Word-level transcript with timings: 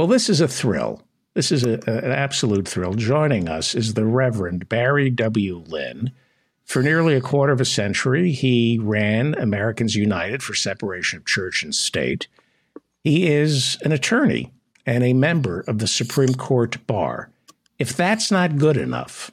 Well, 0.00 0.06
this 0.06 0.30
is 0.30 0.40
a 0.40 0.48
thrill. 0.48 1.02
This 1.34 1.52
is 1.52 1.62
a, 1.62 1.78
a, 1.86 1.98
an 1.98 2.10
absolute 2.10 2.66
thrill. 2.66 2.94
Joining 2.94 3.50
us 3.50 3.74
is 3.74 3.92
the 3.92 4.06
Reverend 4.06 4.66
Barry 4.66 5.10
W. 5.10 5.62
Lynn. 5.66 6.12
For 6.64 6.82
nearly 6.82 7.14
a 7.16 7.20
quarter 7.20 7.52
of 7.52 7.60
a 7.60 7.66
century, 7.66 8.32
he 8.32 8.78
ran 8.80 9.34
Americans 9.34 9.96
United 9.96 10.42
for 10.42 10.54
Separation 10.54 11.18
of 11.18 11.26
Church 11.26 11.62
and 11.62 11.74
State. 11.74 12.28
He 13.04 13.30
is 13.30 13.76
an 13.84 13.92
attorney 13.92 14.50
and 14.86 15.04
a 15.04 15.12
member 15.12 15.60
of 15.68 15.80
the 15.80 15.86
Supreme 15.86 16.32
Court 16.32 16.78
Bar. 16.86 17.28
If 17.78 17.94
that's 17.94 18.30
not 18.30 18.56
good 18.56 18.78
enough, 18.78 19.30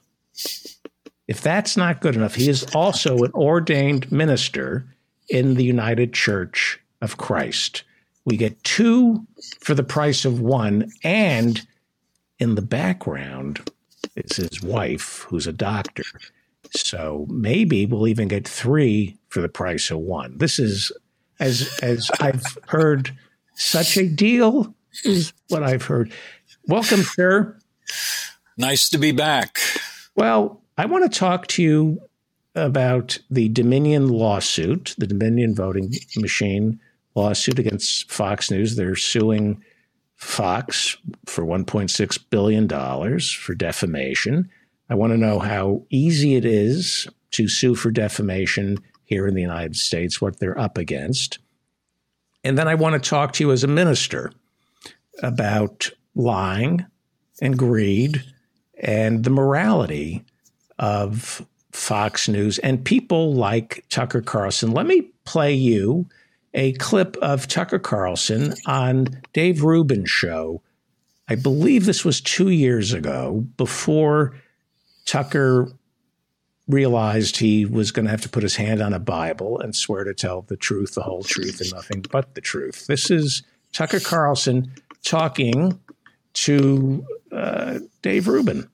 if 1.29 1.39
that's 1.39 1.77
not 1.77 2.02
good 2.02 2.18
enough, 2.18 2.36
he 2.36 2.49
is 2.49 2.65
also 2.75 3.20
an 3.20 3.31
ordained 3.31 4.11
minister 4.11 4.86
in 5.29 5.54
the 5.54 5.63
United 5.63 6.13
Church 6.13 6.81
of 7.02 7.15
Christ. 7.15 7.84
We 8.28 8.36
get 8.36 8.62
two 8.66 9.26
for 9.62 9.73
the 9.73 9.86
price 9.86 10.26
of 10.26 10.41
one, 10.41 10.91
and 11.02 11.66
in 12.40 12.55
the 12.55 12.62
background 12.62 13.72
is 14.18 14.35
his 14.35 14.62
wife, 14.62 15.26
who's 15.30 15.48
a 15.48 15.54
doctor. 15.54 16.04
So 16.71 17.26
maybe 17.30 17.85
we'll 17.85 18.05
even 18.05 18.27
get 18.27 18.45
three 18.45 19.18
for 19.30 19.40
the 19.40 19.48
price 19.48 19.90
of 19.91 19.99
one. 19.99 20.40
This 20.40 20.59
is, 20.59 20.91
as 21.40 21.80
as 21.82 22.12
I've 22.20 22.44
heard, 22.68 23.18
such 23.55 23.95
a 23.95 24.09
deal 24.09 24.76
is 25.05 25.32
what 25.48 25.63
I've 25.63 25.85
heard. 25.85 26.12
Welcome, 26.68 27.04
sir. 27.04 27.57
Nice 28.57 28.90
to 28.90 28.98
be 28.98 29.13
back. 29.13 29.57
Well, 30.18 30.62
I 30.77 30.85
want 30.85 31.09
to 31.09 31.18
talk 31.18 31.48
to 31.48 31.63
you 31.63 32.02
about 32.55 33.20
the 33.30 33.48
Dominion 33.48 34.09
lawsuit, 34.09 34.96
the 34.98 35.07
Dominion 35.07 35.55
voting 35.55 35.94
machine 36.18 36.82
lawsuit 37.17 37.59
against 37.59 38.12
Fox 38.12 38.52
News. 38.52 38.76
They're 38.76 38.95
suing 38.95 39.63
Fox 40.16 40.95
for 41.26 41.43
$1.6 41.43 42.20
billion 42.29 43.20
for 43.20 43.55
defamation. 43.55 44.49
I 44.90 44.96
want 44.96 45.13
to 45.13 45.18
know 45.18 45.40
how 45.40 45.84
easy 45.90 46.35
it 46.35 46.45
is 46.45 47.07
to 47.32 47.49
sue 47.49 47.76
for 47.76 47.91
defamation 47.91 48.77
here 49.04 49.27
in 49.27 49.35
the 49.35 49.41
United 49.41 49.76
States, 49.76 50.21
what 50.21 50.40
they're 50.40 50.60
up 50.60 50.77
against. 50.77 51.40
And 52.43 52.57
then 52.57 52.68
I 52.68 52.76
want 52.76 53.01
to 53.01 53.10
talk 53.10 53.34
to 53.34 53.43
you 53.43 53.51
as 53.51 53.63
a 53.63 53.68
minister 53.68 54.32
about 55.21 55.90
lying 56.15 56.85
and 57.41 57.57
greed 57.57 58.23
and 58.79 59.23
the 59.23 59.29
morality 59.29 60.23
of 60.77 61.45
Fox 61.71 62.29
News 62.29 62.60
and 62.60 62.84
people 62.84 63.34
like 63.34 63.85
Tucker 63.90 64.22
Carlson. 64.22 64.72
Let 64.72 64.85
me 64.85 65.09
play 65.25 65.53
you 65.53 66.07
a 66.53 66.73
clip 66.73 67.16
of 67.17 67.47
Tucker 67.47 67.79
Carlson 67.79 68.53
on 68.66 69.22
Dave 69.34 69.63
Rubin's 69.63 70.09
show. 70.09 70.62
I 71.28 71.35
believe 71.35 71.85
this 71.85 72.06
was 72.06 72.22
two 72.22 72.50
years 72.50 72.94
ago 72.94 73.45
before 73.57 74.35
Tucker 75.06 75.72
realized 76.67 77.38
he 77.38 77.66
was 77.66 77.91
going 77.91 78.06
to 78.06 78.12
have 78.12 78.22
to 78.22 78.29
put 78.29 78.44
his 78.44 78.56
hand 78.56 78.81
on 78.81 78.94
a 78.94 79.00
Bible 79.00 79.59
and 79.59 79.75
swear 79.75 80.03
to 80.03 80.13
tell 80.13 80.41
the 80.41 80.57
truth, 80.57 80.95
the 80.95 81.01
whole 81.01 81.23
truth, 81.23 81.62
and 81.62 81.73
nothing 81.73 82.06
but 82.12 82.35
the 82.35 82.41
truth. 82.41 82.88
This 82.88 83.09
is 83.09 83.44
Tucker 83.73 84.00
Carlson 84.00 84.72
talking 85.03 85.79
to 86.34 87.06
uh, 87.31 87.79
Dave 88.01 88.28
Rubin. 88.28 88.69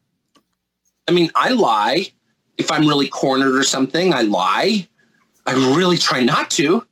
I 1.08 1.12
mean, 1.12 1.32
I 1.36 1.50
lie. 1.50 2.08
If 2.58 2.72
I'm 2.72 2.88
really 2.88 3.08
cornered 3.08 3.56
or 3.56 3.64
something, 3.64 4.14
I 4.14 4.22
lie. 4.22 4.88
I 5.46 5.54
really 5.76 5.98
try 5.98 6.24
not 6.24 6.50
to. 6.52 6.86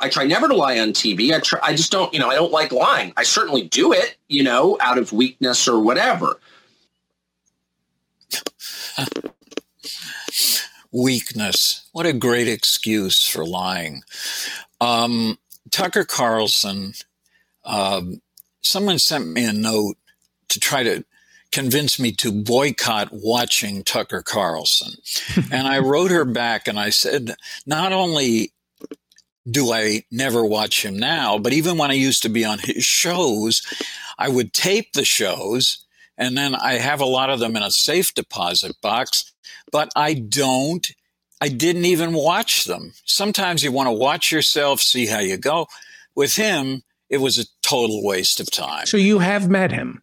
I 0.00 0.08
try 0.08 0.24
never 0.24 0.48
to 0.48 0.54
lie 0.54 0.78
on 0.78 0.92
TV. 0.92 1.32
I 1.34 1.40
try, 1.40 1.60
I 1.62 1.74
just 1.74 1.92
don't, 1.92 2.12
you 2.12 2.20
know, 2.20 2.28
I 2.28 2.34
don't 2.34 2.52
like 2.52 2.72
lying. 2.72 3.12
I 3.16 3.22
certainly 3.22 3.62
do 3.62 3.92
it, 3.92 4.16
you 4.28 4.42
know, 4.42 4.76
out 4.80 4.98
of 4.98 5.12
weakness 5.12 5.68
or 5.68 5.80
whatever. 5.80 6.38
weakness. 10.92 11.88
What 11.92 12.06
a 12.06 12.12
great 12.12 12.48
excuse 12.48 13.26
for 13.26 13.46
lying. 13.46 14.02
Um, 14.80 15.38
Tucker 15.70 16.04
Carlson, 16.04 16.94
um, 17.64 18.20
someone 18.62 18.98
sent 18.98 19.28
me 19.28 19.44
a 19.44 19.52
note 19.52 19.96
to 20.48 20.60
try 20.60 20.82
to 20.82 21.04
convinced 21.54 22.00
me 22.00 22.10
to 22.10 22.32
boycott 22.32 23.10
watching 23.12 23.84
Tucker 23.84 24.22
Carlson. 24.22 24.94
and 25.52 25.68
I 25.68 25.78
wrote 25.78 26.10
her 26.10 26.24
back 26.24 26.66
and 26.66 26.80
I 26.80 26.90
said, 26.90 27.36
not 27.64 27.92
only 27.92 28.52
do 29.50 29.72
I 29.72 30.04
never 30.10 30.44
watch 30.44 30.84
him 30.84 30.98
now, 30.98 31.38
but 31.38 31.52
even 31.52 31.76
when 31.78 31.90
I 31.90 31.94
used 31.94 32.22
to 32.22 32.28
be 32.28 32.44
on 32.44 32.58
his 32.58 32.84
shows, 32.84 33.62
I 34.18 34.28
would 34.28 34.52
tape 34.52 34.92
the 34.92 35.04
shows 35.04 35.84
and 36.16 36.36
then 36.36 36.54
I 36.54 36.74
have 36.74 37.00
a 37.00 37.06
lot 37.06 37.30
of 37.30 37.40
them 37.40 37.56
in 37.56 37.62
a 37.62 37.70
safe 37.70 38.14
deposit 38.14 38.80
box, 38.80 39.32
but 39.72 39.90
I 39.96 40.14
don't. 40.14 40.86
I 41.40 41.48
didn't 41.48 41.84
even 41.84 42.14
watch 42.14 42.64
them. 42.64 42.94
Sometimes 43.04 43.62
you 43.62 43.72
want 43.72 43.88
to 43.88 43.92
watch 43.92 44.30
yourself, 44.30 44.80
see 44.80 45.06
how 45.06 45.18
you 45.18 45.36
go. 45.36 45.66
With 46.14 46.36
him, 46.36 46.82
it 47.10 47.18
was 47.18 47.38
a 47.38 47.44
total 47.62 48.02
waste 48.04 48.40
of 48.40 48.50
time. 48.50 48.86
So 48.86 48.96
you 48.96 49.18
have 49.18 49.50
met 49.50 49.72
him? 49.72 50.02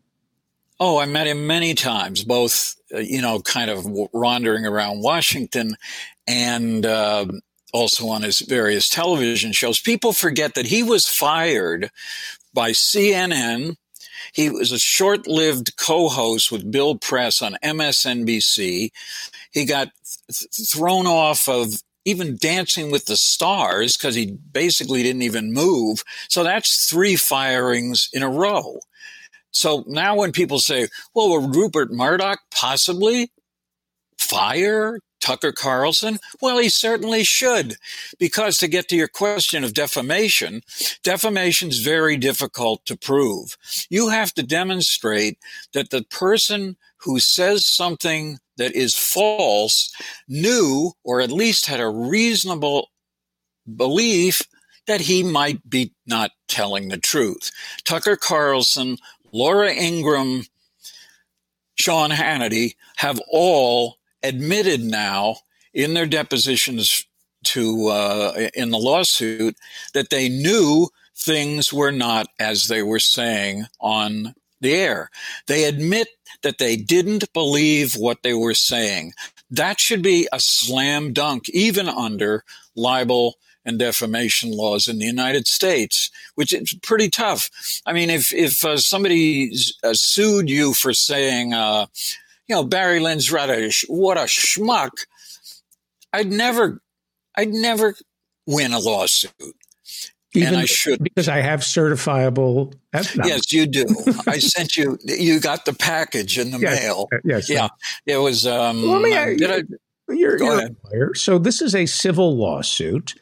Oh, 0.80 1.00
I 1.00 1.06
met 1.06 1.28
him 1.28 1.47
many 1.47 1.74
times, 1.74 2.24
both, 2.24 2.75
uh, 2.94 3.00
you 3.00 3.22
know, 3.22 3.40
kind 3.40 3.69
of 3.69 3.85
wandering 3.85 4.66
around 4.66 5.01
Washington 5.01 5.78
and 6.28 6.85
uh, 6.85 7.25
also 7.73 8.09
on 8.09 8.21
his 8.21 8.39
various 8.39 8.89
television 8.89 9.51
shows. 9.51 9.79
People 9.79 10.13
forget 10.13 10.55
that 10.55 10.67
he 10.67 10.83
was 10.83 11.07
fired 11.07 11.89
by 12.53 12.71
CNN. 12.71 13.75
He 14.33 14.49
was 14.49 14.71
a 14.71 14.79
short 14.79 15.27
lived 15.27 15.75
co 15.77 16.09
host 16.09 16.51
with 16.51 16.71
Bill 16.71 16.95
Press 16.95 17.41
on 17.41 17.57
MSNBC. 17.63 18.91
He 19.51 19.65
got 19.65 19.89
th- 20.31 20.69
thrown 20.69 21.07
off 21.07 21.47
of 21.49 21.81
even 22.05 22.37
Dancing 22.37 22.91
with 22.91 23.05
the 23.05 23.17
Stars 23.17 23.95
because 23.95 24.15
he 24.15 24.38
basically 24.51 25.03
didn't 25.03 25.21
even 25.21 25.53
move. 25.53 26.03
So 26.29 26.43
that's 26.43 26.89
three 26.89 27.15
firings 27.15 28.09
in 28.13 28.23
a 28.23 28.29
row. 28.29 28.79
So 29.51 29.83
now 29.88 30.15
when 30.15 30.31
people 30.31 30.59
say, 30.59 30.88
well, 31.13 31.29
will 31.29 31.49
Rupert 31.49 31.91
Murdoch 31.91 32.39
possibly 32.51 33.31
fire 34.17 34.99
Tucker 35.21 35.51
Carlson? 35.51 36.19
Well, 36.41 36.57
he 36.57 36.69
certainly 36.69 37.23
should. 37.23 37.77
Because 38.19 38.57
to 38.57 38.67
get 38.67 38.89
to 38.89 38.95
your 38.95 39.07
question 39.07 39.63
of 39.63 39.73
defamation, 39.73 40.61
defamation 41.03 41.69
is 41.69 41.79
very 41.79 42.17
difficult 42.17 42.85
to 42.85 42.97
prove. 42.97 43.57
You 43.89 44.09
have 44.09 44.33
to 44.33 44.43
demonstrate 44.43 45.37
that 45.73 45.91
the 45.91 46.03
person 46.03 46.75
who 46.97 47.19
says 47.19 47.65
something 47.65 48.39
that 48.57 48.75
is 48.75 48.95
false 48.95 49.93
knew 50.27 50.93
or 51.03 51.21
at 51.21 51.31
least 51.31 51.67
had 51.67 51.79
a 51.79 51.89
reasonable 51.89 52.89
belief 53.75 54.41
that 54.88 55.01
he 55.01 55.23
might 55.23 55.67
be 55.69 55.93
not 56.05 56.31
telling 56.47 56.89
the 56.89 56.97
truth. 56.97 57.51
Tucker 57.85 58.17
Carlson 58.17 58.97
Laura 59.31 59.71
Ingraham, 59.71 60.43
Sean 61.75 62.11
Hannity 62.11 62.75
have 62.97 63.19
all 63.29 63.97
admitted 64.23 64.81
now 64.81 65.37
in 65.73 65.93
their 65.93 66.05
depositions 66.05 67.05
to 67.43 67.87
uh, 67.87 68.49
in 68.53 68.71
the 68.71 68.77
lawsuit 68.77 69.55
that 69.93 70.09
they 70.09 70.29
knew 70.29 70.89
things 71.15 71.73
were 71.73 71.91
not 71.91 72.27
as 72.39 72.67
they 72.67 72.83
were 72.83 72.99
saying 72.99 73.65
on 73.79 74.35
the 74.59 74.73
air. 74.73 75.09
They 75.47 75.65
admit 75.65 76.07
that 76.43 76.57
they 76.57 76.75
didn't 76.75 77.33
believe 77.33 77.93
what 77.93 78.23
they 78.23 78.33
were 78.33 78.53
saying. 78.53 79.13
That 79.49 79.79
should 79.79 80.01
be 80.01 80.27
a 80.31 80.39
slam 80.39 81.13
dunk, 81.13 81.49
even 81.49 81.89
under 81.89 82.43
libel 82.75 83.35
and 83.65 83.77
defamation 83.77 84.51
laws 84.51 84.88
in 84.88 84.97
the 84.97 85.05
United 85.05 85.47
States, 85.47 86.09
which 86.35 86.53
is 86.53 86.73
pretty 86.81 87.09
tough. 87.09 87.50
I 87.85 87.94
mean, 87.94 88.09
if 88.09 88.33
if 88.33 88.65
uh, 88.65 88.77
somebody 88.77 89.51
uh, 89.83 89.94
sued 89.94 90.50
you 90.50 90.74
for 90.74 90.94
saying, 90.94 91.53
uh, 91.53 91.88
you 92.51 92.57
know, 92.57 92.63
Barry 92.65 93.00
Lynn's 93.00 93.31
rather 93.31 93.69
what 93.88 94.18
a 94.18 94.25
schmuck, 94.25 95.06
I'd 96.12 96.30
never, 96.30 96.81
I'd 97.33 97.48
never 97.48 97.95
win 98.45 98.74
a 98.74 98.80
lawsuit. 98.80 99.31
Even 100.33 100.50
and 100.50 100.57
I 100.57 100.65
should 100.65 101.01
because 101.01 101.30
I 101.30 101.38
have 101.38 101.62
certifiable. 101.62 102.74
Yes, 102.94 103.53
you 103.53 103.68
do. 103.68 103.86
I 104.27 104.39
sent 104.39 104.75
you. 104.75 104.98
You 105.06 105.39
got 105.39 105.63
the 105.63 105.74
package 105.74 106.38
in 106.38 106.51
the 106.51 106.59
yes, 106.59 106.81
mail. 106.81 107.07
Yes. 107.24 107.50
Yeah. 107.50 107.69
It 108.06 108.18
was. 108.18 108.45
Um, 108.45 108.81
well, 108.81 109.00
me, 109.00 109.12
did 109.12 109.50
I, 109.50 109.63
you're, 110.09 110.38
you're 110.38 110.59
a 110.59 110.69
lawyer. 110.92 111.15
So 111.15 111.38
this 111.38 111.62
is 111.62 111.74
a 111.74 111.86
civil 111.86 112.36
lawsuit 112.36 113.15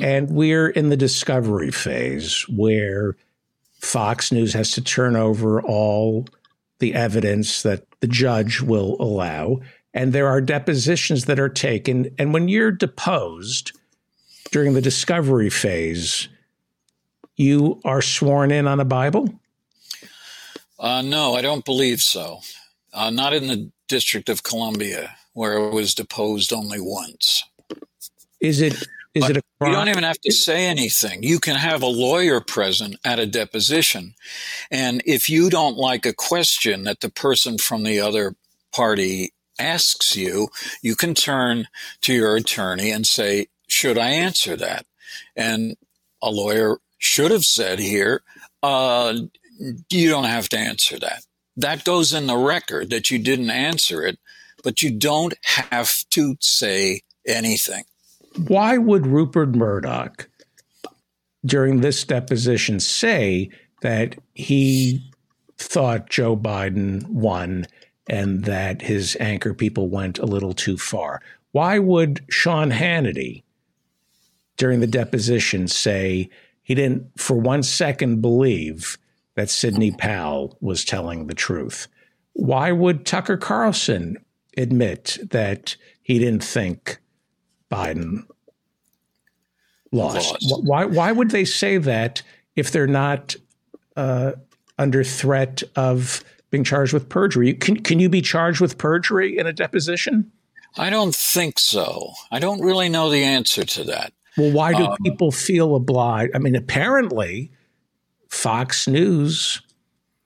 and 0.00 0.30
we're 0.30 0.68
in 0.68 0.90
the 0.90 0.96
discovery 0.96 1.70
phase 1.70 2.46
where 2.48 3.16
Fox 3.80 4.32
News 4.32 4.52
has 4.52 4.72
to 4.72 4.82
turn 4.82 5.16
over 5.16 5.62
all 5.62 6.26
the 6.78 6.94
evidence 6.94 7.62
that 7.62 7.86
the 8.00 8.06
judge 8.06 8.60
will 8.60 8.96
allow. 9.00 9.60
And 9.92 10.12
there 10.12 10.28
are 10.28 10.40
depositions 10.40 11.26
that 11.26 11.38
are 11.38 11.48
taken. 11.48 12.10
And 12.18 12.32
when 12.32 12.48
you're 12.48 12.72
deposed 12.72 13.72
during 14.50 14.74
the 14.74 14.80
discovery 14.80 15.50
phase, 15.50 16.28
you 17.36 17.80
are 17.84 18.02
sworn 18.02 18.50
in 18.50 18.66
on 18.66 18.80
a 18.80 18.84
Bible? 18.84 19.32
Uh, 20.78 21.02
no, 21.02 21.34
I 21.34 21.42
don't 21.42 21.64
believe 21.64 22.00
so. 22.00 22.40
Uh, 22.92 23.10
not 23.10 23.32
in 23.32 23.48
the 23.48 23.70
District 23.88 24.28
of 24.28 24.42
Columbia, 24.42 25.16
where 25.32 25.58
I 25.58 25.74
was 25.74 25.94
deposed 25.94 26.52
only 26.52 26.78
once. 26.80 27.44
Is 28.40 28.60
it? 28.60 28.86
Is 29.14 29.22
But 29.22 29.32
it 29.32 29.36
a 29.38 29.42
crime? 29.60 29.72
You 29.72 29.76
don't 29.78 29.88
even 29.90 30.04
have 30.04 30.20
to 30.20 30.32
say 30.32 30.66
anything. 30.66 31.22
You 31.22 31.40
can 31.40 31.56
have 31.56 31.82
a 31.82 31.86
lawyer 31.86 32.40
present 32.40 32.96
at 33.04 33.20
a 33.20 33.26
deposition. 33.26 34.14
And 34.70 35.02
if 35.06 35.28
you 35.30 35.50
don't 35.50 35.76
like 35.76 36.06
a 36.06 36.14
question 36.14 36.84
that 36.84 37.00
the 37.00 37.10
person 37.10 37.58
from 37.58 37.84
the 37.84 38.00
other 38.00 38.36
party 38.72 39.32
asks 39.58 40.16
you, 40.16 40.48
you 40.82 40.96
can 40.96 41.14
turn 41.14 41.68
to 42.02 42.14
your 42.14 42.36
attorney 42.36 42.90
and 42.90 43.06
say, 43.06 43.48
Should 43.68 43.98
I 43.98 44.10
answer 44.10 44.56
that? 44.56 44.86
And 45.36 45.76
a 46.22 46.30
lawyer 46.30 46.78
should 46.98 47.30
have 47.30 47.44
said 47.44 47.78
here, 47.78 48.22
uh, 48.62 49.14
You 49.90 50.10
don't 50.10 50.24
have 50.24 50.48
to 50.50 50.58
answer 50.58 50.98
that. 50.98 51.24
That 51.56 51.84
goes 51.84 52.12
in 52.12 52.26
the 52.26 52.36
record 52.36 52.90
that 52.90 53.12
you 53.12 53.20
didn't 53.20 53.50
answer 53.50 54.04
it, 54.04 54.18
but 54.64 54.82
you 54.82 54.90
don't 54.90 55.34
have 55.44 56.04
to 56.10 56.36
say 56.40 57.02
anything. 57.26 57.84
Why 58.36 58.78
would 58.78 59.06
Rupert 59.06 59.54
Murdoch, 59.54 60.28
during 61.46 61.80
this 61.80 62.04
deposition, 62.04 62.80
say 62.80 63.50
that 63.82 64.16
he 64.34 65.12
thought 65.56 66.10
Joe 66.10 66.36
Biden 66.36 67.06
won 67.08 67.66
and 68.08 68.44
that 68.44 68.82
his 68.82 69.16
anchor 69.20 69.54
people 69.54 69.88
went 69.88 70.18
a 70.18 70.26
little 70.26 70.52
too 70.52 70.76
far? 70.76 71.22
Why 71.52 71.78
would 71.78 72.24
Sean 72.28 72.70
Hannity, 72.70 73.44
during 74.56 74.80
the 74.80 74.86
deposition, 74.86 75.68
say 75.68 76.28
he 76.62 76.74
didn't 76.74 77.20
for 77.20 77.36
one 77.36 77.62
second 77.62 78.20
believe 78.20 78.98
that 79.36 79.50
Sidney 79.50 79.92
Powell 79.92 80.56
was 80.60 80.84
telling 80.84 81.26
the 81.28 81.34
truth? 81.34 81.86
Why 82.32 82.72
would 82.72 83.06
Tucker 83.06 83.36
Carlson 83.36 84.16
admit 84.56 85.18
that 85.30 85.76
he 86.02 86.18
didn't 86.18 86.42
think 86.42 86.98
Biden 87.74 88.26
lost? 89.92 90.42
Lost. 90.42 90.64
Why, 90.64 90.84
why 90.84 91.12
would 91.12 91.30
they 91.30 91.44
say 91.44 91.78
that 91.78 92.22
if 92.56 92.70
they're 92.70 92.86
not 92.86 93.34
uh, 93.96 94.32
under 94.78 95.04
threat 95.04 95.62
of 95.76 96.22
being 96.50 96.64
charged 96.64 96.92
with 96.92 97.08
perjury? 97.08 97.54
Can, 97.54 97.76
can 97.76 97.98
you 97.98 98.08
be 98.08 98.22
charged 98.22 98.60
with 98.60 98.78
perjury 98.78 99.38
in 99.38 99.46
a 99.46 99.52
deposition? 99.52 100.30
I 100.76 100.90
don't 100.90 101.14
think 101.14 101.58
so. 101.58 102.12
I 102.30 102.38
don't 102.40 102.60
really 102.60 102.88
know 102.88 103.10
the 103.10 103.22
answer 103.22 103.64
to 103.64 103.84
that. 103.84 104.12
Well, 104.36 104.50
why 104.52 104.74
do 104.74 104.84
Um, 104.84 104.96
people 105.04 105.30
feel 105.30 105.76
obliged? 105.76 106.32
I 106.34 106.38
mean, 106.38 106.56
apparently, 106.56 107.52
Fox 108.28 108.88
News 108.88 109.62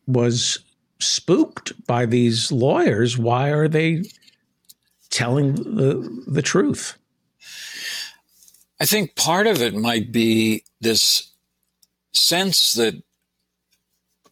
was 0.07 0.59
spooked 0.99 1.75
by 1.87 2.07
these 2.07 2.51
lawyers. 2.51 3.19
Why 3.19 3.51
are 3.51 3.69
they 3.69 4.05
telling 5.11 5.55
the 5.55 6.25
the 6.27 6.41
truth? 6.41 6.97
I 8.81 8.87
think 8.87 9.17
part 9.17 9.47
of 9.47 9.61
it 9.61 9.75
might 9.75 10.13
be 10.13 10.65
this 10.81 11.31
sense 12.13 12.75
that 12.75 12.95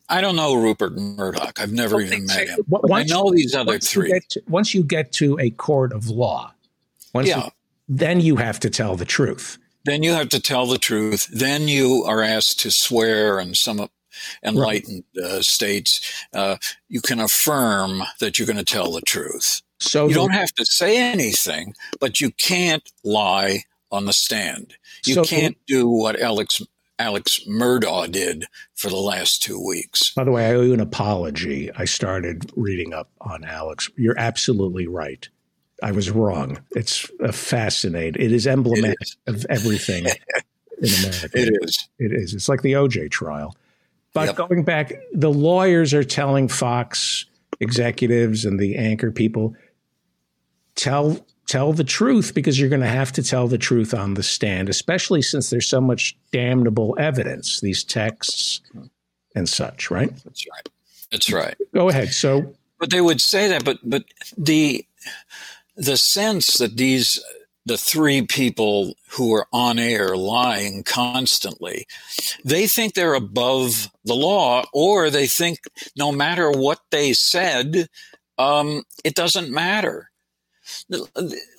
I 0.08 0.20
don't 0.20 0.36
know 0.36 0.54
Rupert 0.54 0.96
Murdoch. 0.96 1.60
I've 1.60 1.72
never 1.72 2.00
even 2.00 2.26
met 2.26 2.48
him. 2.48 2.60
But 2.68 2.82
I 2.84 2.88
once- 2.88 3.10
know 3.10 3.32
these 3.32 3.54
other 3.54 3.72
once 3.72 3.94
you 3.94 4.02
three. 4.02 4.10
get 4.12 4.28
to- 4.30 4.42
once 4.48 4.74
you 4.74 4.82
get 4.84 5.12
to 5.14 5.36
a 5.40 5.50
court 5.50 5.92
of 5.92 6.08
law, 6.08 6.52
once 7.12 7.28
Yeah. 7.28 7.46
you, 7.46 7.50
then 7.88 8.20
you 8.20 8.36
have 8.36 8.60
to 8.60 8.70
tell 8.70 8.94
the 8.96 9.04
truth. 9.04 9.58
Then 9.84 10.02
you 10.02 10.12
have 10.12 10.28
to 10.30 10.40
tell 10.40 10.66
the 10.66 10.78
truth. 10.78 11.28
Then 11.32 11.66
you 11.68 12.04
are 12.04 12.22
asked 12.22 12.60
to 12.60 12.70
swear 12.70 13.40
in 13.40 13.54
some 13.54 13.88
enlightened 14.44 15.04
uh, 15.22 15.42
states. 15.42 16.00
Uh, 16.32 16.56
you 16.88 17.00
can 17.00 17.20
affirm 17.20 18.02
that 18.20 18.38
you're 18.38 18.46
going 18.46 18.56
to 18.56 18.64
tell 18.64 18.92
the 18.92 19.00
truth. 19.02 19.60
So 19.80 20.04
You 20.04 20.14
the- 20.14 20.20
don't 20.20 20.30
have 20.34 20.52
to 20.54 20.64
say 20.64 20.96
anything, 20.98 21.74
but 22.00 22.20
you 22.20 22.30
can't 22.30 22.88
lie 23.04 23.64
on 23.90 24.04
the 24.06 24.12
stand. 24.12 24.74
You 25.04 25.14
So- 25.14 25.24
can't 25.24 25.56
do 25.66 25.88
what 25.88 26.20
Alex 26.20 26.62
Alex 26.98 27.40
Murdaugh 27.46 28.10
did 28.10 28.46
for 28.74 28.88
the 28.88 28.96
last 28.96 29.42
two 29.42 29.62
weeks. 29.62 30.12
By 30.14 30.24
the 30.24 30.30
way, 30.30 30.46
I 30.46 30.54
owe 30.54 30.62
you 30.62 30.72
an 30.72 30.80
apology. 30.80 31.70
I 31.76 31.84
started 31.84 32.50
reading 32.56 32.94
up 32.94 33.10
on 33.20 33.44
Alex. 33.44 33.90
You're 33.96 34.18
absolutely 34.18 34.86
right. 34.86 35.28
I 35.82 35.92
was 35.92 36.10
wrong. 36.10 36.58
It's 36.70 37.06
a 37.20 37.32
fascinating. 37.32 38.22
It 38.22 38.32
is 38.32 38.46
emblematic 38.46 38.96
is. 39.02 39.16
of 39.26 39.44
everything 39.50 40.06
in 40.82 40.88
America. 41.04 41.28
It 41.34 41.54
is. 41.62 41.88
It 41.98 42.12
is. 42.14 42.32
It's 42.32 42.48
like 42.48 42.62
the 42.62 42.72
OJ 42.72 43.10
trial. 43.10 43.54
But 44.14 44.28
Yep. 44.28 44.36
going 44.36 44.62
back, 44.64 44.94
the 45.12 45.30
lawyers 45.30 45.92
are 45.92 46.02
telling 46.02 46.48
Fox 46.48 47.26
executives 47.60 48.46
and 48.46 48.58
the 48.58 48.76
anchor 48.76 49.10
people 49.12 49.54
tell 50.76 51.26
tell 51.46 51.72
the 51.72 51.84
truth 51.84 52.34
because 52.34 52.58
you're 52.58 52.68
going 52.68 52.80
to 52.80 52.86
have 52.86 53.12
to 53.12 53.22
tell 53.22 53.48
the 53.48 53.58
truth 53.58 53.94
on 53.94 54.14
the 54.14 54.22
stand, 54.22 54.68
especially 54.68 55.22
since 55.22 55.50
there's 55.50 55.68
so 55.68 55.80
much 55.80 56.16
damnable 56.32 56.96
evidence, 56.98 57.60
these 57.60 57.84
texts 57.84 58.60
and 59.34 59.48
such, 59.48 59.90
right? 59.90 60.10
That's 60.24 60.46
right. 60.50 60.68
That's 61.10 61.32
right. 61.32 61.56
Go 61.72 61.88
ahead. 61.88 62.12
So 62.12 62.54
But 62.78 62.90
they 62.90 63.00
would 63.00 63.20
say 63.20 63.48
that, 63.48 63.64
but 63.64 63.78
but 63.84 64.04
the 64.36 64.84
the 65.76 65.96
sense 65.96 66.58
that 66.58 66.76
these 66.76 67.22
the 67.64 67.76
three 67.76 68.22
people 68.22 68.94
who 69.10 69.34
are 69.34 69.46
on 69.52 69.78
air 69.78 70.16
lying 70.16 70.84
constantly, 70.84 71.86
they 72.44 72.66
think 72.68 72.94
they're 72.94 73.14
above 73.14 73.90
the 74.04 74.14
law, 74.14 74.64
or 74.72 75.10
they 75.10 75.26
think 75.26 75.58
no 75.96 76.12
matter 76.12 76.50
what 76.50 76.80
they 76.90 77.12
said, 77.12 77.88
um, 78.38 78.84
it 79.04 79.14
doesn't 79.14 79.50
matter. 79.50 80.10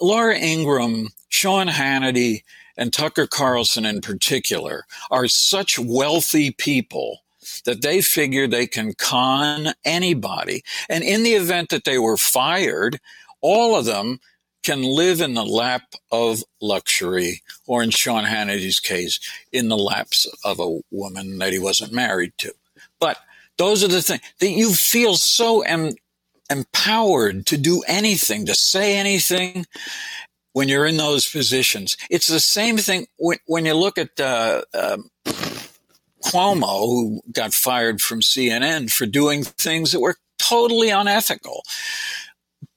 Laura 0.02 0.38
Ingraham, 0.38 1.10
Sean 1.30 1.68
Hannity, 1.68 2.44
and 2.78 2.94
Tucker 2.94 3.28
Carlson 3.28 3.86
in 3.86 4.02
particular 4.02 4.86
are 5.10 5.28
such 5.28 5.80
wealthy 5.80 6.52
people 6.52 7.24
that 7.66 7.82
they 7.82 8.02
figure 8.02 8.48
they 8.48 8.68
can 8.68 8.94
con 8.94 9.74
anybody. 9.86 10.64
And 10.90 11.04
in 11.04 11.24
the 11.24 11.34
event 11.34 11.70
that 11.70 11.86
they 11.86 11.98
were 11.98 12.18
fired, 12.18 13.00
all 13.42 13.78
of 13.78 13.86
them 13.86 14.20
can 14.64 14.84
live 14.84 15.22
in 15.22 15.34
the 15.34 15.46
lap 15.46 15.96
of 16.12 16.44
luxury, 16.62 17.42
or 17.68 17.82
in 17.82 17.90
Sean 17.90 18.26
Hannity's 18.26 18.80
case, 18.80 19.20
in 19.54 19.70
the 19.70 19.78
laps 19.78 20.28
of 20.44 20.60
a 20.60 20.80
woman 20.92 21.38
that 21.38 21.54
he 21.54 21.60
wasn't 21.60 21.94
married 21.94 22.34
to. 22.40 22.54
But 23.00 23.18
those 23.58 23.84
are 23.84 23.88
the 23.88 24.02
things 24.02 24.22
that 24.40 24.50
you 24.50 24.74
feel 24.74 25.16
so 25.16 25.62
em- 25.62 25.96
empowered 26.50 27.46
to 27.48 27.58
do 27.58 27.84
anything, 27.88 28.46
to 28.46 28.56
say 28.56 28.98
anything 28.98 29.66
when 30.54 30.68
you're 30.68 30.86
in 30.86 30.98
those 30.98 31.30
positions. 31.30 31.98
It's 32.10 32.28
the 32.28 32.40
same 32.40 32.78
thing 32.78 33.08
when, 33.18 33.38
when 33.46 33.66
you 33.66 33.74
look 33.74 33.98
at 33.98 34.20
uh, 34.20 34.64
uh, 34.74 34.98
Cuomo, 36.24 36.86
who 36.86 37.22
got 37.32 37.54
fired 37.54 38.02
from 38.02 38.22
CNN 38.22 38.92
for 38.92 39.06
doing 39.06 39.44
things 39.44 39.92
that 39.92 40.00
were 40.00 40.16
totally 40.40 40.90
unethical, 40.90 41.64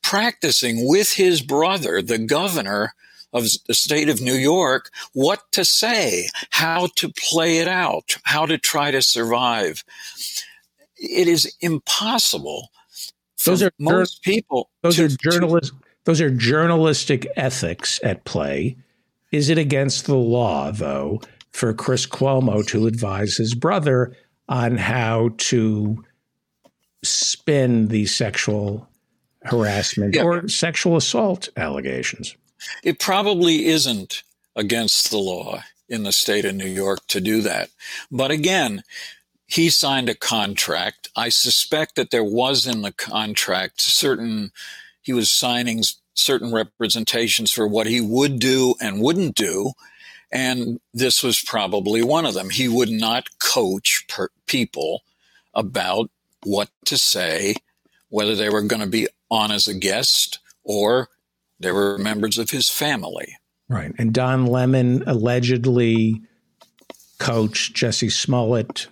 practicing 0.02 0.88
with 0.88 1.14
his 1.14 1.40
brother, 1.42 2.02
the 2.02 2.18
governor 2.18 2.94
of 3.32 3.46
the 3.66 3.74
state 3.74 4.08
of 4.08 4.20
New 4.20 4.34
York, 4.34 4.90
what 5.12 5.40
to 5.52 5.64
say, 5.64 6.28
how 6.50 6.88
to 6.96 7.12
play 7.16 7.58
it 7.58 7.68
out, 7.68 8.16
how 8.24 8.44
to 8.46 8.58
try 8.58 8.90
to 8.90 9.02
survive. 9.02 9.84
It 10.96 11.28
is 11.28 11.54
impossible. 11.60 12.70
Those 13.46 13.62
are 13.62 13.70
most 13.78 14.22
people. 14.22 14.70
those 14.82 14.96
to- 14.96 15.04
are 15.04 15.08
to- 15.08 15.16
journalist 15.16 15.72
those 16.04 16.20
are 16.20 16.30
journalistic 16.30 17.26
ethics 17.36 18.00
at 18.02 18.24
play. 18.24 18.76
Is 19.32 19.48
it 19.50 19.58
against 19.58 20.06
the 20.06 20.16
law, 20.16 20.70
though, 20.72 21.20
for 21.50 21.72
Chris 21.74 22.06
Cuomo 22.06 22.66
to 22.68 22.86
advise 22.86 23.36
his 23.36 23.54
brother 23.54 24.16
on 24.48 24.76
how 24.78 25.30
to 25.36 26.02
spin 27.04 27.88
the 27.88 28.06
sexual 28.06 28.88
harassment 29.44 30.14
Yeah. 30.14 30.22
or 30.22 30.48
sexual 30.48 30.96
assault 30.96 31.48
allegations? 31.56 32.34
It 32.82 32.98
probably 32.98 33.66
isn't 33.66 34.22
against 34.56 35.10
the 35.10 35.18
law 35.18 35.62
in 35.88 36.02
the 36.02 36.12
state 36.12 36.44
of 36.44 36.54
New 36.54 36.68
York 36.68 37.06
to 37.08 37.20
do 37.20 37.40
that. 37.42 37.70
But 38.10 38.30
again, 38.30 38.82
he 39.50 39.68
signed 39.68 40.08
a 40.08 40.14
contract. 40.14 41.08
I 41.16 41.28
suspect 41.28 41.96
that 41.96 42.10
there 42.10 42.24
was 42.24 42.68
in 42.68 42.82
the 42.82 42.92
contract 42.92 43.80
certain, 43.80 44.52
he 45.02 45.12
was 45.12 45.36
signing 45.36 45.82
certain 46.14 46.52
representations 46.52 47.50
for 47.50 47.66
what 47.66 47.88
he 47.88 48.00
would 48.00 48.38
do 48.38 48.74
and 48.80 49.00
wouldn't 49.00 49.34
do. 49.34 49.72
And 50.30 50.78
this 50.94 51.24
was 51.24 51.40
probably 51.40 52.00
one 52.00 52.24
of 52.24 52.34
them. 52.34 52.50
He 52.50 52.68
would 52.68 52.90
not 52.90 53.40
coach 53.40 54.04
per- 54.08 54.28
people 54.46 55.02
about 55.52 56.10
what 56.44 56.68
to 56.84 56.96
say, 56.96 57.56
whether 58.08 58.36
they 58.36 58.50
were 58.50 58.62
going 58.62 58.82
to 58.82 58.88
be 58.88 59.08
on 59.32 59.50
as 59.50 59.66
a 59.66 59.74
guest 59.74 60.38
or 60.62 61.08
they 61.58 61.72
were 61.72 61.98
members 61.98 62.38
of 62.38 62.50
his 62.50 62.68
family. 62.68 63.36
Right. 63.68 63.92
And 63.98 64.14
Don 64.14 64.46
Lemon 64.46 65.02
allegedly 65.08 66.22
coached 67.18 67.74
Jesse 67.74 68.10
Smollett. 68.10 68.86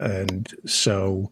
And 0.00 0.48
so 0.66 1.30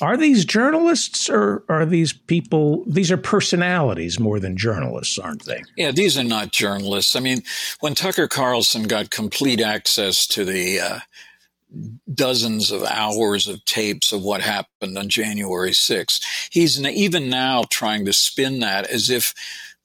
are 0.00 0.16
these 0.16 0.44
journalists 0.44 1.30
or 1.30 1.64
are 1.68 1.86
these 1.86 2.12
people? 2.12 2.84
These 2.86 3.12
are 3.12 3.16
personalities 3.16 4.18
more 4.18 4.40
than 4.40 4.56
journalists, 4.56 5.18
aren't 5.18 5.44
they? 5.44 5.62
Yeah, 5.76 5.92
these 5.92 6.18
are 6.18 6.24
not 6.24 6.52
journalists. 6.52 7.14
I 7.14 7.20
mean, 7.20 7.42
when 7.78 7.94
Tucker 7.94 8.26
Carlson 8.26 8.84
got 8.84 9.10
complete 9.10 9.60
access 9.60 10.26
to 10.28 10.44
the 10.44 10.80
uh, 10.80 10.98
dozens 12.12 12.72
of 12.72 12.82
hours 12.82 13.46
of 13.46 13.64
tapes 13.64 14.12
of 14.12 14.22
what 14.22 14.40
happened 14.40 14.98
on 14.98 15.08
January 15.08 15.70
6th, 15.70 16.20
he's 16.50 16.84
even 16.84 17.30
now 17.30 17.62
trying 17.70 18.04
to 18.06 18.12
spin 18.12 18.58
that 18.60 18.88
as 18.88 19.08
if 19.08 19.32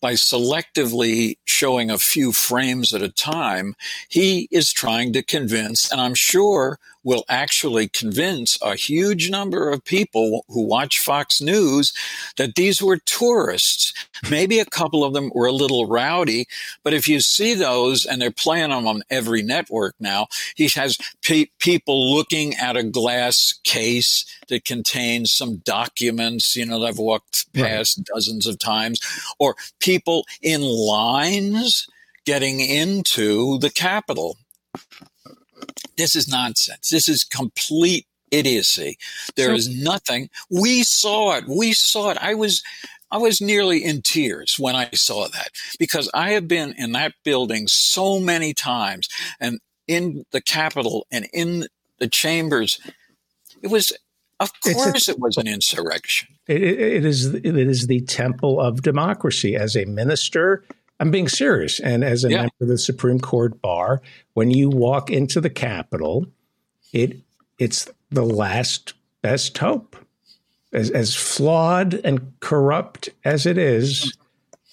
by 0.02 0.14
selectively 0.14 1.38
showing 1.46 1.90
a 1.90 1.98
few 1.98 2.32
frames 2.32 2.94
at 2.94 3.02
a 3.02 3.10
time, 3.10 3.76
he 4.10 4.48
is 4.52 4.72
trying 4.72 5.14
to 5.14 5.24
convince, 5.24 5.92
and 5.92 6.02
I'm 6.02 6.14
sure 6.16 6.80
will 7.06 7.24
actually 7.30 7.88
convince 7.88 8.58
a 8.62 8.76
huge 8.76 9.30
number 9.30 9.70
of 9.70 9.86
people 9.86 10.44
who 10.50 10.66
watch 10.66 11.00
Fox 11.00 11.40
News 11.40 11.94
that 12.36 12.56
these 12.56 12.82
were 12.82 12.98
tourists. 12.98 13.94
Maybe 14.30 14.60
a 14.60 14.66
couple 14.66 15.04
of 15.04 15.14
them 15.14 15.32
were 15.34 15.46
a 15.46 15.52
little 15.54 15.88
rowdy, 15.88 16.48
but 16.84 16.94
if 16.94 17.08
you 17.08 17.22
see 17.22 17.54
those 17.54 18.06
and 18.06 18.22
they're 18.22 18.32
playing 18.32 18.72
them 18.72 18.88
on 18.88 19.04
every 19.10 19.44
network 19.44 19.96
now, 20.00 20.28
he 20.56 20.68
has 20.70 20.98
pe- 21.22 21.50
people 21.60 22.14
looking 22.14 22.56
at 22.56 22.76
a 22.76 22.84
glass 22.84 23.54
case 23.64 24.26
that 24.48 24.66
contains 24.66 25.32
some 25.32 25.58
documents, 25.58 26.56
you 26.56 26.66
know, 26.66 26.80
that 26.80 26.88
I've 26.88 26.98
walked 26.98 27.54
past 27.54 28.00
right. 28.00 28.08
dozens 28.14 28.48
of 28.48 28.58
times, 28.58 29.00
or 29.38 29.56
people 29.80 30.26
in 30.42 30.62
lines 30.62 31.88
getting 32.26 32.60
into 32.60 33.60
the 33.60 33.70
Capitol. 33.70 34.38
This 35.98 36.16
is 36.16 36.28
nonsense. 36.28 36.90
This 36.90 37.08
is 37.08 37.24
complete 37.24 38.06
idiocy. 38.32 38.98
There 39.36 39.54
is 39.54 39.70
nothing. 39.70 40.30
We 40.50 40.84
saw 40.84 41.38
it. 41.38 41.46
We 41.48 41.74
saw 41.74 42.12
it. 42.12 42.18
I 42.20 42.34
was, 42.34 42.64
I 43.12 43.18
was 43.18 43.40
nearly 43.40 43.84
in 43.84 44.02
tears 44.02 44.58
when 44.60 44.76
I 44.76 44.90
saw 44.94 45.28
that 45.28 45.50
because 45.80 46.10
I 46.14 46.32
have 46.32 46.48
been 46.48 46.74
in 46.78 46.92
that 46.94 47.14
building 47.24 47.68
so 47.68 48.20
many 48.20 48.54
times 48.54 49.08
and 49.40 49.60
in 49.88 50.26
the 50.32 50.42
Capitol 50.42 51.08
and 51.12 51.28
in 51.34 51.68
the 52.00 52.08
chambers. 52.08 52.80
It 53.62 53.68
was, 53.68 53.94
of 54.40 54.52
course, 54.62 55.08
a, 55.08 55.12
it 55.12 55.20
was 55.20 55.38
an 55.38 55.48
insurrection. 55.48 56.30
It, 56.48 56.62
it 56.62 57.06
is. 57.06 57.34
It 57.34 57.46
is 57.46 57.88
the 57.88 58.02
temple 58.02 58.60
of 58.60 58.82
democracy. 58.82 59.56
As 59.56 59.76
a 59.76 59.86
minister, 59.86 60.64
I'm 61.00 61.12
being 61.12 61.28
serious. 61.28 61.80
And 61.80 62.04
as 62.04 62.24
a 62.24 62.30
yeah. 62.30 62.38
member 62.38 62.54
of 62.62 62.68
the 62.68 62.78
Supreme 62.78 63.20
Court 63.20 63.62
bar, 63.62 64.02
when 64.34 64.52
you 64.52 64.70
walk 64.70 65.10
into 65.10 65.42
the 65.42 65.50
Capitol, 65.50 66.28
it 66.94 67.18
it's 67.60 67.90
the 68.12 68.26
last 68.26 68.94
best 69.22 69.58
hope. 69.58 69.96
As, 70.74 70.90
as 70.92 71.16
flawed 71.16 71.94
and 71.94 72.34
corrupt 72.42 73.10
as 73.24 73.46
it 73.46 73.58
is, 73.58 74.18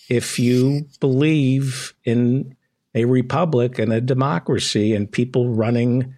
if 0.09 0.39
you 0.39 0.89
believe 0.99 1.95
in 2.05 2.57
a 2.95 3.05
republic 3.05 3.79
and 3.79 3.93
a 3.93 4.01
democracy 4.01 4.95
and 4.95 5.11
people 5.11 5.49
running, 5.49 6.15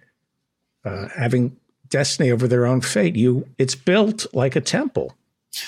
uh, 0.83 1.07
having 1.09 1.55
destiny 1.89 2.31
over 2.31 2.47
their 2.47 2.65
own 2.65 2.81
fate, 2.81 3.15
you 3.15 3.47
it's 3.57 3.75
built 3.75 4.25
like 4.33 4.55
a 4.55 4.61
temple. 4.61 5.15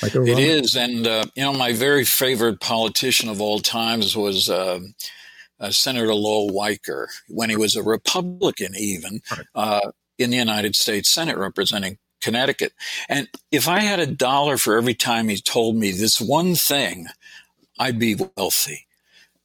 Like 0.02 0.16
it 0.16 0.40
is, 0.40 0.76
and 0.76 1.08
uh, 1.08 1.26
you 1.36 1.44
know, 1.44 1.54
my 1.54 1.74
very 1.74 2.06
favorite 2.06 2.60
politician 2.60 3.30
of 3.30 3.42
all 3.42 3.60
times 3.60 4.16
was 4.16 4.50
uh, 4.50 4.80
uh, 5.60 5.72
Senator 5.72 6.14
Lowell 6.14 6.50
Weicker 6.50 7.08
when 7.28 7.50
he 7.50 7.56
was 7.56 7.76
a 7.76 7.84
Republican, 7.84 8.76
even 8.76 9.22
uh, 9.56 9.92
in 10.18 10.30
the 10.30 10.38
United 10.38 10.76
States 10.76 11.10
Senate 11.10 11.38
representing 11.38 11.98
Connecticut. 12.22 12.74
And 13.10 13.28
if 13.52 13.68
I 13.68 13.80
had 13.80 14.00
a 14.00 14.08
dollar 14.08 14.58
for 14.58 14.78
every 14.78 14.94
time 14.94 15.30
he 15.30 15.38
told 15.38 15.76
me 15.76 15.92
this 15.92 16.20
one 16.20 16.56
thing, 16.56 17.08
I'd 17.80 18.00
be 18.00 18.16
wealthy. 18.36 18.88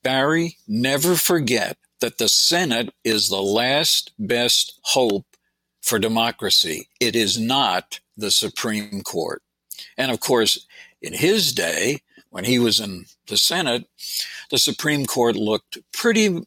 Barry, 0.03 0.57
never 0.67 1.15
forget 1.15 1.77
that 2.01 2.19
the 2.19 2.29
Senate 2.29 2.93
is 3.05 3.29
the 3.29 3.43
last 3.43 4.13
best 4.19 4.81
hope 4.83 5.27
for 5.81 5.99
democracy. 5.99 6.89
It 7.01 7.15
is 7.15 7.39
not 7.39 8.01
the 8.17 8.31
Supreme 8.31 9.03
Court. 9.03 9.43
And 9.97 10.11
of 10.11 10.21
course, 10.21 10.67
in 11.01 11.13
his 11.13 11.53
day, 11.53 12.01
when 12.31 12.45
he 12.45 12.59
was 12.59 12.81
in 12.81 13.05
the 13.27 13.37
Senate, 13.37 13.87
the 14.51 14.59
Supreme 14.59 15.07
Court 15.07 15.37
looked 15.37 15.79
pretty 15.93 16.45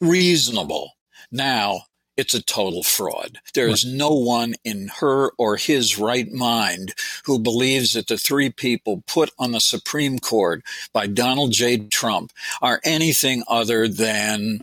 reasonable. 0.00 0.92
Now 1.30 1.82
it's 2.16 2.34
a 2.34 2.42
total 2.42 2.82
fraud. 2.82 3.38
There 3.54 3.68
is 3.68 3.84
no 3.84 4.10
one 4.10 4.54
in 4.62 4.90
her 5.00 5.30
or 5.38 5.56
his 5.56 5.98
right 5.98 6.30
mind 6.30 6.94
who 7.24 7.38
believes 7.38 7.94
that 7.94 8.08
the 8.08 8.18
three 8.18 8.50
people 8.50 9.02
put 9.06 9.30
on 9.38 9.52
the 9.52 9.60
Supreme 9.60 10.18
Court 10.18 10.62
by 10.92 11.06
Donald 11.06 11.52
J. 11.52 11.78
Trump 11.78 12.32
are 12.60 12.80
anything 12.84 13.42
other 13.48 13.88
than 13.88 14.60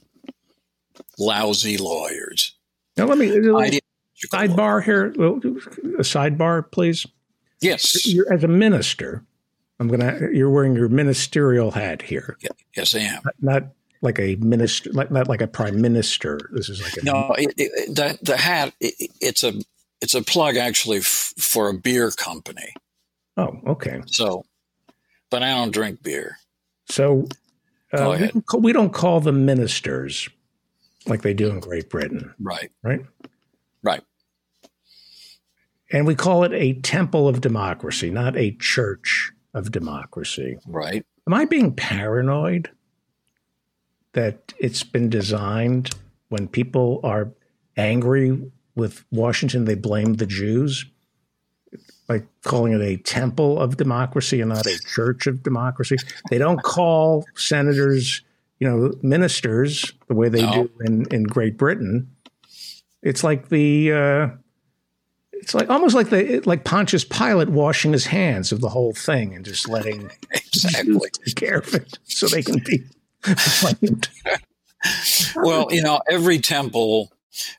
lousy 1.18 1.78
lawyers. 1.78 2.56
Now, 2.96 3.06
let 3.06 3.18
me 3.18 3.28
sidebar 4.32 4.84
here. 4.84 5.08
A 5.08 6.04
sidebar, 6.04 6.70
please. 6.72 7.08
Yes. 7.62 8.06
You're, 8.06 8.32
as 8.32 8.44
a 8.44 8.48
minister, 8.48 9.24
I'm 9.80 9.88
gonna. 9.88 10.30
You're 10.34 10.50
wearing 10.50 10.76
your 10.76 10.90
ministerial 10.90 11.72
hat 11.72 12.02
here. 12.02 12.38
Yes, 12.76 12.96
I 12.96 13.00
am. 13.00 13.22
Not, 13.24 13.36
not 13.42 13.64
like 14.02 14.20
a 14.20 14.36
minister, 14.36 14.92
like 14.94 15.12
not 15.12 15.28
like 15.28 15.42
a 15.42 15.48
prime 15.48 15.82
minister. 15.82 16.40
This 16.54 16.70
is 16.70 16.82
like 16.82 16.98
a 16.98 17.04
no. 17.04 17.34
It, 17.38 17.54
it, 17.58 17.96
the 17.96 18.18
the 18.22 18.38
hat. 18.38 18.74
It, 18.80 19.12
it's 19.22 19.44
a 19.44 19.54
it's 20.02 20.14
a 20.14 20.22
plug 20.22 20.58
actually 20.58 21.00
f- 21.00 21.34
for 21.38 21.70
a 21.70 21.74
beer 21.74 22.12
company. 22.12 22.74
Oh, 23.38 23.60
okay. 23.68 24.02
So, 24.08 24.46
but 25.30 25.44
I 25.44 25.50
don't 25.56 25.72
drink 25.72 26.02
beer. 26.02 26.38
So, 26.90 27.28
uh, 27.94 28.18
we, 28.20 28.28
don't 28.28 28.46
call, 28.46 28.60
we 28.62 28.74
don't 28.74 28.94
call 28.94 29.20
them 29.20 29.46
ministers 29.46 30.30
like 31.06 31.22
they 31.22 31.34
do 31.34 31.50
in 31.50 31.60
Great 31.60 31.90
Britain. 31.90 32.34
Right. 32.40 32.72
Right. 32.82 33.02
Right. 33.84 34.02
And 35.92 36.06
we 36.06 36.16
call 36.16 36.44
it 36.44 36.52
a 36.54 36.74
temple 36.82 37.28
of 37.28 37.42
democracy, 37.42 38.10
not 38.10 38.36
a 38.36 38.52
church 38.52 39.32
of 39.54 39.72
democracy. 39.72 40.58
Right. 40.68 41.06
Am 41.26 41.34
I 41.34 41.46
being 41.46 41.74
paranoid 41.74 42.70
that 44.14 44.54
it's 44.60 44.84
been 44.84 45.10
designed 45.10 45.92
when 46.30 46.48
people 46.48 47.00
are 47.04 47.32
angry 47.78 48.52
with 48.76 49.06
Washington, 49.12 49.66
they 49.66 49.76
blame 49.76 50.16
the 50.16 50.26
Jews? 50.26 50.86
By 52.08 52.24
calling 52.44 52.74
it 52.74 52.82
a 52.82 52.98
temple 52.98 53.60
of 53.60 53.76
democracy 53.76 54.40
and 54.40 54.50
not 54.50 54.66
a 54.66 54.80
church 54.88 55.28
of 55.28 55.44
democracy. 55.44 55.98
They 56.30 56.38
don't 56.38 56.64
call 56.64 57.26
senators, 57.36 58.22
you 58.60 58.70
know, 58.70 58.94
ministers 59.02 59.92
the 60.08 60.16
way 60.16 60.30
they 60.30 60.42
no. 60.42 60.54
do 60.54 60.72
in, 60.86 61.06
in 61.12 61.24
Great 61.24 61.58
Britain. 61.58 62.10
It's 63.04 63.26
like 63.26 63.50
the 63.50 63.92
uh, 63.92 64.30
it's 65.42 65.54
like 65.54 65.70
almost 65.70 65.96
like 65.96 66.10
the 66.10 66.42
like 66.46 66.64
Pontius 66.64 67.04
Pilate 67.04 67.50
washing 67.50 67.92
his 67.92 68.06
hands 68.06 68.52
of 68.52 68.62
the 68.62 68.70
whole 68.70 68.94
thing 68.94 69.34
and 69.34 69.46
just 69.46 69.70
letting 69.70 70.10
exactly 70.32 71.10
take 71.26 71.36
care 71.36 71.60
of 71.60 71.74
it 71.74 71.98
so 72.06 72.28
they 72.28 72.44
can 72.44 72.60
be 72.60 72.84
blamed. 73.62 74.10
well, 75.36 75.68
you 75.72 75.82
know, 75.82 76.02
every 76.10 76.40
temple 76.40 77.12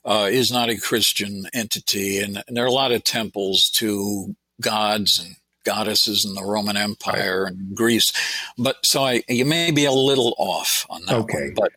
uh, 0.05 0.29
is 0.31 0.51
not 0.53 0.69
a 0.69 0.79
Christian 0.79 1.45
entity, 1.53 2.19
and, 2.19 2.43
and, 2.47 2.57
there 2.57 2.65
are 2.65 2.69
a 2.69 2.73
lot 2.73 2.93
of 2.93 3.05
temples 3.05 3.71
to 3.71 4.35
gods 4.61 5.19
and 5.19 5.37
goddesses 5.65 6.25
in 6.25 6.35
the 6.35 6.45
Roman 6.45 6.77
Empire 6.77 7.45
and 7.45 7.75
Greece. 7.77 8.13
But 8.57 8.85
so 8.85 9.05
I, 9.05 9.23
you 9.29 9.45
may 9.45 9.71
be 9.71 9.85
a 9.85 9.93
little 9.93 10.35
off 10.39 10.87
on 10.91 11.05
that. 11.07 11.17
Okay, 11.17 11.53
one, 11.53 11.55
but 11.55 11.73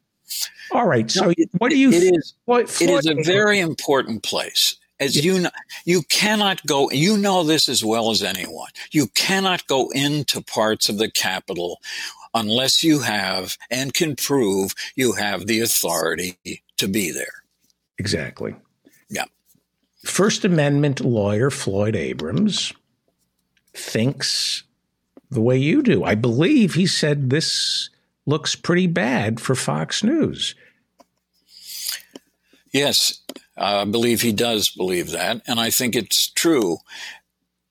all 0.72 0.88
right. 0.88 1.10
So, 1.10 1.26
no, 1.28 1.34
what 1.58 1.70
do 1.70 1.78
you? 1.78 1.92
It 1.92 2.16
is. 2.16 2.34
What, 2.46 2.82
it 2.82 2.90
is 2.90 3.06
a 3.06 3.16
very 3.24 3.60
important 3.60 4.24
place 4.24 4.78
as 5.02 5.26
you 5.26 5.40
know, 5.40 5.50
you 5.84 6.04
cannot 6.04 6.66
go, 6.66 6.90
you 6.92 7.18
know 7.18 7.44
this 7.44 7.68
as 7.68 7.84
well 7.84 8.12
as 8.12 8.22
anyone. 8.22 8.70
You 8.92 9.08
cannot 9.08 9.66
go 9.68 9.90
into 9.90 10.42
parts 10.42 10.88
of 10.88 11.00
the 11.00 11.10
Capitol 11.10 11.82
unless 12.34 12.84
you 12.84 13.00
have 13.00 13.58
and 13.70 13.94
can 13.94 14.16
prove 14.16 14.74
you 14.96 15.14
have 15.14 15.48
the 15.48 15.60
authority 15.60 16.38
to 16.78 16.88
be 16.88 17.12
there. 17.12 17.44
Exactly. 17.98 18.56
Yeah. 19.10 19.26
First 20.06 20.46
Amendment 20.46 21.02
lawyer 21.02 21.50
Floyd 21.50 21.96
Abrams 21.96 22.72
thinks 23.74 24.64
the 25.32 25.42
way 25.42 25.58
you 25.58 25.82
do. 25.82 26.04
I 26.04 26.14
believe 26.14 26.76
he 26.76 26.86
said 26.86 27.30
this 27.30 27.90
looks 28.28 28.56
pretty 28.56 28.88
bad 28.88 29.40
for 29.40 29.56
Fox 29.56 30.04
News. 30.04 30.54
Yes, 32.72 33.20
I 33.62 33.86
believe 33.86 34.22
he 34.22 34.32
does 34.32 34.70
believe 34.70 35.12
that, 35.12 35.42
and 35.48 35.60
I 35.60 35.70
think 35.70 35.96
it's 35.96 36.30
true. 36.30 36.78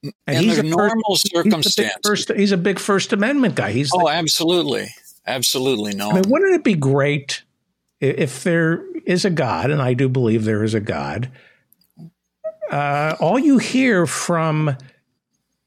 And 0.03 0.13
in 0.37 0.43
he's 0.43 0.57
a 0.57 0.63
normal 0.63 1.15
first, 1.15 1.31
circumstance. 1.31 2.07
He's, 2.07 2.27
he's 2.27 2.51
a 2.51 2.57
big 2.57 2.79
First 2.79 3.13
Amendment 3.13 3.55
guy. 3.55 3.71
He's 3.71 3.91
oh, 3.93 4.05
the, 4.05 4.13
absolutely, 4.13 4.87
absolutely 5.27 5.93
no. 5.93 6.11
I 6.11 6.13
mean, 6.15 6.23
wouldn't 6.29 6.55
it 6.55 6.63
be 6.63 6.75
great 6.75 7.43
if 7.99 8.43
there 8.43 8.83
is 9.05 9.25
a 9.25 9.29
God, 9.29 9.69
and 9.69 9.81
I 9.81 9.93
do 9.93 10.07
believe 10.07 10.45
there 10.45 10.63
is 10.63 10.73
a 10.73 10.79
God? 10.79 11.29
Uh, 12.71 13.15
all 13.19 13.37
you 13.37 13.57
hear 13.57 14.07
from 14.07 14.77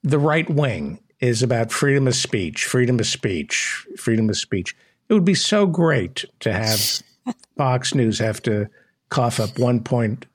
the 0.02 0.18
right 0.18 0.48
wing 0.48 1.00
is 1.20 1.42
about 1.42 1.70
freedom 1.70 2.08
of 2.08 2.14
speech, 2.14 2.64
freedom 2.64 2.98
of 2.98 3.06
speech, 3.06 3.86
freedom 3.96 4.30
of 4.30 4.36
speech. 4.38 4.74
It 5.08 5.12
would 5.12 5.24
be 5.24 5.34
so 5.34 5.66
great 5.66 6.24
to 6.40 6.52
have 6.52 7.02
Fox 7.56 7.94
News 7.94 8.18
have 8.18 8.42
to 8.44 8.70
cough 9.14 9.38
up 9.38 9.60
one 9.60 9.78
point 9.78 10.26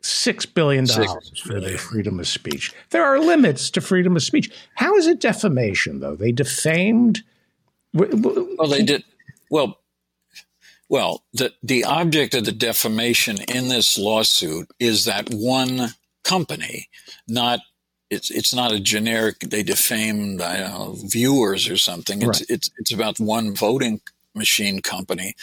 six 0.00 0.44
billion 0.44 0.84
dollars 0.86 1.40
for 1.40 1.60
their 1.60 1.78
freedom 1.78 2.18
of 2.18 2.26
speech. 2.26 2.72
There 2.90 3.04
are 3.04 3.20
limits 3.20 3.70
to 3.70 3.80
freedom 3.80 4.16
of 4.16 4.22
speech. 4.24 4.50
How 4.74 4.96
is 4.96 5.06
it 5.06 5.20
defamation, 5.20 6.00
though? 6.00 6.16
They 6.16 6.32
defamed. 6.32 7.20
Well, 7.94 8.68
they 8.68 8.82
did. 8.82 9.04
Well, 9.50 9.78
well, 10.88 11.22
the 11.32 11.52
the 11.62 11.84
object 11.84 12.34
of 12.34 12.44
the 12.44 12.52
defamation 12.52 13.38
in 13.48 13.68
this 13.68 13.96
lawsuit 13.96 14.68
is 14.80 15.04
that 15.04 15.28
one 15.30 15.90
company, 16.24 16.88
not 17.28 17.60
it's 18.10 18.32
it's 18.32 18.52
not 18.52 18.72
a 18.72 18.80
generic. 18.80 19.38
They 19.40 19.62
defamed 19.62 20.38
know, 20.38 20.96
viewers 21.04 21.68
or 21.68 21.76
something. 21.76 22.18
It's 22.22 22.40
right. 22.40 22.50
it's 22.50 22.70
it's 22.78 22.92
about 22.92 23.20
one 23.20 23.54
voting 23.54 24.00
machine 24.34 24.80
company. 24.80 25.34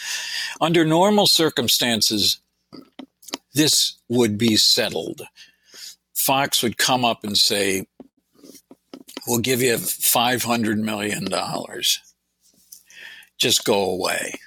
Under 0.60 0.84
normal 0.84 1.26
circumstances, 1.26 2.38
this 3.56 3.98
would 4.08 4.38
be 4.38 4.56
settled. 4.56 5.22
Fox 6.14 6.62
would 6.62 6.78
come 6.78 7.04
up 7.04 7.24
and 7.24 7.36
say, 7.36 7.86
We'll 9.26 9.40
give 9.40 9.60
you 9.60 9.74
$500 9.74 10.78
million. 10.78 11.26
Just 13.38 13.64
go 13.64 13.90
away. 13.90 14.38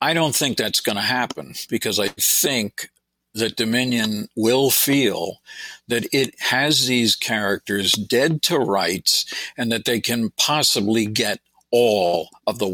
I 0.00 0.12
don't 0.12 0.34
think 0.34 0.58
that's 0.58 0.80
going 0.80 0.96
to 0.96 1.02
happen 1.02 1.54
because 1.70 1.98
I 1.98 2.08
think 2.08 2.90
that 3.32 3.56
Dominion 3.56 4.28
will 4.36 4.70
feel 4.70 5.38
that 5.88 6.06
it 6.12 6.34
has 6.38 6.86
these 6.86 7.16
characters 7.16 7.92
dead 7.92 8.42
to 8.42 8.58
rights 8.58 9.24
and 9.56 9.72
that 9.72 9.86
they 9.86 10.00
can 10.00 10.30
possibly 10.36 11.06
get 11.06 11.40
all 11.70 12.28
of 12.46 12.58
the 12.58 12.68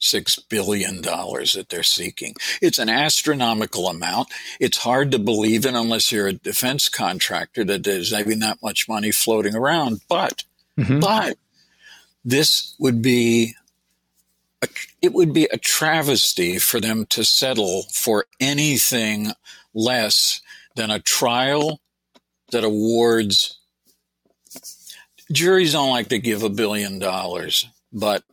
1.6 0.00 0.48
billion 0.48 1.00
dollars 1.00 1.54
that 1.54 1.68
they're 1.68 1.82
seeking. 1.82 2.34
It's 2.60 2.78
an 2.78 2.88
astronomical 2.88 3.88
amount. 3.88 4.28
It's 4.58 4.78
hard 4.78 5.10
to 5.12 5.18
believe 5.18 5.66
in 5.66 5.76
unless 5.76 6.10
you're 6.10 6.28
a 6.28 6.32
defense 6.32 6.88
contractor 6.88 7.64
that 7.64 7.84
there's 7.84 8.12
maybe 8.12 8.34
not 8.34 8.62
much 8.62 8.88
money 8.88 9.10
floating 9.10 9.54
around. 9.54 10.00
But 10.08 10.44
mm-hmm. 10.78 11.00
but 11.00 11.36
this 12.24 12.74
would 12.78 13.02
be 13.02 13.54
a, 14.62 14.68
it 15.02 15.12
would 15.12 15.32
be 15.32 15.44
a 15.52 15.58
travesty 15.58 16.58
for 16.58 16.80
them 16.80 17.06
to 17.10 17.24
settle 17.24 17.84
for 17.92 18.26
anything 18.40 19.32
less 19.74 20.40
than 20.76 20.90
a 20.90 21.00
trial 21.00 21.80
that 22.52 22.64
awards 22.64 23.58
juries 25.30 25.72
don't 25.72 25.90
like 25.90 26.08
to 26.08 26.18
give 26.18 26.42
a 26.42 26.48
billion 26.48 26.98
dollars 26.98 27.68
but 27.92 28.24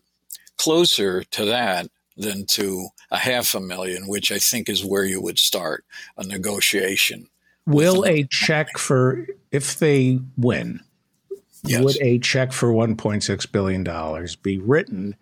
closer 0.57 1.23
to 1.23 1.45
that 1.45 1.87
than 2.15 2.45
to 2.47 2.87
a 3.11 3.17
half 3.17 3.53
a 3.53 3.59
million, 3.59 4.07
which 4.07 4.31
I 4.31 4.39
think 4.39 4.69
is 4.69 4.83
where 4.83 5.05
you 5.05 5.21
would 5.21 5.39
start 5.39 5.85
a 6.17 6.25
negotiation. 6.25 7.27
Will 7.65 8.05
a 8.05 8.23
check 8.23 8.77
for, 8.77 9.27
if 9.51 9.77
they 9.77 10.19
win, 10.37 10.79
yes. 11.63 11.83
would 11.83 11.97
a 12.01 12.17
check 12.19 12.53
for 12.53 12.71
$1.6 12.71 13.51
billion 13.51 14.27
be 14.41 14.57
written 14.57 15.15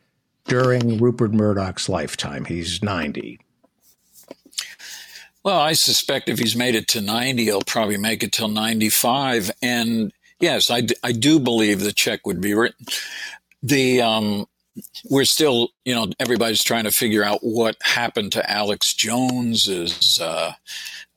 during 0.45 0.97
Rupert 0.99 1.33
Murdoch's 1.33 1.89
lifetime? 1.89 2.45
He's 2.45 2.81
90. 2.81 3.39
Well, 5.43 5.59
I 5.59 5.73
suspect 5.73 6.29
if 6.29 6.39
he's 6.39 6.55
made 6.55 6.75
it 6.75 6.87
to 6.89 7.01
90, 7.01 7.43
he'll 7.43 7.61
probably 7.61 7.97
make 7.97 8.23
it 8.23 8.31
till 8.31 8.47
95. 8.47 9.51
And 9.61 10.11
yes, 10.39 10.71
I, 10.71 10.87
I 11.03 11.11
do 11.11 11.39
believe 11.39 11.81
the 11.81 11.91
check 11.91 12.25
would 12.25 12.41
be 12.41 12.53
written 12.53 12.85
the 13.65 14.01
um, 14.01 14.45
we're 15.09 15.25
still, 15.25 15.69
you 15.83 15.95
know, 15.95 16.07
everybody's 16.19 16.63
trying 16.63 16.83
to 16.83 16.91
figure 16.91 17.23
out 17.23 17.39
what 17.41 17.77
happened 17.81 18.31
to 18.33 18.49
Alex 18.49 18.93
Jones. 18.93 19.67
Is 19.67 20.19
uh, 20.21 20.53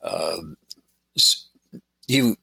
uh, 0.01 0.37
he? 2.07 2.35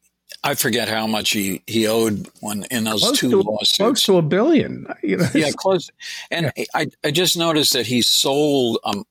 I 0.44 0.54
forget 0.54 0.88
how 0.88 1.06
much 1.06 1.30
he, 1.30 1.62
he 1.66 1.88
owed 1.88 2.28
when 2.40 2.64
in 2.70 2.84
those 2.84 3.02
close 3.02 3.18
two 3.18 3.30
to, 3.30 3.40
lawsuits. 3.42 3.76
Close 3.78 4.04
to 4.04 4.18
a 4.18 4.22
billion. 4.22 4.86
You 5.02 5.16
know? 5.16 5.28
Yeah, 5.34 5.50
close. 5.56 5.90
And 6.30 6.52
yeah. 6.56 6.64
I, 6.74 6.86
I 7.02 7.10
just 7.10 7.36
noticed 7.36 7.72
that 7.72 7.86
he 7.86 8.02
sold 8.02 8.78
um 8.84 9.04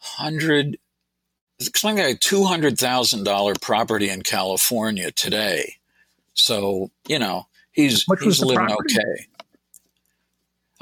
hundred 0.00 0.78
something 1.60 2.04
like 2.04 2.16
a 2.16 2.18
two 2.18 2.44
hundred 2.44 2.78
thousand 2.78 3.24
dollar 3.24 3.54
property 3.60 4.08
in 4.08 4.22
California 4.22 5.10
today. 5.10 5.76
So 6.32 6.90
you 7.06 7.18
know 7.18 7.46
he's 7.72 8.04
he's 8.20 8.40
living 8.40 8.66
property? 8.66 8.96
okay. 8.96 9.26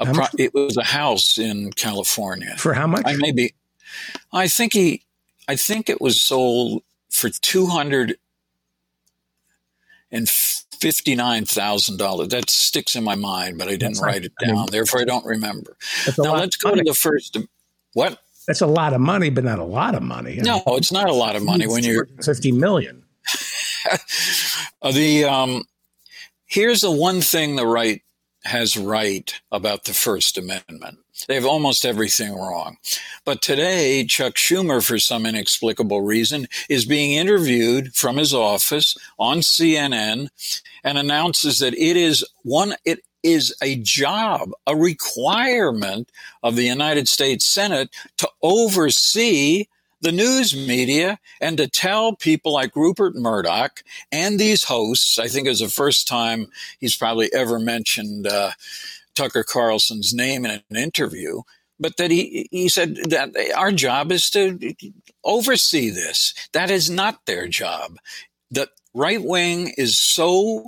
Pro- 0.05 0.25
it 0.37 0.53
was 0.53 0.77
a 0.77 0.83
house 0.83 1.37
in 1.37 1.71
California. 1.73 2.55
For 2.57 2.73
how 2.73 2.87
much? 2.87 3.03
I 3.05 3.15
maybe. 3.15 3.53
I 4.31 4.47
think 4.47 4.73
he. 4.73 5.03
I 5.47 5.55
think 5.55 5.89
it 5.89 6.01
was 6.01 6.21
sold 6.21 6.83
for 7.09 7.29
two 7.29 7.67
hundred 7.67 8.17
and 10.11 10.29
fifty 10.29 11.15
nine 11.15 11.45
thousand 11.45 11.97
dollars. 11.97 12.29
That 12.29 12.49
sticks 12.49 12.95
in 12.95 13.03
my 13.03 13.15
mind, 13.15 13.57
but 13.57 13.67
I 13.67 13.71
didn't 13.71 13.95
That's 13.95 14.01
write 14.01 14.25
it 14.25 14.33
down. 14.39 14.49
I 14.49 14.53
mean, 14.53 14.65
Therefore, 14.71 15.01
I 15.01 15.05
don't 15.05 15.25
remember. 15.25 15.75
Now 16.17 16.35
let's 16.35 16.57
go 16.57 16.75
to 16.75 16.83
the 16.83 16.93
first. 16.93 17.37
What? 17.93 18.19
That's 18.47 18.61
a 18.61 18.67
lot 18.67 18.93
of 18.93 18.99
money, 18.99 19.29
but 19.29 19.43
not 19.43 19.59
a 19.59 19.63
lot 19.63 19.95
of 19.95 20.03
money. 20.03 20.35
No, 20.37 20.61
mean, 20.65 20.77
it's 20.77 20.91
not 20.91 21.09
a 21.09 21.13
lot 21.13 21.35
of 21.35 21.43
money 21.43 21.67
when 21.67 21.83
you're 21.83 22.05
fifty 22.23 22.51
million. 22.51 23.03
the 24.83 25.25
um, 25.25 25.63
here's 26.45 26.81
the 26.81 26.91
one 26.91 27.21
thing 27.21 27.55
the 27.55 27.65
right 27.65 28.01
has 28.45 28.77
right 28.77 29.33
about 29.51 29.85
the 29.85 29.93
First 29.93 30.37
Amendment. 30.37 30.99
They 31.27 31.35
have 31.35 31.45
almost 31.45 31.85
everything 31.85 32.33
wrong. 32.33 32.77
But 33.25 33.41
today, 33.41 34.05
Chuck 34.05 34.33
Schumer, 34.35 34.85
for 34.85 34.99
some 34.99 35.25
inexplicable 35.25 36.01
reason, 36.01 36.47
is 36.69 36.85
being 36.85 37.13
interviewed 37.13 37.95
from 37.95 38.17
his 38.17 38.33
office 38.33 38.95
on 39.17 39.39
CNN 39.39 40.29
and 40.83 40.97
announces 40.97 41.59
that 41.59 41.73
it 41.75 41.97
is 41.97 42.25
one, 42.43 42.75
it 42.85 42.99
is 43.23 43.55
a 43.61 43.77
job, 43.77 44.51
a 44.67 44.75
requirement 44.75 46.11
of 46.41 46.55
the 46.55 46.65
United 46.65 47.07
States 47.07 47.45
Senate 47.45 47.89
to 48.17 48.29
oversee 48.41 49.65
the 50.03 50.11
news 50.11 50.53
media 50.55 51.17
and 51.39 51.57
to 51.57 51.67
tell 51.67 52.15
people 52.15 52.53
like 52.53 52.75
Rupert 52.75 53.15
Murdoch 53.15 53.83
and 54.11 54.37
these 54.37 54.65
hosts, 54.65 55.17
I 55.17 55.27
think 55.29 55.47
it 55.47 55.51
was 55.51 55.61
the 55.61 55.69
first 55.69 56.07
time 56.07 56.47
he's 56.79 56.97
probably 56.97 57.33
ever 57.33 57.57
mentioned 57.57 58.27
uh, 58.27 58.51
Tucker 59.15 59.43
Carlson's 59.43 60.13
name 60.13 60.45
in 60.45 60.51
an 60.51 60.75
interview, 60.75 61.41
but 61.79 61.95
that 61.97 62.11
he, 62.11 62.47
he 62.51 62.67
said 62.67 62.97
that 63.09 63.35
our 63.55 63.71
job 63.71 64.11
is 64.11 64.29
to 64.31 64.75
oversee 65.23 65.89
this. 65.89 66.33
That 66.51 66.69
is 66.69 66.89
not 66.89 67.25
their 67.25 67.47
job. 67.47 67.97
The 68.51 68.69
right 68.93 69.23
wing 69.23 69.73
is 69.77 69.97
so 69.97 70.67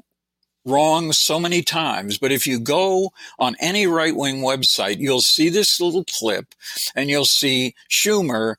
wrong 0.66 1.12
so 1.12 1.40
many 1.40 1.62
times, 1.62 2.18
but 2.18 2.32
if 2.32 2.48
you 2.48 2.60
go 2.60 3.12
on 3.38 3.56
any 3.60 3.86
right 3.86 4.16
wing 4.16 4.38
website, 4.38 4.98
you'll 4.98 5.22
see 5.22 5.50
this 5.50 5.80
little 5.80 6.06
clip 6.06 6.56
and 6.96 7.10
you'll 7.10 7.26
see 7.26 7.76
Schumer 7.90 8.56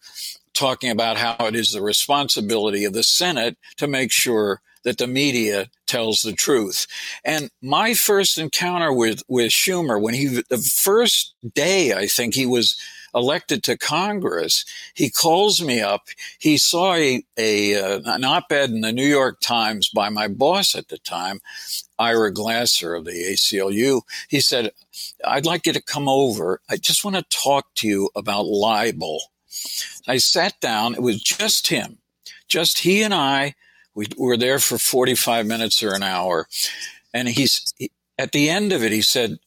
talking 0.57 0.91
about 0.91 1.17
how 1.17 1.47
it 1.47 1.55
is 1.55 1.71
the 1.71 1.83
responsibility 1.83 2.85
of 2.85 2.93
the 2.93 3.03
Senate 3.03 3.57
to 3.77 3.87
make 3.87 4.11
sure 4.11 4.61
that 4.85 4.99
the 4.99 5.07
media 5.07 5.69
tells 5.87 6.21
the 6.21 6.33
truth. 6.33 6.87
And 7.25 7.51
my 7.61 7.93
first 7.93 8.39
encounter 8.39 8.93
with, 8.93 9.23
with 9.29 9.51
Schumer, 9.51 10.01
when 10.01 10.15
he, 10.15 10.43
the 10.49 10.59
first 10.59 11.35
day 11.55 11.93
I 11.93 12.07
think 12.07 12.35
he 12.35 12.47
was 12.47 12.81
elected 13.13 13.65
to 13.65 13.77
Congress, 13.77 14.65
he 14.95 15.11
calls 15.11 15.61
me 15.61 15.81
up. 15.81 16.07
He 16.39 16.57
saw 16.57 16.95
a, 16.95 17.25
a 17.37 17.75
uh, 17.75 18.01
an 18.05 18.25
op-ed 18.25 18.71
in 18.71 18.83
the 18.83 18.93
New 18.93 19.07
York 19.07 19.41
Times 19.41 19.89
by 19.89 20.09
my 20.09 20.29
boss 20.29 20.77
at 20.77 20.89
the 20.89 20.99
time, 20.99 21.41
Ira 21.99 22.33
Glasser 22.33 22.95
of 22.95 23.07
the 23.07 23.13
ACLU. 23.33 24.03
He 24.29 24.41
said, 24.41 24.71
I'd 25.25 25.47
like 25.47 25.67
you 25.67 25.73
to 25.73 25.83
come 25.83 26.09
over. 26.09 26.61
I 26.69 26.77
just 26.77 27.05
want 27.05 27.17
to 27.17 27.25
talk 27.37 27.75
to 27.77 27.89
you 27.89 28.11
about 28.15 28.47
libel. 28.47 29.21
I 30.07 30.19
sat 30.19 30.61
down. 30.61 30.95
It 30.95 31.03
was 31.03 31.23
just 31.23 31.69
him, 31.69 31.99
just 32.49 32.81
he 32.81 33.03
and 33.03 33.15
I. 33.15 33.55
We 33.95 34.07
were 34.19 34.37
there 34.37 34.59
for 34.59 34.77
45 34.77 35.47
minutes 35.47 35.83
or 35.83 35.95
an 35.95 36.03
hour. 36.03 36.47
And 37.15 37.29
he's 37.29 37.65
at 38.19 38.33
the 38.33 38.49
end 38.49 38.73
of 38.73 38.85
it, 38.85 38.93
he 38.93 39.03
said, 39.03 39.39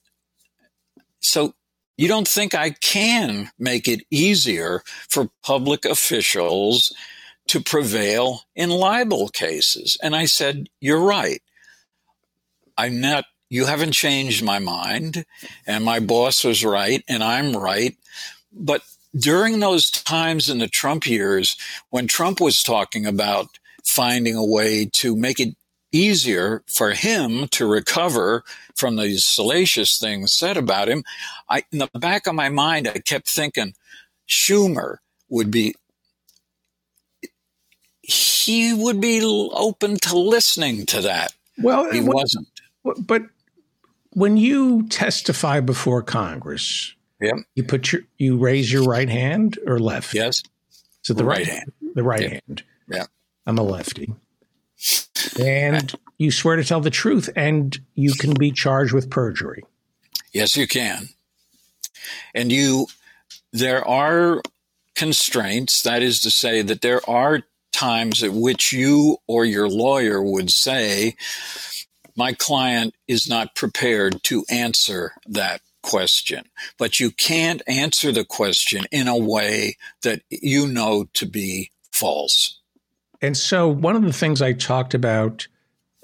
So 1.19 1.53
you 1.97 2.08
don't 2.08 2.27
think 2.27 2.55
I 2.55 2.71
can 2.71 3.51
make 3.60 3.88
it 3.88 4.05
easier 4.10 4.84
for 5.08 5.29
public 5.43 5.86
officials 5.86 6.93
to 7.47 7.60
prevail 7.60 8.41
in 8.55 8.69
libel 8.69 9.29
cases? 9.29 9.97
And 10.01 10.15
I 10.15 10.25
said, 10.25 10.69
You're 10.79 11.01
right. 11.01 11.41
I'm 12.77 13.01
not, 13.01 13.25
you 13.49 13.65
haven't 13.65 13.93
changed 13.93 14.43
my 14.43 14.60
mind. 14.60 15.25
And 15.67 15.84
my 15.84 15.99
boss 15.99 16.43
was 16.43 16.63
right, 16.63 17.03
and 17.08 17.23
I'm 17.23 17.55
right. 17.55 17.97
But 18.53 18.84
during 19.19 19.60
those 19.60 19.91
times 19.91 20.49
in 20.49 20.60
the 20.60 20.67
Trump 20.67 21.05
years 21.05 21.58
when 21.89 22.08
Trump 22.08 22.39
was 22.39 22.63
talking 22.63 23.05
about 23.05 23.47
finding 23.84 24.36
a 24.36 24.45
way 24.45 24.86
to 24.86 25.15
make 25.15 25.39
it 25.39 25.55
easier 25.91 26.63
for 26.67 26.91
him 26.91 27.47
to 27.47 27.65
recover 27.65 28.43
from 28.75 28.95
these 28.95 29.25
salacious 29.25 29.97
things 29.97 30.34
said 30.34 30.55
about 30.55 30.88
him. 30.88 31.03
I, 31.49 31.63
in 31.71 31.79
the 31.79 31.89
back 31.95 32.27
of 32.27 32.36
my 32.36 32.49
mind, 32.49 32.88
I 32.88 32.99
kept 32.99 33.27
thinking 33.27 33.73
Schumer 34.27 34.97
would 35.29 35.49
be, 35.49 35.75
he 38.01 38.73
would 38.73 39.01
be 39.01 39.21
open 39.23 39.97
to 39.97 40.17
listening 40.17 40.86
to 40.88 41.01
that. 41.01 41.34
Well, 41.58 41.91
he 41.91 42.01
wasn't. 42.01 42.47
But 42.84 43.23
when 44.12 44.38
you 44.38 44.88
testify 44.88 45.60
before 45.60 46.01
Congress, 46.01 46.93
yep. 47.19 47.36
you 47.55 47.63
put 47.63 47.91
your, 47.91 48.01
you 48.17 48.38
raise 48.38 48.71
your 48.71 48.84
right 48.84 49.10
hand 49.10 49.58
or 49.65 49.79
left? 49.79 50.13
Yes. 50.13 50.41
So 51.01 51.13
the 51.13 51.23
right, 51.23 51.39
right 51.39 51.47
hand. 51.47 51.71
The 51.95 52.03
right 52.03 52.21
yeah. 52.21 52.29
hand. 52.29 52.63
Yeah. 52.89 53.05
I'm 53.45 53.58
a 53.58 53.63
lefty. 53.63 54.13
And 55.39 55.93
you 56.17 56.32
swear 56.32 56.55
to 56.55 56.63
tell 56.63 56.82
the 56.82 56.89
truth 56.89 57.29
and 57.36 57.77
you 57.95 58.13
can 58.13 58.34
be 58.34 58.51
charged 58.51 58.93
with 58.93 59.10
perjury. 59.10 59.63
Yes, 60.32 60.55
you 60.55 60.67
can. 60.67 61.10
And 62.34 62.51
you, 62.51 62.88
there 63.51 63.86
are 63.88 64.41
constraints. 64.95 65.82
That 65.82 66.01
is 66.01 66.19
to 66.21 66.32
say, 66.32 66.62
that 66.62 66.82
there 66.82 67.08
are 67.10 67.41
times 67.71 68.23
at 68.23 68.34
which 68.34 68.71
you 68.71 69.17
or 69.27 69.45
your 69.45 69.67
lawyer 69.67 70.21
would 70.21 70.51
say, 70.51 71.15
my 72.15 72.34
client 72.34 72.93
is 73.08 73.29
not 73.29 73.55
prepared 73.55 74.21
to 74.23 74.43
answer 74.49 75.13
that 75.25 75.62
question, 75.89 76.45
but 76.78 76.99
you 76.99 77.10
can't 77.10 77.63
answer 77.67 78.12
the 78.12 78.23
question 78.23 78.86
in 78.91 79.08
a 79.08 79.17
way 79.17 79.75
that 80.04 80.21
you 80.30 80.67
know 80.67 81.08
to 81.15 81.25
be 81.25 81.71
false. 81.91 82.60
And 83.21 83.36
so, 83.36 83.67
one 83.67 83.95
of 83.95 84.04
the 84.04 84.13
things 84.13 84.41
I 84.41 84.54
talked 84.54 84.93
about 84.93 85.47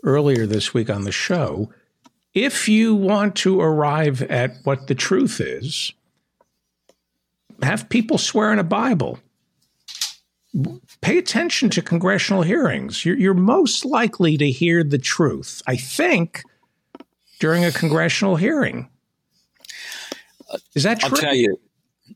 earlier 0.04 0.48
this 0.48 0.74
week 0.74 0.90
on 0.90 1.04
the 1.04 1.12
show 1.12 1.70
if 2.34 2.68
you 2.68 2.94
want 2.96 3.36
to 3.38 3.62
arrive 3.62 4.22
at 4.24 4.58
what 4.66 4.88
the 4.88 4.96
truth 4.96 5.40
is, 5.40 5.94
have 7.62 7.88
people 7.88 8.18
swear 8.18 8.52
in 8.52 8.60
a 8.60 8.64
Bible. 8.64 9.20
Pay 11.02 11.18
attention 11.18 11.70
to 11.70 11.82
congressional 11.82 12.42
hearings. 12.42 13.06
You're, 13.06 13.18
you're 13.18 13.34
most 13.34 13.86
likely 13.86 14.36
to 14.38 14.52
hear 14.52 14.84
the 14.84 14.98
truth, 14.98 15.62
I 15.66 15.78
think, 15.78 16.44
during 17.40 17.64
a 17.64 17.72
congressional 17.72 18.36
hearing. 18.36 18.90
Is 20.76 20.84
that 20.84 21.00
true? 21.00 21.10
I'll 21.12 21.18
tell 21.18 21.36
you. 21.36 21.60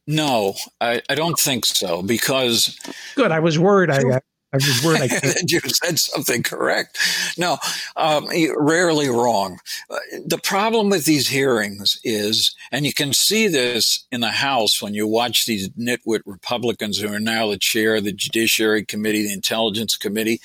No, 0.06 0.56
I, 0.82 1.02
I 1.10 1.16
don't 1.16 1.40
think 1.40 1.66
so 1.66 2.02
because. 2.04 2.78
Good. 3.16 3.32
I 3.32 3.40
was 3.40 3.58
worried 3.58 3.90
I, 3.90 4.22
I 4.52 4.58
was 4.58 4.84
worried 4.84 5.12
I 5.12 5.34
you 5.48 5.60
said 5.62 6.00
something 6.00 6.44
correct. 6.44 6.98
No, 7.38 7.58
um, 7.96 8.28
rarely 8.58 9.08
wrong. 9.08 9.60
Uh, 9.90 9.98
the 10.26 10.40
problem 10.40 10.90
with 10.90 11.06
these 11.06 11.28
hearings 11.28 12.00
is, 12.04 12.56
and 12.72 12.86
you 12.86 12.94
can 12.94 13.14
see 13.14 13.48
this 13.48 14.06
in 14.12 14.22
the 14.22 14.32
House 14.32 14.82
when 14.82 14.94
you 14.94 15.08
watch 15.08 15.46
these 15.46 15.70
nitwit 15.70 16.22
Republicans 16.26 17.00
who 17.00 17.12
are 17.14 17.20
now 17.20 17.48
the 17.48 17.58
chair 17.58 17.96
of 17.96 18.04
the 18.04 18.14
Judiciary 18.14 18.84
Committee, 18.84 19.24
the 19.24 19.34
Intelligence 19.34 19.96
Committee, 19.96 20.42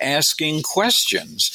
asking 0.00 0.62
questions 0.62 1.50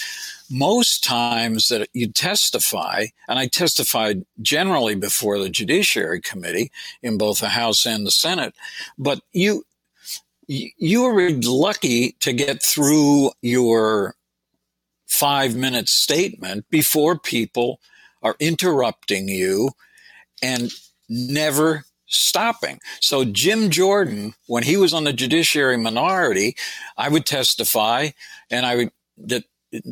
most 0.54 1.04
times 1.04 1.68
that 1.70 1.90
you 1.94 2.12
testify, 2.12 3.06
and 3.28 3.40
I 3.40 3.48
testified 3.48 4.24
generally 4.42 4.96
before 4.96 5.40
the 5.40 5.50
Judiciary 5.50 6.22
Committee 6.22 6.72
in 7.02 7.18
both 7.18 7.40
the 7.40 7.50
House 7.50 7.86
and 7.86 8.06
the 8.06 8.12
Senate, 8.12 8.54
but 8.98 9.22
you 9.32 9.64
you 10.48 11.04
were 11.04 11.32
lucky 11.44 12.12
to 12.20 12.34
get 12.34 12.62
through 12.62 13.32
your 13.42 14.16
five 15.08 15.56
minute 15.56 15.88
statement 15.88 16.66
before 16.70 17.18
people 17.18 17.80
are 18.22 18.36
interrupting 18.40 19.28
you 19.30 19.72
and 20.42 20.72
never 21.08 21.86
stopping. 22.08 22.80
So 23.00 23.24
Jim 23.26 23.70
Jordan, 23.70 24.34
when 24.48 24.64
he 24.64 24.78
was 24.78 24.94
on 24.94 25.06
the 25.06 25.14
judiciary 25.14 25.78
minority, 25.78 26.56
I 26.98 27.10
would 27.10 27.26
testify 27.26 28.10
and 28.52 28.66
I 28.66 28.76
would 28.76 28.92
that 29.18 29.44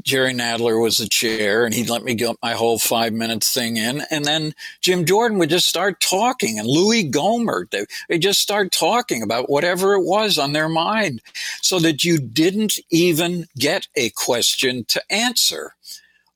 Jerry 0.04 0.34
Nadler 0.34 0.82
was 0.82 0.98
the 0.98 1.08
chair 1.08 1.65
and 1.65 1.74
he'd 1.74 1.89
let 1.89 2.04
me 2.04 2.13
get 2.13 2.36
my 2.41 2.54
whole 2.54 2.78
five 2.78 3.13
minutes 3.13 3.54
thing 3.54 3.78
in. 3.78 4.04
And 4.12 4.26
then 4.26 4.54
Jim 4.82 5.06
Jordan 5.06 5.38
would 5.39 5.50
just 5.50 5.67
start 5.67 6.00
talking 6.00 6.60
and 6.60 6.67
Louis 6.67 7.10
Gohmert, 7.10 7.72
they, 7.72 7.86
they 8.08 8.20
just 8.20 8.39
start 8.39 8.72
talking 8.72 9.24
about 9.24 9.50
whatever 9.50 9.94
it 9.94 10.04
was 10.04 10.38
on 10.38 10.54
their 10.54 10.70
mind 10.70 11.22
so 11.62 11.80
that 11.80 12.04
you 12.04 12.20
didn't 12.20 12.80
even 12.89 13.48
get 13.58 13.88
a 13.96 14.10
question 14.12 14.86
to 14.86 15.02
answer 15.12 15.76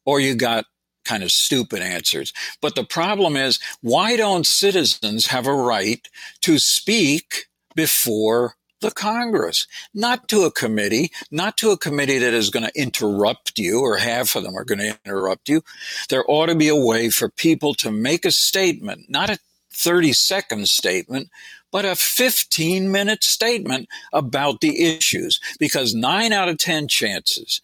or 0.06 0.20
you 0.20 0.36
got 0.36 0.66
kind 1.04 1.24
of 1.24 1.32
stupid 1.32 1.82
answers. 1.82 2.34
But 2.62 2.76
the 2.76 2.84
problem 2.84 3.36
is, 3.36 3.60
why 3.82 4.16
don't 4.16 4.46
citizens 4.46 5.28
have 5.28 5.46
a 5.46 5.54
right 5.54 6.06
to 6.42 6.58
speak 6.58 7.46
before 7.76 8.56
the 8.82 8.92
Congress, 8.92 9.68
not 9.94 10.28
to 10.30 10.44
a 10.44 10.52
committee, 10.52 11.12
not 11.32 11.58
to 11.58 11.72
a 11.72 11.78
committee 11.78 12.20
that 12.20 12.34
is 12.34 12.50
going 12.50 12.66
to 12.66 12.80
interrupt 12.82 13.58
you 13.58 13.80
or 13.80 13.98
half 13.98 14.36
of 14.36 14.44
them 14.44 14.56
are 14.56 14.66
going 14.66 14.80
to 14.80 14.98
interrupt 15.06 15.50
you. 15.50 15.62
There 16.10 16.26
ought 16.28 16.48
to 16.48 16.56
be 16.56 16.68
a 16.68 16.76
way 16.76 17.10
for 17.10 17.30
people 17.30 17.74
to 17.76 17.92
make 17.92 18.26
a 18.26 18.32
statement, 18.32 19.10
not 19.10 19.30
a 19.30 19.40
30 19.72 20.14
second 20.14 20.68
statement, 20.68 21.30
but 21.72 21.86
a 21.86 21.96
15 21.96 22.92
minute 22.92 23.24
statement 23.24 23.90
about 24.14 24.62
the 24.62 24.84
issues 24.84 25.40
because 25.60 25.94
nine 25.94 26.32
out 26.32 26.48
of 26.48 26.58
10 26.58 26.88
chances 26.88 27.62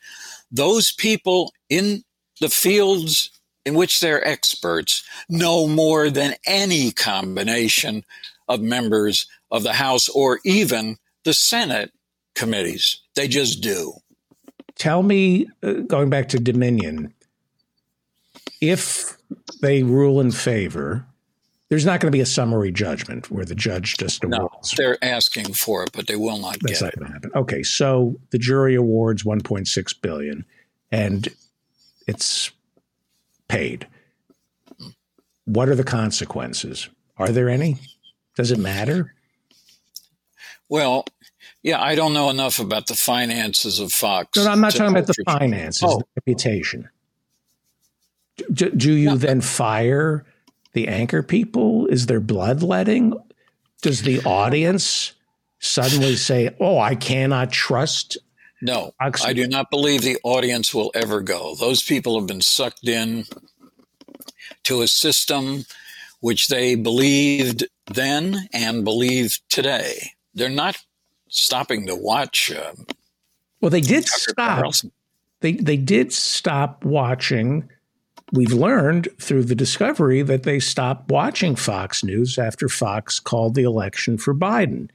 those 0.51 0.91
people 0.91 1.53
in 1.69 2.03
the 2.41 2.49
fields 2.49 3.31
in 3.65 3.73
which 3.73 3.99
they're 3.99 4.27
experts 4.27 5.03
know 5.29 5.67
more 5.67 6.09
than 6.09 6.35
any 6.45 6.91
combination 6.91 8.03
of 8.47 8.59
members 8.59 9.27
of 9.51 9.63
the 9.63 9.73
House 9.73 10.09
or 10.09 10.39
even 10.45 10.97
the 11.23 11.33
Senate 11.33 11.91
committees. 12.35 13.01
They 13.15 13.27
just 13.27 13.61
do. 13.61 13.93
Tell 14.75 15.03
me, 15.03 15.47
uh, 15.61 15.73
going 15.73 16.09
back 16.09 16.29
to 16.29 16.39
Dominion, 16.39 17.13
if 18.61 19.17
they 19.61 19.83
rule 19.83 20.19
in 20.19 20.31
favor, 20.31 21.05
there's 21.69 21.85
not 21.85 21.99
going 21.99 22.11
to 22.11 22.15
be 22.15 22.21
a 22.21 22.25
summary 22.25 22.71
judgment 22.71 23.29
where 23.29 23.45
the 23.45 23.55
judge 23.55 23.95
just 23.97 24.23
awards. 24.23 24.73
No, 24.73 24.83
they're 24.83 25.03
asking 25.03 25.53
for 25.53 25.83
it, 25.83 25.91
but 25.93 26.07
they 26.07 26.15
will 26.15 26.37
not 26.39 26.57
That's 26.61 26.79
get 26.79 26.85
not 26.85 26.93
it. 26.93 26.99
going 26.99 27.07
to 27.07 27.13
happen. 27.13 27.31
Okay, 27.35 27.63
so 27.63 28.19
the 28.31 28.37
jury 28.37 28.75
awards 28.75 29.23
1.6 29.23 30.01
billion, 30.01 30.45
and 30.91 31.27
it's 32.07 32.51
paid. 33.47 33.87
What 35.45 35.69
are 35.69 35.75
the 35.75 35.83
consequences? 35.83 36.89
Are 37.17 37.29
there 37.29 37.49
any? 37.49 37.77
Does 38.35 38.51
it 38.51 38.59
matter? 38.59 39.13
Well, 40.71 41.03
yeah, 41.63 41.81
I 41.83 41.95
don't 41.95 42.13
know 42.13 42.29
enough 42.29 42.57
about 42.59 42.87
the 42.87 42.95
finances 42.95 43.79
of 43.81 43.91
Fox. 43.91 44.37
No, 44.37 44.47
I'm 44.49 44.61
not 44.61 44.71
talking 44.73 44.95
about 44.95 45.05
the 45.05 45.13
know 45.19 45.23
for 45.25 45.31
sure. 45.31 45.39
finances, 45.39 45.83
Oh. 45.85 45.97
the 45.99 46.05
reputation. 46.15 46.89
Do, 48.51 48.69
do 48.71 48.93
you 48.93 49.09
No. 49.09 49.17
then 49.17 49.41
fire 49.41 50.25
the 50.71 50.87
anchor 50.87 51.21
people? 51.23 51.87
Is 51.87 52.05
there 52.05 52.21
bloodletting? 52.21 53.13
Does 53.81 54.03
the 54.03 54.21
audience 54.23 55.11
suddenly 55.59 56.15
say, 56.15 56.55
"Oh, 56.59 56.79
I 56.79 56.95
cannot 56.95 57.51
trust"? 57.51 58.17
No, 58.61 58.93
Fox- 58.97 59.25
I 59.25 59.33
do 59.33 59.47
not 59.47 59.69
believe 59.71 60.03
the 60.03 60.19
audience 60.23 60.73
will 60.73 60.91
ever 60.95 61.19
go. 61.19 61.53
Those 61.55 61.83
people 61.83 62.17
have 62.17 62.27
been 62.27 62.41
sucked 62.41 62.87
in 62.87 63.25
to 64.63 64.81
a 64.81 64.87
system 64.87 65.65
which 66.21 66.47
they 66.47 66.75
believed 66.75 67.65
then 67.93 68.47
and 68.53 68.85
believe 68.85 69.39
today. 69.49 70.13
They're 70.33 70.49
not 70.49 70.77
stopping 71.29 71.87
to 71.87 71.95
watch 71.95 72.51
uh, 72.51 72.73
Well, 73.59 73.69
they 73.71 73.81
did 73.81 74.05
Tucker 74.05 74.31
stop. 74.31 74.57
Carlson. 74.59 74.91
They 75.41 75.53
they 75.53 75.77
did 75.77 76.13
stop 76.13 76.83
watching. 76.85 77.69
We've 78.33 78.53
learned 78.53 79.09
through 79.19 79.43
the 79.43 79.55
discovery 79.55 80.21
that 80.21 80.43
they 80.43 80.59
stopped 80.59 81.09
watching 81.11 81.55
Fox 81.55 82.03
News 82.03 82.37
after 82.37 82.69
Fox 82.69 83.19
called 83.19 83.55
the 83.55 83.63
election 83.63 84.17
for 84.17 84.33
Biden. 84.33 84.89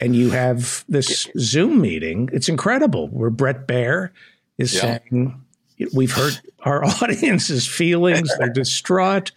And 0.00 0.14
you 0.14 0.30
have 0.30 0.84
this 0.88 1.28
Zoom 1.38 1.80
meeting. 1.80 2.28
It's 2.32 2.48
incredible 2.48 3.08
where 3.08 3.30
Bret 3.30 3.66
Baier 3.66 4.10
is 4.58 4.74
Yeah. 4.74 4.98
saying, 5.10 5.40
We've 5.94 6.12
hurt 6.12 6.40
our 6.64 6.84
audience's 7.02 7.66
feelings. 7.66 8.30
They're 8.38 8.48
distraught. 8.50 9.30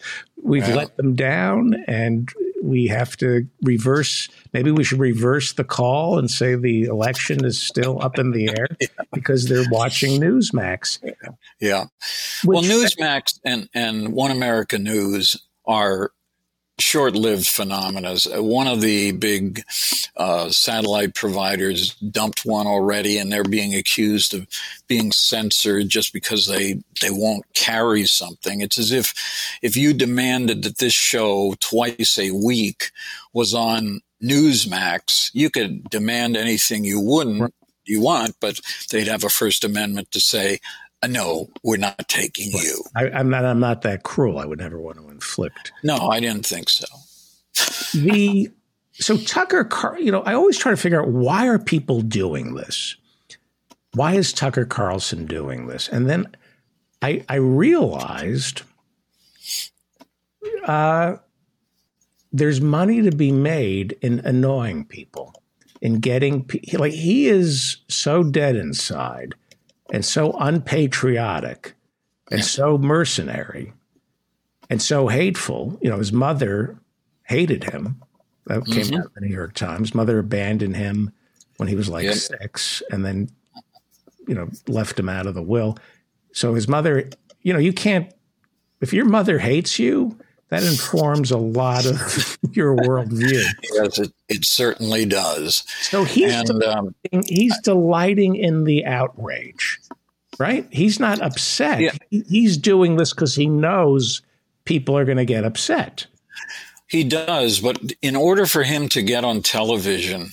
We've 0.43 0.67
Yeah. 0.67 0.75
let 0.75 0.97
them 0.97 1.15
down, 1.15 1.75
and 1.87 2.29
we 2.61 2.87
have 2.87 3.17
to 3.17 3.47
reverse. 3.63 4.29
Maybe 4.53 4.71
we 4.71 4.83
should 4.83 4.99
reverse 4.99 5.53
the 5.53 5.63
call 5.63 6.19
and 6.19 6.29
say 6.29 6.55
the 6.55 6.83
election 6.83 7.43
is 7.43 7.61
still 7.61 8.01
up 8.01 8.19
in 8.19 8.31
the 8.31 8.49
air 8.49 8.67
because 9.13 9.47
they're 9.47 9.69
watching 9.69 10.21
Newsmax. 10.21 10.99
Yeah. 11.59 11.85
Which, 12.43 12.61
well, 12.61 12.63
Newsmax 12.63 13.39
and, 13.43 13.69
and 13.73 14.13
One 14.13 14.31
America 14.31 14.77
News 14.77 15.37
are 15.65 16.11
short-lived 16.79 17.47
phenomena. 17.47 18.15
One 18.41 18.67
of 18.67 18.81
the 18.81 19.11
big 19.11 19.63
uh, 20.17 20.49
satellite 20.49 21.13
providers 21.13 21.95
dumped 21.95 22.45
one 22.45 22.67
already, 22.67 23.17
and 23.17 23.31
they're 23.31 23.43
being 23.43 23.75
accused 23.75 24.33
of 24.33 24.47
being 24.87 25.11
censored 25.11 25.89
just 25.89 26.11
because 26.13 26.47
they 26.47 26.81
they 27.01 27.11
won't 27.11 27.45
carry 27.53 28.05
something. 28.05 28.61
It's 28.61 28.79
as 28.79 28.91
if 28.91 29.13
if 29.61 29.75
you 29.75 29.93
demanded 29.93 30.63
that 30.63 30.77
this 30.79 30.93
show 30.93 31.55
twice 31.59 32.17
a 32.17 32.31
week 32.31 32.91
was 33.33 33.53
on 33.53 34.01
Newsmax, 34.23 35.31
you 35.33 35.49
could 35.49 35.89
demand 35.89 36.37
anything 36.37 36.83
you 36.83 36.99
wouldn't. 36.99 37.53
You 37.83 37.99
want, 37.99 38.35
but 38.39 38.59
they'd 38.91 39.07
have 39.07 39.23
a 39.23 39.29
First 39.29 39.63
Amendment 39.63 40.11
to 40.11 40.19
say, 40.19 40.59
no, 41.07 41.49
we're 41.63 41.77
not 41.77 42.07
taking 42.07 42.51
you. 42.51 42.83
I, 42.95 43.07
am 43.07 43.29
not. 43.29 43.45
I'm 43.45 43.59
not 43.59 43.81
that 43.81 44.03
cruel. 44.03 44.37
I 44.37 44.45
would 44.45 44.59
never 44.59 44.79
want 44.79 44.97
to 44.97 45.09
inflict. 45.09 45.71
No, 45.83 45.95
I 45.95 46.19
didn't 46.19 46.45
think 46.45 46.69
so. 46.69 46.85
the 47.99 48.51
so 48.93 49.17
Tucker 49.17 49.63
Car, 49.63 49.99
you 49.99 50.11
know, 50.11 50.21
I 50.21 50.33
always 50.33 50.57
try 50.57 50.71
to 50.71 50.77
figure 50.77 51.01
out 51.01 51.09
why 51.09 51.47
are 51.47 51.57
people 51.57 52.01
doing 52.01 52.53
this? 52.53 52.95
Why 53.93 54.13
is 54.13 54.31
Tucker 54.31 54.65
Carlson 54.65 55.25
doing 55.25 55.67
this? 55.67 55.87
And 55.89 56.09
then 56.09 56.27
I 57.01 57.25
I 57.27 57.35
realized 57.35 58.61
uh, 60.65 61.15
there's 62.31 62.61
money 62.61 63.01
to 63.01 63.11
be 63.11 63.31
made 63.31 63.97
in 64.01 64.19
annoying 64.19 64.85
people, 64.85 65.33
in 65.81 65.99
getting 65.99 66.47
like 66.73 66.93
he 66.93 67.27
is 67.27 67.77
so 67.87 68.23
dead 68.23 68.55
inside 68.55 69.33
and 69.91 70.03
so 70.03 70.31
unpatriotic 70.39 71.75
and 72.31 72.43
so 72.43 72.77
mercenary 72.77 73.73
and 74.69 74.81
so 74.81 75.07
hateful. 75.07 75.77
You 75.81 75.89
know, 75.89 75.97
his 75.97 76.13
mother 76.13 76.79
hated 77.23 77.65
him. 77.65 78.01
That 78.47 78.65
came 78.65 78.85
mm-hmm. 78.85 78.95
out 78.95 79.05
in 79.05 79.11
the 79.15 79.21
New 79.27 79.35
York 79.35 79.53
Times. 79.53 79.93
Mother 79.93 80.17
abandoned 80.17 80.75
him 80.75 81.11
when 81.57 81.67
he 81.67 81.75
was 81.75 81.89
like 81.89 82.05
yep. 82.05 82.15
six 82.15 82.81
and 82.89 83.05
then, 83.05 83.29
you 84.27 84.33
know, 84.33 84.49
left 84.67 84.97
him 84.97 85.09
out 85.09 85.27
of 85.27 85.35
the 85.35 85.43
will. 85.43 85.77
So 86.31 86.55
his 86.55 86.67
mother, 86.67 87.09
you 87.41 87.53
know, 87.53 87.59
you 87.59 87.73
can't, 87.73 88.11
if 88.79 88.93
your 88.93 89.05
mother 89.05 89.37
hates 89.37 89.77
you, 89.77 90.17
that 90.51 90.63
informs 90.63 91.31
a 91.31 91.37
lot 91.37 91.85
of 91.85 92.37
your 92.51 92.75
worldview. 92.75 93.41
Yes, 93.73 93.99
it, 93.99 94.13
it 94.27 94.45
certainly 94.45 95.05
does. 95.05 95.63
So 95.79 96.03
he's 96.03 96.33
and, 96.33 96.45
delighting, 96.45 96.93
um, 97.13 97.23
he's 97.25 97.57
delighting 97.61 98.35
in 98.35 98.65
the 98.65 98.85
outrage, 98.85 99.79
right? 100.37 100.67
He's 100.69 100.99
not 100.99 101.21
upset. 101.21 101.79
Yeah. 101.79 101.91
He, 102.09 102.23
he's 102.27 102.57
doing 102.57 102.97
this 102.97 103.13
because 103.13 103.33
he 103.33 103.47
knows 103.47 104.21
people 104.65 104.97
are 104.97 105.05
going 105.05 105.17
to 105.17 105.25
get 105.25 105.45
upset. 105.45 106.05
He 106.87 107.05
does, 107.05 107.61
but 107.61 107.79
in 108.01 108.17
order 108.17 108.45
for 108.45 108.63
him 108.63 108.89
to 108.89 109.01
get 109.01 109.23
on 109.23 109.41
television, 109.41 110.31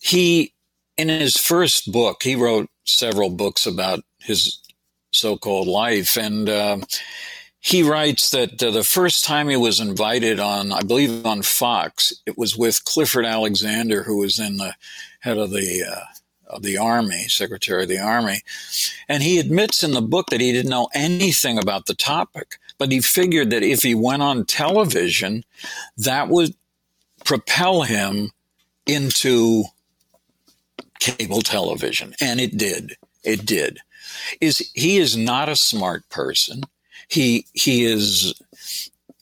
he 0.00 0.52
in 0.96 1.08
his 1.08 1.36
first 1.36 1.92
book 1.92 2.24
he 2.24 2.34
wrote 2.34 2.68
several 2.84 3.30
books 3.30 3.66
about 3.66 4.00
his 4.18 4.60
so-called 5.12 5.68
life, 5.68 6.16
and. 6.18 6.48
Uh, 6.48 6.78
he 7.60 7.82
writes 7.82 8.30
that 8.30 8.62
uh, 8.62 8.70
the 8.70 8.84
first 8.84 9.24
time 9.24 9.48
he 9.48 9.56
was 9.56 9.80
invited 9.80 10.40
on, 10.40 10.72
I 10.72 10.80
believe 10.80 11.26
on 11.26 11.42
Fox, 11.42 12.12
it 12.26 12.38
was 12.38 12.56
with 12.56 12.84
Clifford 12.84 13.26
Alexander, 13.26 14.02
who 14.02 14.18
was 14.18 14.38
in 14.38 14.56
the 14.56 14.74
head 15.20 15.36
of 15.36 15.50
the 15.50 15.84
uh, 15.88 16.04
of 16.46 16.62
the 16.62 16.78
army, 16.78 17.28
secretary 17.28 17.84
of 17.84 17.88
the 17.88 18.00
army, 18.00 18.40
and 19.08 19.22
he 19.22 19.38
admits 19.38 19.84
in 19.84 19.92
the 19.92 20.02
book 20.02 20.30
that 20.30 20.40
he 20.40 20.50
didn't 20.50 20.70
know 20.70 20.88
anything 20.94 21.58
about 21.58 21.86
the 21.86 21.94
topic, 21.94 22.58
but 22.76 22.90
he 22.90 23.00
figured 23.00 23.50
that 23.50 23.62
if 23.62 23.82
he 23.82 23.94
went 23.94 24.22
on 24.22 24.44
television, 24.46 25.44
that 25.96 26.28
would 26.28 26.54
propel 27.24 27.82
him 27.82 28.32
into 28.86 29.64
cable 30.98 31.42
television, 31.42 32.14
and 32.20 32.40
it 32.40 32.56
did. 32.56 32.96
It 33.22 33.44
did. 33.44 33.78
Is 34.40 34.70
he 34.74 34.96
is 34.96 35.16
not 35.16 35.48
a 35.48 35.54
smart 35.54 36.08
person 36.08 36.62
he 37.10 37.46
he 37.52 37.84
is 37.84 38.34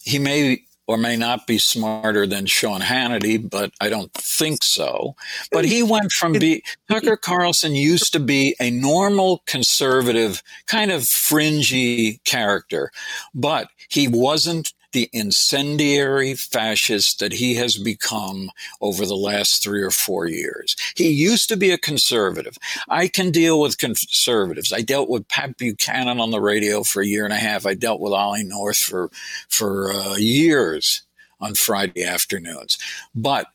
he 0.03 0.19
may 0.19 0.63
or 0.89 0.97
may 0.97 1.17
not 1.17 1.47
be 1.47 1.59
smarter 1.59 2.27
than 2.27 2.47
Sean 2.47 2.81
Hannity, 2.81 3.39
but 3.39 3.73
I 3.79 3.91
don't 3.91 4.13
think 4.15 4.65
so. 4.65 5.15
But 5.53 5.67
he 5.67 5.83
went 5.83 6.11
from 6.13 6.33
be 6.33 6.65
Tucker 6.91 7.17
Carlson 7.17 7.75
used 7.75 8.13
to 8.15 8.21
be 8.21 8.57
a 8.59 8.71
normal 8.71 9.43
conservative, 9.47 10.43
kind 10.67 10.91
of 10.91 11.07
fringy 11.07 12.21
character, 12.25 12.91
but 13.35 13.69
he 13.91 14.09
wasn't 14.09 14.73
the 14.93 15.11
incendiary 15.13 16.35
fascist 16.35 17.21
that 17.21 17.33
he 17.33 17.55
has 17.55 17.77
become 17.77 18.51
over 18.81 19.05
the 19.05 19.17
last 19.17 19.63
three 19.63 19.83
or 19.83 19.91
four 19.91 20.27
years. 20.27 20.77
He 20.97 21.11
used 21.11 21.49
to 21.49 21.57
be 21.57 21.71
a 21.71 21.79
conservative. 21.79 22.57
I 22.89 23.09
can 23.09 23.31
deal 23.31 23.61
with 23.61 23.79
conservatives. 23.79 24.73
I 24.73 24.81
dealt 24.81 25.09
with 25.09 25.29
Pat 25.29 25.57
Buchanan 25.59 26.21
on 26.21 26.31
the 26.31 26.41
radio 26.41 26.83
for 26.83 27.03
a 27.03 27.07
year 27.07 27.25
and 27.25 27.33
a 27.33 27.37
half. 27.37 27.67
I 27.67 27.75
dealt 27.75 28.01
with 28.01 28.13
Ollie 28.13 28.45
North 28.45 28.79
for 28.79 29.11
for 29.49 29.93
uh, 29.93 30.17
years 30.17 31.03
on 31.41 31.55
Friday 31.55 32.05
afternoons. 32.05 32.79
But 33.15 33.47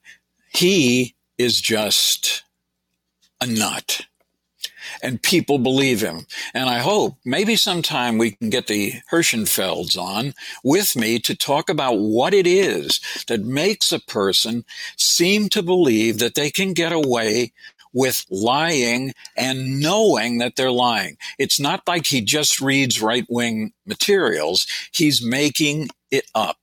he 0.50 1.16
is 1.38 1.60
just 1.60 2.44
a 3.42 3.48
nut 3.48 4.06
and 5.04 5.22
people 5.22 5.60
believe 5.60 6.02
him. 6.02 6.26
And 6.54 6.70
I 6.70 6.80
hope 6.80 7.18
maybe 7.26 7.58
sometime 7.58 8.18
we 8.18 8.32
can 8.32 8.50
get 8.50 8.68
the 8.68 8.94
Herschenfelds 9.12 9.98
on 9.98 10.34
with 10.64 10.96
me 10.96 11.20
to 11.20 11.36
talk 11.36 11.70
about 11.70 12.00
what 12.00 12.34
it 12.34 12.48
is 12.48 13.02
that 13.28 13.44
makes 13.44 13.92
a 13.92 14.00
person 14.00 14.64
seem 14.98 15.50
to 15.50 15.62
believe 15.62 16.20
that 16.20 16.36
they 16.36 16.50
can 16.50 16.74
get 16.74 16.94
away 16.94 17.52
with 17.94 18.26
lying 18.32 19.14
and 19.38 19.80
knowing 19.80 20.40
that 20.40 20.56
they're 20.56 20.72
lying. 20.72 21.18
It's 21.38 21.60
not 21.60 21.88
like 21.88 22.08
he 22.08 22.22
just 22.22 22.60
reads 22.60 23.02
right 23.02 23.26
wing 23.30 23.74
materials. 23.86 24.66
He's 24.92 25.24
making 25.24 25.90
it 26.10 26.26
up. 26.34 26.58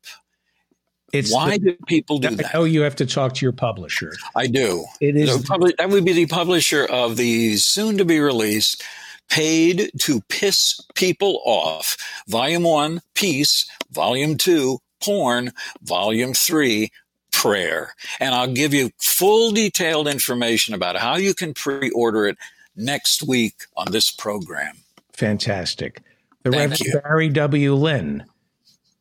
It's 1.12 1.32
Why 1.32 1.58
the, 1.58 1.72
do 1.72 1.76
people 1.86 2.18
do 2.18 2.34
that? 2.36 2.54
Oh, 2.54 2.64
you 2.64 2.82
have 2.82 2.96
to 2.96 3.06
talk 3.06 3.34
to 3.34 3.44
your 3.44 3.52
publisher. 3.52 4.12
I 4.36 4.46
do. 4.46 4.84
It 5.00 5.16
is 5.16 5.42
the, 5.42 5.74
that 5.78 5.90
would 5.90 6.04
be 6.04 6.12
the 6.12 6.26
publisher 6.26 6.84
of 6.84 7.16
the 7.16 7.56
soon 7.56 7.98
to 7.98 8.04
be 8.04 8.20
released 8.20 8.82
Paid 9.28 9.92
to 10.00 10.20
Piss 10.22 10.80
People 10.94 11.40
Off, 11.44 11.96
Volume 12.26 12.64
1, 12.64 13.00
Peace, 13.14 13.70
Volume 13.92 14.36
2, 14.36 14.78
Porn, 15.00 15.52
Volume 15.82 16.34
3, 16.34 16.90
Prayer. 17.32 17.94
And 18.18 18.34
I'll 18.34 18.52
give 18.52 18.74
you 18.74 18.90
full 18.98 19.52
detailed 19.52 20.08
information 20.08 20.74
about 20.74 20.96
how 20.96 21.16
you 21.16 21.32
can 21.32 21.54
pre 21.54 21.90
order 21.90 22.26
it 22.26 22.38
next 22.74 23.22
week 23.22 23.54
on 23.76 23.92
this 23.92 24.10
program. 24.10 24.76
Fantastic. 25.12 26.02
The 26.42 26.50
Thank 26.50 26.72
Reverend 26.72 26.80
you. 26.80 27.00
Barry 27.00 27.28
W. 27.28 27.74
Lynn 27.74 28.24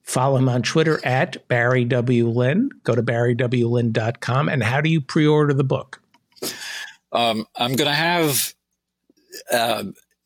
Follow 0.09 0.37
him 0.37 0.49
on 0.49 0.63
Twitter 0.63 0.99
at 1.05 1.47
Barry 1.47 1.85
W. 1.85 2.29
Lynn. 2.29 2.71
Go 2.83 2.95
to 2.95 3.03
barrywlynn.com. 3.03 4.49
And 4.49 4.63
how 4.63 4.81
do 4.81 4.89
you 4.89 5.01
pre 5.01 5.27
order 5.27 5.53
the 5.53 5.63
book? 5.63 6.01
Um, 7.11 7.45
I'm 7.55 7.75
going 7.75 7.87
to 7.87 7.93
have, 7.93 8.55
uh, 9.51 9.83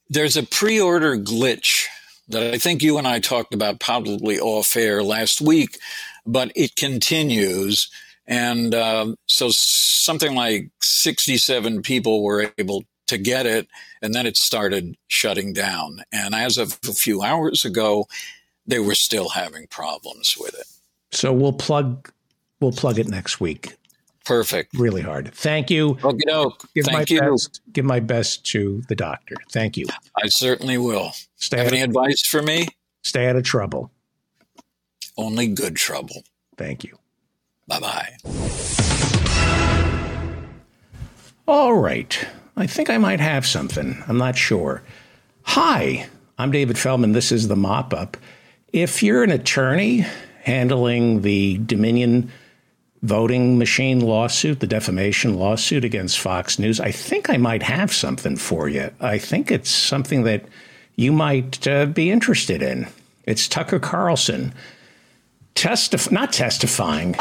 there's 0.07 0.37
a 0.37 0.43
pre 0.43 0.79
order 0.79 1.17
glitch 1.17 1.87
that 2.29 2.53
I 2.53 2.57
think 2.59 2.81
you 2.81 2.97
and 2.97 3.05
I 3.05 3.19
talked 3.19 3.53
about 3.53 3.81
probably 3.81 4.39
off 4.39 4.77
air 4.77 5.03
last 5.03 5.41
week, 5.41 5.77
but 6.25 6.53
it 6.55 6.77
continues. 6.77 7.91
And 8.25 8.73
uh, 8.73 9.15
so 9.25 9.49
something 9.51 10.33
like 10.33 10.69
67 10.81 11.81
people 11.81 12.23
were 12.23 12.53
able 12.57 12.85
to 13.07 13.17
get 13.17 13.45
it, 13.45 13.67
and 14.01 14.13
then 14.13 14.25
it 14.25 14.37
started 14.37 14.95
shutting 15.09 15.51
down. 15.51 16.03
And 16.13 16.33
as 16.33 16.57
of 16.57 16.79
a 16.87 16.93
few 16.93 17.21
hours 17.21 17.65
ago, 17.65 18.07
they 18.65 18.79
were 18.79 18.95
still 18.95 19.29
having 19.29 19.67
problems 19.67 20.35
with 20.39 20.53
it. 20.53 20.67
So 21.11 21.31
we'll 21.33 21.53
plug 21.53 22.11
we'll 22.59 22.71
plug 22.71 22.99
it 22.99 23.07
next 23.07 23.39
week. 23.39 23.75
Perfect. 24.25 24.73
Really 24.77 25.01
hard. 25.01 25.33
Thank 25.33 25.69
you. 25.69 25.97
Okey 26.01 26.23
Give 26.73 26.85
Thank 26.85 26.97
my 26.97 27.05
you. 27.07 27.19
Best, 27.19 27.61
give 27.73 27.85
my 27.85 27.99
best 27.99 28.45
to 28.47 28.81
the 28.87 28.95
doctor. 28.95 29.35
Thank 29.51 29.75
you. 29.75 29.85
I 30.21 30.27
certainly 30.27 30.77
will. 30.77 31.11
Stay 31.35 31.57
Have 31.57 31.67
any 31.67 31.81
of, 31.81 31.89
advice 31.89 32.25
for 32.25 32.41
me? 32.41 32.69
Stay 33.03 33.27
out 33.27 33.35
of 33.35 33.43
trouble. 33.43 33.91
Only 35.17 35.47
good 35.47 35.75
trouble. 35.75 36.23
Thank 36.55 36.85
you. 36.85 36.97
Bye 37.67 37.79
bye. 37.79 38.15
All 41.47 41.73
right. 41.73 42.25
I 42.55 42.67
think 42.67 42.89
I 42.89 42.97
might 42.97 43.19
have 43.19 43.45
something. 43.45 44.01
I'm 44.07 44.17
not 44.17 44.37
sure. 44.37 44.83
Hi, 45.43 46.07
I'm 46.37 46.51
David 46.51 46.77
Feldman. 46.77 47.11
This 47.11 47.31
is 47.31 47.47
the 47.47 47.55
mop 47.55 47.93
up. 47.93 48.15
If 48.73 49.03
you're 49.03 49.23
an 49.23 49.29
attorney 49.29 50.03
handling 50.41 51.21
the 51.21 51.59
Dominion 51.59 52.31
voting 53.03 53.59
machine 53.59 53.99
lawsuit, 53.99 54.61
the 54.61 54.67
defamation 54.67 55.35
lawsuit 55.35 55.85
against 55.85 56.19
Fox 56.19 56.57
News, 56.57 56.79
I 56.79 56.91
think 56.91 57.29
I 57.29 57.37
might 57.37 57.61
have 57.61 57.93
something 57.93 58.35
for 58.35 58.67
you. 58.67 58.89
I 58.99 59.19
think 59.19 59.51
it's 59.51 59.69
something 59.69 60.23
that 60.23 60.45
you 60.95 61.11
might 61.11 61.67
uh, 61.67 61.85
be 61.85 62.09
interested 62.09 62.63
in. 62.63 62.87
It's 63.25 63.47
Tucker 63.47 63.79
Carlson. 63.79 64.55
testif- 65.53 66.11
not 66.11 66.33
testifying. 66.33 67.15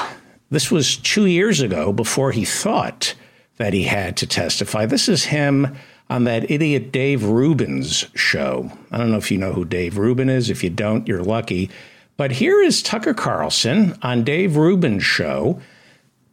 This 0.51 0.71
was 0.71 0.97
two 0.97 1.27
years 1.27 1.61
ago 1.61 1.93
before 1.93 2.33
he 2.33 2.47
thought 2.47 3.15
that 3.59 3.75
he 3.75 3.83
had 3.83 4.17
to 4.19 4.27
testify. 4.27 4.87
This 4.87 5.07
is 5.07 5.25
him 5.25 5.77
on 6.13 6.25
that 6.25 6.51
idiot 6.51 6.93
Dave 6.93 7.25
Rubin's 7.25 8.07
show. 8.15 8.71
I 8.91 8.99
don't 8.99 9.11
know 9.11 9.17
if 9.17 9.31
you 9.31 9.39
know 9.39 9.55
who 9.55 9.65
Dave 9.65 9.97
Rubin 9.97 10.29
is. 10.29 10.51
If 10.51 10.63
you 10.63 10.69
don't, 10.69 11.09
you're 11.09 11.23
lucky. 11.23 11.71
But 12.19 12.33
here 12.33 12.61
is 12.61 12.83
Tucker 12.83 13.15
Carlson 13.15 13.97
on 14.03 14.23
Dave 14.23 14.57
Rubin's 14.57 15.05
show 15.05 15.63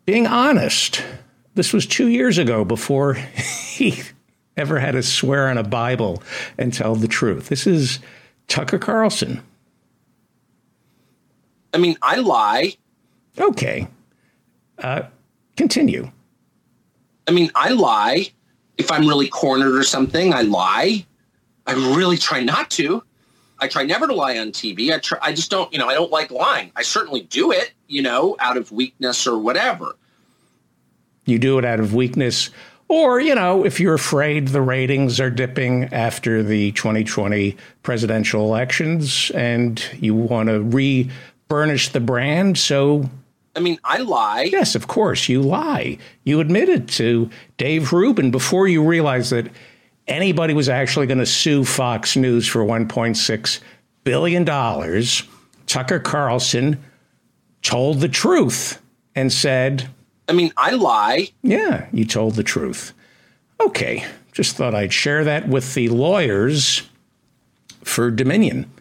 being 0.05 0.27
honest. 0.27 1.01
This 1.55 1.71
was 1.71 1.85
two 1.85 2.09
years 2.09 2.37
ago 2.37 2.65
before 2.65 3.13
he 3.13 4.01
ever 4.57 4.79
had 4.79 4.91
to 4.91 5.01
swear 5.01 5.47
on 5.47 5.57
a 5.57 5.63
Bible 5.63 6.21
and 6.57 6.73
tell 6.73 6.95
the 6.95 7.07
truth. 7.07 7.47
This 7.47 7.65
is 7.65 7.99
Tucker 8.49 8.79
Carlson. 8.79 9.41
I 11.73 11.77
mean, 11.77 11.95
I 12.01 12.17
lie. 12.17 12.75
Okay. 13.39 13.87
Uh, 14.77 15.03
continue. 15.55 16.11
I 17.29 17.31
mean, 17.31 17.49
I 17.55 17.69
lie. 17.69 18.31
If 18.79 18.91
I'm 18.91 19.07
really 19.07 19.27
cornered 19.27 19.75
or 19.75 19.83
something, 19.83 20.33
I 20.33 20.41
lie. 20.41 21.05
I 21.67 21.73
really 21.73 22.17
try 22.17 22.41
not 22.41 22.71
to. 22.71 23.03
I 23.59 23.67
try 23.67 23.83
never 23.83 24.07
to 24.07 24.13
lie 24.13 24.39
on 24.39 24.51
TV. 24.51 24.91
I 24.91 24.97
try, 24.99 25.19
I 25.21 25.33
just 25.33 25.51
don't, 25.51 25.71
you 25.71 25.77
know, 25.77 25.87
I 25.87 25.93
don't 25.93 26.09
like 26.09 26.31
lying. 26.31 26.71
I 26.75 26.81
certainly 26.81 27.21
do 27.21 27.51
it, 27.51 27.73
you 27.87 28.01
know, 28.01 28.35
out 28.39 28.57
of 28.57 28.71
weakness 28.71 29.27
or 29.27 29.37
whatever. 29.37 29.95
You 31.25 31.37
do 31.37 31.59
it 31.59 31.65
out 31.65 31.79
of 31.79 31.93
weakness 31.93 32.49
or, 32.89 33.19
you 33.19 33.35
know, 33.35 33.63
if 33.63 33.79
you're 33.79 33.93
afraid 33.93 34.47
the 34.47 34.63
ratings 34.63 35.19
are 35.19 35.29
dipping 35.29 35.93
after 35.93 36.41
the 36.41 36.71
2020 36.71 37.55
presidential 37.83 38.45
elections 38.45 39.29
and 39.35 39.83
you 39.99 40.15
want 40.15 40.49
to 40.49 40.61
re 40.61 41.09
burnish 41.47 41.89
the 41.89 41.99
brand, 41.99 42.57
so 42.57 43.07
I 43.59 43.61
mean, 43.61 43.77
I 43.83 43.97
lie. 43.97 44.43
Yes, 44.43 44.73
of 44.73 44.87
course, 44.87 45.27
you 45.27 45.41
lie. 45.41 45.97
You 46.23 46.39
admitted 46.39 46.87
to 46.91 47.29
Dave 47.57 47.91
Rubin 47.91 48.31
before 48.31 48.69
you 48.69 48.81
realized 48.81 49.33
that 49.33 49.51
anybody 50.07 50.53
was 50.53 50.69
actually 50.69 51.07
going 51.07 51.17
to 51.17 51.25
sue 51.25 51.65
Fox 51.65 52.15
News 52.15 52.47
for 52.47 52.63
$1.6 52.63 53.59
billion. 54.05 54.45
Tucker 55.65 55.99
Carlson 55.99 56.81
told 57.61 57.99
the 57.99 58.07
truth 58.07 58.81
and 59.13 59.29
said, 59.29 59.89
I 60.29 60.31
mean, 60.31 60.53
I 60.55 60.71
lie. 60.71 61.27
Yeah, 61.43 61.87
you 61.91 62.05
told 62.05 62.35
the 62.35 62.43
truth. 62.43 62.93
Okay, 63.59 64.05
just 64.31 64.55
thought 64.55 64.73
I'd 64.73 64.93
share 64.93 65.25
that 65.25 65.49
with 65.49 65.73
the 65.73 65.89
lawyers 65.89 66.83
for 67.83 68.09
Dominion. 68.09 68.71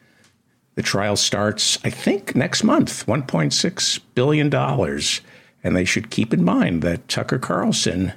The 0.78 0.84
trial 0.84 1.16
starts, 1.16 1.76
I 1.82 1.90
think, 1.90 2.36
next 2.36 2.62
month, 2.62 3.04
$1.6 3.06 4.00
billion. 4.14 4.54
And 5.64 5.76
they 5.76 5.84
should 5.84 6.08
keep 6.08 6.32
in 6.32 6.44
mind 6.44 6.82
that 6.82 7.08
Tucker 7.08 7.40
Carlson 7.40 8.12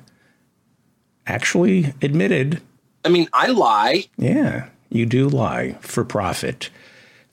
actually 1.25 1.95
admitted. 2.03 2.61
I 3.03 3.09
mean, 3.09 3.27
I 3.33 3.47
lie. 3.47 4.05
Yeah, 4.15 4.69
you 4.89 5.07
do 5.07 5.27
lie 5.27 5.75
for 5.81 6.05
profit. 6.05 6.69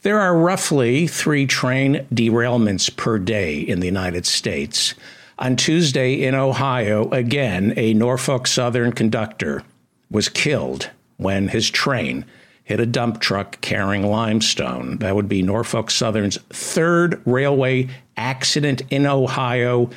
There 0.00 0.18
are 0.18 0.34
roughly 0.34 1.06
three 1.06 1.46
train 1.46 2.06
derailments 2.10 2.96
per 2.96 3.18
day 3.18 3.60
in 3.60 3.80
the 3.80 3.86
United 3.86 4.24
States. 4.24 4.94
On 5.38 5.56
Tuesday 5.56 6.24
in 6.24 6.34
Ohio, 6.34 7.10
again, 7.10 7.74
a 7.76 7.92
Norfolk 7.92 8.46
Southern 8.46 8.92
conductor 8.92 9.62
was 10.10 10.30
killed 10.30 10.88
when 11.18 11.48
his 11.48 11.68
train 11.68 12.24
hit 12.68 12.80
a 12.80 12.86
dump 12.86 13.18
truck 13.18 13.58
carrying 13.62 14.06
limestone. 14.06 14.98
That 14.98 15.16
would 15.16 15.26
be 15.26 15.40
Norfolk 15.40 15.90
Southern's 15.90 16.36
third 16.50 17.18
railway 17.24 17.88
accident 18.14 18.82
in 18.90 19.06
Ohio 19.06 19.88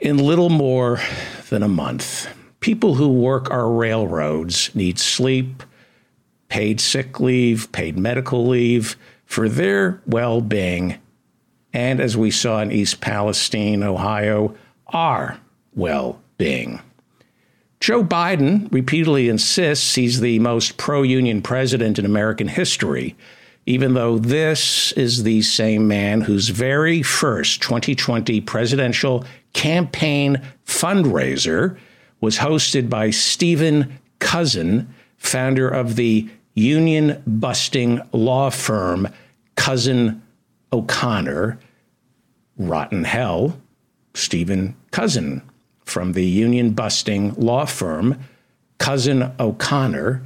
in 0.00 0.18
little 0.18 0.50
more 0.50 0.98
than 1.50 1.62
a 1.62 1.68
month. 1.68 2.28
People 2.58 2.96
who 2.96 3.08
work 3.08 3.48
our 3.48 3.70
railroads 3.70 4.74
need 4.74 4.98
sleep, 4.98 5.62
paid 6.48 6.80
sick 6.80 7.20
leave, 7.20 7.70
paid 7.70 7.96
medical 7.96 8.44
leave 8.44 8.96
for 9.24 9.48
their 9.48 10.02
well 10.04 10.40
being. 10.40 10.98
And 11.72 12.00
as 12.00 12.16
we 12.16 12.32
saw 12.32 12.60
in 12.60 12.72
East 12.72 13.00
Palestine, 13.00 13.84
Ohio, 13.84 14.56
our 14.88 15.38
well 15.76 16.20
being. 16.38 16.80
Joe 17.84 18.02
Biden 18.02 18.72
repeatedly 18.72 19.28
insists 19.28 19.94
he's 19.94 20.20
the 20.20 20.38
most 20.38 20.78
pro 20.78 21.02
union 21.02 21.42
president 21.42 21.98
in 21.98 22.06
American 22.06 22.48
history, 22.48 23.14
even 23.66 23.92
though 23.92 24.16
this 24.16 24.92
is 24.92 25.22
the 25.22 25.42
same 25.42 25.86
man 25.86 26.22
whose 26.22 26.48
very 26.48 27.02
first 27.02 27.60
2020 27.60 28.40
presidential 28.40 29.22
campaign 29.52 30.40
fundraiser 30.64 31.76
was 32.22 32.38
hosted 32.38 32.88
by 32.88 33.10
Stephen 33.10 34.00
Cozen, 34.18 34.88
founder 35.18 35.68
of 35.68 35.96
the 35.96 36.26
union 36.54 37.22
busting 37.26 38.00
law 38.12 38.48
firm 38.48 39.08
Cozen 39.56 40.22
O'Connor. 40.72 41.58
Rotten 42.56 43.04
hell, 43.04 43.60
Stephen 44.14 44.74
Cozen 44.90 45.42
from 45.84 46.12
the 46.12 46.24
union 46.24 46.70
busting 46.70 47.34
law 47.34 47.64
firm, 47.64 48.18
Cozen 48.78 49.32
O'Connor. 49.38 50.22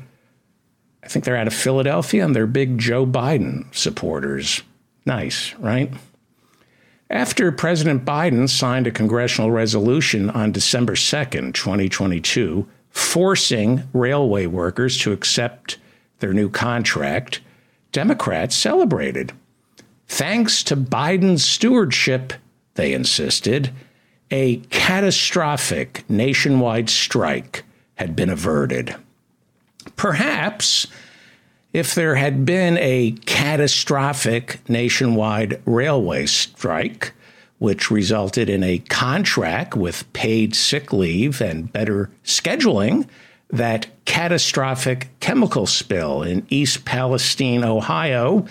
I 1.02 1.08
think 1.08 1.24
they're 1.24 1.36
out 1.36 1.46
of 1.46 1.54
Philadelphia 1.54 2.24
and 2.24 2.34
they're 2.34 2.46
big 2.46 2.78
Joe 2.78 3.06
Biden 3.06 3.72
supporters. 3.74 4.62
Nice, 5.06 5.54
right? 5.54 5.92
After 7.10 7.50
President 7.50 8.04
Biden 8.04 8.48
signed 8.48 8.86
a 8.86 8.90
congressional 8.90 9.50
resolution 9.50 10.28
on 10.28 10.52
December 10.52 10.94
2nd, 10.94 11.54
2022, 11.54 12.68
forcing 12.90 13.82
railway 13.94 14.44
workers 14.46 14.98
to 14.98 15.12
accept 15.12 15.78
their 16.18 16.34
new 16.34 16.50
contract, 16.50 17.40
Democrats 17.92 18.54
celebrated. 18.54 19.32
Thanks 20.06 20.62
to 20.64 20.76
Biden's 20.76 21.44
stewardship, 21.44 22.34
they 22.74 22.92
insisted, 22.92 23.70
a 24.30 24.56
catastrophic 24.70 26.04
nationwide 26.08 26.90
strike 26.90 27.64
had 27.96 28.14
been 28.14 28.30
averted. 28.30 28.94
Perhaps 29.96 30.86
if 31.72 31.94
there 31.94 32.14
had 32.14 32.44
been 32.44 32.78
a 32.78 33.12
catastrophic 33.26 34.58
nationwide 34.68 35.60
railway 35.66 36.26
strike, 36.26 37.12
which 37.58 37.90
resulted 37.90 38.48
in 38.48 38.62
a 38.62 38.78
contract 38.78 39.74
with 39.74 40.10
paid 40.12 40.54
sick 40.54 40.92
leave 40.92 41.40
and 41.40 41.72
better 41.72 42.10
scheduling, 42.24 43.06
that 43.50 43.86
catastrophic 44.04 45.08
chemical 45.20 45.66
spill 45.66 46.22
in 46.22 46.46
East 46.50 46.84
Palestine, 46.84 47.64
Ohio, 47.64 48.46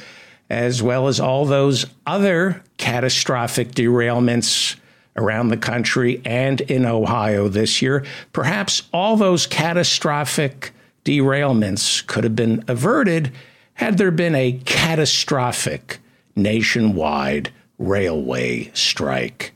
as 0.49 0.81
well 0.81 1.07
as 1.07 1.19
all 1.19 1.45
those 1.45 1.85
other 2.05 2.63
catastrophic 2.77 3.71
derailments 3.71 4.75
around 5.17 5.49
the 5.49 5.57
country 5.57 6.21
and 6.23 6.61
in 6.61 6.85
Ohio 6.85 7.47
this 7.47 7.81
year. 7.81 8.05
Perhaps 8.33 8.83
all 8.93 9.17
those 9.17 9.47
catastrophic 9.47 10.71
derailments 11.03 12.05
could 12.05 12.23
have 12.23 12.35
been 12.35 12.63
averted 12.67 13.31
had 13.75 13.97
there 13.97 14.11
been 14.11 14.35
a 14.35 14.59
catastrophic 14.65 15.99
nationwide 16.35 17.51
railway 17.77 18.71
strike. 18.73 19.53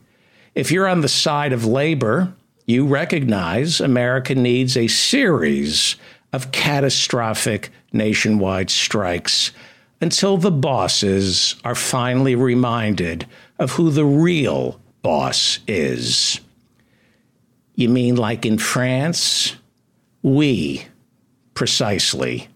If 0.54 0.70
you're 0.70 0.88
on 0.88 1.00
the 1.00 1.08
side 1.08 1.52
of 1.52 1.64
labor, 1.64 2.32
you 2.66 2.86
recognize 2.86 3.80
America 3.80 4.34
needs 4.34 4.76
a 4.76 4.86
series 4.86 5.96
of 6.32 6.52
catastrophic 6.52 7.70
nationwide 7.92 8.70
strikes 8.70 9.52
until 10.00 10.36
the 10.36 10.50
bosses 10.50 11.56
are 11.64 11.74
finally 11.74 12.34
reminded 12.34 13.26
of 13.58 13.72
who 13.72 13.90
the 13.90 14.04
real 14.04 14.80
boss 15.02 15.58
is. 15.66 16.40
You 17.74 17.88
mean 17.88 18.16
like 18.16 18.46
in 18.46 18.58
France? 18.58 19.56
We, 20.22 20.86
precisely. 21.54 22.48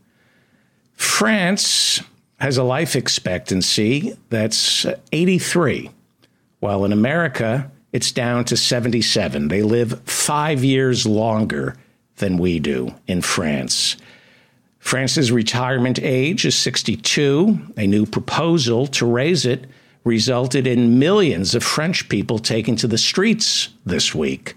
France 0.94 2.00
has 2.38 2.56
a 2.56 2.62
life 2.62 2.96
expectancy 2.96 4.16
that's 4.30 4.86
83, 5.12 5.90
while 6.60 6.84
in 6.84 6.92
America, 6.92 7.70
it's 7.92 8.12
down 8.12 8.44
to 8.46 8.56
77. 8.56 9.48
They 9.48 9.62
live 9.62 10.02
five 10.02 10.62
years 10.62 11.06
longer 11.06 11.76
than 12.16 12.38
we 12.38 12.58
do 12.58 12.94
in 13.06 13.22
France. 13.22 13.96
France's 14.78 15.32
retirement 15.32 15.98
age 16.00 16.44
is 16.44 16.56
62. 16.56 17.58
A 17.76 17.86
new 17.86 18.06
proposal 18.06 18.86
to 18.88 19.06
raise 19.06 19.44
it 19.44 19.66
resulted 20.06 20.68
in 20.68 21.00
millions 21.00 21.56
of 21.56 21.64
French 21.64 22.08
people 22.08 22.38
taking 22.38 22.76
to 22.76 22.86
the 22.86 22.96
streets 22.96 23.70
this 23.84 24.14
week. 24.14 24.54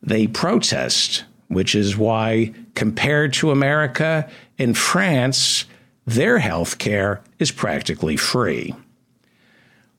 They 0.00 0.28
protest, 0.28 1.24
which 1.48 1.74
is 1.74 1.96
why, 1.96 2.54
compared 2.76 3.32
to 3.34 3.50
America, 3.50 4.30
in 4.56 4.74
France, 4.74 5.64
their 6.06 6.38
health 6.38 6.78
care 6.78 7.20
is 7.40 7.50
practically 7.50 8.16
free. 8.16 8.72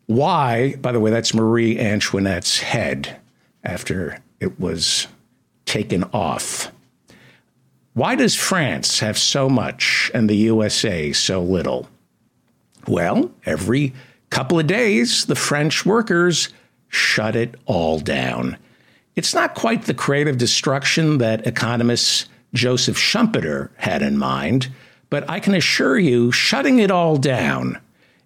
Why, 0.05 0.77
by 0.77 0.93
the 0.93 0.99
way, 1.01 1.11
that's 1.11 1.33
Marie 1.33 1.77
Antoinette's 1.77 2.59
head 2.59 3.19
after 3.65 4.19
it 4.39 4.61
was 4.61 5.07
taken 5.65 6.05
off. 6.13 6.71
Why 7.95 8.15
does 8.15 8.33
France 8.33 9.01
have 9.01 9.17
so 9.17 9.49
much 9.49 10.09
and 10.13 10.29
the 10.29 10.37
USA 10.37 11.11
so 11.11 11.43
little? 11.43 11.89
Well, 12.87 13.29
every 13.45 13.93
couple 14.29 14.59
of 14.59 14.67
days, 14.67 15.25
the 15.25 15.35
French 15.35 15.85
workers 15.85 16.49
shut 16.87 17.35
it 17.35 17.55
all 17.65 17.99
down. 17.99 18.57
It's 19.15 19.33
not 19.33 19.55
quite 19.55 19.83
the 19.83 19.93
creative 19.93 20.37
destruction 20.37 21.17
that 21.17 21.45
economist 21.45 22.29
Joseph 22.53 22.97
Schumpeter 22.97 23.69
had 23.77 24.01
in 24.01 24.17
mind, 24.17 24.69
but 25.09 25.29
I 25.29 25.39
can 25.39 25.55
assure 25.55 25.97
you, 25.97 26.31
shutting 26.31 26.79
it 26.79 26.91
all 26.91 27.17
down 27.17 27.79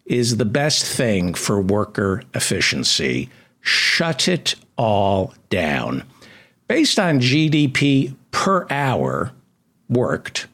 is 0.05 0.37
the 0.37 0.45
best 0.45 0.85
thing 0.85 1.33
for 1.33 1.61
worker 1.61 2.23
efficiency. 2.33 3.29
Shut 3.61 4.27
it 4.27 4.55
all 4.77 5.33
down. 5.49 6.03
Based 6.67 6.99
on 6.99 7.19
GDP 7.19 8.15
per 8.31 8.67
hour 8.69 9.31
worked, 9.89 10.47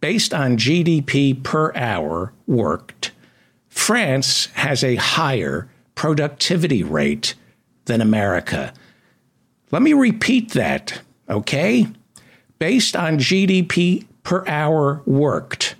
based 0.00 0.32
on 0.32 0.56
GDP 0.56 1.42
per 1.42 1.74
hour 1.74 2.32
worked, 2.46 3.12
France 3.76 4.46
has 4.54 4.82
a 4.82 4.96
higher 4.96 5.68
productivity 5.94 6.82
rate 6.82 7.34
than 7.84 8.00
America. 8.00 8.72
Let 9.70 9.82
me 9.82 9.92
repeat 9.92 10.52
that, 10.52 11.02
okay? 11.28 11.86
Based 12.58 12.96
on 12.96 13.18
GDP 13.18 14.06
per 14.24 14.44
hour 14.48 15.02
worked, 15.06 15.76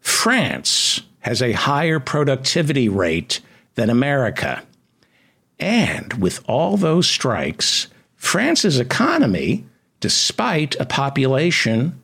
France 0.00 1.02
has 1.18 1.42
a 1.42 1.52
higher 1.52 2.00
productivity 2.00 2.88
rate 2.88 3.40
than 3.74 3.90
America. 3.90 4.62
And 5.58 6.14
with 6.14 6.42
all 6.48 6.78
those 6.78 7.08
strikes, 7.08 7.88
France's 8.14 8.78
economy, 8.78 9.66
despite 9.98 10.76
a 10.80 10.86
population 10.86 11.99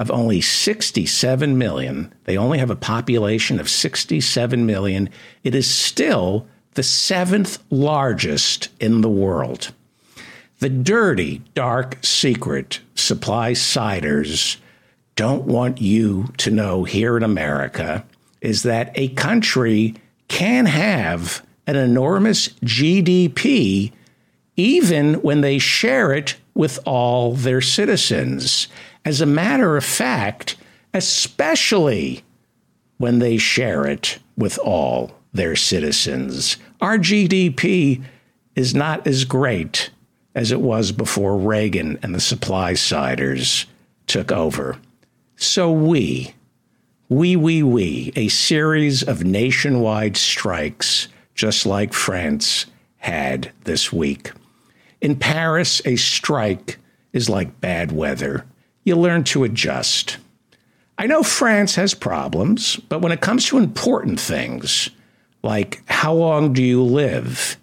of 0.00 0.10
only 0.10 0.40
67 0.40 1.58
million, 1.58 2.12
they 2.24 2.38
only 2.38 2.56
have 2.56 2.70
a 2.70 2.74
population 2.74 3.60
of 3.60 3.68
67 3.68 4.64
million, 4.64 5.10
it 5.44 5.54
is 5.54 5.72
still 5.72 6.46
the 6.72 6.82
seventh 6.82 7.58
largest 7.68 8.70
in 8.80 9.02
the 9.02 9.10
world. 9.10 9.72
The 10.60 10.70
dirty, 10.70 11.42
dark 11.54 11.98
secret 12.02 12.80
supply 12.94 13.52
siders 13.52 14.56
don't 15.16 15.44
want 15.44 15.82
you 15.82 16.32
to 16.38 16.50
know 16.50 16.84
here 16.84 17.18
in 17.18 17.22
America 17.22 18.02
is 18.40 18.62
that 18.62 18.92
a 18.94 19.08
country 19.08 19.94
can 20.28 20.64
have 20.64 21.44
an 21.66 21.76
enormous 21.76 22.48
GDP 22.64 23.92
even 24.56 25.14
when 25.22 25.42
they 25.42 25.58
share 25.58 26.12
it 26.12 26.36
with 26.54 26.78
all 26.84 27.32
their 27.34 27.60
citizens. 27.60 28.68
As 29.04 29.20
a 29.20 29.26
matter 29.26 29.76
of 29.76 29.84
fact, 29.84 30.56
especially 30.92 32.22
when 32.98 33.18
they 33.18 33.38
share 33.38 33.86
it 33.86 34.18
with 34.36 34.58
all 34.58 35.12
their 35.32 35.56
citizens. 35.56 36.56
Our 36.80 36.98
GDP 36.98 38.02
is 38.54 38.74
not 38.74 39.06
as 39.06 39.24
great 39.24 39.90
as 40.34 40.52
it 40.52 40.60
was 40.60 40.92
before 40.92 41.36
Reagan 41.36 41.98
and 42.02 42.14
the 42.14 42.20
supply 42.20 42.74
siders 42.74 43.66
took 44.06 44.30
over. 44.30 44.76
So 45.36 45.72
we, 45.72 46.34
we, 47.08 47.36
we, 47.36 47.62
we, 47.62 48.12
a 48.16 48.28
series 48.28 49.02
of 49.02 49.24
nationwide 49.24 50.16
strikes, 50.16 51.08
just 51.34 51.64
like 51.64 51.92
France 51.92 52.66
had 52.98 53.50
this 53.64 53.92
week. 53.92 54.32
In 55.00 55.16
Paris, 55.16 55.80
a 55.84 55.96
strike 55.96 56.78
is 57.12 57.30
like 57.30 57.60
bad 57.60 57.92
weather. 57.92 58.44
You 58.84 58.96
learn 58.96 59.24
to 59.24 59.44
adjust. 59.44 60.18
I 60.98 61.06
know 61.06 61.22
France 61.22 61.74
has 61.76 61.94
problems, 61.94 62.76
but 62.76 63.00
when 63.00 63.12
it 63.12 63.20
comes 63.20 63.46
to 63.46 63.58
important 63.58 64.20
things, 64.20 64.90
like 65.42 65.82
how 65.86 66.12
long 66.12 66.52
do 66.52 66.62
you 66.62 66.82
live 66.82 67.56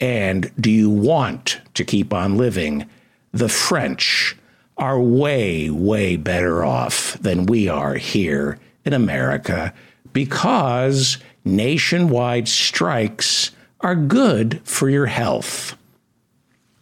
and 0.00 0.50
do 0.60 0.70
you 0.70 0.90
want 0.90 1.60
to 1.74 1.84
keep 1.84 2.12
on 2.12 2.36
living, 2.36 2.86
the 3.32 3.48
French 3.48 4.36
are 4.76 5.00
way, 5.00 5.70
way 5.70 6.16
better 6.16 6.64
off 6.64 7.14
than 7.20 7.46
we 7.46 7.68
are 7.68 7.94
here 7.94 8.58
in 8.84 8.92
America 8.92 9.72
because 10.12 11.18
nationwide 11.44 12.48
strikes 12.48 13.52
are 13.80 13.94
good 13.94 14.60
for 14.64 14.88
your 14.88 15.06
health. 15.06 15.76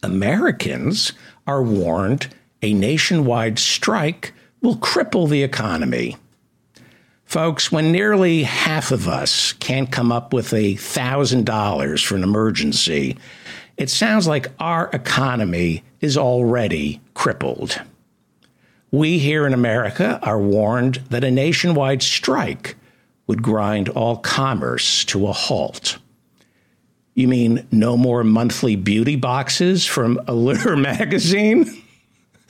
Americans 0.03 1.13
are 1.47 1.63
warned 1.63 2.29
a 2.63 2.75
nationwide 2.75 3.59
strike 3.59 4.33
will 4.61 4.77
cripple 4.77 5.29
the 5.29 5.43
economy. 5.43 6.17
Folks, 7.25 7.71
when 7.71 7.93
nearly 7.93 8.43
half 8.43 8.91
of 8.91 9.07
us 9.07 9.53
can't 9.55 9.93
come 9.93 10.11
up 10.11 10.33
with 10.33 10.53
a 10.53 10.75
$1,000 10.75 12.05
for 12.05 12.17
an 12.17 12.25
emergency, 12.25 13.17
it 13.77 13.89
sounds 13.89 14.27
like 14.27 14.49
our 14.59 14.91
economy 14.93 15.85
is 16.01 16.19
already 16.19 17.01
crippled. 17.15 17.81
We 18.91 19.19
here 19.19 19.47
in 19.47 19.55
America 19.55 20.19
are 20.23 20.41
warned 20.41 20.97
that 21.11 21.23
a 21.23 21.31
nationwide 21.31 22.03
strike 22.03 22.75
would 23.29 23.43
grind 23.43 23.89
all 23.91 24.17
commerce 24.17 25.05
to 25.05 25.29
a 25.29 25.33
halt. 25.33 25.99
You 27.15 27.29
mean 27.29 27.65
no 27.71 27.97
more 27.97 28.25
monthly 28.25 28.75
beauty 28.75 29.15
boxes 29.15 29.87
from 29.87 30.21
Allure 30.27 30.75
magazine? 30.93 31.81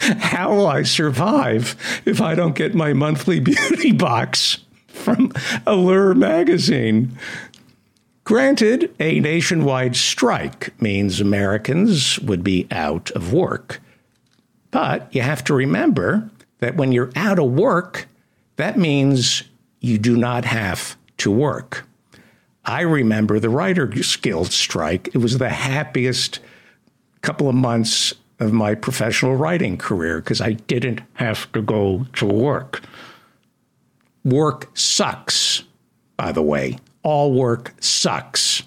How 0.00 0.54
will 0.54 0.66
I 0.66 0.82
survive 0.82 1.76
if 2.04 2.20
I 2.20 2.34
don't 2.34 2.54
get 2.54 2.74
my 2.74 2.92
monthly 2.92 3.40
beauty 3.40 3.92
box? 3.92 4.58
from 5.00 5.32
Allure 5.66 6.14
magazine. 6.14 7.16
Granted, 8.24 8.94
a 9.00 9.18
nationwide 9.18 9.96
strike 9.96 10.80
means 10.80 11.20
Americans 11.20 12.18
would 12.20 12.44
be 12.44 12.68
out 12.70 13.10
of 13.12 13.32
work. 13.32 13.80
But 14.70 15.12
you 15.12 15.22
have 15.22 15.42
to 15.44 15.54
remember 15.54 16.30
that 16.58 16.76
when 16.76 16.92
you're 16.92 17.10
out 17.16 17.38
of 17.38 17.50
work, 17.50 18.06
that 18.56 18.78
means 18.78 19.42
you 19.80 19.98
do 19.98 20.16
not 20.16 20.44
have 20.44 20.96
to 21.18 21.30
work. 21.30 21.86
I 22.64 22.82
remember 22.82 23.40
the 23.40 23.48
Writers 23.48 24.14
Guild 24.16 24.52
strike. 24.52 25.08
It 25.08 25.18
was 25.18 25.38
the 25.38 25.48
happiest 25.48 26.38
couple 27.22 27.48
of 27.48 27.54
months 27.54 28.14
of 28.40 28.52
my 28.52 28.74
professional 28.74 29.36
writing 29.36 29.76
career 29.76 30.20
because 30.20 30.40
I 30.40 30.52
didn't 30.52 31.02
have 31.14 31.50
to 31.52 31.62
go 31.62 32.06
to 32.14 32.26
work. 32.26 32.82
Work 34.24 34.70
sucks, 34.76 35.62
by 36.16 36.32
the 36.32 36.42
way. 36.42 36.78
All 37.02 37.32
work 37.32 37.74
sucks. 37.80 38.62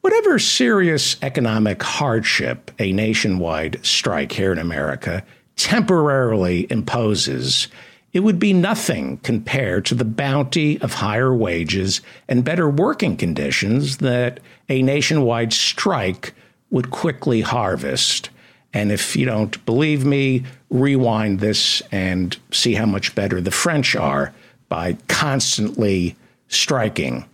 Whatever 0.00 0.38
serious 0.38 1.16
economic 1.22 1.82
hardship 1.82 2.70
a 2.78 2.92
nationwide 2.92 3.84
strike 3.84 4.32
here 4.32 4.52
in 4.52 4.58
America 4.58 5.24
temporarily 5.56 6.66
imposes, 6.70 7.68
it 8.12 8.20
would 8.20 8.38
be 8.38 8.52
nothing 8.52 9.16
compared 9.18 9.84
to 9.86 9.94
the 9.94 10.04
bounty 10.04 10.80
of 10.80 10.94
higher 10.94 11.34
wages 11.34 12.00
and 12.28 12.44
better 12.44 12.68
working 12.68 13.16
conditions 13.16 13.98
that 13.98 14.40
a 14.68 14.82
nationwide 14.82 15.52
strike 15.52 16.34
would 16.70 16.90
quickly 16.90 17.40
harvest. 17.40 18.30
And 18.74 18.90
if 18.90 19.14
you 19.14 19.24
don't 19.24 19.64
believe 19.64 20.04
me, 20.04 20.44
rewind 20.68 21.38
this 21.38 21.80
and 21.92 22.36
see 22.50 22.74
how 22.74 22.86
much 22.86 23.14
better 23.14 23.40
the 23.40 23.52
French 23.52 23.94
are 23.94 24.34
by 24.68 24.98
constantly 25.06 26.16
striking 26.48 27.24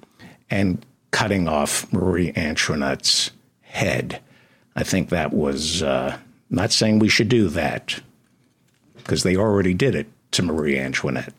and 0.51 0.84
cutting 1.11 1.49
off 1.49 1.91
Marie 1.93 2.32
Antoinette's 2.36 3.30
head. 3.62 4.20
I 4.76 4.82
think 4.82 5.09
that 5.09 5.32
was 5.32 5.82
uh, 5.82 6.18
not 6.51 6.72
saying 6.72 6.99
we 6.99 7.09
should 7.09 7.28
do 7.28 7.49
that 7.49 8.01
because 8.99 9.22
they 9.22 9.36
already 9.36 9.72
did 9.72 9.95
it 9.95 10.07
to 10.32 10.43
Marie 10.43 10.78
Antoinette. 10.78 11.32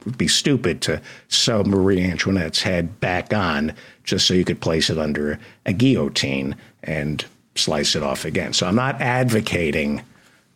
It 0.00 0.06
would 0.06 0.18
be 0.18 0.28
stupid 0.28 0.82
to 0.82 1.00
sew 1.28 1.64
Marie 1.64 2.02
Antoinette's 2.02 2.62
head 2.62 3.00
back 3.00 3.32
on 3.32 3.72
just 4.04 4.26
so 4.26 4.34
you 4.34 4.44
could 4.44 4.60
place 4.60 4.90
it 4.90 4.98
under 4.98 5.38
a 5.64 5.72
guillotine 5.72 6.56
and 6.82 7.24
slice 7.54 7.94
it 7.94 8.02
off 8.02 8.24
again. 8.24 8.52
So 8.52 8.66
I'm 8.66 8.76
not 8.76 9.00
advocating 9.00 10.02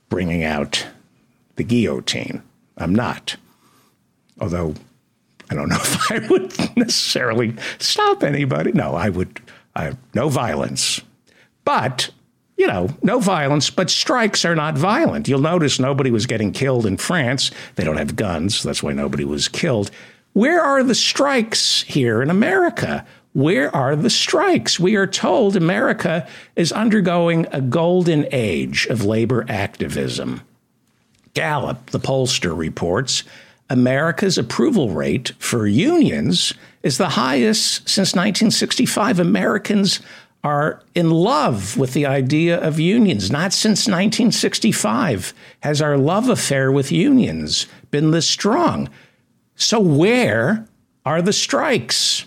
bringing 0.09 0.45
out 0.45 0.87
the 1.57 1.65
guillotine. 1.65 2.43
I'm 2.79 2.95
not. 2.95 3.37
Although 4.41 4.75
I 5.51 5.55
don't 5.55 5.69
know 5.69 5.77
if 5.81 6.13
I 6.13 6.19
would 6.29 6.77
necessarily 6.77 7.55
stop 7.79 8.23
anybody. 8.23 8.73
No, 8.73 8.95
I 8.95 9.09
would. 9.09 9.41
I, 9.77 9.93
no 10.15 10.29
violence. 10.29 11.01
But, 11.65 12.11
you 12.57 12.67
know, 12.67 12.91
no 13.03 13.19
violence, 13.19 13.71
but 13.71 13.91
strikes 13.91 14.45
are 14.45 14.55
not 14.55 14.77
violent. 14.77 15.27
You'll 15.27 15.41
notice 15.41 15.81
nobody 15.81 16.11
was 16.11 16.27
getting 16.27 16.53
killed 16.53 16.87
in 16.87 16.97
France. 16.97 17.51
They 17.75 17.85
don't 17.85 17.97
have 17.97 18.17
guns. 18.17 18.63
That's 18.63 18.83
why 18.83 18.93
nobody 18.93 19.25
was 19.25 19.49
killed. 19.49 19.91
Where 20.35 20.61
are 20.61 20.83
the 20.83 20.95
strikes 20.95 21.83
here 21.83 22.23
in 22.23 22.31
America? 22.31 23.07
Where 23.35 23.75
are 23.75 23.97
the 23.97 24.11
strikes? 24.11 24.79
We 24.79 24.95
are 24.95 25.09
told 25.09 25.57
America 25.57 26.27
is 26.55 26.71
undergoing 26.71 27.49
a 27.51 27.61
golden 27.61 28.29
age 28.31 28.87
of 28.87 29.05
labor 29.05 29.45
activism. 29.49 30.41
Gallup, 31.35 31.91
the 31.91 31.99
pollster, 31.99 32.57
reports 32.57 33.25
America's 33.69 34.39
approval 34.39 34.91
rate 34.91 35.33
for 35.41 35.67
unions 35.67 36.55
is 36.85 36.97
the 36.97 37.11
highest 37.11 37.89
since 37.89 38.15
1965. 38.15 39.19
Americans 39.19 39.99
are 40.45 40.81
in 40.95 41.11
love 41.11 41.77
with 41.77 41.93
the 41.93 42.07
idea 42.07 42.61
of 42.61 42.79
unions. 42.79 43.33
Not 43.33 43.53
since 43.53 43.89
1965 43.89 45.35
has 45.61 45.83
our 45.83 45.99
love 45.99 46.29
affair 46.29 46.71
with 46.71 46.93
unions 46.93 47.67
been 47.91 48.13
this 48.13 48.29
strong. 48.29 48.89
So, 49.57 49.81
where 49.81 50.69
are 51.05 51.21
the 51.21 51.33
strikes? 51.33 52.27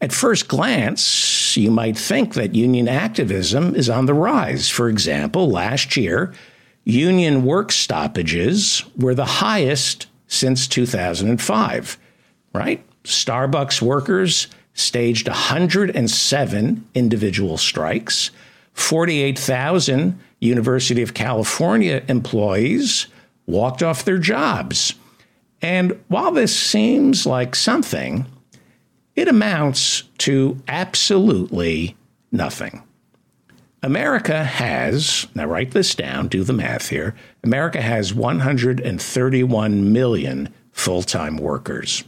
At 0.00 0.12
first 0.12 0.48
glance, 0.48 1.56
you 1.56 1.70
might 1.70 1.96
think 1.96 2.34
that 2.34 2.54
union 2.54 2.88
activism 2.88 3.74
is 3.74 3.88
on 3.88 4.06
the 4.06 4.14
rise. 4.14 4.68
For 4.68 4.88
example, 4.88 5.48
last 5.50 5.96
year, 5.96 6.34
union 6.84 7.44
work 7.44 7.72
stoppages 7.72 8.84
were 8.96 9.14
the 9.14 9.24
highest 9.24 10.06
since 10.26 10.66
2005, 10.66 11.98
right? 12.52 12.84
Starbucks 13.04 13.80
workers 13.80 14.48
staged 14.74 15.28
107 15.28 16.88
individual 16.94 17.56
strikes, 17.56 18.30
48,000 18.74 20.18
University 20.40 21.02
of 21.02 21.14
California 21.14 22.02
employees 22.08 23.06
walked 23.46 23.82
off 23.82 24.04
their 24.04 24.18
jobs. 24.18 24.94
And 25.62 25.98
while 26.08 26.32
this 26.32 26.54
seems 26.54 27.24
like 27.24 27.54
something, 27.54 28.26
it 29.16 29.28
amounts 29.28 30.04
to 30.18 30.58
absolutely 30.68 31.96
nothing. 32.32 32.82
America 33.82 34.44
has, 34.44 35.26
now 35.34 35.44
write 35.44 35.72
this 35.72 35.94
down, 35.94 36.28
do 36.28 36.42
the 36.42 36.54
math 36.54 36.88
here. 36.88 37.14
America 37.42 37.82
has 37.82 38.14
131 38.14 39.92
million 39.92 40.48
full 40.72 41.02
time 41.02 41.36
workers. 41.36 42.04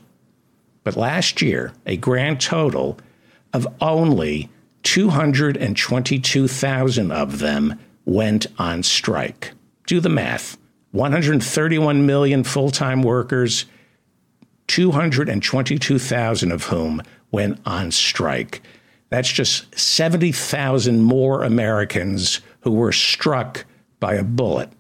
But 0.84 0.96
last 0.96 1.42
year, 1.42 1.74
a 1.84 1.98
grand 1.98 2.40
total 2.40 2.98
of 3.52 3.68
only 3.80 4.48
222,000 4.84 7.12
of 7.12 7.38
them 7.40 7.78
went 8.04 8.46
on 8.59 8.82
strike. 8.82 9.52
Do 9.86 10.00
the 10.00 10.09
math 10.09 10.57
131 10.92 12.07
million 12.07 12.44
full 12.44 12.70
time 12.70 13.02
workers, 13.02 13.66
222,000 14.68 16.52
of 16.52 16.64
whom 16.64 17.02
went 17.30 17.60
on 17.66 17.90
strike. 17.90 18.62
That's 19.08 19.30
just 19.30 19.78
70,000 19.78 21.02
more 21.02 21.44
Americans 21.44 22.40
who 22.60 22.72
were 22.72 22.92
struck 22.92 23.64
by 24.00 24.14
a 24.14 24.24
bullet. 24.24 24.70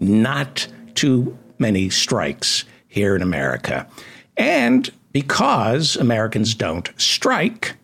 Not 0.00 0.68
too 0.94 1.36
many 1.58 1.90
strikes 1.90 2.64
here 2.88 3.16
in 3.16 3.22
America. 3.22 3.88
And 4.36 4.90
because 5.12 5.96
Americans 5.96 6.54
don't 6.54 6.90
strike, 6.96 7.76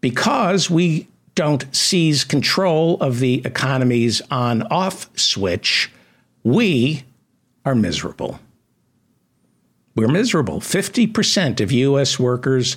because 0.00 0.70
we 0.70 1.08
don't 1.34 1.72
seize 1.74 2.24
control 2.24 2.96
of 3.00 3.20
the 3.20 3.42
economy's 3.44 4.20
on 4.30 4.62
off 4.62 5.08
switch, 5.16 5.90
we 6.42 7.04
are 7.64 7.74
miserable. 7.74 8.40
We're 9.98 10.06
miserable. 10.06 10.60
50% 10.60 11.60
of 11.60 11.72
U.S. 11.72 12.20
workers 12.20 12.76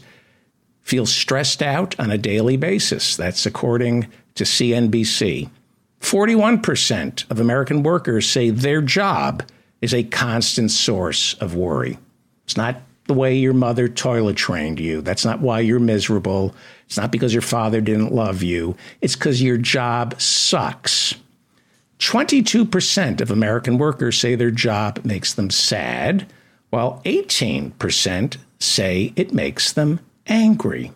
feel 0.81 1.05
stressed 1.05 1.61
out 1.61 1.93
on 1.99 2.09
a 2.09 2.17
daily 2.17 2.57
basis. 2.57 3.15
That's 3.15 3.45
according 3.45 4.07
to 4.33 4.43
CNBC. 4.43 5.47
41% 5.99 7.29
of 7.29 7.39
American 7.39 7.83
workers 7.83 8.27
say 8.27 8.49
their 8.49 8.81
job 8.81 9.43
is 9.81 9.93
a 9.93 10.03
constant 10.03 10.71
source 10.71 11.35
of 11.35 11.53
worry. 11.53 11.99
It's 12.45 12.57
not 12.57 12.81
the 13.05 13.13
way 13.13 13.35
your 13.35 13.53
mother 13.53 13.87
toilet 13.87 14.35
trained 14.35 14.79
you. 14.79 15.01
That's 15.01 15.23
not 15.23 15.41
why 15.41 15.59
you're 15.59 15.79
miserable. 15.79 16.55
It's 16.87 16.97
not 16.97 17.11
because 17.11 17.35
your 17.35 17.43
father 17.43 17.81
didn't 17.81 18.15
love 18.15 18.41
you. 18.41 18.75
It's 18.99 19.15
because 19.15 19.43
your 19.43 19.57
job 19.57 20.19
sucks. 20.19 21.13
22% 21.99 23.21
of 23.21 23.29
American 23.29 23.77
workers 23.77 24.17
say 24.17 24.33
their 24.33 24.49
job 24.49 25.05
makes 25.05 25.35
them 25.35 25.51
sad, 25.51 26.25
while 26.71 27.01
18% 27.05 28.37
say 28.59 29.13
it 29.15 29.33
makes 29.33 29.71
them 29.71 29.99
angry. 30.25 30.91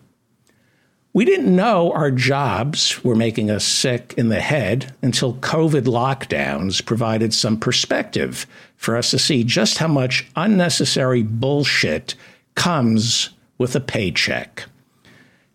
We 1.12 1.24
didn't 1.24 1.54
know 1.54 1.92
our 1.92 2.10
jobs 2.10 3.02
were 3.02 3.14
making 3.14 3.50
us 3.50 3.64
sick 3.64 4.12
in 4.18 4.28
the 4.28 4.40
head 4.40 4.94
until 5.00 5.34
COVID 5.34 5.84
lockdowns 5.84 6.84
provided 6.84 7.32
some 7.32 7.58
perspective 7.58 8.46
for 8.76 8.96
us 8.96 9.12
to 9.12 9.18
see 9.18 9.42
just 9.42 9.78
how 9.78 9.88
much 9.88 10.26
unnecessary 10.36 11.22
bullshit 11.22 12.14
comes 12.54 13.30
with 13.56 13.74
a 13.74 13.80
paycheck. 13.80 14.64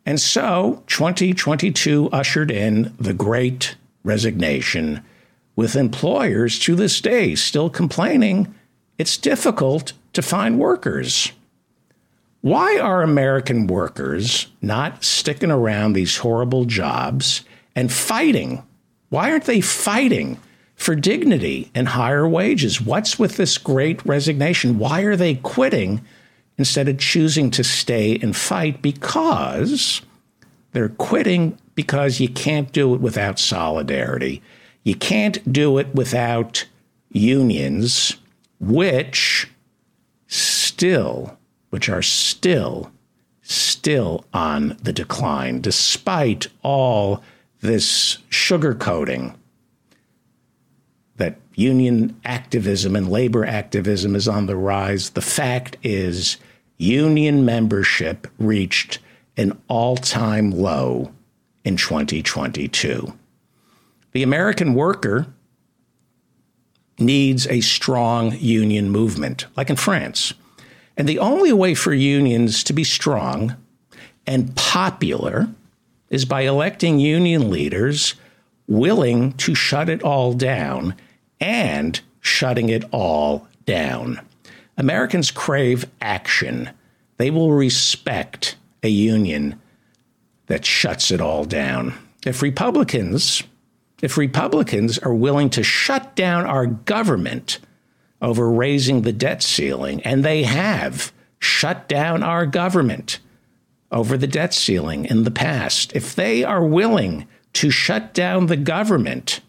And 0.06 0.20
so 0.20 0.84
2022 0.88 2.10
ushered 2.12 2.50
in 2.50 2.94
the 3.00 3.14
great 3.14 3.76
resignation, 4.04 5.04
with 5.56 5.76
employers 5.76 6.58
to 6.60 6.76
this 6.76 7.02
day 7.02 7.36
still 7.36 7.70
complaining 7.70 8.54
it's 9.02 9.18
difficult 9.18 9.94
to 10.14 10.22
find 10.22 10.60
workers. 10.60 11.32
Why 12.42 12.80
are 12.80 13.04
American 13.04 13.68
workers 13.68 14.48
not 14.62 15.04
sticking 15.04 15.52
around 15.52 15.94
these 15.94 16.18
horrible 16.18 16.66
jobs 16.66 17.44
and 17.76 17.92
fighting? 17.92 18.64
Why 19.10 19.32
aren't 19.32 19.46
they 19.46 19.62
fighting 19.62 20.40
for 20.76 20.96
dignity 20.96 21.70
and 21.76 21.90
higher 21.90 22.28
wages? 22.28 22.82
What's 22.82 23.20
with 23.20 23.38
this 23.38 23.58
great 23.58 24.04
resignation? 24.06 24.80
Why 24.80 25.02
are 25.02 25.16
they 25.16 25.36
quitting 25.36 26.02
instead 26.58 26.90
of 26.90 26.98
choosing 26.98 27.52
to 27.52 27.64
stay 27.64 28.18
and 28.18 28.36
fight? 28.36 28.82
Because 28.82 30.02
they're 30.72 30.90
quitting 30.90 31.58
because 31.76 32.20
you 32.20 32.30
can't 32.30 32.72
do 32.72 32.96
it 32.96 33.02
without 33.02 33.38
solidarity. 33.38 34.42
You 34.84 34.96
can't 34.96 35.52
do 35.52 35.78
it 35.78 35.94
without 35.94 36.66
unions, 37.12 38.18
which 38.60 39.48
still 40.32 41.38
which 41.72 41.90
are 41.90 42.02
still, 42.02 42.92
still 43.42 44.26
on 44.34 44.78
the 44.84 44.94
decline, 44.94 45.62
despite 45.62 46.48
all 46.62 47.24
this 47.62 48.18
sugarcoating 48.30 49.36
that 51.16 51.38
union 51.56 52.20
activism 52.26 52.96
and 52.96 53.10
labor 53.10 53.46
activism 53.46 54.16
is 54.16 54.28
on 54.28 54.46
the 54.46 54.56
rise. 54.56 55.12
The 55.12 55.22
fact 55.22 55.78
is, 55.82 56.38
union 56.78 57.46
membership 57.46 58.28
reached 58.38 59.00
an 59.38 59.58
all 59.68 59.96
time 59.96 60.52
low 60.52 61.12
in 61.64 61.78
2022. 61.78 63.14
The 64.12 64.24
American 64.24 64.74
worker 64.74 65.28
needs 67.00 67.48
a 67.48 67.62
strong 67.62 68.34
union 68.38 68.90
movement, 68.90 69.46
like 69.58 69.70
in 69.70 69.76
France. 69.76 70.34
And 70.98 71.08
the 71.08 71.20
only 71.20 71.54
way 71.54 71.74
for 71.74 71.94
unions 71.94 72.64
to 72.66 72.74
be 72.74 72.84
strong 72.84 73.56
and 74.28 74.56
popular 74.56 75.50
is 76.10 76.26
by 76.26 76.42
electing 76.42 77.00
union 77.00 77.50
leaders 77.50 78.16
willing 78.68 79.34
to 79.34 79.56
shut 79.56 79.90
it 79.90 80.04
all 80.04 80.34
down 80.34 80.96
and 81.40 82.00
shutting 82.20 82.70
it 82.70 82.84
all 82.92 83.48
down. 83.66 84.22
Americans 84.78 85.32
crave 85.32 85.86
action. 86.02 86.70
They 87.18 87.32
will 87.32 87.52
respect 87.52 88.56
a 88.84 88.90
union 88.90 89.60
that 90.48 90.66
shuts 90.66 91.12
it 91.12 91.22
all 91.22 91.46
down. 91.46 91.94
If 92.26 92.42
Republicans, 92.42 93.44
if 94.02 94.18
Republicans 94.18 94.98
are 95.00 95.14
willing 95.14 95.50
to 95.52 95.64
shut 95.64 96.16
down 96.16 96.46
our 96.46 96.66
government 96.66 97.60
over 98.22 98.50
raising 98.50 99.02
the 99.02 99.14
debt 99.14 99.42
ceiling, 99.42 100.02
and 100.04 100.24
they 100.24 100.44
have 100.44 101.12
shut 101.40 101.88
down 101.88 102.22
our 102.22 102.46
government 102.46 103.20
over 103.92 104.16
the 104.18 104.28
debt 104.28 104.54
ceiling 104.54 105.06
in 105.06 105.24
the 105.24 105.32
past. 105.32 105.92
If 105.96 106.16
they 106.16 106.44
are 106.44 106.64
willing 106.64 107.28
to 107.54 107.70
shut 107.70 108.14
down 108.14 108.46
the 108.46 108.58
government 108.58 109.42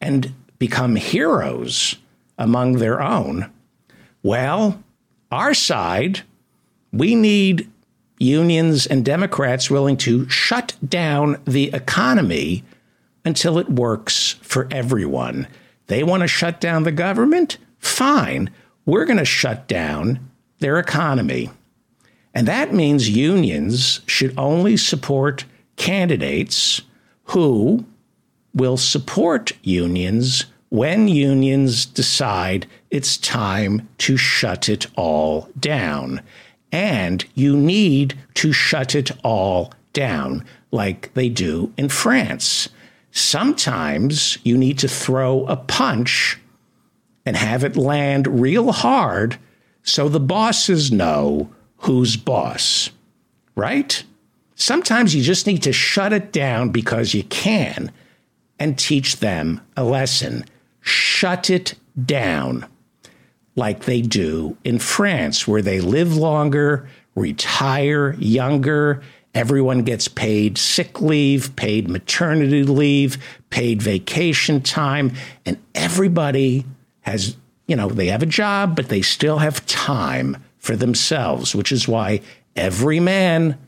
and 0.00 0.34
become 0.58 0.96
heroes 0.96 1.96
among 2.36 2.74
their 2.74 3.00
own, 3.00 3.50
well, 4.22 4.82
our 5.30 5.54
side, 5.54 6.22
we 6.92 7.14
need 7.14 7.70
unions 8.18 8.86
and 8.86 9.04
Democrats 9.04 9.70
willing 9.70 9.96
to 9.98 10.28
shut 10.28 10.74
down 10.86 11.40
the 11.44 11.70
economy 11.72 12.64
until 13.24 13.58
it 13.58 13.68
works 13.68 14.36
for 14.42 14.68
everyone. 14.70 15.46
They 15.86 16.02
want 16.02 16.22
to 16.22 16.28
shut 16.28 16.60
down 16.60 16.82
the 16.82 16.92
government 16.92 17.58
fine, 17.84 18.50
we're 18.86 19.04
going 19.04 19.18
to 19.18 19.24
shut 19.24 19.68
down 19.68 20.30
their 20.58 20.78
economy. 20.78 21.50
And 22.34 22.48
that 22.48 22.74
means 22.74 23.08
unions 23.08 24.00
should 24.06 24.36
only 24.36 24.76
support 24.76 25.44
candidates 25.76 26.82
who 27.24 27.84
will 28.54 28.76
support 28.76 29.52
unions 29.62 30.46
when 30.70 31.06
unions 31.06 31.86
decide 31.86 32.66
it's 32.90 33.16
time 33.16 33.88
to 33.98 34.16
shut 34.16 34.68
it 34.68 34.86
all 34.96 35.48
down. 35.58 36.20
And 36.72 37.24
you 37.34 37.56
need 37.56 38.18
to 38.34 38.52
shut 38.52 38.94
it 38.94 39.12
all 39.22 39.72
down 39.92 40.44
like 40.72 41.14
they 41.14 41.28
do 41.28 41.72
in 41.76 41.88
France. 41.88 42.68
Sometimes 43.16 44.38
you 44.42 44.58
need 44.58 44.76
to 44.80 44.88
throw 44.88 45.46
a 45.46 45.54
punch 45.54 46.40
and 47.24 47.36
have 47.36 47.62
it 47.62 47.76
land 47.76 48.40
real 48.40 48.72
hard 48.72 49.38
so 49.84 50.08
the 50.08 50.18
bosses 50.18 50.90
know 50.90 51.48
who's 51.78 52.16
boss, 52.16 52.90
right? 53.54 54.02
Sometimes 54.56 55.14
you 55.14 55.22
just 55.22 55.46
need 55.46 55.62
to 55.62 55.72
shut 55.72 56.12
it 56.12 56.32
down 56.32 56.70
because 56.70 57.14
you 57.14 57.22
can 57.22 57.92
and 58.58 58.76
teach 58.76 59.20
them 59.20 59.60
a 59.76 59.84
lesson. 59.84 60.44
Shut 60.80 61.50
it 61.50 61.76
down 62.04 62.66
like 63.54 63.84
they 63.84 64.00
do 64.02 64.56
in 64.64 64.80
France, 64.80 65.46
where 65.46 65.62
they 65.62 65.80
live 65.80 66.16
longer, 66.16 66.88
retire 67.14 68.14
younger, 68.14 69.02
everyone 69.34 69.82
gets 69.82 70.08
paid 70.08 70.56
sick 70.56 71.00
leave, 71.00 71.54
paid 71.56 71.88
maternity 71.88 72.62
leave, 72.62 73.18
paid 73.50 73.82
vacation 73.82 74.60
time, 74.60 75.12
and 75.44 75.58
everybody 75.74 76.64
has, 77.00 77.36
you 77.66 77.76
know, 77.76 77.88
they 77.88 78.06
have 78.06 78.22
a 78.22 78.26
job, 78.26 78.76
but 78.76 78.88
they 78.88 79.02
still 79.02 79.38
have 79.38 79.64
time 79.66 80.36
for 80.58 80.76
themselves, 80.76 81.54
which 81.54 81.72
is 81.72 81.86
why 81.86 82.20
every 82.56 83.00
man 83.00 83.58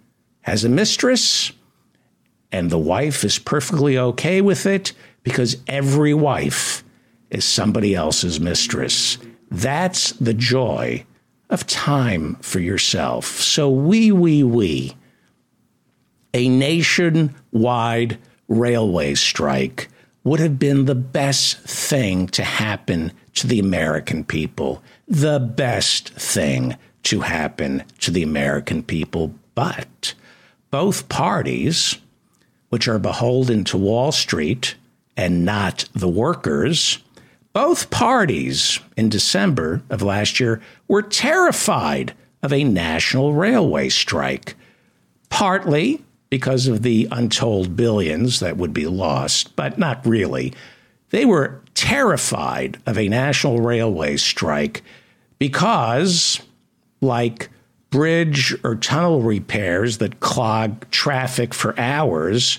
has 0.42 0.64
a 0.64 0.68
mistress 0.68 1.52
and 2.52 2.70
the 2.70 2.78
wife 2.78 3.24
is 3.24 3.38
perfectly 3.38 3.98
okay 3.98 4.40
with 4.40 4.64
it 4.66 4.92
because 5.24 5.56
every 5.66 6.14
wife 6.14 6.84
is 7.30 7.44
somebody 7.44 7.94
else's 7.94 8.38
mistress. 8.38 9.18
That's 9.50 10.12
the 10.12 10.34
joy 10.34 11.04
of 11.50 11.66
time 11.66 12.36
for 12.36 12.60
yourself. 12.60 13.26
So, 13.26 13.68
we, 13.68 14.12
we, 14.12 14.42
we, 14.42 14.96
a 16.36 16.50
nationwide 16.50 18.18
railway 18.46 19.14
strike 19.14 19.88
would 20.22 20.38
have 20.38 20.58
been 20.58 20.84
the 20.84 20.94
best 20.94 21.58
thing 21.60 22.26
to 22.26 22.44
happen 22.44 23.10
to 23.32 23.46
the 23.46 23.58
American 23.58 24.22
people. 24.22 24.82
The 25.08 25.40
best 25.40 26.10
thing 26.10 26.76
to 27.04 27.20
happen 27.20 27.84
to 28.00 28.10
the 28.10 28.22
American 28.22 28.82
people. 28.82 29.34
But 29.54 30.12
both 30.70 31.08
parties, 31.08 31.96
which 32.68 32.86
are 32.86 32.98
beholden 32.98 33.64
to 33.64 33.78
Wall 33.78 34.12
Street 34.12 34.74
and 35.16 35.42
not 35.46 35.88
the 35.94 36.08
workers, 36.08 37.02
both 37.54 37.88
parties 37.88 38.78
in 38.94 39.08
December 39.08 39.80
of 39.88 40.02
last 40.02 40.38
year 40.38 40.60
were 40.86 41.00
terrified 41.00 42.12
of 42.42 42.52
a 42.52 42.62
national 42.62 43.32
railway 43.32 43.88
strike, 43.88 44.54
partly 45.30 46.02
because 46.30 46.66
of 46.66 46.82
the 46.82 47.08
untold 47.10 47.76
billions 47.76 48.40
that 48.40 48.56
would 48.56 48.72
be 48.72 48.86
lost, 48.86 49.54
but 49.56 49.78
not 49.78 50.04
really. 50.04 50.52
They 51.10 51.24
were 51.24 51.60
terrified 51.74 52.78
of 52.86 52.98
a 52.98 53.08
national 53.08 53.60
railway 53.60 54.16
strike 54.16 54.82
because, 55.38 56.40
like 57.00 57.48
bridge 57.90 58.54
or 58.64 58.74
tunnel 58.74 59.22
repairs 59.22 59.98
that 59.98 60.20
clog 60.20 60.90
traffic 60.90 61.54
for 61.54 61.78
hours, 61.78 62.58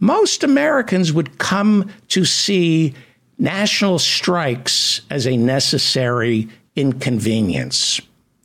most 0.00 0.42
Americans 0.42 1.12
would 1.12 1.38
come 1.38 1.90
to 2.08 2.24
see 2.24 2.94
national 3.38 3.98
strikes 3.98 5.00
as 5.10 5.26
a 5.26 5.36
necessary 5.36 6.48
inconvenience, 6.76 8.00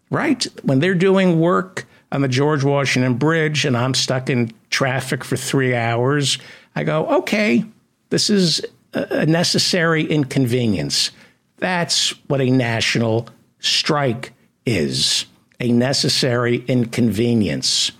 right? 0.09 0.45
When 0.63 0.79
they're 0.79 0.93
doing 0.93 1.39
work 1.39 1.85
on 2.11 2.21
the 2.21 2.27
George 2.27 2.63
Washington 2.63 3.15
Bridge 3.15 3.65
and 3.65 3.77
I'm 3.77 3.93
stuck 3.93 4.29
in 4.29 4.51
traffic 4.69 5.23
for 5.23 5.37
three 5.37 5.75
hours, 5.75 6.37
I 6.75 6.83
go, 6.83 7.05
okay, 7.19 7.65
this 8.09 8.29
is 8.29 8.65
a 8.93 9.25
necessary 9.25 10.03
inconvenience. 10.05 11.11
That's 11.57 12.11
what 12.27 12.41
a 12.41 12.49
national 12.49 13.29
strike 13.59 14.33
is 14.65 15.25
a 15.59 15.71
necessary 15.71 16.63
inconvenience. 16.67 17.91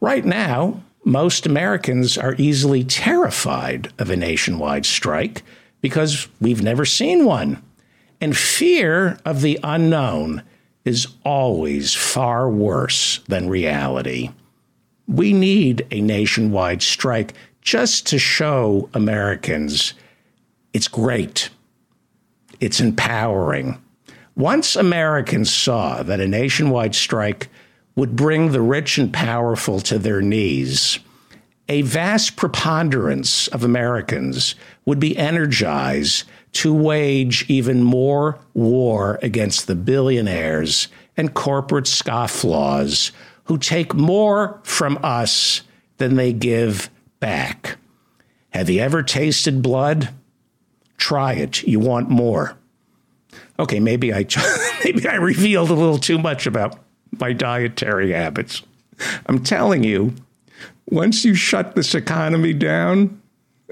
Right 0.00 0.24
now, 0.24 0.80
most 1.04 1.46
Americans 1.46 2.16
are 2.16 2.36
easily 2.38 2.84
terrified 2.84 3.92
of 3.98 4.10
a 4.10 4.16
nationwide 4.16 4.86
strike 4.86 5.42
because 5.80 6.28
we've 6.40 6.62
never 6.62 6.84
seen 6.84 7.24
one. 7.24 7.62
And 8.20 8.36
fear 8.36 9.18
of 9.24 9.42
the 9.42 9.58
unknown 9.62 10.42
is 10.88 11.06
always 11.22 11.94
far 11.94 12.48
worse 12.48 13.20
than 13.28 13.50
reality. 13.50 14.30
We 15.06 15.34
need 15.34 15.86
a 15.90 16.00
nationwide 16.00 16.80
strike 16.80 17.34
just 17.60 18.06
to 18.06 18.18
show 18.18 18.88
Americans 18.94 19.92
it's 20.72 20.88
great, 20.88 21.50
it's 22.60 22.80
empowering. 22.80 23.78
Once 24.34 24.76
Americans 24.76 25.52
saw 25.52 26.02
that 26.02 26.20
a 26.20 26.28
nationwide 26.28 26.94
strike 26.94 27.48
would 27.94 28.16
bring 28.16 28.52
the 28.52 28.62
rich 28.62 28.96
and 28.96 29.12
powerful 29.12 29.80
to 29.80 29.98
their 29.98 30.22
knees, 30.22 31.00
a 31.68 31.82
vast 31.82 32.36
preponderance 32.36 33.46
of 33.48 33.62
Americans 33.62 34.54
would 34.86 34.98
be 34.98 35.18
energized 35.18 36.24
to 36.52 36.72
wage 36.74 37.44
even 37.48 37.82
more 37.82 38.38
war 38.54 39.18
against 39.22 39.66
the 39.66 39.74
billionaires 39.74 40.88
and 41.16 41.34
corporate 41.34 41.84
scofflaws 41.84 43.10
who 43.44 43.58
take 43.58 43.94
more 43.94 44.60
from 44.62 44.98
us 45.02 45.62
than 45.98 46.16
they 46.16 46.32
give 46.32 46.90
back. 47.20 47.76
Have 48.50 48.70
you 48.70 48.80
ever 48.80 49.02
tasted 49.02 49.62
blood? 49.62 50.10
Try 50.96 51.34
it. 51.34 51.62
You 51.62 51.80
want 51.80 52.08
more. 52.08 52.56
Okay, 53.58 53.80
maybe 53.80 54.12
I 54.12 54.26
maybe 54.84 55.06
I 55.08 55.16
revealed 55.16 55.70
a 55.70 55.74
little 55.74 55.98
too 55.98 56.18
much 56.18 56.46
about 56.46 56.78
my 57.20 57.32
dietary 57.32 58.12
habits. 58.12 58.62
I'm 59.26 59.42
telling 59.42 59.84
you, 59.84 60.14
once 60.86 61.24
you 61.24 61.34
shut 61.34 61.74
this 61.74 61.94
economy 61.94 62.52
down 62.52 63.20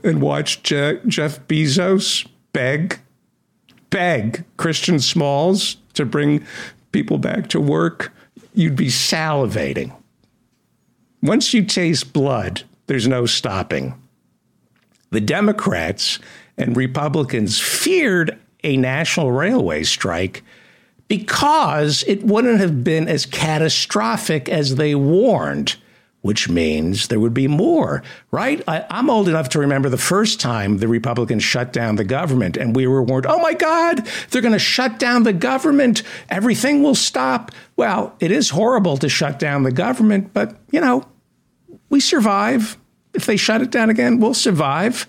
and 0.04 0.20
watch 0.20 0.62
Je- 0.62 1.00
Jeff 1.06 1.40
Bezos 1.46 2.26
beg, 2.56 2.98
beg 3.90 4.44
Christian 4.56 4.98
Smalls 4.98 5.76
to 5.92 6.06
bring 6.06 6.42
people 6.90 7.18
back 7.18 7.48
to 7.48 7.60
work, 7.60 8.14
you'd 8.54 8.74
be 8.76 8.86
salivating. 8.86 9.94
Once 11.22 11.52
you 11.52 11.62
taste 11.62 12.14
blood, 12.14 12.62
there's 12.86 13.06
no 13.06 13.26
stopping. 13.26 13.94
The 15.10 15.20
Democrats 15.20 16.18
and 16.56 16.74
Republicans 16.78 17.60
feared 17.60 18.38
a 18.64 18.78
national 18.78 19.32
railway 19.32 19.82
strike 19.82 20.42
because 21.08 22.04
it 22.06 22.24
wouldn't 22.24 22.60
have 22.60 22.82
been 22.82 23.06
as 23.06 23.26
catastrophic 23.26 24.48
as 24.48 24.76
they 24.76 24.94
warned 24.94 25.76
which 26.26 26.48
means 26.48 27.06
there 27.06 27.20
would 27.20 27.32
be 27.32 27.46
more, 27.46 28.02
right? 28.32 28.60
I, 28.66 28.84
am 28.90 29.08
old 29.08 29.28
enough 29.28 29.48
to 29.50 29.60
remember 29.60 29.88
the 29.88 29.96
first 29.96 30.40
time 30.40 30.78
the 30.78 30.88
Republicans 30.88 31.44
shut 31.44 31.72
down 31.72 31.94
the 31.94 32.04
government 32.04 32.56
and 32.56 32.74
we 32.74 32.86
were 32.88 33.02
warned, 33.02 33.26
oh 33.26 33.38
my 33.38 33.54
God, 33.54 34.06
they're 34.30 34.42
going 34.42 34.52
to 34.52 34.58
shut 34.58 34.98
down 34.98 35.22
the 35.22 35.32
government. 35.32 36.02
Everything 36.28 36.82
will 36.82 36.96
stop. 36.96 37.52
Well, 37.76 38.16
it 38.18 38.32
is 38.32 38.50
horrible 38.50 38.96
to 38.98 39.08
shut 39.08 39.38
down 39.38 39.62
the 39.62 39.70
government, 39.70 40.34
but, 40.34 40.56
you 40.72 40.80
know, 40.80 41.06
we 41.90 42.00
survive. 42.00 42.76
If 43.14 43.26
they 43.26 43.36
shut 43.36 43.62
it 43.62 43.70
down 43.70 43.88
again, 43.88 44.18
we'll 44.18 44.34
survive. 44.34 45.06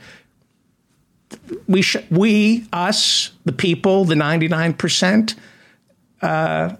We, 1.68 1.82
sh- 1.82 1.97
we 2.11 2.68
us, 2.72 3.32
the 3.43 3.51
people, 3.51 4.05
the 4.05 4.15
99%, 4.15 5.36
uh, 6.22 6.76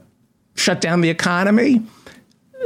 shut 0.56 0.80
down 0.80 1.02
the 1.02 1.10
economy 1.10 1.84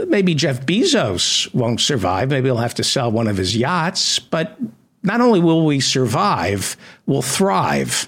maybe 0.07 0.35
Jeff 0.35 0.65
Bezos 0.65 1.53
won't 1.53 1.81
survive. 1.81 2.29
Maybe 2.29 2.47
he'll 2.47 2.57
have 2.57 2.75
to 2.75 2.83
sell 2.83 3.11
one 3.11 3.27
of 3.27 3.37
his 3.37 3.55
yachts. 3.55 4.19
But 4.19 4.57
not 5.03 5.21
only 5.21 5.39
will 5.39 5.65
we 5.65 5.79
survive, 5.79 6.77
we'll 7.05 7.21
thrive. 7.21 8.07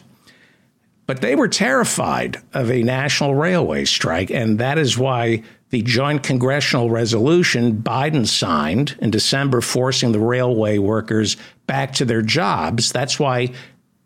But 1.06 1.22
they 1.22 1.36
were 1.36 1.48
terrified 1.48 2.41
of 2.54 2.72
a 2.72 2.84
national 2.84 3.36
railway 3.36 3.86
strike. 3.86 4.32
And 4.32 4.60
that 4.60 4.78
is 4.78 4.98
why 4.98 5.44
the 5.70 5.82
joint 5.82 6.24
congressional 6.24 6.89
resolution 6.91 7.82
Biden 7.82 8.28
signed 8.28 8.96
in 9.00 9.10
December, 9.10 9.60
forcing 9.60 10.12
the 10.12 10.20
railway 10.20 10.78
workers 10.78 11.36
back 11.66 11.94
to 11.96 12.06
their 12.06 12.22
jobs, 12.22 12.91
that's 12.91 13.20
why 13.20 13.50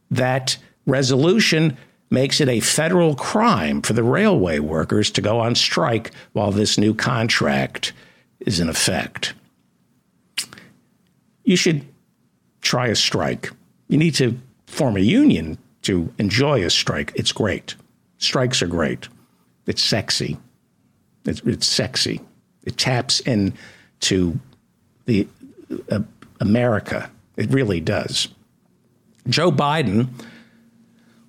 that 0.09 0.57
resolution 0.85 1.77
makes 2.09 2.39
it 2.39 2.47
a 2.47 2.59
federal 2.59 3.15
crime 3.15 3.81
for 3.81 3.93
the 3.93 4.03
railway 4.03 4.59
workers 4.59 5.11
to 5.11 5.21
go 5.21 5.39
on 5.39 5.55
strike 5.55 6.11
while 6.33 6.51
this 6.51 6.77
new 6.77 6.93
contract 6.93 7.93
is 8.39 8.59
in 8.59 8.69
effect. 8.69 9.33
You 11.43 11.55
should 11.55 11.85
try 12.61 12.87
a 12.87 12.95
strike. 12.95 13.51
You 13.87 13.97
need 13.97 14.15
to 14.15 14.37
form 14.67 14.97
a 14.97 15.01
union 15.01 15.57
to 15.83 16.13
enjoy 16.17 16.63
a 16.63 16.69
strike. 16.69 17.11
It's 17.15 17.31
great. 17.31 17.75
Strikes 18.17 18.61
are 18.61 18.67
great. 18.67 19.07
It's 19.65 19.83
sexy. 19.83 20.37
It's, 21.25 21.41
it's 21.41 21.67
sexy. 21.67 22.21
It 22.63 22.77
taps 22.77 23.19
into 23.21 24.39
the 25.05 25.27
uh, 25.89 25.99
America. 26.39 27.09
It 27.37 27.49
really 27.51 27.79
does. 27.79 28.27
Joe 29.29 29.51
Biden 29.51 30.09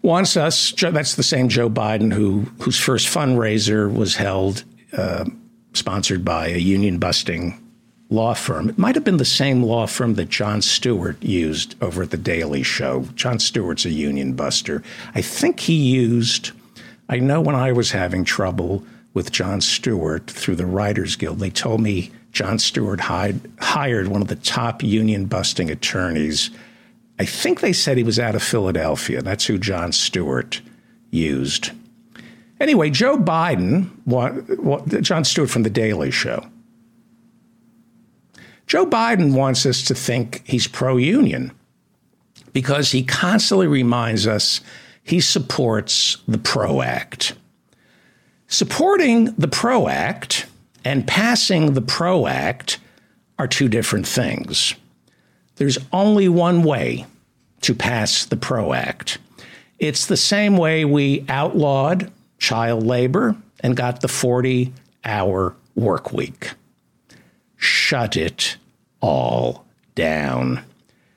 wants 0.02 0.36
us. 0.36 0.72
That's 0.72 1.14
the 1.14 1.22
same 1.22 1.48
Joe 1.48 1.68
Biden 1.70 2.12
who 2.12 2.40
whose 2.60 2.78
first 2.78 3.08
fundraiser 3.08 3.92
was 3.92 4.16
held, 4.16 4.64
uh, 4.96 5.24
sponsored 5.74 6.24
by 6.24 6.48
a 6.48 6.58
union 6.58 6.98
busting 6.98 7.60
law 8.10 8.34
firm. 8.34 8.70
It 8.70 8.78
might 8.78 8.94
have 8.94 9.04
been 9.04 9.18
the 9.18 9.24
same 9.24 9.62
law 9.62 9.86
firm 9.86 10.14
that 10.14 10.30
Jon 10.30 10.62
Stewart 10.62 11.22
used 11.22 11.74
over 11.82 12.02
at 12.02 12.10
the 12.10 12.16
Daily 12.16 12.62
Show. 12.62 13.02
Jon 13.14 13.38
Stewart's 13.38 13.84
a 13.84 13.90
union 13.90 14.32
buster. 14.32 14.82
I 15.14 15.22
think 15.22 15.60
he 15.60 15.74
used. 15.74 16.52
I 17.08 17.18
know 17.18 17.40
when 17.40 17.54
I 17.54 17.72
was 17.72 17.90
having 17.90 18.24
trouble 18.24 18.84
with 19.14 19.32
Jon 19.32 19.60
Stewart 19.60 20.26
through 20.26 20.56
the 20.56 20.66
Writers 20.66 21.16
Guild, 21.16 21.38
they 21.38 21.50
told 21.50 21.80
me 21.80 22.10
Jon 22.32 22.58
Stewart 22.58 23.00
hired, 23.00 23.40
hired 23.58 24.08
one 24.08 24.22
of 24.22 24.28
the 24.28 24.36
top 24.36 24.82
union 24.82 25.26
busting 25.26 25.70
attorneys. 25.70 26.50
I 27.18 27.24
think 27.24 27.60
they 27.60 27.72
said 27.72 27.96
he 27.96 28.02
was 28.02 28.18
out 28.18 28.34
of 28.34 28.42
Philadelphia. 28.42 29.22
That's 29.22 29.46
who 29.46 29.58
Jon 29.58 29.92
Stewart 29.92 30.60
used. 31.10 31.72
Anyway, 32.60 32.90
Joe 32.90 33.16
Biden, 33.16 33.90
Jon 35.02 35.24
Stewart 35.24 35.50
from 35.50 35.62
The 35.62 35.70
Daily 35.70 36.10
Show. 36.10 36.46
Joe 38.66 38.84
Biden 38.84 39.34
wants 39.34 39.64
us 39.64 39.82
to 39.84 39.94
think 39.94 40.42
he's 40.44 40.66
pro 40.66 40.96
union 40.96 41.52
because 42.52 42.92
he 42.92 43.02
constantly 43.02 43.66
reminds 43.66 44.26
us 44.26 44.60
he 45.02 45.20
supports 45.20 46.18
the 46.28 46.38
PRO 46.38 46.82
Act. 46.82 47.32
Supporting 48.46 49.26
the 49.36 49.48
PRO 49.48 49.88
Act 49.88 50.46
and 50.84 51.06
passing 51.06 51.72
the 51.72 51.80
PRO 51.80 52.26
Act 52.26 52.78
are 53.38 53.48
two 53.48 53.68
different 53.68 54.06
things. 54.06 54.74
There's 55.58 55.78
only 55.92 56.28
one 56.28 56.62
way 56.62 57.06
to 57.62 57.74
pass 57.74 58.24
the 58.24 58.36
PRO 58.36 58.72
Act. 58.72 59.18
It's 59.78 60.06
the 60.06 60.16
same 60.16 60.56
way 60.56 60.84
we 60.84 61.24
outlawed 61.28 62.10
child 62.38 62.86
labor 62.86 63.36
and 63.60 63.76
got 63.76 64.00
the 64.00 64.08
40 64.08 64.72
hour 65.04 65.54
work 65.74 66.12
week. 66.12 66.52
Shut 67.56 68.16
it 68.16 68.56
all 69.00 69.64
down. 69.94 70.64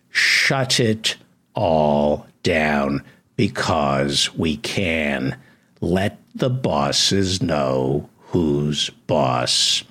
Shut 0.10 0.80
it 0.80 1.18
all 1.54 2.26
down 2.42 3.04
because 3.36 4.34
we 4.36 4.58
can. 4.58 5.38
Let 5.82 6.18
the 6.34 6.50
bosses 6.50 7.42
know 7.42 8.10
who's 8.30 8.89
boss. 9.06 9.84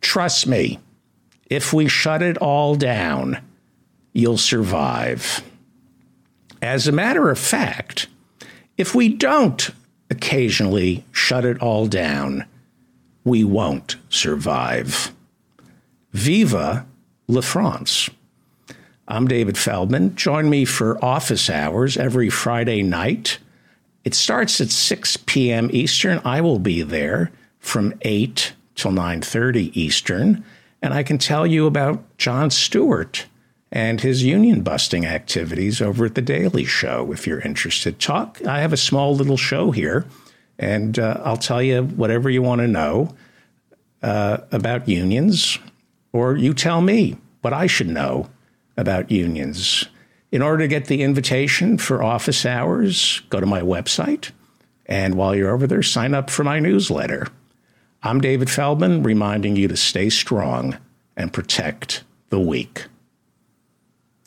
Trust 0.00 0.46
me, 0.46 0.78
if 1.50 1.72
we 1.72 1.88
shut 1.88 2.22
it 2.22 2.38
all 2.38 2.74
down, 2.74 3.38
you'll 4.16 4.38
survive. 4.38 5.42
As 6.62 6.88
a 6.88 6.92
matter 6.92 7.28
of 7.28 7.38
fact, 7.38 8.08
if 8.78 8.94
we 8.94 9.10
don't 9.10 9.70
occasionally 10.08 11.04
shut 11.12 11.44
it 11.44 11.60
all 11.60 11.86
down, 11.86 12.46
we 13.24 13.44
won't 13.44 13.96
survive. 14.08 15.12
Viva 16.12 16.86
la 17.28 17.42
France. 17.42 18.08
I'm 19.06 19.28
David 19.28 19.58
Feldman. 19.58 20.16
Join 20.16 20.48
me 20.48 20.64
for 20.64 21.04
office 21.04 21.50
hours 21.50 21.98
every 21.98 22.30
Friday 22.30 22.82
night. 22.82 23.38
It 24.02 24.14
starts 24.14 24.60
at 24.62 24.70
6 24.70 25.18
p.m. 25.26 25.68
Eastern. 25.72 26.22
I 26.24 26.40
will 26.40 26.58
be 26.58 26.82
there 26.82 27.30
from 27.58 27.92
8 28.00 28.54
till 28.76 28.92
9:30 28.92 29.76
Eastern, 29.76 30.42
and 30.80 30.94
I 30.94 31.02
can 31.02 31.18
tell 31.18 31.46
you 31.46 31.66
about 31.66 32.02
Jon 32.16 32.50
Stewart 32.50 33.26
and 33.76 34.00
his 34.00 34.24
union 34.24 34.62
busting 34.62 35.04
activities 35.04 35.82
over 35.82 36.06
at 36.06 36.14
the 36.14 36.22
Daily 36.22 36.64
Show 36.64 37.12
if 37.12 37.26
you're 37.26 37.40
interested. 37.40 38.00
Talk. 38.00 38.40
I 38.46 38.60
have 38.60 38.72
a 38.72 38.76
small 38.78 39.14
little 39.14 39.36
show 39.36 39.70
here, 39.70 40.06
and 40.58 40.98
uh, 40.98 41.20
I'll 41.22 41.36
tell 41.36 41.62
you 41.62 41.82
whatever 41.82 42.30
you 42.30 42.40
want 42.40 42.62
to 42.62 42.68
know 42.68 43.14
uh, 44.02 44.38
about 44.50 44.88
unions, 44.88 45.58
or 46.14 46.38
you 46.38 46.54
tell 46.54 46.80
me 46.80 47.18
what 47.42 47.52
I 47.52 47.66
should 47.66 47.90
know 47.90 48.30
about 48.78 49.10
unions. 49.10 49.84
In 50.32 50.40
order 50.40 50.62
to 50.62 50.68
get 50.68 50.86
the 50.86 51.02
invitation 51.02 51.76
for 51.76 52.02
office 52.02 52.46
hours, 52.46 53.20
go 53.28 53.40
to 53.40 53.46
my 53.46 53.60
website. 53.60 54.30
And 54.86 55.16
while 55.16 55.34
you're 55.34 55.52
over 55.52 55.66
there, 55.66 55.82
sign 55.82 56.14
up 56.14 56.30
for 56.30 56.44
my 56.44 56.60
newsletter. 56.60 57.28
I'm 58.02 58.22
David 58.22 58.48
Feldman, 58.48 59.02
reminding 59.02 59.56
you 59.56 59.68
to 59.68 59.76
stay 59.76 60.08
strong 60.08 60.78
and 61.14 61.30
protect 61.30 62.04
the 62.30 62.40
weak 62.40 62.86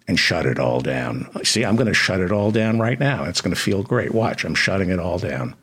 and 0.10 0.20
shut 0.20 0.48
it 0.48 0.58
all 0.58 0.82
down. 0.82 1.30
See, 1.44 1.64
I'm 1.64 1.76
going 1.76 1.88
to 1.88 1.94
shut 1.94 2.20
it 2.20 2.32
all 2.32 2.50
down 2.50 2.80
right 2.80 3.00
now. 3.00 3.26
It's 3.26 3.42
going 3.42 3.54
to 3.54 3.62
feel 3.62 3.84
great. 3.84 4.12
Watch, 4.12 4.44
I'm 4.44 4.56
shutting 4.56 4.90
it 4.90 4.98
all 4.98 5.20
down. 5.20 5.54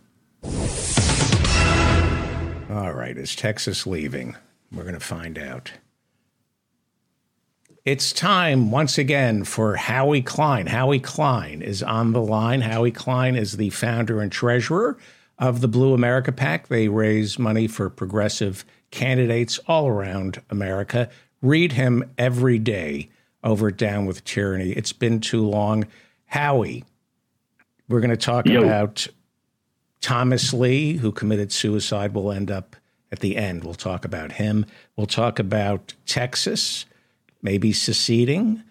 All 2.70 2.92
right, 2.92 3.16
is 3.16 3.34
Texas 3.34 3.88
leaving? 3.88 4.36
We're 4.70 4.84
going 4.84 4.94
to 4.94 5.00
find 5.00 5.36
out. 5.36 5.72
It's 7.84 8.12
time 8.12 8.70
once 8.70 8.98
again 8.98 9.42
for 9.42 9.74
Howie 9.74 10.22
Klein. 10.22 10.68
Howie 10.68 11.00
Klein 11.00 11.60
is 11.60 11.82
on 11.82 12.12
the 12.12 12.22
line. 12.22 12.60
Howie 12.60 12.92
Klein 12.92 13.34
is 13.34 13.56
the 13.56 13.70
founder 13.70 14.20
and 14.20 14.30
treasurer 14.30 14.96
of 15.40 15.60
the 15.60 15.68
Blue 15.68 15.92
America 15.92 16.30
PAC. 16.30 16.68
They 16.68 16.86
raise 16.86 17.36
money 17.36 17.66
for 17.66 17.90
progressive 17.90 18.64
candidates 18.92 19.58
all 19.66 19.88
around 19.88 20.40
America. 20.50 21.10
Read 21.42 21.72
him 21.72 22.08
every 22.16 22.60
day 22.60 23.10
over 23.46 23.70
Down 23.70 24.04
with 24.04 24.24
Tyranny. 24.24 24.72
It's 24.72 24.92
been 24.92 25.20
too 25.20 25.46
long. 25.46 25.86
Howie, 26.26 26.84
we're 27.88 28.00
going 28.00 28.10
to 28.10 28.16
talk 28.16 28.46
Yo. 28.46 28.62
about 28.62 29.06
Thomas 30.00 30.52
Lee, 30.52 30.96
who 30.96 31.12
committed 31.12 31.52
suicide. 31.52 32.12
We'll 32.12 32.32
end 32.32 32.50
up 32.50 32.76
at 33.12 33.20
the 33.20 33.36
end. 33.36 33.62
We'll 33.64 33.74
talk 33.74 34.04
about 34.04 34.32
him. 34.32 34.66
We'll 34.96 35.06
talk 35.06 35.38
about 35.38 35.94
Texas, 36.06 36.86
maybe 37.40 37.72
seceding. 37.72 38.62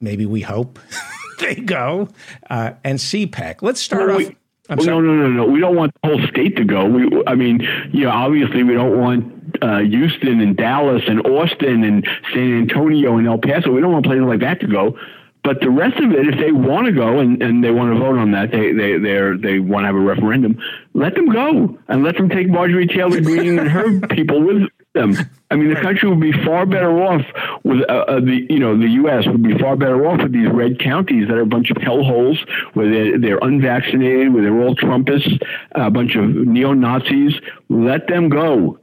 Maybe 0.00 0.24
we 0.24 0.40
hope 0.40 0.78
they 1.40 1.56
go. 1.56 2.08
Uh, 2.48 2.72
and 2.82 2.98
CPAC. 2.98 3.60
Let's 3.60 3.82
start 3.82 4.08
well, 4.08 4.26
off. 4.26 4.32
I'm 4.70 4.78
no, 4.78 5.00
no, 5.00 5.14
no, 5.14 5.28
no. 5.28 5.44
We 5.46 5.60
don't 5.60 5.76
want 5.76 5.92
the 6.02 6.08
whole 6.08 6.26
state 6.28 6.56
to 6.56 6.64
go. 6.64 6.86
We, 6.86 7.22
I 7.26 7.34
mean, 7.34 7.66
you 7.90 8.04
know, 8.04 8.10
obviously 8.10 8.62
we 8.62 8.74
don't 8.74 8.98
want 8.98 9.37
uh, 9.62 9.78
Houston 9.80 10.40
and 10.40 10.56
Dallas 10.56 11.02
and 11.06 11.26
Austin 11.26 11.84
and 11.84 12.06
San 12.32 12.58
Antonio 12.58 13.16
and 13.16 13.26
El 13.26 13.38
Paso. 13.38 13.70
We 13.70 13.80
don't 13.80 13.92
want 13.92 14.04
places 14.04 14.24
like 14.24 14.40
that 14.40 14.60
to 14.60 14.66
go. 14.66 14.98
But 15.44 15.60
the 15.60 15.70
rest 15.70 15.98
of 15.98 16.12
it, 16.12 16.28
if 16.28 16.38
they 16.38 16.52
want 16.52 16.86
to 16.86 16.92
go 16.92 17.20
and, 17.20 17.40
and 17.42 17.62
they 17.62 17.70
want 17.70 17.92
to 17.92 17.98
vote 17.98 18.18
on 18.18 18.32
that, 18.32 18.50
they 18.50 18.72
they 18.72 18.98
they 18.98 19.18
they 19.40 19.58
want 19.60 19.84
to 19.84 19.86
have 19.86 19.94
a 19.94 20.00
referendum. 20.00 20.58
Let 20.94 21.14
them 21.14 21.30
go 21.30 21.78
and 21.88 22.02
let 22.02 22.16
them 22.16 22.28
take 22.28 22.48
Marjorie 22.48 22.86
Taylor 22.86 23.20
Greene 23.20 23.58
and 23.58 23.68
her 23.68 24.00
people 24.08 24.42
with 24.42 24.68
them. 24.94 25.16
I 25.50 25.56
mean, 25.56 25.72
the 25.72 25.80
country 25.80 26.08
would 26.08 26.20
be 26.20 26.32
far 26.32 26.66
better 26.66 26.90
off 27.02 27.22
with 27.64 27.80
uh, 27.88 27.92
uh, 27.92 28.20
the 28.20 28.46
you 28.50 28.58
know 28.58 28.76
the 28.76 28.88
U.S. 28.88 29.26
would 29.26 29.42
be 29.42 29.56
far 29.56 29.76
better 29.76 30.06
off 30.06 30.22
with 30.22 30.32
these 30.32 30.48
red 30.48 30.80
counties 30.80 31.28
that 31.28 31.36
are 31.36 31.42
a 31.42 31.46
bunch 31.46 31.70
of 31.70 31.78
hellholes 31.78 32.38
where 32.74 32.90
they're, 32.90 33.18
they're 33.18 33.38
unvaccinated, 33.38 34.34
where 34.34 34.42
they're 34.42 34.60
all 34.60 34.74
Trumpists, 34.74 35.40
a 35.72 35.90
bunch 35.90 36.16
of 36.16 36.24
neo 36.24 36.74
Nazis. 36.74 37.34
Let 37.68 38.08
them 38.08 38.28
go. 38.28 38.78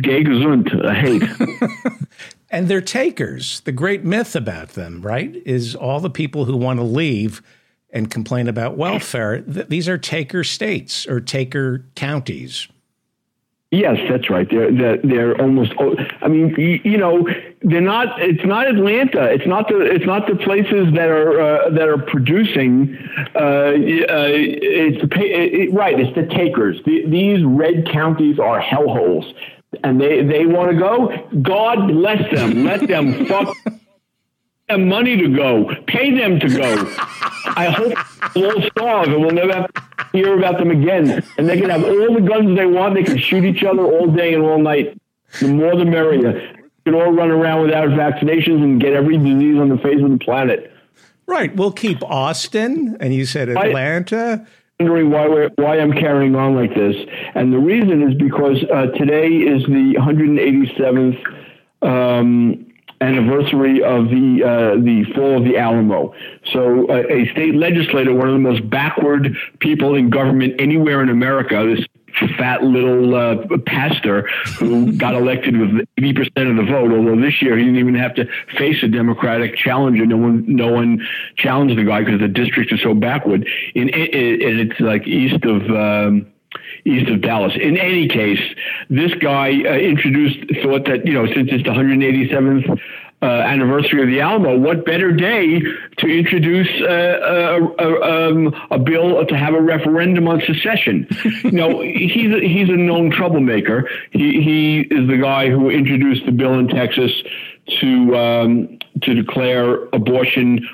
Gay 0.00 0.24
gesund, 0.24 0.70
hate. 0.94 2.08
and 2.50 2.68
they're 2.68 2.80
takers. 2.80 3.60
The 3.60 3.72
great 3.72 4.02
myth 4.02 4.34
about 4.34 4.70
them, 4.70 5.02
right, 5.02 5.42
is 5.44 5.74
all 5.74 6.00
the 6.00 6.08
people 6.08 6.46
who 6.46 6.56
want 6.56 6.78
to 6.78 6.84
leave 6.84 7.42
and 7.90 8.10
complain 8.10 8.48
about 8.48 8.78
welfare. 8.78 9.42
Th- 9.42 9.66
these 9.68 9.88
are 9.88 9.98
taker 9.98 10.42
states 10.42 11.06
or 11.06 11.20
taker 11.20 11.84
counties. 11.94 12.68
Yes, 13.70 13.98
that's 14.08 14.30
right. 14.30 14.48
They're 14.48 14.72
they're, 14.72 14.96
they're 14.96 15.38
almost. 15.38 15.74
I 16.22 16.28
mean, 16.28 16.54
you, 16.56 16.80
you, 16.84 16.96
know, 16.96 17.28
they're 17.60 17.82
not. 17.82 18.18
It's 18.22 18.44
not 18.46 18.66
Atlanta. 18.66 19.24
It's 19.24 19.46
not 19.46 19.68
the. 19.68 19.80
It's 19.80 20.06
not 20.06 20.26
the 20.26 20.36
places 20.36 20.94
that 20.94 21.10
are 21.10 21.38
uh, 21.38 21.68
that 21.70 21.86
are 21.86 21.98
producing. 21.98 22.96
Uh, 23.34 23.38
uh, 23.38 23.72
it's 24.32 25.02
the 25.02 25.08
it, 25.20 25.74
right. 25.74 26.00
It's 26.00 26.14
the 26.14 26.24
takers. 26.34 26.82
The, 26.86 27.04
these 27.08 27.44
red 27.44 27.86
counties 27.92 28.38
are 28.38 28.58
hellholes, 28.58 29.34
and 29.82 30.00
they 30.00 30.22
they 30.22 30.46
want 30.46 30.70
to 30.70 30.78
go. 30.78 31.08
God 31.42 31.88
bless 31.88 32.30
them. 32.34 32.64
Let 32.64 32.86
them 32.86 33.26
fuck. 33.26 33.56
Them 34.68 34.88
money 34.88 35.16
to 35.16 35.28
go. 35.34 35.74
Pay 35.86 36.16
them 36.16 36.40
to 36.40 36.48
go. 36.48 36.94
I 37.56 37.70
hope 37.70 37.94
they'll 38.34 38.62
starve 38.70 39.08
and 39.08 39.20
we'll 39.20 39.30
never 39.30 39.52
have 39.54 39.70
hear 40.12 40.38
about 40.38 40.58
them 40.58 40.70
again. 40.70 41.22
And 41.36 41.48
they 41.48 41.60
can 41.60 41.70
have 41.70 41.84
all 41.84 42.14
the 42.14 42.20
guns 42.20 42.56
they 42.56 42.66
want. 42.66 42.94
They 42.94 43.04
can 43.04 43.18
shoot 43.18 43.44
each 43.44 43.62
other 43.62 43.82
all 43.82 44.06
day 44.06 44.34
and 44.34 44.42
all 44.42 44.58
night. 44.58 45.00
The 45.40 45.48
more 45.48 45.76
the 45.76 45.84
merrier. 45.84 46.32
We 46.32 46.92
can 46.92 46.94
all 46.94 47.12
run 47.12 47.30
around 47.30 47.62
without 47.62 47.88
vaccinations 47.88 48.62
and 48.62 48.80
get 48.80 48.94
every 48.94 49.18
disease 49.18 49.58
on 49.58 49.68
the 49.68 49.78
face 49.78 50.02
of 50.02 50.10
the 50.10 50.18
planet. 50.18 50.72
Right. 51.26 51.54
We'll 51.54 51.72
keep 51.72 52.02
Austin, 52.02 52.96
and 53.00 53.14
you 53.14 53.26
said 53.26 53.50
Atlanta. 53.50 54.46
I, 54.46 54.50
wondering 54.80 55.10
why 55.10 55.48
why 55.56 55.80
I'm 55.80 55.92
carrying 55.92 56.36
on 56.36 56.54
like 56.54 56.74
this, 56.74 56.94
and 57.34 57.52
the 57.52 57.58
reason 57.58 58.08
is 58.08 58.14
because 58.14 58.64
uh, 58.72 58.86
today 58.96 59.28
is 59.28 59.64
the 59.64 59.96
187th 59.98 61.18
um, 61.82 62.64
anniversary 63.00 63.82
of 63.82 64.08
the 64.08 64.42
uh, 64.44 64.80
the 64.80 65.04
fall 65.14 65.38
of 65.38 65.44
the 65.44 65.58
Alamo. 65.58 66.14
So, 66.52 66.88
uh, 66.88 67.02
a 67.10 67.28
state 67.32 67.56
legislator, 67.56 68.14
one 68.14 68.28
of 68.28 68.34
the 68.34 68.40
most 68.40 68.68
backward 68.70 69.36
people 69.58 69.96
in 69.96 70.10
government 70.10 70.54
anywhere 70.60 71.02
in 71.02 71.08
America, 71.08 71.74
this 71.74 71.84
fat 72.36 72.62
little 72.62 73.14
uh, 73.14 73.58
pastor 73.66 74.28
who 74.58 74.92
got 74.92 75.14
elected 75.14 75.56
with 75.56 75.86
80% 75.98 76.50
of 76.50 76.56
the 76.56 76.70
vote. 76.70 76.92
Although 76.92 77.20
this 77.20 77.40
year 77.40 77.56
he 77.56 77.64
didn't 77.64 77.78
even 77.78 77.94
have 77.94 78.14
to 78.14 78.26
face 78.56 78.82
a 78.82 78.88
Democratic 78.88 79.56
challenger. 79.56 80.06
No 80.06 80.16
one, 80.16 80.44
no 80.46 80.72
one 80.72 81.06
challenged 81.36 81.76
the 81.76 81.84
guy 81.84 82.04
because 82.04 82.20
the 82.20 82.28
district 82.28 82.72
is 82.72 82.80
so 82.82 82.94
backward. 82.94 83.48
In, 83.74 83.88
and 83.90 84.60
it's 84.60 84.80
like 84.80 85.06
east 85.06 85.44
of. 85.44 85.70
Um, 85.70 86.26
east 86.84 87.10
of 87.10 87.20
Dallas. 87.20 87.52
In 87.60 87.76
any 87.76 88.08
case, 88.08 88.40
this 88.88 89.12
guy 89.14 89.50
uh, 89.50 89.74
introduced 89.74 90.38
thought 90.62 90.86
that 90.86 91.06
you 91.06 91.12
know 91.12 91.26
since 91.26 91.50
it's 91.52 91.64
the 91.64 91.70
187th 91.70 92.80
uh, 93.20 93.26
anniversary 93.26 94.02
of 94.02 94.08
the 94.08 94.20
Alamo, 94.20 94.56
what 94.56 94.84
better 94.84 95.10
day 95.10 95.60
to 95.98 96.06
introduce 96.06 96.68
uh, 96.82 96.86
a, 96.88 97.84
a, 97.84 98.30
um, 98.30 98.54
a, 98.70 98.78
bill 98.78 99.26
to 99.26 99.36
have 99.36 99.54
a 99.54 99.60
referendum 99.60 100.28
on 100.28 100.40
secession? 100.46 101.06
you 101.44 101.50
know, 101.50 101.80
he's 101.80 102.32
a, 102.32 102.40
he's 102.40 102.68
a 102.68 102.76
known 102.76 103.10
troublemaker. 103.10 103.88
He 104.12 104.40
he 104.40 104.80
is 104.82 105.08
the 105.08 105.18
guy 105.18 105.50
who 105.50 105.68
introduced 105.68 106.26
the 106.26 106.32
bill 106.32 106.54
in 106.54 106.68
Texas 106.68 107.10
to 107.80 108.16
um, 108.16 108.78
to 109.02 109.14
declare 109.14 109.86
abortion 109.92 110.68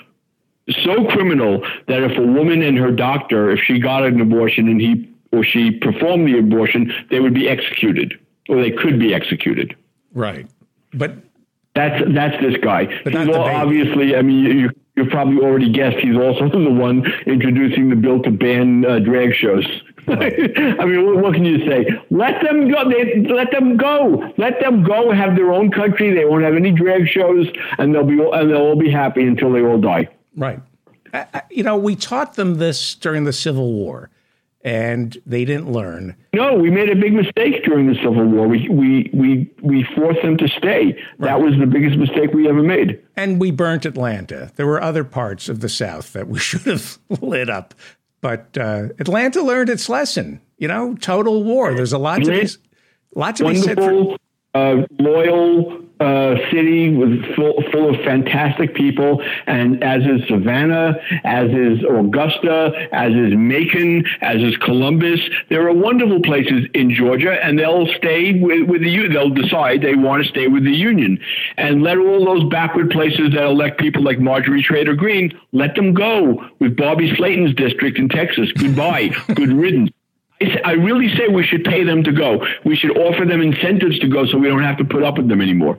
so 0.85 1.05
criminal 1.07 1.61
that 1.89 2.03
if 2.03 2.17
a 2.17 2.23
woman 2.23 2.63
and 2.63 2.79
her 2.79 2.91
doctor, 2.91 3.51
if 3.51 3.61
she 3.61 3.79
got 3.79 4.05
an 4.05 4.21
abortion 4.21 4.69
and 4.69 4.81
he 4.81 5.11
or 5.33 5.45
she 5.45 5.71
performed 5.71 6.29
the 6.29 6.39
abortion, 6.39 6.93
they 7.11 7.21
would 7.21 7.35
be 7.35 7.49
executed, 7.49 8.19
or 8.49 8.63
they 8.63 8.71
could 8.71 8.99
be 8.99 9.13
executed. 9.15 9.77
Right, 10.13 10.47
but 10.93 11.17
that's 11.75 12.03
that's 12.13 12.41
this 12.41 12.57
guy. 12.63 12.87
But 13.03 13.15
he's 13.15 13.29
all, 13.29 13.45
obviously. 13.45 14.15
I 14.15 14.23
mean, 14.23 14.45
you, 14.45 14.71
you 14.97 15.07
probably 15.07 15.39
already 15.39 15.71
guessed 15.71 15.97
he's 15.97 16.17
also 16.17 16.49
the 16.65 16.71
one 16.71 17.05
introducing 17.27 17.91
the 17.91 17.97
bill 17.97 18.23
to 18.23 18.31
ban 18.31 18.85
uh, 18.85 19.01
drag 19.01 19.35
shows. 19.35 19.67
I 20.07 20.85
mean, 20.85 21.07
what, 21.07 21.17
what, 21.17 21.35
can 21.35 21.45
you 21.45 21.67
say? 21.67 21.87
Let 22.11 22.43
them 22.43 22.71
go. 22.71 22.89
They, 22.89 23.23
let 23.23 23.51
them 23.51 23.77
go. 23.77 24.33
Let 24.37 24.61
them 24.61 24.85
go. 24.85 25.11
Have 25.13 25.35
their 25.35 25.51
own 25.51 25.71
country. 25.71 26.15
They 26.15 26.27
won't 26.27 26.45
have 26.45 26.55
any 26.55 26.73
drag 26.73 27.09
shows, 27.09 27.49
and 27.79 27.95
they'll 27.95 28.05
be 28.05 28.21
and 28.21 28.51
they'll 28.51 28.59
all 28.59 28.77
be 28.79 28.91
happy 28.91 29.27
until 29.27 29.53
they 29.53 29.63
all 29.63 29.81
die. 29.81 30.09
Right. 30.37 30.61
you 31.51 31.63
know, 31.63 31.77
we 31.77 31.97
taught 31.97 32.35
them 32.35 32.57
this 32.57 32.95
during 32.97 33.25
the 33.25 33.33
Civil 33.33 33.73
War 33.73 34.11
and 34.65 35.19
they 35.27 35.45
didn't 35.45 35.71
learn. 35.71 36.17
No, 36.33 36.55
we 36.55 36.71
made 36.71 36.89
a 36.91 36.97
big 36.97 37.13
mistake 37.13 37.63
during 37.65 37.87
the 37.87 37.95
Civil 37.97 38.25
War. 38.25 38.49
We 38.49 38.69
we 38.71 39.11
we 39.13 39.51
we 39.63 39.87
forced 39.95 40.23
them 40.23 40.39
to 40.39 40.49
stay. 40.49 40.99
Right. 41.19 41.29
That 41.29 41.41
was 41.41 41.57
the 41.59 41.67
biggest 41.67 41.99
mistake 41.99 42.33
we 42.33 42.49
ever 42.49 42.63
made. 42.63 43.01
And 43.15 43.39
we 43.39 43.51
burnt 43.51 43.85
Atlanta. 43.85 44.51
There 44.57 44.67
were 44.67 44.83
other 44.83 45.05
parts 45.05 45.49
of 45.49 45.61
the 45.61 45.69
South 45.69 46.15
that 46.15 46.29
we 46.29 46.39
should 46.41 46.63
have 46.63 46.99
lit 47.21 47.51
up, 47.51 47.75
but 48.23 48.57
uh, 48.57 48.89
Atlanta 48.99 49.43
learned 49.43 49.69
its 49.69 49.89
lesson. 49.89 50.41
You 50.57 50.69
know, 50.69 50.95
total 50.95 51.45
war. 51.45 51.75
There's 51.75 51.93
a 51.93 51.99
lot 51.99 52.23
to 52.25 52.31
be, 52.31 52.49
lot 53.15 53.37
to 53.37 53.49
be 53.49 53.57
said 53.57 53.77
for 53.77 54.17
uh, 54.55 54.87
loyal 54.99 55.84
uh, 56.01 56.37
city 56.51 56.95
with 56.95 57.25
full, 57.35 57.63
full 57.71 57.91
of 57.91 57.97
fantastic 58.05 58.75
people, 58.75 59.23
and 59.47 59.83
as 59.83 60.03
is 60.03 60.27
Savannah, 60.29 60.97
as 61.25 61.51
is 61.51 61.85
Augusta, 61.85 62.89
as 62.93 63.13
is 63.13 63.35
Macon, 63.37 64.05
as 64.21 64.43
is 64.43 64.57
Columbus. 64.59 65.21
There 65.51 65.67
are 65.69 65.73
wonderful 65.73 66.21
places 66.21 66.67
in 66.75 66.95
Georgia, 66.95 67.43
and 67.45 67.59
they'll 67.59 67.87
stay 67.95 68.39
with, 68.41 68.69
with 68.69 68.83
the 68.83 69.09
they'll 69.09 69.31
decide 69.31 69.83
they 69.83 69.95
want 69.95 70.25
to 70.25 70.29
stay 70.29 70.49
with 70.49 70.65
the 70.65 70.73
Union, 70.73 71.19
and 71.57 71.83
let 71.83 71.99
all 71.99 72.25
those 72.25 72.45
backward 72.51 72.91
places 72.91 73.33
that 73.35 73.45
elect 73.45 73.79
people 73.79 74.03
like 74.03 74.19
Marjorie 74.19 74.63
Taylor 74.63 74.95
Greene 74.95 75.39
let 75.53 75.75
them 75.75 75.95
go 75.95 76.45
with 76.59 76.77
Bobby 76.77 77.15
Slayton's 77.17 77.55
district 77.55 77.99
in 77.99 78.09
Texas. 78.09 78.51
Goodbye, 78.53 79.09
good 79.35 79.53
riddance. 79.53 79.91
I 80.65 80.73
really 80.73 81.15
say 81.17 81.29
we 81.29 81.45
should 81.45 81.65
pay 81.65 81.85
them 81.85 82.03
to 82.05 82.13
go. 82.13 82.47
We 82.65 82.77
should 82.77 82.97
offer 82.97 83.25
them 83.25 83.41
incentives 83.41 83.99
to 84.01 84.09
go 84.09 84.27
so 84.27 84.39
we 84.39 84.49
don't 84.49 84.63
have 84.63 84.79
to 84.79 84.85
put 84.85 85.03
up 85.03 85.17
with 85.19 85.29
them 85.29 85.41
anymore. 85.41 85.79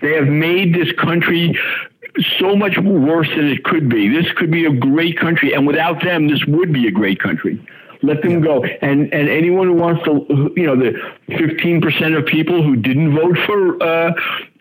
They 0.00 0.14
have 0.14 0.28
made 0.28 0.74
this 0.74 0.92
country 0.92 1.58
so 2.38 2.56
much 2.56 2.78
worse 2.78 3.28
than 3.28 3.46
it 3.46 3.64
could 3.64 3.88
be. 3.88 4.08
This 4.08 4.30
could 4.32 4.50
be 4.50 4.66
a 4.66 4.72
great 4.72 5.18
country, 5.18 5.52
and 5.52 5.66
without 5.66 6.02
them, 6.02 6.28
this 6.28 6.44
would 6.46 6.72
be 6.72 6.86
a 6.86 6.90
great 6.90 7.20
country. 7.20 7.64
Let 8.02 8.22
them 8.22 8.40
go. 8.40 8.64
And 8.64 9.12
and 9.12 9.28
anyone 9.28 9.66
who 9.66 9.74
wants 9.74 10.02
to, 10.04 10.52
you 10.56 10.66
know, 10.66 10.76
the 10.76 10.92
15% 11.28 12.16
of 12.16 12.24
people 12.24 12.62
who 12.62 12.76
didn't 12.76 13.14
vote 13.14 13.36
for 13.46 13.82
uh, 13.82 14.12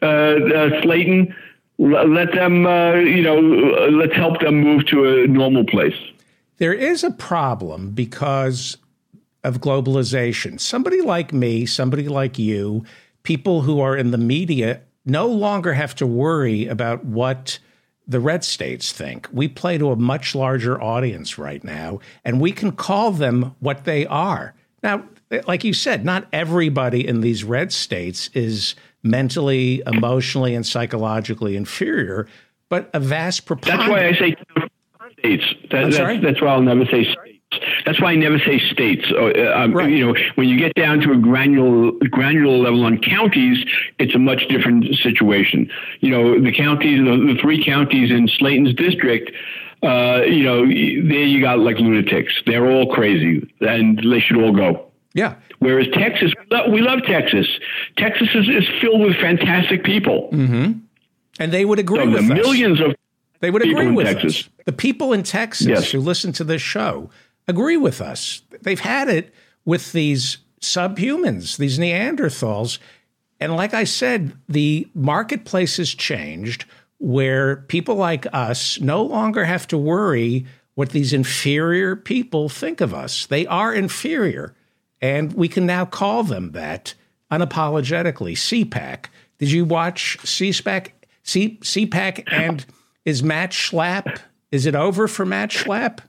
uh, 0.01 0.05
uh, 0.05 0.81
Slaton, 0.81 1.33
let 1.77 2.33
them, 2.33 2.65
uh, 2.65 2.95
you 2.95 3.21
know, 3.21 3.39
let's 3.39 4.13
help 4.13 4.41
them 4.41 4.59
move 4.59 4.85
to 4.87 5.23
a 5.23 5.27
normal 5.27 5.63
place. 5.63 5.95
There 6.57 6.73
is 6.73 7.05
a 7.05 7.11
problem 7.11 7.91
because 7.91 8.75
of 9.43 9.61
globalization. 9.61 10.59
Somebody 10.59 11.01
like 11.01 11.33
me, 11.33 11.65
somebody 11.65 12.07
like 12.07 12.37
you, 12.37 12.83
people 13.23 13.61
who 13.61 13.79
are 13.79 13.95
in 13.95 14.11
the 14.11 14.17
media 14.17 14.81
no 15.05 15.27
longer 15.27 15.73
have 15.73 15.95
to 15.95 16.07
worry 16.07 16.67
about 16.67 17.05
what 17.05 17.59
the 18.07 18.19
red 18.19 18.43
states 18.43 18.91
think. 18.91 19.27
We 19.31 19.47
play 19.47 19.77
to 19.77 19.91
a 19.91 19.95
much 19.95 20.33
larger 20.33 20.81
audience 20.81 21.37
right 21.37 21.63
now, 21.63 21.99
and 22.25 22.41
we 22.41 22.51
can 22.51 22.71
call 22.71 23.11
them 23.11 23.55
what 23.59 23.85
they 23.85 24.05
are. 24.07 24.55
Now, 24.81 25.03
like 25.47 25.63
you 25.63 25.73
said, 25.73 26.03
not 26.03 26.27
everybody 26.33 27.07
in 27.07 27.21
these 27.21 27.43
red 27.43 27.71
states 27.71 28.29
is 28.33 28.75
mentally, 29.03 29.83
emotionally, 29.85 30.55
and 30.55 30.65
psychologically 30.65 31.55
inferior, 31.55 32.27
but 32.67 32.89
a 32.93 32.99
vast 32.99 33.45
preponderance. 33.45 33.87
That's 33.87 33.89
why 33.89 34.07
I 34.07 34.13
say 34.13 34.35
states. 35.19 35.43
That, 35.71 35.91
that's, 35.91 36.23
that's 36.23 36.41
why 36.41 36.47
I'll 36.47 36.61
never 36.61 36.85
say. 36.85 37.15
That's 37.85 37.99
why 37.99 38.11
I 38.11 38.15
never 38.15 38.37
say 38.39 38.59
states. 38.59 39.05
Uh, 39.11 39.53
um, 39.55 39.73
right. 39.73 39.89
You 39.89 40.07
know, 40.07 40.15
when 40.35 40.47
you 40.47 40.57
get 40.57 40.75
down 40.75 40.99
to 40.99 41.11
a 41.13 41.17
granular 41.17 41.91
granular 42.11 42.57
level 42.57 42.85
on 42.85 42.99
counties, 42.99 43.65
it's 43.97 44.13
a 44.13 44.19
much 44.19 44.47
different 44.49 44.85
situation. 44.97 45.69
You 45.99 46.11
know, 46.11 46.41
the 46.41 46.51
counties, 46.51 46.99
the, 46.99 47.33
the 47.33 47.39
three 47.41 47.63
counties 47.63 48.11
in 48.11 48.27
Slaton's 48.27 48.75
district. 48.75 49.31
Uh, 49.81 50.21
you 50.27 50.43
know, 50.43 50.61
there 50.65 51.25
you 51.25 51.41
got 51.41 51.59
like 51.59 51.77
lunatics. 51.77 52.33
They're 52.45 52.69
all 52.69 52.93
crazy, 52.93 53.51
and 53.61 53.97
they 53.97 54.19
should 54.19 54.37
all 54.37 54.53
go. 54.53 54.85
Yeah. 55.13 55.35
Whereas 55.59 55.87
Texas, 55.93 56.33
we 56.69 56.81
love 56.81 57.03
Texas. 57.03 57.47
Texas 57.97 58.29
is, 58.33 58.47
is 58.47 58.67
filled 58.79 59.01
with 59.01 59.15
fantastic 59.17 59.83
people. 59.83 60.29
Mm-hmm. 60.31 60.79
And 61.39 61.51
they 61.51 61.65
would 61.65 61.79
agree 61.79 61.99
so 61.99 62.05
with 62.05 62.27
the 62.27 62.33
us. 62.33 62.41
millions 62.41 62.79
of 62.79 62.95
they 63.39 63.51
would 63.51 63.61
agree 63.61 63.91
with 63.91 64.05
Texas. 64.05 64.41
us. 64.41 64.49
The 64.65 64.73
people 64.73 65.13
in 65.13 65.23
Texas 65.23 65.67
yes. 65.67 65.91
who 65.91 65.99
listen 65.99 66.33
to 66.33 66.43
this 66.43 66.61
show 66.61 67.09
agree 67.49 67.77
with 67.77 67.99
us. 67.99 68.43
They've 68.61 68.79
had 68.79 69.09
it 69.09 69.33
with 69.65 69.91
these 69.91 70.37
subhumans, 70.61 71.57
these 71.57 71.79
Neanderthals. 71.79 72.79
And 73.39 73.55
like 73.55 73.73
I 73.73 73.83
said, 73.83 74.33
the 74.47 74.87
marketplace 74.93 75.77
has 75.77 75.89
changed 75.89 76.65
where 76.99 77.57
people 77.67 77.95
like 77.95 78.27
us 78.33 78.79
no 78.79 79.01
longer 79.01 79.45
have 79.45 79.67
to 79.67 79.77
worry 79.77 80.45
what 80.75 80.89
these 80.91 81.11
inferior 81.11 81.95
people 81.95 82.49
think 82.49 82.81
of 82.81 82.93
us. 82.93 83.25
They 83.25 83.47
are 83.47 83.73
inferior. 83.73 84.53
And 85.01 85.33
we 85.33 85.47
can 85.47 85.65
now 85.65 85.85
call 85.85 86.23
them 86.23 86.51
that 86.51 86.93
unapologetically. 87.31 88.33
CPAC. 88.33 89.05
Did 89.37 89.51
you 89.51 89.65
watch 89.65 90.17
CPAC? 90.21 90.89
C- 91.23 91.57
CPAC 91.61 92.31
and 92.31 92.65
is 93.05 93.23
Matt 93.23 93.51
Schlapp? 93.51 94.19
Is 94.51 94.65
it 94.65 94.75
over 94.75 95.07
for 95.07 95.25
Matt 95.25 95.51
Schlapp? 95.51 95.99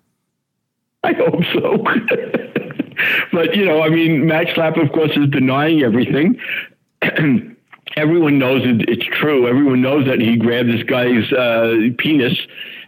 I 1.03 1.13
hope 1.13 1.43
so. 1.53 1.79
but 3.33 3.57
you 3.57 3.65
know, 3.65 3.83
I 3.83 3.89
mean, 3.89 4.27
Matt 4.27 4.49
Schlapp, 4.49 4.83
of 4.83 4.93
course, 4.93 5.13
is 5.17 5.29
denying 5.29 5.83
everything. 5.83 6.39
Everyone 7.97 8.39
knows 8.39 8.63
it, 8.65 8.89
it's 8.89 9.05
true. 9.05 9.49
Everyone 9.49 9.83
knows 9.83 10.07
that 10.07 10.21
he 10.21 10.37
grabbed 10.37 10.69
this 10.69 10.85
guy's 10.85 11.33
uh, 11.33 11.89
penis 11.99 12.39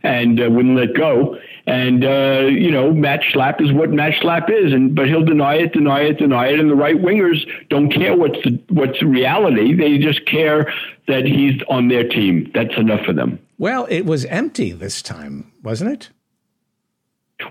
and 0.05 0.41
uh, 0.41 0.49
wouldn't 0.49 0.77
let 0.77 0.95
go. 0.95 1.39
And 1.67 2.05
uh, 2.05 2.49
you 2.51 2.71
know, 2.71 2.93
Matt 2.93 3.23
Schlapp 3.23 3.61
is 3.61 3.73
what 3.73 3.91
Matt 3.91 4.13
Schlapp 4.15 4.51
is, 4.51 4.73
and 4.73 4.95
but 4.95 5.09
he'll 5.09 5.25
deny 5.25 5.55
it, 5.55 5.73
deny 5.73 6.03
it, 6.03 6.19
deny 6.19 6.49
it. 6.49 6.61
And 6.61 6.71
the 6.71 6.75
right 6.75 6.97
wingers 6.97 7.47
don't 7.69 7.91
care 7.91 8.17
what's 8.17 8.43
the, 8.43 8.61
what's 8.69 9.03
reality. 9.03 9.75
They 9.75 9.99
just 9.99 10.27
care 10.27 10.73
that 11.09 11.25
he's 11.25 11.61
on 11.69 11.89
their 11.89 12.09
team. 12.09 12.51
That's 12.55 12.77
enough 12.77 13.05
for 13.05 13.13
them. 13.13 13.39
Well, 13.59 13.87
it 13.91 14.03
was 14.03 14.25
empty 14.25 14.73
this 14.73 15.03
time, 15.03 15.53
wasn't 15.63 15.93
it? 15.93 16.11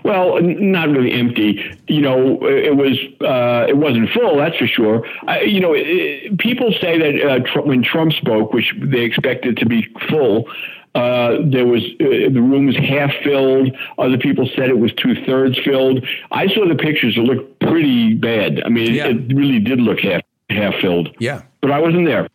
Well, 0.04 0.40
not 0.40 0.88
really 0.88 1.12
empty. 1.12 1.78
You 1.88 2.00
know, 2.00 2.46
it 2.46 2.76
was 2.76 2.98
uh, 3.20 3.66
it 3.68 3.76
wasn't 3.76 4.10
full. 4.10 4.36
That's 4.36 4.56
for 4.56 4.66
sure. 4.66 5.06
I, 5.26 5.40
you 5.42 5.60
know, 5.60 5.72
it, 5.74 6.38
people 6.38 6.72
say 6.80 6.98
that 6.98 7.24
uh, 7.24 7.38
Trump, 7.40 7.66
when 7.66 7.82
Trump 7.82 8.12
spoke, 8.12 8.52
which 8.52 8.74
they 8.78 9.00
expected 9.00 9.56
to 9.58 9.66
be 9.66 9.88
full, 10.08 10.48
uh, 10.94 11.38
there 11.44 11.66
was 11.66 11.82
uh, 12.00 12.30
the 12.32 12.42
room 12.42 12.66
was 12.66 12.76
half 12.76 13.12
filled. 13.24 13.74
Other 13.98 14.18
people 14.18 14.48
said 14.54 14.68
it 14.68 14.78
was 14.78 14.92
two 14.94 15.14
thirds 15.24 15.58
filled. 15.64 16.04
I 16.30 16.48
saw 16.48 16.68
the 16.68 16.74
pictures; 16.74 17.16
it 17.16 17.20
looked 17.20 17.60
pretty 17.60 18.14
bad. 18.14 18.62
I 18.64 18.68
mean, 18.68 18.94
yeah. 18.94 19.06
it, 19.06 19.30
it 19.30 19.34
really 19.34 19.58
did 19.58 19.80
look 19.80 20.00
half 20.00 20.22
half 20.50 20.74
filled. 20.80 21.14
Yeah, 21.18 21.42
but 21.60 21.70
I 21.70 21.80
wasn't 21.80 22.06
there. 22.06 22.28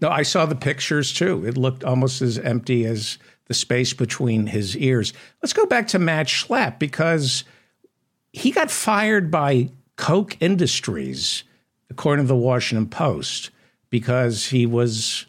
No, 0.00 0.08
I 0.08 0.22
saw 0.22 0.46
the 0.46 0.54
pictures 0.54 1.12
too. 1.12 1.44
It 1.44 1.56
looked 1.56 1.84
almost 1.84 2.22
as 2.22 2.38
empty 2.38 2.84
as 2.84 3.18
the 3.48 3.54
space 3.54 3.92
between 3.92 4.46
his 4.46 4.76
ears. 4.76 5.12
Let's 5.42 5.52
go 5.52 5.66
back 5.66 5.88
to 5.88 5.98
Matt 5.98 6.28
Schlapp 6.28 6.78
because 6.78 7.44
he 8.32 8.50
got 8.50 8.70
fired 8.70 9.30
by 9.30 9.70
Koch 9.96 10.36
Industries, 10.40 11.42
according 11.90 12.26
to 12.26 12.28
the 12.28 12.36
Washington 12.36 12.88
Post, 12.88 13.50
because 13.90 14.46
he 14.46 14.66
was 14.66 15.26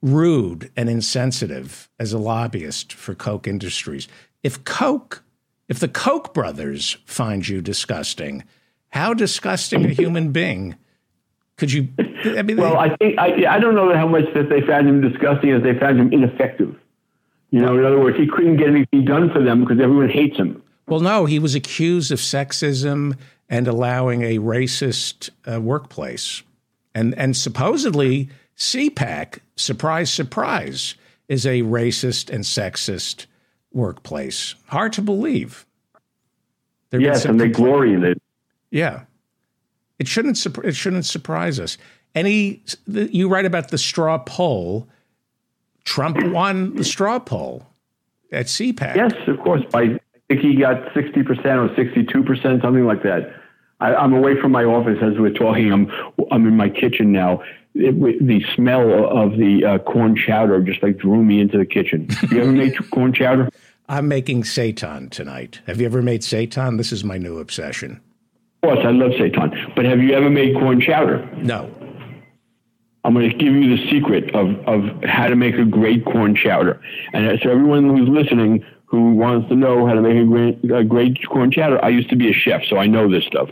rude 0.00 0.70
and 0.76 0.88
insensitive 0.88 1.88
as 1.98 2.12
a 2.12 2.18
lobbyist 2.18 2.92
for 2.92 3.14
Koch 3.14 3.48
Industries. 3.48 4.06
If 4.42 4.62
Koch, 4.64 5.24
if 5.68 5.80
the 5.80 5.88
Koch 5.88 6.32
brothers 6.32 6.98
find 7.04 7.46
you 7.48 7.60
disgusting, 7.60 8.44
how 8.90 9.12
disgusting 9.14 9.84
a 9.84 9.88
human 9.88 10.30
being 10.30 10.76
could 11.56 11.72
you? 11.72 11.88
I 12.24 12.42
mean, 12.42 12.56
well, 12.56 12.78
I 12.78 12.94
think 12.96 13.18
I, 13.18 13.56
I 13.56 13.58
don't 13.58 13.74
know 13.74 13.92
how 13.94 14.06
much 14.06 14.24
that 14.34 14.48
they 14.48 14.60
found 14.60 14.88
him 14.88 15.00
disgusting 15.00 15.50
as 15.50 15.62
they 15.62 15.76
found 15.76 15.98
him 15.98 16.12
ineffective. 16.12 16.76
You 17.50 17.60
know, 17.60 17.78
in 17.78 17.84
other 17.84 17.98
words, 17.98 18.18
he 18.18 18.26
couldn't 18.26 18.56
get 18.56 18.68
anything 18.68 19.04
done 19.04 19.30
for 19.30 19.42
them 19.42 19.60
because 19.60 19.80
everyone 19.80 20.10
hates 20.10 20.36
him. 20.36 20.62
Well, 20.86 21.00
no, 21.00 21.24
he 21.24 21.38
was 21.38 21.54
accused 21.54 22.12
of 22.12 22.18
sexism 22.18 23.16
and 23.48 23.66
allowing 23.66 24.22
a 24.22 24.38
racist 24.38 25.30
uh, 25.50 25.60
workplace, 25.60 26.42
and 26.94 27.14
and 27.16 27.36
supposedly 27.36 28.28
CPAC, 28.56 29.38
surprise, 29.56 30.12
surprise, 30.12 30.94
is 31.28 31.46
a 31.46 31.62
racist 31.62 32.30
and 32.30 32.44
sexist 32.44 33.26
workplace. 33.72 34.54
Hard 34.66 34.92
to 34.94 35.02
believe. 35.02 35.64
There 36.90 37.00
yes, 37.00 37.24
and 37.24 37.40
they 37.40 37.48
glory 37.48 37.94
in 37.94 38.04
it. 38.04 38.20
Yeah, 38.70 39.04
it 39.98 40.08
shouldn't. 40.08 40.44
It 40.64 40.74
shouldn't 40.74 41.06
surprise 41.06 41.60
us. 41.60 41.78
Any 42.14 42.62
you 42.86 43.28
write 43.28 43.46
about 43.46 43.70
the 43.70 43.78
straw 43.78 44.18
poll 44.18 44.88
Trump 45.88 46.22
won 46.22 46.74
the 46.74 46.84
straw 46.84 47.18
poll 47.18 47.66
at 48.30 48.44
CPAC. 48.44 48.94
Yes, 48.94 49.14
of 49.26 49.40
course. 49.40 49.62
By 49.72 49.84
I 49.84 49.98
think 50.28 50.42
he 50.42 50.56
got 50.56 50.92
60% 50.92 51.26
or 51.26 51.74
62%, 51.74 52.60
something 52.60 52.84
like 52.84 53.02
that. 53.04 53.32
I, 53.80 54.04
am 54.04 54.12
away 54.12 54.38
from 54.38 54.52
my 54.52 54.64
office 54.64 54.98
as 55.00 55.18
we're 55.18 55.32
talking. 55.32 55.72
I'm 55.72 55.90
I'm 56.30 56.46
in 56.46 56.58
my 56.58 56.68
kitchen 56.68 57.10
now. 57.10 57.42
It, 57.74 57.98
the 58.20 58.44
smell 58.54 59.06
of 59.06 59.38
the 59.38 59.64
uh, 59.64 59.78
corn 59.78 60.14
chowder 60.14 60.60
just 60.60 60.82
like 60.82 60.98
drew 60.98 61.24
me 61.24 61.40
into 61.40 61.56
the 61.56 61.64
kitchen. 61.64 62.08
You 62.30 62.42
ever 62.42 62.52
made 62.52 62.90
corn 62.90 63.14
chowder? 63.14 63.48
I'm 63.88 64.08
making 64.08 64.42
seitan 64.42 65.10
tonight. 65.10 65.62
Have 65.66 65.80
you 65.80 65.86
ever 65.86 66.02
made 66.02 66.20
seitan? 66.20 66.76
This 66.76 66.92
is 66.92 67.02
my 67.02 67.16
new 67.16 67.38
obsession. 67.38 68.02
Of 68.62 68.68
course, 68.68 68.84
I 68.84 68.90
love 68.90 69.12
seitan. 69.12 69.74
But 69.74 69.86
have 69.86 70.00
you 70.00 70.12
ever 70.12 70.28
made 70.28 70.54
corn 70.54 70.82
chowder? 70.82 71.26
No. 71.36 71.70
I'm 73.04 73.14
going 73.14 73.30
to 73.30 73.36
give 73.36 73.54
you 73.54 73.76
the 73.76 73.90
secret 73.90 74.34
of, 74.34 74.56
of 74.66 75.04
how 75.04 75.28
to 75.28 75.36
make 75.36 75.54
a 75.54 75.64
great 75.64 76.04
corn 76.04 76.34
chowder. 76.34 76.80
And 77.12 77.38
so 77.42 77.50
everyone 77.50 77.96
who's 77.96 78.08
listening 78.08 78.64
who 78.86 79.14
wants 79.14 79.48
to 79.50 79.54
know 79.54 79.86
how 79.86 79.94
to 79.94 80.00
make 80.00 80.16
a 80.16 80.24
great, 80.24 80.72
a 80.72 80.84
great 80.84 81.18
corn 81.28 81.50
chowder, 81.50 81.82
I 81.84 81.90
used 81.90 82.08
to 82.10 82.16
be 82.16 82.30
a 82.30 82.32
chef, 82.32 82.62
so 82.64 82.78
I 82.78 82.86
know 82.86 83.10
this 83.10 83.24
stuff. 83.24 83.50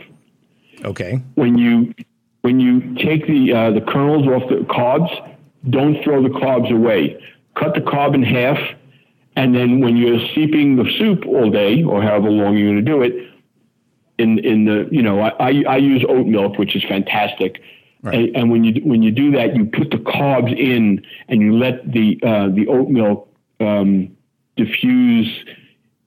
Okay. 0.83 1.21
When 1.35 1.57
you 1.57 1.93
when 2.41 2.59
you 2.59 2.95
take 2.95 3.27
the 3.27 3.53
uh, 3.53 3.71
the 3.71 3.81
kernels 3.81 4.27
off 4.27 4.49
the 4.49 4.65
cobs, 4.69 5.11
don't 5.69 6.01
throw 6.03 6.21
the 6.21 6.39
cobs 6.39 6.71
away. 6.71 7.21
Cut 7.55 7.73
the 7.73 7.81
cob 7.81 8.13
in 8.15 8.23
half, 8.23 8.59
and 9.35 9.55
then 9.55 9.79
when 9.79 9.97
you're 9.97 10.19
steeping 10.31 10.75
the 10.75 10.89
soup 10.97 11.25
all 11.25 11.49
day 11.49 11.83
or 11.83 12.01
however 12.01 12.29
long 12.29 12.57
you're 12.57 12.71
going 12.71 12.85
to 12.85 12.91
do 12.91 13.01
it, 13.01 13.31
in 14.17 14.39
in 14.39 14.65
the 14.65 14.87
you 14.91 15.01
know 15.01 15.19
I, 15.21 15.63
I 15.67 15.77
use 15.77 16.05
oat 16.07 16.27
milk, 16.27 16.57
which 16.57 16.75
is 16.75 16.83
fantastic. 16.83 17.61
Right. 18.01 18.15
And, 18.15 18.35
and, 18.35 18.51
when 18.51 18.63
you 18.63 18.81
when 18.83 19.01
you 19.01 19.11
do 19.11 19.31
that, 19.31 19.55
you 19.55 19.65
put 19.65 19.89
the 19.89 19.99
cobs 19.99 20.51
in 20.51 21.05
and 21.27 21.41
you 21.41 21.57
let 21.57 21.91
the 21.91 22.19
uh, 22.23 22.49
the 22.49 22.67
oat 22.67 22.89
milk 22.89 23.27
um, 23.59 24.15
diffuse 24.55 25.43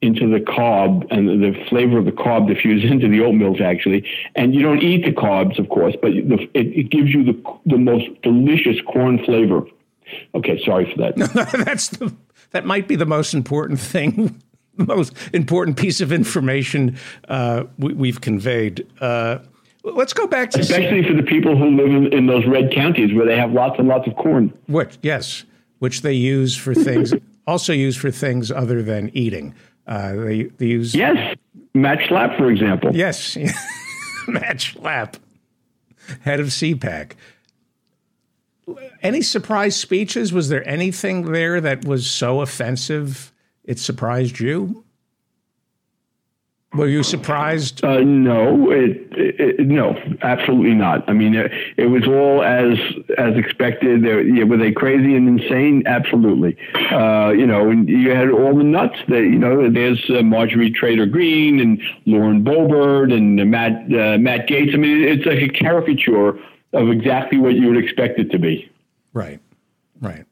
into 0.02 0.30
the 0.30 0.40
cob 0.40 1.06
and 1.10 1.28
the 1.42 1.52
flavor 1.68 1.98
of 1.98 2.06
the 2.06 2.12
cob 2.12 2.48
diffuses 2.48 2.90
into 2.92 3.08
the 3.08 3.20
oat 3.20 3.32
milk 3.32 3.60
actually. 3.60 4.08
And 4.34 4.54
you 4.54 4.62
don't 4.62 4.82
eat 4.82 5.04
the 5.04 5.12
cobs, 5.12 5.58
of 5.58 5.68
course, 5.68 5.94
but 6.00 6.12
the, 6.12 6.48
it, 6.54 6.66
it, 6.68 6.90
gives 6.90 7.10
you 7.12 7.24
the 7.24 7.42
the 7.66 7.78
most 7.78 8.06
delicious 8.22 8.80
corn 8.82 9.22
flavor. 9.24 9.62
Okay, 10.34 10.62
sorry 10.64 10.90
for 10.92 10.98
that. 10.98 11.16
That's 11.66 11.88
the, 11.88 12.14
that 12.52 12.64
might 12.64 12.88
be 12.88 12.96
the 12.96 13.06
most 13.06 13.34
important 13.34 13.80
thing. 13.80 14.40
most 14.76 15.12
important 15.32 15.76
piece 15.76 16.00
of 16.00 16.12
information 16.12 16.96
uh, 17.28 17.64
we, 17.78 18.08
have 18.08 18.20
conveyed. 18.20 18.86
Uh, 19.00 19.38
Let's 19.82 20.12
go 20.12 20.26
back 20.26 20.50
to 20.50 20.60
especially 20.60 21.02
for 21.04 21.14
the 21.14 21.22
people 21.22 21.56
who 21.56 21.70
live 21.70 21.88
in, 21.88 22.12
in, 22.12 22.26
those 22.26 22.46
red 22.46 22.72
counties 22.72 23.14
where 23.14 23.24
they 23.24 23.36
have 23.36 23.52
lots 23.52 23.78
and 23.78 23.88
lots 23.88 24.06
of 24.06 24.14
corn. 24.16 24.52
Which 24.68 24.98
yes, 25.02 25.44
which 25.78 26.02
they 26.02 26.12
use 26.12 26.56
for 26.56 26.74
things 26.74 27.14
also 27.46 27.72
use 27.72 27.96
for 27.96 28.10
things 28.10 28.50
other 28.50 28.82
than 28.82 29.10
eating. 29.14 29.54
Uh, 29.86 30.12
they, 30.12 30.42
they 30.44 30.66
use 30.66 30.94
yes, 30.94 31.36
Matt 31.74 31.98
Schlapp 32.00 32.36
for 32.36 32.50
example. 32.50 32.94
Yes, 32.94 33.36
Matt 34.28 34.58
Schlapp, 34.58 35.14
head 36.20 36.40
of 36.40 36.48
CPAC. 36.48 37.12
Any 39.02 39.22
surprise 39.22 39.76
speeches? 39.76 40.32
Was 40.32 40.48
there 40.48 40.66
anything 40.68 41.32
there 41.32 41.60
that 41.60 41.84
was 41.84 42.08
so 42.08 42.40
offensive 42.40 43.32
it 43.64 43.78
surprised 43.78 44.40
you? 44.40 44.84
Were 46.72 46.86
you 46.86 47.02
surprised? 47.02 47.84
Uh, 47.84 47.98
no, 48.00 48.70
it, 48.70 49.08
it, 49.10 49.66
no, 49.66 50.00
absolutely 50.22 50.74
not. 50.74 51.08
I 51.10 51.12
mean, 51.14 51.34
it, 51.34 51.50
it 51.76 51.86
was 51.86 52.06
all 52.06 52.44
as 52.44 52.78
as 53.18 53.36
expected. 53.36 54.04
They, 54.04 54.44
were 54.44 54.56
they 54.56 54.70
crazy 54.70 55.16
and 55.16 55.40
insane? 55.40 55.82
Absolutely. 55.86 56.56
Uh, 56.92 57.30
you 57.30 57.44
know, 57.44 57.70
and 57.70 57.88
you 57.88 58.10
had 58.10 58.30
all 58.30 58.56
the 58.56 58.62
nuts 58.62 58.94
that 59.08 59.22
you 59.22 59.38
know. 59.38 59.68
There's 59.68 60.08
uh, 60.10 60.22
Marjorie 60.22 60.72
Taylor 60.72 61.06
Greene 61.06 61.58
and 61.58 61.82
Lauren 62.06 62.44
Boebert 62.44 63.12
and 63.12 63.50
Matt 63.50 63.72
uh, 63.92 64.18
Matt 64.18 64.46
Gaetz. 64.46 64.72
I 64.72 64.76
mean, 64.76 65.02
it's 65.02 65.26
like 65.26 65.42
a 65.42 65.48
caricature 65.48 66.38
of 66.72 66.88
exactly 66.88 67.38
what 67.38 67.54
you 67.54 67.66
would 67.66 67.82
expect 67.82 68.20
it 68.20 68.30
to 68.30 68.38
be. 68.38 68.70
Right. 69.12 69.40
Right. 70.00 70.24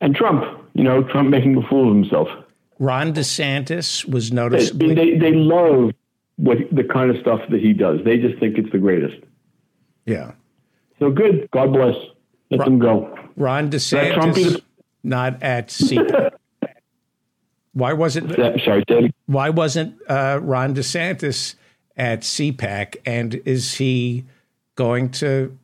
And 0.00 0.14
Trump, 0.14 0.44
you 0.72 0.82
know, 0.82 1.02
Trump 1.02 1.28
making 1.28 1.56
a 1.58 1.62
fool 1.68 1.90
of 1.90 1.94
himself. 1.94 2.28
Ron 2.78 3.12
DeSantis 3.12 4.08
was 4.08 4.32
noticeably. 4.32 4.94
They, 4.94 5.18
they 5.18 5.32
love 5.32 5.92
what 6.36 6.58
the 6.70 6.84
kind 6.84 7.10
of 7.10 7.20
stuff 7.20 7.40
that 7.50 7.60
he 7.60 7.72
does. 7.72 8.00
They 8.04 8.18
just 8.18 8.38
think 8.38 8.58
it's 8.58 8.70
the 8.70 8.78
greatest. 8.78 9.16
Yeah. 10.06 10.32
So 10.98 11.10
good. 11.10 11.48
God 11.50 11.72
bless. 11.72 11.94
Let 12.50 12.60
Ron, 12.60 12.68
them 12.68 12.78
go. 12.78 13.18
Ron 13.36 13.70
DeSantis 13.70 14.60
not 15.02 15.42
at 15.42 15.68
CPAC. 15.68 16.30
why 17.72 17.92
wasn't 17.92 18.34
sorry? 18.64 18.84
Daddy. 18.86 19.12
Why 19.26 19.50
wasn't 19.50 20.00
uh, 20.08 20.40
Ron 20.42 20.74
DeSantis 20.74 21.56
at 21.96 22.20
CPAC? 22.20 22.96
And 23.04 23.34
is 23.44 23.74
he 23.74 24.24
going 24.76 25.10
to 25.10 25.56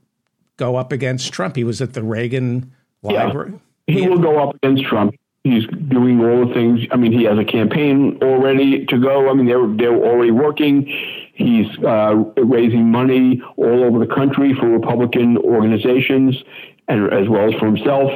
go 0.56 0.76
up 0.76 0.92
against 0.92 1.32
Trump? 1.32 1.56
He 1.56 1.64
was 1.64 1.80
at 1.80 1.94
the 1.94 2.02
Reagan 2.02 2.72
Library. 3.02 3.54
He 3.86 4.02
yeah. 4.02 4.08
will 4.08 4.18
go 4.18 4.48
up 4.48 4.56
against 4.56 4.84
Trump. 4.84 5.14
He's 5.44 5.66
doing 5.66 6.24
all 6.24 6.46
the 6.48 6.54
things. 6.54 6.80
I 6.90 6.96
mean, 6.96 7.12
he 7.12 7.24
has 7.24 7.38
a 7.38 7.44
campaign 7.44 8.18
already 8.22 8.86
to 8.86 8.98
go. 8.98 9.28
I 9.28 9.34
mean, 9.34 9.44
they're 9.44 9.66
they're 9.66 10.02
already 10.02 10.30
working. 10.30 10.86
He's 11.34 11.66
uh, 11.84 12.14
raising 12.38 12.90
money 12.90 13.42
all 13.58 13.84
over 13.84 13.98
the 13.98 14.12
country 14.12 14.54
for 14.54 14.66
Republican 14.66 15.36
organizations, 15.36 16.42
and 16.88 17.12
as 17.12 17.28
well 17.28 17.52
as 17.52 17.60
for 17.60 17.66
himself. 17.66 18.10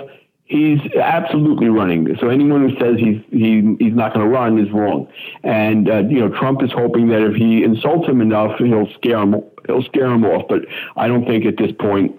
He's 0.45 0.81
absolutely 0.95 1.69
running. 1.69 2.17
So 2.19 2.31
anyone 2.31 2.67
who 2.67 2.79
says 2.79 2.99
he's 2.99 3.23
he, 3.31 3.77
he's 3.79 3.93
not 3.93 4.15
going 4.15 4.25
to 4.25 4.33
run 4.33 4.59
is 4.59 4.73
wrong. 4.73 5.07
And 5.43 5.91
uh, 5.91 6.05
you 6.09 6.21
know, 6.21 6.31
Trump 6.31 6.63
is 6.63 6.73
hoping 6.73 7.09
that 7.09 7.21
if 7.21 7.35
he 7.35 7.63
insults 7.63 8.09
him 8.09 8.23
enough, 8.23 8.57
he'll 8.57 8.91
scare 8.95 9.19
him. 9.19 9.43
He'll 9.67 9.83
scare 9.83 10.07
him 10.07 10.25
off. 10.25 10.47
But 10.49 10.63
I 10.97 11.09
don't 11.09 11.27
think 11.27 11.45
at 11.45 11.59
this 11.59 11.73
point 11.79 12.17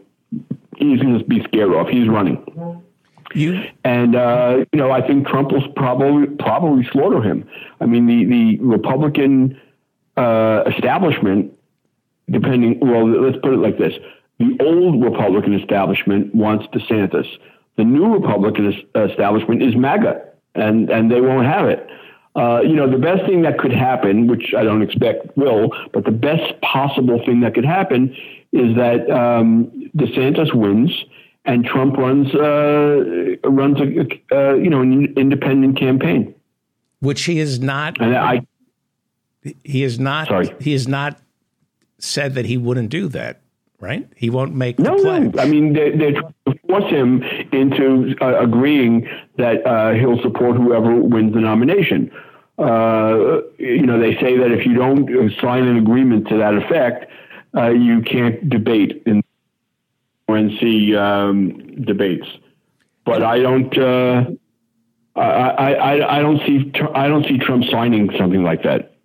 he's 0.78 1.01
going 1.01 1.18
to 1.18 1.26
be 1.26 1.41
scared 1.45 1.72
off. 1.72 1.88
He's 1.88 2.07
running. 2.07 2.84
You 3.34 3.64
and 3.84 4.16
uh, 4.16 4.66
you 4.72 4.80
know, 4.80 4.92
I 4.92 5.06
think 5.06 5.28
Trump 5.28 5.52
will 5.52 5.68
probably 5.74 6.28
probably 6.38 6.88
slaughter 6.92 7.22
him. 7.22 7.48
I 7.80 7.86
mean, 7.86 8.08
the 8.08 8.26
the 8.26 8.58
Republican 8.64 9.60
uh, 10.18 10.64
establishment, 10.68 11.54
depending. 12.30 12.80
Well, 12.80 13.08
let's 13.08 13.38
put 13.38 13.54
it 13.54 13.58
like 13.58 13.78
this: 13.78 13.94
the 14.40 14.58
old 14.62 15.04
Republican 15.04 15.54
establishment 15.54 16.34
wants 16.34 16.66
DeSantis. 16.68 17.28
The 17.78 17.84
new 17.84 18.14
Republican 18.14 18.74
establishment 18.96 19.62
is 19.62 19.76
MAGA, 19.76 20.22
and 20.56 20.90
and 20.90 21.12
they 21.12 21.22
won't 21.22 21.46
have 21.46 21.68
it. 21.68 21.88
Uh, 22.36 22.62
you 22.62 22.76
know, 22.76 22.90
the 22.90 22.98
best 22.98 23.26
thing 23.26 23.42
that 23.42 23.58
could 23.58 23.74
happen, 23.74 24.28
which 24.28 24.54
I 24.56 24.64
don't 24.64 24.82
expect 24.82 25.36
will, 25.36 25.76
but 25.94 26.06
the 26.06 26.12
best 26.12 26.60
possible 26.62 27.24
thing 27.26 27.42
that 27.42 27.54
could 27.54 27.66
happen 27.66 28.16
is 28.54 28.76
that 28.76 29.10
um, 29.10 29.90
DeSantis 29.98 30.54
wins 30.54 30.92
and 31.50 31.66
Trump 31.66 31.97
runs 31.97 32.34
uh, 32.36 33.36
runs 33.43 33.80
a 33.80 34.08
uh, 34.32 34.54
you 34.54 34.70
know 34.70 34.82
an 34.82 35.14
independent 35.18 35.78
campaign, 35.78 36.36
which 37.00 37.24
he 37.24 37.39
is 37.39 37.60
not. 37.60 38.00
And 38.00 38.16
I, 38.16 38.45
he 39.64 39.84
is 39.84 40.00
not. 40.00 40.28
Sorry. 40.28 40.54
he 40.60 40.74
has 40.74 40.88
not 40.88 41.20
said 41.97 42.36
that 42.36 42.45
he 42.45 42.58
wouldn't 42.58 42.89
do 42.89 43.08
that. 43.10 43.41
Right? 43.82 44.10
He 44.18 44.30
won't 44.30 44.54
make 44.54 44.78
no, 44.78 44.95
no. 44.95 45.32
I 45.39 45.45
mean, 45.45 45.72
they, 45.72 45.91
they're 45.91 46.12
trying 46.12 46.34
to 46.47 46.60
force 46.68 46.91
him 46.91 47.24
into 47.54 48.14
uh, 48.20 48.38
agreeing 48.41 49.08
that 49.38 49.66
uh, 49.66 49.93
he'll 49.93 50.22
support 50.22 50.58
whoever 50.58 50.93
wins 50.95 51.34
the 51.34 51.39
nomination. 51.39 52.12
Uh, 52.58 53.39
you 53.58 53.86
know, 53.86 53.97
they 53.97 54.16
say 54.16 54.38
that 54.38 54.52
if 54.52 54.66
you 54.66 54.74
don't 54.74 55.32
sign 55.39 55.64
an 55.66 55.78
agreement 55.78 56.28
to 56.28 56.38
that 56.38 56.56
effect, 56.56 57.10
uh, 57.56 57.70
you 57.70 58.02
can't 58.02 58.50
debate 58.50 59.02
in 59.06 59.24
RNC 60.30 60.96
um, 60.96 61.84
debates. 61.84 62.28
But 63.06 63.24
I 63.24 63.40
don't. 63.40 63.76
Uh, 63.78 64.26
I, 65.16 65.74
I, 65.74 66.18
I 66.18 66.22
don't 66.22 66.40
see 66.46 66.72
I 66.94 67.08
don't 67.08 67.26
see 67.26 67.38
Trump 67.40 67.66
signing 67.66 68.10
something 68.18 68.44
like 68.44 68.64
that. 68.64 68.96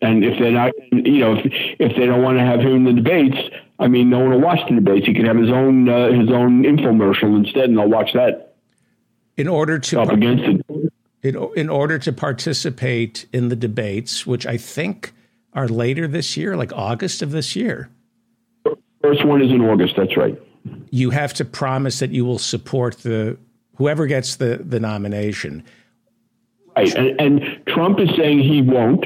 And 0.00 0.24
if 0.24 0.38
they're 0.38 0.50
not, 0.50 0.72
you 0.90 1.18
know, 1.20 1.34
if, 1.36 1.46
if 1.78 1.96
they 1.96 2.06
don't 2.06 2.22
want 2.22 2.38
to 2.38 2.44
have 2.44 2.60
him 2.60 2.74
in 2.74 2.84
the 2.84 2.92
debates, 2.92 3.36
I 3.78 3.86
mean, 3.86 4.10
no 4.10 4.18
one 4.18 4.30
will 4.30 4.40
watch 4.40 4.58
the 4.68 4.74
debates. 4.74 5.06
He 5.06 5.14
can 5.14 5.26
have 5.26 5.36
his 5.36 5.50
own 5.50 5.88
uh, 5.88 6.08
his 6.08 6.30
own 6.30 6.64
infomercial 6.64 7.36
instead, 7.36 7.68
and 7.68 7.78
I'll 7.80 7.88
watch 7.88 8.12
that. 8.14 8.56
In 9.36 9.48
order 9.48 9.78
to 9.78 10.00
up 10.00 10.10
against 10.10 10.44
it. 10.44 10.92
In, 11.22 11.36
in 11.54 11.68
order 11.68 12.00
to 12.00 12.12
participate 12.12 13.26
in 13.32 13.48
the 13.48 13.54
debates, 13.54 14.26
which 14.26 14.44
I 14.44 14.56
think 14.56 15.12
are 15.52 15.68
later 15.68 16.08
this 16.08 16.36
year, 16.36 16.56
like 16.56 16.72
August 16.72 17.22
of 17.22 17.30
this 17.30 17.54
year. 17.54 17.90
First 19.02 19.24
one 19.24 19.40
is 19.40 19.52
in 19.52 19.60
August. 19.60 19.94
That's 19.96 20.16
right. 20.16 20.40
You 20.92 21.10
have 21.10 21.34
to 21.34 21.44
promise 21.44 21.98
that 21.98 22.10
you 22.10 22.24
will 22.24 22.38
support 22.38 22.98
the 22.98 23.38
whoever 23.76 24.06
gets 24.06 24.36
the 24.36 24.60
the 24.62 24.78
nomination. 24.78 25.64
Right, 26.76 26.94
and, 26.94 27.20
and 27.20 27.66
Trump 27.66 27.98
is 27.98 28.10
saying 28.16 28.40
he 28.40 28.62
won't. 28.62 29.04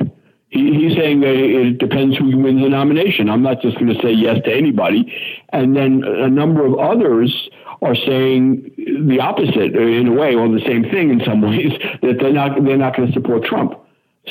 He, 0.49 0.75
he's 0.75 0.97
saying 0.97 1.21
that 1.21 1.35
it 1.35 1.79
depends 1.79 2.17
who 2.17 2.37
wins 2.37 2.61
the 2.61 2.69
nomination. 2.69 3.31
I'm 3.31 3.43
not 3.43 3.63
just 3.63 3.79
going 3.79 3.93
to 3.95 4.01
say 4.03 4.13
yes 4.13 4.39
to 4.45 4.53
anybody. 4.53 5.13
And 5.53 5.77
then 5.77 6.05
a 6.05 6.29
number 6.29 6.67
of 6.67 6.79
others 6.79 7.49
are 7.83 7.95
saying 7.95 8.73
the 9.09 9.21
opposite 9.21 9.75
in 9.77 10.09
a 10.09 10.13
way, 10.13 10.35
or 10.35 10.49
the 10.49 10.65
same 10.67 10.83
thing 10.85 11.11
in 11.11 11.23
some 11.25 11.41
ways, 11.49 11.73
that 12.03 12.19
they're 12.21 12.33
not 12.33 12.65
they're 12.65 12.77
not 12.77 12.97
going 12.97 13.09
to 13.09 13.15
support 13.15 13.45
Trump. 13.45 13.75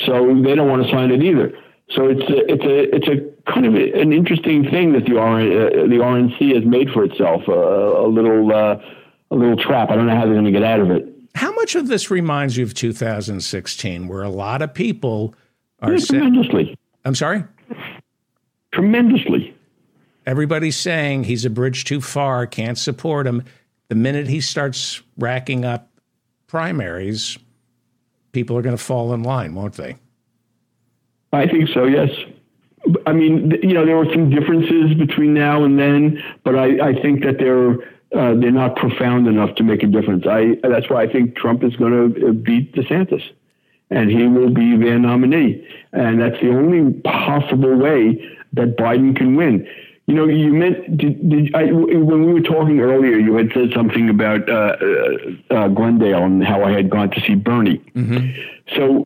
So 0.04 0.42
they 0.42 0.54
don't 0.54 0.68
want 0.68 0.84
to 0.84 0.90
sign 0.90 1.10
it 1.10 1.22
either. 1.22 1.56
So 1.90 2.08
it's 2.08 2.28
a, 2.28 2.52
it's 2.52 2.64
a 2.64 2.96
it's 2.96 3.08
a 3.08 3.50
kind 3.52 3.64
of 3.64 3.74
an 3.74 4.12
interesting 4.12 4.68
thing 4.68 4.92
that 4.92 5.04
the 5.04 5.14
RN, 5.14 5.52
uh, 5.52 5.86
the 5.86 6.02
RNC 6.02 6.54
has 6.54 6.64
made 6.64 6.90
for 6.90 7.04
itself 7.04 7.42
uh, 7.48 7.52
a 7.52 8.08
little 8.08 8.52
uh, 8.52 8.80
a 9.30 9.34
little 9.34 9.56
trap. 9.56 9.90
I 9.90 9.96
don't 9.96 10.06
know 10.06 10.16
how 10.16 10.24
they're 10.24 10.34
going 10.34 10.46
to 10.46 10.50
get 10.50 10.64
out 10.64 10.80
of 10.80 10.90
it. 10.90 11.06
How 11.34 11.52
much 11.52 11.74
of 11.74 11.86
this 11.86 12.10
reminds 12.10 12.56
you 12.56 12.64
of 12.64 12.74
2016, 12.74 14.08
where 14.08 14.22
a 14.22 14.28
lot 14.28 14.62
of 14.62 14.74
people 14.74 15.34
are 15.80 15.92
yeah, 15.92 16.04
tremendously? 16.04 16.78
I'm 17.04 17.14
sorry. 17.14 17.44
Tremendously. 18.72 19.54
Everybody's 20.26 20.76
saying 20.76 21.24
he's 21.24 21.44
a 21.44 21.50
bridge 21.50 21.84
too 21.84 22.00
far, 22.00 22.46
can't 22.46 22.76
support 22.76 23.26
him. 23.26 23.44
The 23.88 23.94
minute 23.94 24.26
he 24.26 24.40
starts 24.40 25.02
racking 25.16 25.64
up 25.64 25.88
primaries, 26.48 27.38
people 28.32 28.56
are 28.56 28.62
going 28.62 28.76
to 28.76 28.82
fall 28.82 29.14
in 29.14 29.22
line, 29.22 29.54
won't 29.54 29.74
they? 29.74 29.96
I 31.36 31.48
think 31.48 31.68
so, 31.68 31.84
yes. 31.84 32.10
I 33.06 33.12
mean, 33.12 33.52
you 33.62 33.74
know, 33.74 33.84
there 33.84 33.96
were 33.96 34.10
some 34.12 34.30
differences 34.30 34.94
between 34.94 35.34
now 35.34 35.64
and 35.64 35.78
then, 35.78 36.22
but 36.44 36.56
I, 36.56 36.88
I 36.88 37.02
think 37.02 37.24
that 37.24 37.38
they're 37.38 37.78
uh, 38.14 38.34
they're 38.34 38.52
not 38.52 38.76
profound 38.76 39.26
enough 39.26 39.56
to 39.56 39.64
make 39.64 39.82
a 39.82 39.86
difference. 39.86 40.24
I 40.26 40.56
that's 40.62 40.88
why 40.88 41.02
I 41.02 41.12
think 41.12 41.36
Trump 41.36 41.64
is 41.64 41.74
going 41.76 42.14
to 42.14 42.28
uh, 42.28 42.32
beat 42.32 42.72
DeSantis, 42.74 43.22
and 43.90 44.10
he 44.10 44.26
will 44.26 44.50
be 44.50 44.76
their 44.76 44.98
nominee, 44.98 45.66
and 45.92 46.20
that's 46.20 46.40
the 46.40 46.50
only 46.50 46.92
possible 47.00 47.76
way 47.76 48.24
that 48.52 48.76
Biden 48.76 49.16
can 49.16 49.34
win. 49.34 49.66
You 50.06 50.14
know, 50.14 50.26
you 50.26 50.52
meant 50.52 50.96
did, 50.96 51.28
did 51.28 51.54
I, 51.56 51.64
when 51.72 52.24
we 52.26 52.32
were 52.32 52.40
talking 52.40 52.78
earlier, 52.78 53.18
you 53.18 53.34
had 53.34 53.50
said 53.52 53.72
something 53.74 54.08
about 54.08 54.48
uh, 54.48 54.76
uh, 54.80 55.54
uh 55.54 55.68
Glendale 55.68 56.22
and 56.22 56.44
how 56.44 56.62
I 56.62 56.70
had 56.70 56.88
gone 56.88 57.10
to 57.10 57.20
see 57.22 57.34
Bernie. 57.34 57.78
Mm-hmm. 57.96 58.40
So 58.76 59.04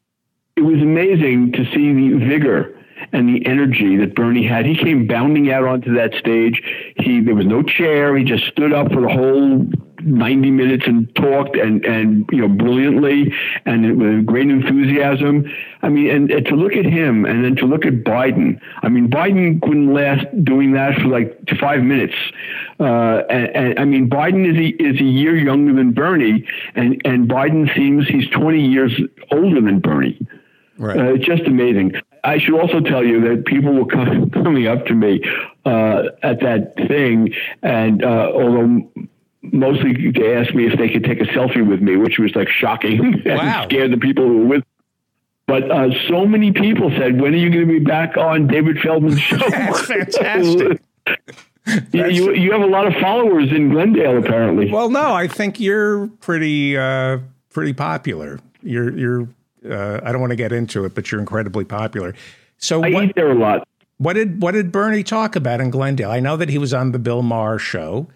it 0.61 0.65
was 0.65 0.83
amazing 0.83 1.53
to 1.53 1.65
see 1.73 1.95
the 1.95 2.23
vigor 2.23 2.77
and 3.13 3.27
the 3.29 3.47
energy 3.47 3.97
that 3.97 4.15
Bernie 4.15 4.47
had. 4.47 4.67
He 4.67 4.77
came 4.77 5.07
bounding 5.07 5.51
out 5.51 5.65
onto 5.65 5.95
that 5.95 6.13
stage. 6.15 6.63
He 6.97 7.21
there 7.21 7.35
was 7.35 7.47
no 7.47 7.63
chair. 7.63 8.15
He 8.15 8.25
just 8.25 8.45
stood 8.49 8.75
up 8.75 8.93
for 8.93 9.01
the 9.01 9.09
whole 9.09 9.67
90 10.03 10.51
minutes 10.51 10.85
and 10.87 11.15
talked 11.15 11.57
and 11.57 11.85
and 11.85 12.29
you 12.31 12.39
know 12.39 12.49
brilliantly 12.49 13.33
and 13.67 13.99
with 13.99 14.27
great 14.27 14.49
enthusiasm. 14.51 15.51
I 15.83 15.89
mean, 15.89 16.11
and, 16.11 16.31
and 16.31 16.47
to 16.47 16.55
look 16.55 16.75
at 16.75 16.85
him 16.85 17.25
and 17.25 17.45
then 17.45 17.57
to 17.57 17.67
look 17.67 17.87
at 17.87 18.05
Biden. 18.05 18.61
I 18.83 18.89
mean, 18.89 19.09
Biden 19.11 19.61
couldn't 19.63 19.95
last 19.95 20.27
doing 20.45 20.73
that 20.73 20.95
for 21.01 21.09
like 21.09 21.39
five 21.59 21.83
minutes. 21.83 22.15
Uh, 22.79 23.23
and, 23.31 23.57
and, 23.57 23.79
I 23.79 23.85
mean, 23.85 24.09
Biden 24.11 24.47
is 24.47 24.57
a, 24.57 24.83
is 24.83 25.01
a 25.01 25.05
year 25.05 25.37
younger 25.37 25.75
than 25.75 25.93
Bernie, 25.93 26.47
and 26.75 27.01
and 27.05 27.29
Biden 27.29 27.75
seems 27.75 28.07
he's 28.09 28.29
20 28.31 28.61
years 28.61 28.93
older 29.33 29.61
than 29.61 29.81
Bernie. 29.81 30.19
Right. 30.81 30.99
Uh, 30.99 31.15
it's 31.15 31.27
just 31.27 31.43
amazing. 31.43 31.93
I 32.25 32.39
should 32.39 32.59
also 32.59 32.81
tell 32.81 33.05
you 33.05 33.21
that 33.29 33.45
people 33.45 33.75
were 33.75 33.85
coming 34.33 34.67
up 34.67 34.87
to 34.87 34.95
me 34.95 35.23
uh, 35.67 36.05
at 36.23 36.41
that 36.41 36.75
thing, 36.89 37.35
and 37.63 38.03
uh, 38.03 38.31
although 38.33 38.91
mostly 39.43 40.11
to 40.13 40.35
ask 40.35 40.55
me 40.55 40.67
if 40.67 40.79
they 40.79 40.89
could 40.89 41.05
take 41.05 41.21
a 41.21 41.25
selfie 41.25 41.67
with 41.67 41.83
me, 41.83 41.97
which 41.97 42.19
was 42.19 42.35
like 42.35 42.49
shocking 42.49 43.23
wow. 43.27 43.63
and 43.63 43.71
scared 43.71 43.93
the 43.93 43.99
people 43.99 44.27
who 44.27 44.39
were 44.39 44.47
with. 44.47 44.65
But 45.47 45.71
uh, 45.71 45.91
so 46.09 46.25
many 46.25 46.51
people 46.53 46.91
said, 46.97 47.21
"When 47.21 47.35
are 47.35 47.37
you 47.37 47.51
going 47.51 47.67
to 47.67 47.79
be 47.79 47.85
back 47.85 48.17
on 48.17 48.47
David 48.47 48.79
Feldman's 48.81 49.21
show?" 49.21 49.37
That's 49.37 49.87
fantastic. 49.87 50.81
That's, 51.67 51.93
you, 51.93 52.33
you 52.33 52.53
have 52.53 52.63
a 52.63 52.67
lot 52.67 52.87
of 52.87 52.95
followers 52.95 53.51
in 53.53 53.69
Glendale, 53.69 54.17
apparently. 54.17 54.71
Well, 54.71 54.89
no, 54.89 55.13
I 55.13 55.29
think 55.29 55.61
you're 55.61 56.07
pretty 56.21 56.79
uh, 56.79 57.19
pretty 57.51 57.75
popular. 57.75 58.41
You're 58.63 58.97
you're 58.97 59.29
uh, 59.69 60.01
I 60.03 60.13
don't 60.13 60.21
want 60.21 60.31
to 60.31 60.37
get 60.37 60.53
into 60.53 60.85
it, 60.85 60.95
but 60.95 61.11
you're 61.11 61.21
incredibly 61.21 61.65
popular. 61.65 62.15
So 62.59 62.85
I 62.85 62.91
what, 62.91 63.05
eat 63.05 63.15
there 63.15 63.31
a 63.31 63.35
lot. 63.35 63.67
What 63.99 64.15
did 64.15 64.41
what 64.41 64.53
did 64.53 64.73
Bernie 64.73 65.03
talk 65.03 65.37
about 65.37 65.61
in 65.61 65.71
Glendale? 65.71 66.11
I 66.11 66.21
know 66.21 66.37
that 66.37 66.49
he 66.49 66.59
was 66.59 66.73
on 66.73 66.93
the 66.93 66.99
Bill 66.99 67.23
Maher 67.23 67.59
show. 67.59 68.09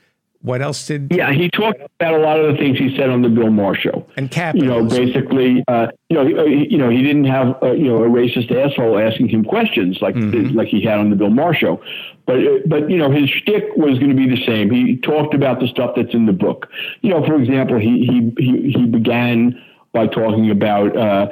What 0.44 0.60
else 0.60 0.86
did? 0.86 1.10
Yeah, 1.10 1.32
he 1.32 1.48
talked 1.48 1.80
about 1.80 2.12
a 2.12 2.18
lot 2.18 2.38
of 2.38 2.52
the 2.52 2.58
things 2.58 2.78
he 2.78 2.94
said 2.94 3.08
on 3.08 3.22
the 3.22 3.30
Bill 3.30 3.48
Maher 3.48 3.74
show. 3.74 4.06
And 4.18 4.30
capitalism. 4.30 4.76
You 4.76 4.82
know, 4.82 5.06
basically, 5.06 5.64
uh, 5.68 5.86
you 6.10 6.16
know, 6.16 6.46
he, 6.46 6.68
you 6.70 6.76
know, 6.76 6.90
he 6.90 7.02
didn't 7.02 7.24
have 7.24 7.56
uh, 7.62 7.72
you 7.72 7.88
know 7.88 8.04
a 8.04 8.08
racist 8.08 8.54
asshole 8.54 8.98
asking 8.98 9.28
him 9.28 9.42
questions 9.42 10.02
like 10.02 10.14
mm-hmm. 10.14 10.54
like 10.54 10.68
he 10.68 10.82
had 10.82 10.98
on 10.98 11.08
the 11.08 11.16
Bill 11.16 11.30
Maher 11.30 11.54
show, 11.54 11.82
but 12.26 12.40
uh, 12.40 12.58
but 12.66 12.90
you 12.90 12.98
know 12.98 13.10
his 13.10 13.30
shtick 13.30 13.64
was 13.76 13.98
going 13.98 14.10
to 14.10 14.16
be 14.16 14.28
the 14.28 14.44
same. 14.44 14.70
He 14.70 14.96
talked 14.98 15.32
about 15.32 15.60
the 15.60 15.66
stuff 15.66 15.92
that's 15.96 16.12
in 16.12 16.26
the 16.26 16.32
book. 16.34 16.68
You 17.00 17.08
know, 17.08 17.24
for 17.24 17.36
example, 17.40 17.78
he 17.78 18.04
he 18.04 18.32
he, 18.42 18.72
he 18.72 18.84
began 18.84 19.58
by 19.94 20.06
talking 20.06 20.50
about. 20.50 20.94
Uh, 20.96 21.28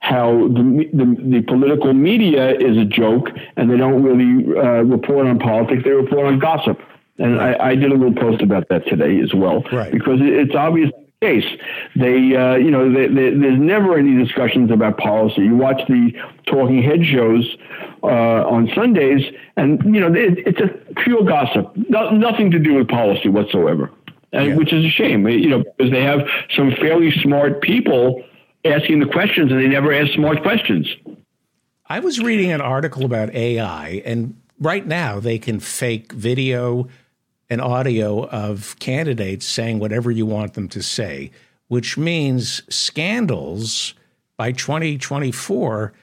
how 0.00 0.46
the, 0.48 0.88
the, 0.92 1.38
the, 1.38 1.42
political 1.42 1.92
media 1.92 2.54
is 2.54 2.76
a 2.76 2.84
joke 2.84 3.30
and 3.56 3.68
they 3.68 3.76
don't 3.76 4.00
really 4.04 4.56
uh, 4.56 4.84
report 4.84 5.26
on 5.26 5.40
politics, 5.40 5.82
they 5.82 5.90
report 5.90 6.24
on 6.26 6.38
gossip. 6.38 6.80
And 7.18 7.40
I, 7.40 7.70
I, 7.70 7.74
did 7.74 7.90
a 7.90 7.96
little 7.96 8.14
post 8.14 8.40
about 8.40 8.68
that 8.68 8.86
today 8.86 9.20
as 9.20 9.34
well, 9.34 9.64
right. 9.72 9.90
because 9.90 10.20
it's 10.22 10.54
obvious 10.54 10.92
the 11.20 11.26
case. 11.26 11.60
They, 11.96 12.36
uh, 12.36 12.54
you 12.54 12.70
know, 12.70 12.92
they, 12.92 13.08
they, 13.08 13.30
there's 13.30 13.58
never 13.58 13.98
any 13.98 14.22
discussions 14.22 14.70
about 14.70 14.98
policy. 14.98 15.42
You 15.42 15.56
watch 15.56 15.80
the 15.88 16.12
talking 16.46 16.80
head 16.80 17.04
shows 17.04 17.56
uh, 18.04 18.46
on 18.46 18.70
Sundays, 18.74 19.24
and 19.56 19.82
you 19.84 20.00
know, 20.00 20.14
it, 20.14 20.38
it's 20.46 20.60
a 20.60 20.68
pure 20.94 21.24
gossip, 21.24 21.72
no, 21.88 22.10
nothing 22.10 22.52
to 22.52 22.58
do 22.60 22.74
with 22.74 22.86
policy 22.86 23.28
whatsoever, 23.28 23.90
and, 24.32 24.48
yeah. 24.48 24.56
which 24.56 24.72
is 24.72 24.84
a 24.84 24.90
shame. 24.90 25.26
Uh, 25.26 25.30
you 25.30 25.48
know, 25.48 25.64
because 25.76 25.90
they 25.90 26.02
have 26.02 26.26
some 26.54 26.72
fairly 26.72 27.12
smart 27.22 27.60
people 27.60 28.24
asking 28.64 29.00
the 29.00 29.06
questions 29.06 29.50
and 29.50 29.60
they 29.60 29.68
never 29.68 29.92
ask 29.92 30.12
smart 30.12 30.42
questions. 30.42 30.88
I 31.86 32.00
was 32.00 32.20
reading 32.20 32.52
an 32.52 32.60
article 32.60 33.04
about 33.04 33.34
AI, 33.34 34.02
and 34.04 34.38
right 34.60 34.86
now 34.86 35.20
they 35.20 35.38
can 35.38 35.58
fake 35.58 36.12
video 36.12 36.88
and 37.48 37.62
audio 37.62 38.26
of 38.28 38.76
candidates 38.78 39.46
saying 39.46 39.78
whatever 39.78 40.10
you 40.10 40.26
want 40.26 40.52
them 40.52 40.68
to 40.68 40.82
say, 40.82 41.30
which 41.68 41.96
means 41.96 42.62
scandals 42.68 43.94
by 44.36 44.52
2024 44.52 45.94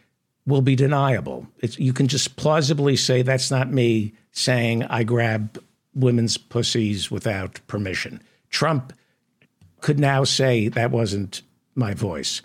will 0.48 0.62
be 0.62 0.76
deniable. 0.76 1.48
It's, 1.60 1.78
you 1.78 1.94
can 1.94 2.08
just 2.08 2.36
plausibly 2.36 2.96
say, 2.96 3.22
that's 3.22 3.52
not 3.52 3.72
me 3.72 4.14
saying 4.32 4.84
I 4.84 5.04
grab 5.04 5.62
women's 5.96 6.38
pussies 6.38 7.10
without 7.10 7.60
permission. 7.68 8.22
Trump 8.50 8.94
could 9.82 10.00
now 10.00 10.24
say 10.24 10.68
that 10.68 10.92
wasn't 10.92 11.42
my 11.74 11.94
voice. 11.94 12.42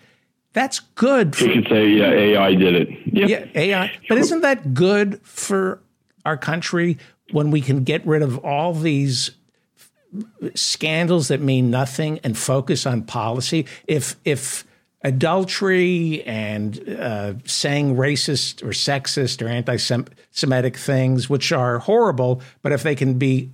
That's 0.52 0.80
good. 0.80 1.36
For, 1.36 1.44
you 1.44 1.62
could 1.62 1.68
say 1.70 1.88
yeah, 1.88 2.10
AI 2.10 2.54
did 2.54 2.74
it. 2.74 2.88
Yep. 3.06 3.28
Yeah, 3.28 3.46
AI. 3.54 3.92
But 4.08 4.18
isn't 4.18 4.40
that 4.40 4.74
good 4.74 5.20
for 5.22 5.80
our 6.24 6.36
country 6.36 6.98
when 7.30 7.50
we 7.50 7.60
can 7.60 7.84
get 7.84 8.04
rid 8.06 8.22
of 8.22 8.38
all 8.38 8.74
these 8.74 9.30
scandals 10.54 11.28
that 11.28 11.40
mean 11.40 11.70
nothing 11.70 12.18
and 12.24 12.36
focus 12.36 12.84
on 12.84 13.02
policy? 13.02 13.66
If 13.86 14.16
if 14.24 14.64
adultery 15.02 16.22
and 16.24 16.88
uh, 16.88 17.34
saying 17.44 17.96
racist 17.96 18.62
or 18.62 18.68
sexist 18.68 19.42
or 19.42 19.48
anti-Semitic 19.48 20.76
things, 20.76 21.30
which 21.30 21.52
are 21.52 21.78
horrible, 21.78 22.42
but 22.62 22.72
if 22.72 22.82
they 22.82 22.94
can 22.94 23.14
be 23.18 23.50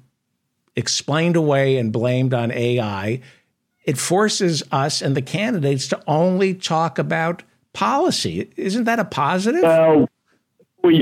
explained 0.75 1.37
away 1.37 1.79
and 1.79 1.93
blamed 1.93 2.35
on 2.35 2.51
AI, 2.51 3.21
it 3.85 3.97
forces 3.97 4.63
us 4.73 5.01
and 5.01 5.17
the 5.17 5.23
candidates 5.23 5.87
to 5.89 6.03
only 6.07 6.53
talk 6.53 6.99
about 6.99 7.43
policy. 7.73 8.51
Isn't 8.57 8.85
that 8.85 8.99
a 8.99 9.05
positive? 9.05 9.63
Well, 9.63 10.09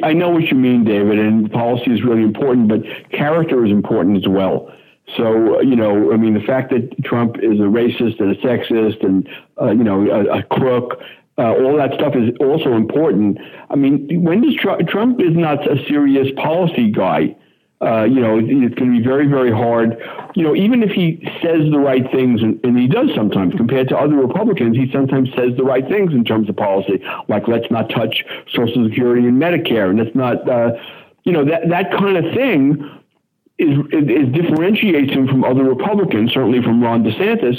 I 0.03 0.13
know 0.13 0.31
what 0.31 0.45
you 0.45 0.57
mean, 0.57 0.85
David, 0.85 1.19
and 1.19 1.51
policy 1.51 1.91
is 1.91 2.03
really 2.03 2.23
important, 2.23 2.69
but 2.69 2.83
character 3.11 3.65
is 3.65 3.71
important 3.71 4.19
as 4.19 4.29
well. 4.29 4.73
So, 5.17 5.61
you 5.61 5.77
know, 5.77 6.13
I 6.13 6.17
mean, 6.17 6.35
the 6.35 6.41
fact 6.41 6.71
that 6.71 7.05
Trump 7.05 7.37
is 7.39 7.61
a 7.61 7.65
racist 7.65 8.21
and 8.21 8.35
a 8.35 8.41
sexist 8.41 9.05
and, 9.05 9.29
uh, 9.61 9.71
you 9.71 9.85
know, 9.85 10.11
a, 10.11 10.39
a 10.39 10.43
crook, 10.43 11.01
uh, 11.37 11.53
all 11.53 11.77
that 11.77 11.93
stuff 11.95 12.15
is 12.17 12.31
also 12.41 12.73
important. 12.75 13.39
I 13.71 13.77
mean, 13.77 14.23
when 14.23 14.41
does 14.41 14.55
Trump, 14.55 14.89
Trump 14.89 15.21
is 15.21 15.37
not 15.37 15.71
a 15.71 15.85
serious 15.87 16.29
policy 16.37 16.91
guy. 16.91 17.37
Uh, 17.81 18.05
you 18.05 18.21
know, 18.21 18.39
it's 18.39 18.75
going 18.77 18.93
to 18.93 18.99
be 18.99 19.03
very, 19.03 19.27
very 19.27 19.51
hard. 19.51 19.99
You 20.35 20.45
know, 20.45 20.57
even 20.57 20.83
if 20.83 20.91
he 20.91 21.21
says 21.43 21.71
the 21.71 21.79
right 21.79 22.11
things, 22.11 22.41
and, 22.41 22.59
and, 22.65 22.79
he 22.79 22.87
does 22.87 23.11
sometimes, 23.15 23.53
compared 23.55 23.89
to 23.91 23.99
other 23.99 24.15
Republicans, 24.15 24.77
he 24.77 24.91
sometimes 24.91 25.29
says 25.37 25.57
the 25.57 25.65
right 25.65 25.87
things 25.87 26.15
in 26.15 26.25
terms 26.25 26.49
of 26.49 26.57
policy, 26.57 27.05
like 27.29 27.47
let's 27.47 27.71
not 27.71 27.91
touch 27.91 28.25
Social 28.55 28.89
Security 28.89 29.27
and 29.27 29.43
Medicare, 29.43 29.91
and 29.91 29.99
let's 29.99 30.15
not, 30.15 30.49
uh, 30.49 30.73
you 31.25 31.33
know, 31.33 31.45
that 31.45 31.69
that 31.69 31.91
kind 31.93 32.17
of 32.17 32.33
thing 32.33 32.89
is, 33.59 33.79
is 33.93 34.33
differentiates 34.33 35.13
him 35.13 35.29
from 35.29 35.45
other 35.45 35.65
Republicans, 35.65 36.33
certainly 36.33 36.63
from 36.63 36.83
Ron 36.83 37.05
DeSantis. 37.05 37.59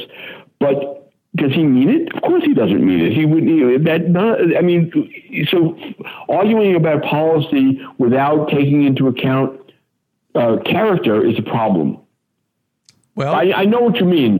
But 0.60 1.12
does 1.36 1.52
he 1.52 1.64
mean 1.64 1.90
it? 1.90 2.16
Of 2.16 2.22
course, 2.22 2.44
he 2.44 2.54
doesn't 2.54 2.86
mean 2.86 3.02
it. 3.02 3.14
He 3.14 3.26
would. 3.26 3.44
You 3.44 3.78
know, 3.78 3.84
that. 3.84 4.10
Not, 4.10 4.58
I 4.58 4.62
mean, 4.62 4.92
so 5.50 5.78
arguing 6.30 6.76
about 6.76 7.04
policy 7.04 7.82
without 7.98 8.50
taking 8.50 8.84
into 8.84 9.08
account 9.08 9.60
uh, 10.34 10.58
character 10.66 11.26
is 11.26 11.38
a 11.38 11.42
problem. 11.42 12.00
Well, 13.16 13.34
I, 13.34 13.52
I 13.56 13.66
know 13.66 13.80
what 13.80 13.98
you 13.98 14.06
mean, 14.06 14.40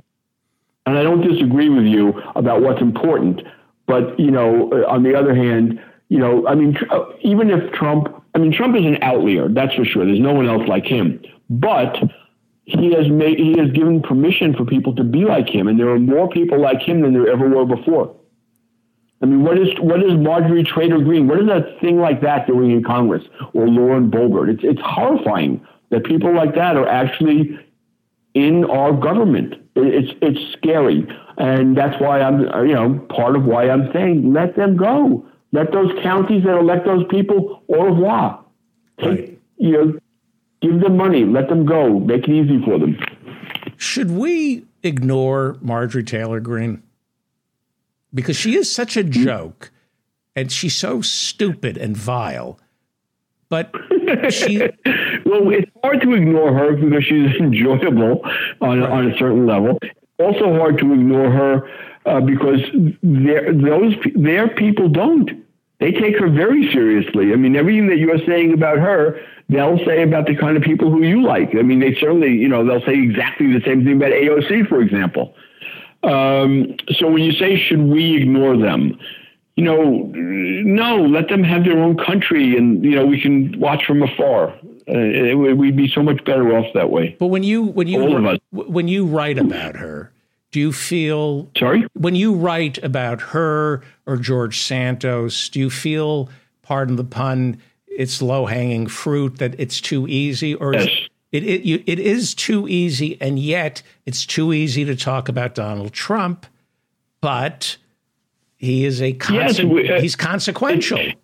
and 0.86 0.98
I 0.98 1.04
don't 1.04 1.22
disagree 1.22 1.70
with 1.70 1.86
you 1.86 2.22
about 2.36 2.62
what's 2.62 2.82
important. 2.82 3.42
But 3.88 4.20
you 4.20 4.32
know, 4.32 4.72
uh, 4.72 4.90
on 4.90 5.04
the 5.04 5.16
other 5.16 5.36
hand, 5.36 5.82
you 6.10 6.20
know, 6.20 6.48
I 6.48 6.56
mean, 6.56 6.78
uh, 6.90 7.06
even 7.22 7.50
if 7.50 7.72
Trump, 7.74 8.08
I 8.34 8.40
mean, 8.40 8.52
Trump 8.52 8.76
is 8.76 8.86
an 8.86 8.98
outlier, 9.02 9.48
that's 9.50 9.74
for 9.76 9.86
sure. 9.86 10.06
There's 10.06 10.20
no 10.20 10.34
one 10.34 10.48
else 10.48 10.68
like 10.68 10.86
him. 10.86 11.22
But 11.50 11.98
he 12.66 12.92
has 12.94 13.08
made, 13.08 13.38
he 13.40 13.58
has 13.58 13.72
given 13.72 14.02
permission 14.02 14.56
for 14.56 14.66
people 14.66 14.96
to 14.96 15.04
be 15.04 15.26
like 15.26 15.48
him, 15.48 15.68
and 15.68 15.80
there 15.80 15.90
are 15.90 16.00
more 16.00 16.30
people 16.30 16.60
like 16.60 16.82
him 16.82 17.02
than 17.02 17.14
there 17.14 17.30
ever 17.30 17.48
were 17.48 17.66
before. 17.66 18.16
I 19.22 19.28
mean, 19.28 19.44
what 19.44 19.58
is 19.58 19.70
what 19.80 20.04
is 20.04 20.14
Marjorie 20.14 20.64
Taylor 20.64 21.00
Greene? 21.00 21.28
What 21.28 21.40
is 21.40 21.48
a 21.48 21.78
thing 21.80 22.00
like 22.00 22.22
that 22.22 22.48
doing 22.48 22.72
in 22.72 22.84
Congress 22.84 23.24
or 23.54 23.68
Lauren 23.68 24.12
Boebert? 24.12 24.50
It's 24.50 24.64
it's 24.64 24.82
horrifying 24.82 25.66
that 25.90 26.04
people 26.04 26.34
like 26.34 26.56
that 26.56 26.76
are 26.76 26.88
actually 26.88 27.58
in 28.34 28.66
our 28.66 28.92
government. 28.92 29.56
It's 29.76 30.12
it's 30.22 30.54
scary, 30.54 31.08
and 31.38 31.78
that's 31.78 32.00
why 32.02 32.22
I'm 32.22 32.42
you 32.68 32.74
know 32.74 33.00
part 33.10 33.36
of 33.36 33.46
why 33.46 33.70
I'm 33.70 33.92
saying 33.94 34.34
let 34.34 34.56
them 34.56 34.76
go. 34.76 35.26
Let 35.52 35.72
those 35.72 35.92
counties 36.04 36.44
that 36.44 36.58
elect 36.58 36.86
those 36.86 37.06
people 37.10 37.64
au 37.70 37.84
revoir. 37.86 38.44
Take, 39.00 39.08
right. 39.08 39.40
you 39.58 39.72
know, 39.72 40.00
give 40.62 40.80
them 40.82 40.98
money. 40.98 41.26
Let 41.26 41.50
them 41.50 41.66
go. 41.66 42.00
Make 42.00 42.28
it 42.28 42.32
easy 42.32 42.64
for 42.64 42.80
them. 42.80 42.98
Should 43.78 44.12
we 44.12 44.66
ignore 44.84 45.58
Marjorie 45.62 46.04
Taylor 46.04 46.40
Greene? 46.40 46.82
Because 48.14 48.38
she 48.38 48.56
is 48.56 48.72
such 48.72 48.96
a 48.96 49.04
hmm? 49.04 49.12
joke, 49.12 49.72
and 50.36 50.52
she's 50.52 50.76
so 50.76 51.02
stupid 51.02 51.78
and 51.78 51.96
vile. 51.96 52.60
But 53.50 53.74
she 54.30 54.60
well, 55.26 55.50
it's 55.52 55.72
hard 55.84 56.02
to 56.02 56.14
ignore 56.14 56.54
her 56.54 56.74
because 56.74 57.04
she's 57.04 57.36
enjoyable 57.40 58.22
on, 58.62 58.80
right. 58.80 58.92
on 58.92 59.12
a 59.12 59.18
certain 59.18 59.46
level. 59.46 59.80
Also 60.18 60.54
hard 60.54 60.78
to 60.80 60.94
ignore 60.94 61.30
her 61.30 61.70
uh, 62.06 62.22
because 62.22 62.62
those 63.04 63.96
their 64.16 64.48
people 64.48 64.88
don't. 64.88 65.45
They 65.80 65.92
take 65.92 66.18
her 66.20 66.30
very 66.30 66.72
seriously. 66.72 67.34
I 67.34 67.36
mean, 67.36 67.56
everything 67.56 67.88
that 67.88 67.98
you're 67.98 68.20
saying 68.26 68.54
about 68.54 68.78
her, 68.78 69.20
they'll 69.50 69.84
say 69.86 70.04
about 70.04 70.26
the 70.26 70.36
kind 70.36 70.56
of 70.56 70.64
people 70.64 70.90
who 70.90 71.04
you 71.04 71.22
like. 71.22 71.54
I 71.56 71.64
mean, 71.64 71.80
they 71.80 71.96
certainly, 71.96 72.32
you 72.32 72.48
know, 72.48 72.66
they'll 72.66 72.86
say 72.86 72.94
exactly 72.94 73.52
the 73.52 73.62
same 73.66 73.84
thing 73.84 73.98
about 73.98 74.12
AOC, 74.12 74.68
for 74.70 74.82
example. 74.82 75.36
Um, 76.04 76.76
so 76.98 77.10
when 77.10 77.24
you 77.24 77.34
say, 77.34 77.58
should 77.58 77.82
we 77.82 78.16
ignore 78.16 78.58
them? 78.58 78.98
you 79.56 79.64
know, 79.64 80.12
no, 80.14 81.06
let 81.06 81.30
them 81.30 81.44
have 81.44 81.64
their 81.64 81.80
own 81.80 81.98
country, 81.98 82.58
and 82.58 82.84
you 82.84 82.92
know 82.92 83.06
we 83.06 83.22
can 83.22 83.58
watch 83.60 83.86
from 83.86 84.04
afar. 84.04 84.50
Uh, 84.88 85.00
it, 85.00 85.58
we'd 85.58 85.78
be 85.78 85.88
so 85.88 86.04
much 86.04 86.24
better 86.26 86.58
off 86.58 86.66
that 86.74 86.90
way. 86.90 87.16
But 87.20 87.28
when 87.28 87.44
you 87.44 87.64
when 87.64 87.88
you 87.88 88.38
when 88.52 88.88
you 88.88 89.06
write 89.06 89.38
about 89.38 89.78
her, 89.78 90.12
do 90.56 90.62
you 90.62 90.72
feel 90.72 91.52
sorry 91.58 91.86
when 91.96 92.16
you 92.16 92.34
write 92.34 92.82
about 92.82 93.20
her 93.20 93.84
or 94.06 94.16
George 94.16 94.62
Santos? 94.62 95.50
Do 95.50 95.60
you 95.60 95.70
feel, 95.70 96.30
pardon 96.62 96.96
the 96.96 97.04
pun, 97.04 97.62
it's 97.88 98.22
low 98.22 98.46
hanging 98.46 98.88
fruit 98.88 99.38
that 99.40 99.60
it's 99.60 99.82
too 99.82 100.08
easy, 100.08 100.56
or 100.56 100.74
yes. 100.74 100.88
it 101.34 101.44
it, 101.44 101.64
you, 101.64 101.84
it 101.86 102.00
is 102.00 102.34
too 102.34 102.70
easy, 102.70 103.18
and 103.20 103.38
yet 103.38 103.82
it's 104.06 104.26
too 104.26 104.54
easy 104.54 104.86
to 104.86 104.96
talk 104.96 105.28
about 105.28 105.56
Donald 105.56 105.92
Trump, 105.92 106.46
but 107.20 107.76
he 108.56 108.86
is 108.86 109.02
a 109.02 109.12
yes, 109.30 109.62
we, 109.62 109.92
uh, 109.92 110.00
he's 110.00 110.16
consequential. 110.16 111.00
It, 111.00 111.18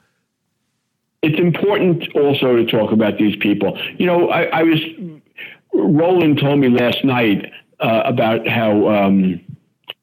it's 1.22 1.40
important 1.40 2.14
also 2.18 2.58
to 2.58 2.66
talk 2.66 2.92
about 2.92 3.18
these 3.18 3.38
people. 3.38 3.80
You 3.98 4.08
know, 4.08 4.28
I, 4.28 4.60
I 4.60 4.64
was 4.64 4.80
Roland 5.74 6.38
told 6.38 6.60
me 6.60 6.68
last 6.68 7.06
night 7.06 7.50
uh, 7.82 8.04
about 8.06 8.48
how 8.48 8.88
um, 8.90 9.42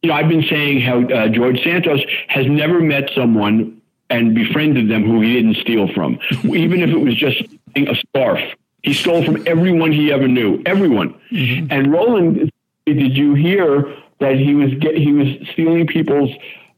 you 0.03 0.09
know 0.09 0.15
I've 0.15 0.29
been 0.29 0.45
saying 0.49 0.81
how 0.81 1.03
uh, 1.07 1.29
George 1.29 1.63
Santos 1.63 2.01
has 2.29 2.47
never 2.47 2.81
met 2.81 3.11
someone 3.15 3.81
and 4.11 4.35
befriended 4.35 4.89
them 4.89 5.05
who 5.05 5.21
he 5.21 5.35
didn't 5.35 5.57
steal 5.57 5.93
from, 5.93 6.19
even 6.45 6.83
if 6.83 6.91
it 6.91 6.99
was 6.99 7.15
just 7.15 7.43
a 7.77 7.95
scarf. 7.95 8.41
He 8.83 8.95
stole 8.95 9.25
from 9.25 9.47
everyone 9.47 9.93
he 9.93 10.13
ever 10.13 10.29
knew, 10.29 10.63
everyone. 10.65 11.15
Mm-hmm. 11.31 11.67
And 11.71 11.93
Roland, 11.93 12.51
did 12.87 13.17
you 13.17 13.35
hear 13.35 13.95
that 14.21 14.37
he 14.37 14.55
was 14.55 14.73
get, 14.75 14.97
he 14.97 15.13
was 15.13 15.29
stealing 15.53 15.87
people's 15.87 16.31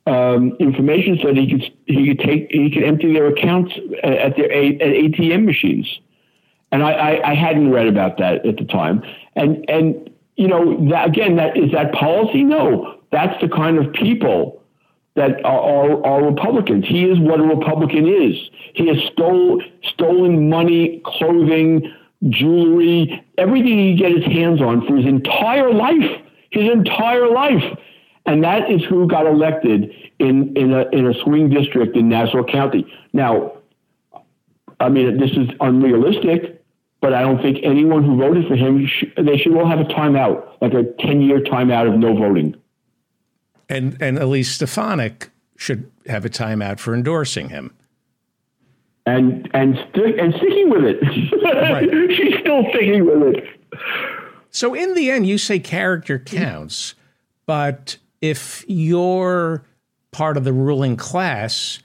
um, 0.07 0.57
information 0.59 1.19
so 1.21 1.29
that 1.29 1.37
he 1.37 1.51
could 1.51 1.73
he 1.87 2.09
could 2.09 2.19
take 2.19 2.51
he 2.51 2.71
could 2.71 2.85
empty 2.85 3.13
their 3.13 3.29
accounts 3.29 3.73
at 4.03 4.37
their 4.37 4.51
at 4.51 4.79
ATM 4.81 5.45
machines. 5.45 6.01
And 6.73 6.83
I, 6.83 6.93
I, 6.93 7.31
I 7.31 7.35
hadn't 7.35 7.71
read 7.71 7.87
about 7.87 8.19
that 8.19 8.47
at 8.47 8.57
the 8.57 8.65
time. 8.65 9.03
And 9.37 9.65
and 9.69 10.10
you 10.41 10.49
know 10.49 10.89
that, 10.91 11.09
again 11.09 11.37
that 11.37 11.57
is 11.57 11.73
that 11.73 11.93
policy? 11.93 12.43
No, 12.45 13.01
that's 13.12 13.41
the 13.41 13.49
kind 13.49 13.79
of 13.79 13.93
people 13.93 14.62
that 15.15 15.45
are, 15.45 15.61
are, 15.61 16.07
are 16.07 16.25
Republicans. 16.25 16.87
He 16.87 17.05
is 17.05 17.19
what 17.19 17.41
a 17.41 17.43
Republican 17.43 18.07
is. 18.07 18.37
He 18.75 18.89
has 18.89 18.99
stole 19.12 19.62
stolen 19.83 20.49
money, 20.49 21.03
clothing, 21.05 21.93
jewelry, 22.29 23.25
everything 23.39 23.79
he 23.79 23.97
get 23.97 24.12
his 24.12 24.25
hands 24.25 24.61
on 24.61 24.87
for 24.87 24.97
his 24.97 25.07
entire 25.07 25.73
life. 25.73 26.23
His 26.51 26.69
entire 26.71 27.31
life 27.31 27.62
and 28.27 28.45
that 28.45 28.71
is 28.71 28.83
who 28.85 29.07
got 29.07 29.27
elected 29.27 29.93
in 30.19 30.57
in 30.57 30.73
a 30.73 30.89
in 30.91 31.07
a 31.07 31.15
swing 31.23 31.49
district 31.51 31.97
in 31.97 32.09
Nassau 32.09 32.45
County. 32.45 32.87
Now, 33.12 33.53
I 34.79 34.89
mean, 34.89 35.19
this 35.19 35.33
is 35.33 35.49
unrealistic, 35.61 36.60
but 37.01 37.15
I 37.15 37.23
don't 37.23 37.41
think 37.41 37.59
anyone 37.63 38.05
who 38.05 38.17
voted 38.17 38.47
for 38.47 38.57
him 38.57 38.89
they 39.17 39.39
should 39.39 39.57
all 39.57 39.67
have 39.67 39.81
a 39.81 39.85
timeout, 39.85 40.61
like 40.61 40.75
a 40.75 40.85
ten 40.99 41.21
year 41.21 41.41
timeout 41.41 41.93
of 41.93 41.99
no 41.99 42.15
voting. 42.15 42.57
And 43.69 44.01
and 44.01 44.19
Elise 44.19 44.51
Stefanik 44.51 45.31
should 45.57 45.91
have 46.07 46.25
a 46.25 46.31
timeout 46.31 46.79
for 46.79 46.95
endorsing 46.95 47.49
him. 47.49 47.75
And 49.07 49.51
and 49.55 49.77
st- 49.77 50.19
and 50.21 50.35
sticking 50.35 50.71
with 50.71 50.85
it. 50.85 51.01
Right. 51.43 51.89
She's 52.17 52.39
still 52.41 52.65
sticking 52.71 53.07
with 53.07 53.35
it. 53.35 53.45
So 54.51 54.75
in 54.75 54.95
the 54.95 55.11
end, 55.11 55.27
you 55.27 55.39
say 55.39 55.59
character 55.59 56.19
counts, 56.19 56.95
but 57.47 57.97
if 58.21 58.65
you're 58.69 59.65
part 60.11 60.37
of 60.37 60.45
the 60.45 60.53
ruling 60.53 60.97
class, 60.97 61.79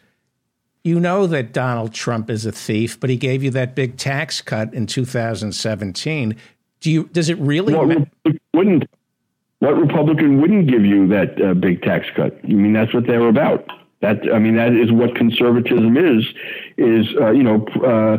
you 0.86 1.00
know 1.00 1.26
that 1.26 1.52
Donald 1.52 1.94
Trump 1.94 2.30
is 2.30 2.46
a 2.46 2.52
thief, 2.52 3.00
but 3.00 3.10
he 3.10 3.18
gave 3.18 3.44
you 3.44 3.50
that 3.50 3.74
big 3.74 3.98
tax 3.98 4.40
cut 4.40 4.72
in 4.72 4.86
2017. 4.86 6.36
Do 6.80 6.92
you? 6.92 7.10
Does 7.12 7.28
it 7.28 7.40
really? 7.40 7.74
What 7.74 7.88
ma- 7.88 8.32
wouldn't? 8.54 8.88
What 9.60 9.78
Republican 9.78 10.40
wouldn't 10.42 10.68
give 10.68 10.86
you 10.86 11.08
that 11.08 11.42
uh, 11.42 11.56
big 11.56 11.82
tax 11.82 12.06
cut? 12.16 12.38
I 12.44 12.48
mean, 12.48 12.74
that's 12.74 12.94
what 12.94 13.08
they're 13.08 13.28
about. 13.28 13.68
That 14.02 14.32
I 14.32 14.38
mean, 14.38 14.58
that 14.58 14.74
is 14.74 14.92
what 14.92 15.16
conservatism 15.16 15.98
is. 15.98 16.24
Is 16.78 17.08
uh, 17.20 17.32
you 17.32 17.42
know, 17.42 17.66
uh, 17.84 18.18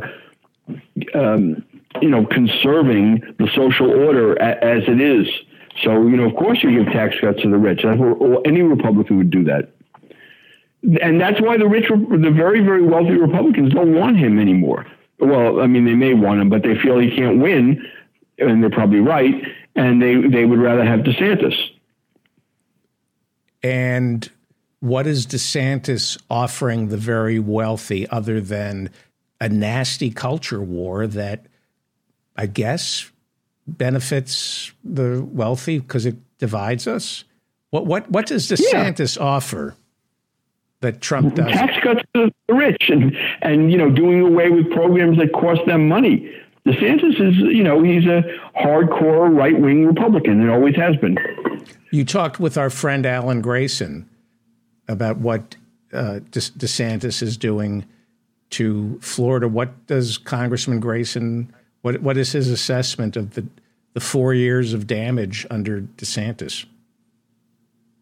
um, 1.15 1.65
you 2.03 2.11
know, 2.11 2.27
conserving 2.27 3.23
the 3.39 3.49
social 3.55 3.89
order 3.89 4.35
a, 4.35 4.65
as 4.65 4.83
it 4.89 5.01
is. 5.01 5.29
So 5.85 6.03
you 6.03 6.17
know, 6.17 6.25
of 6.25 6.35
course, 6.35 6.65
you 6.65 6.83
give 6.83 6.93
tax 6.93 7.15
cuts 7.21 7.43
to 7.43 7.51
the 7.51 7.59
rich. 7.59 7.85
Any 7.85 8.63
Republican 8.63 9.19
would 9.19 9.31
do 9.31 9.45
that, 9.45 9.76
and 11.01 11.21
that's 11.21 11.41
why 11.41 11.57
the 11.57 11.67
rich, 11.67 11.89
the 11.89 12.31
very 12.31 12.61
very 12.61 12.83
wealthy 12.83 13.17
Republicans 13.17 13.73
don't 13.73 13.95
want 13.95 14.17
him 14.17 14.39
anymore. 14.39 14.87
Well, 15.19 15.61
I 15.61 15.67
mean, 15.67 15.85
they 15.85 15.95
may 15.95 16.15
want 16.15 16.41
him, 16.41 16.49
but 16.49 16.63
they 16.63 16.77
feel 16.77 16.99
he 16.99 17.15
can't 17.15 17.41
win, 17.41 17.85
and 18.39 18.63
they're 18.63 18.71
probably 18.71 19.01
right, 19.01 19.35
and 19.75 20.01
they 20.01 20.17
they 20.17 20.45
would 20.45 20.59
rather 20.59 20.85
have 20.85 21.01
DeSantis. 21.01 21.55
And 23.63 24.31
what 24.81 25.07
is 25.07 25.27
DeSantis 25.27 26.21
offering 26.31 26.89
the 26.89 26.97
very 26.97 27.39
wealthy 27.41 28.09
other 28.09 28.41
than 28.41 28.91
a 29.41 29.49
nasty 29.49 30.11
culture 30.11 30.61
war 30.61 31.07
that 31.07 31.47
I 32.37 32.47
guess 32.47 33.11
benefits 33.67 34.73
the 34.85 35.27
wealthy 35.29 35.81
because 35.81 36.07
it 36.07 36.17
divides 36.39 36.87
us? 36.87 37.25
What 37.71 37.87
what 37.87 38.11
what 38.11 38.27
does 38.27 38.49
DeSantis 38.49 39.17
yeah. 39.17 39.23
offer 39.23 39.75
that 40.87 41.01
Trump 41.01 41.35
does? 41.35 41.51
Tax 41.51 41.73
cuts 41.83 42.03
to 42.15 42.31
the 42.47 42.55
rich 42.55 42.89
and 42.89 43.17
and 43.43 43.73
you 43.73 43.77
know 43.77 43.91
doing 43.91 44.21
away 44.21 44.51
with 44.51 44.71
programs 44.71 45.19
that 45.19 45.33
cost 45.33 45.61
them 45.67 45.89
money. 45.89 46.33
DeSantis 46.65 47.21
is, 47.21 47.37
you 47.37 47.63
know, 47.63 47.83
he's 47.83 48.07
a 48.07 48.23
hardcore 48.57 49.33
right 49.33 49.59
wing 49.61 49.87
Republican 49.87 50.41
and 50.41 50.51
always 50.51 50.75
has 50.75 50.97
been. 50.97 51.17
You 51.93 52.05
talked 52.05 52.41
with 52.41 52.59
our 52.59 52.71
friend 52.71 53.07
Alan 53.07 53.41
Grayson 53.41 54.09
about 54.89 55.19
what 55.19 55.55
uh, 55.93 56.21
DeSantis 56.31 57.23
is 57.23 57.37
doing 57.37 57.85
to 58.51 58.99
Florida. 59.01 59.49
What 59.49 59.87
does 59.87 60.19
Congressman 60.19 60.81
Grayson? 60.81 61.53
What 61.83 62.01
what 62.01 62.17
is 62.17 62.33
his 62.33 62.49
assessment 62.49 63.17
of 63.17 63.35
the 63.35 63.47
the 63.95 64.01
four 64.01 64.35
years 64.35 64.73
of 64.73 64.87
damage 64.87 65.47
under 65.51 65.81
DeSantis? 65.81 66.65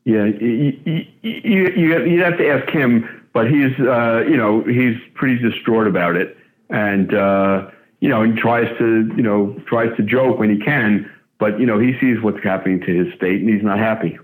Yeah, 0.05 0.27
you, 0.27 1.07
you, 1.23 1.73
you, 1.75 2.05
you 2.05 2.23
have 2.23 2.37
to 2.37 2.49
ask 2.49 2.71
him, 2.71 3.27
but 3.33 3.51
he's 3.51 3.79
uh, 3.81 4.25
you 4.29 4.37
know 4.37 4.63
he's 4.63 4.97
pretty 5.15 5.39
distraught 5.39 5.87
about 5.87 6.17
it, 6.17 6.37
and 6.69 7.15
uh, 7.15 7.71
you 8.05 8.11
know, 8.11 8.21
and 8.21 8.37
tries 8.37 8.69
to, 8.77 9.11
you 9.17 9.23
know, 9.23 9.59
tries 9.67 9.97
to 9.97 10.03
joke 10.03 10.39
when 10.39 10.51
he 10.51 10.63
can, 10.63 11.11
but 11.39 11.59
you 11.59 11.65
know, 11.65 11.79
he 11.79 11.99
sees 11.99 12.21
what's 12.21 12.45
happening 12.45 12.79
to 12.81 13.05
his 13.05 13.15
state 13.15 13.41
and 13.41 13.49
he's 13.49 13.63
not 13.63 13.79
happy. 13.79 14.19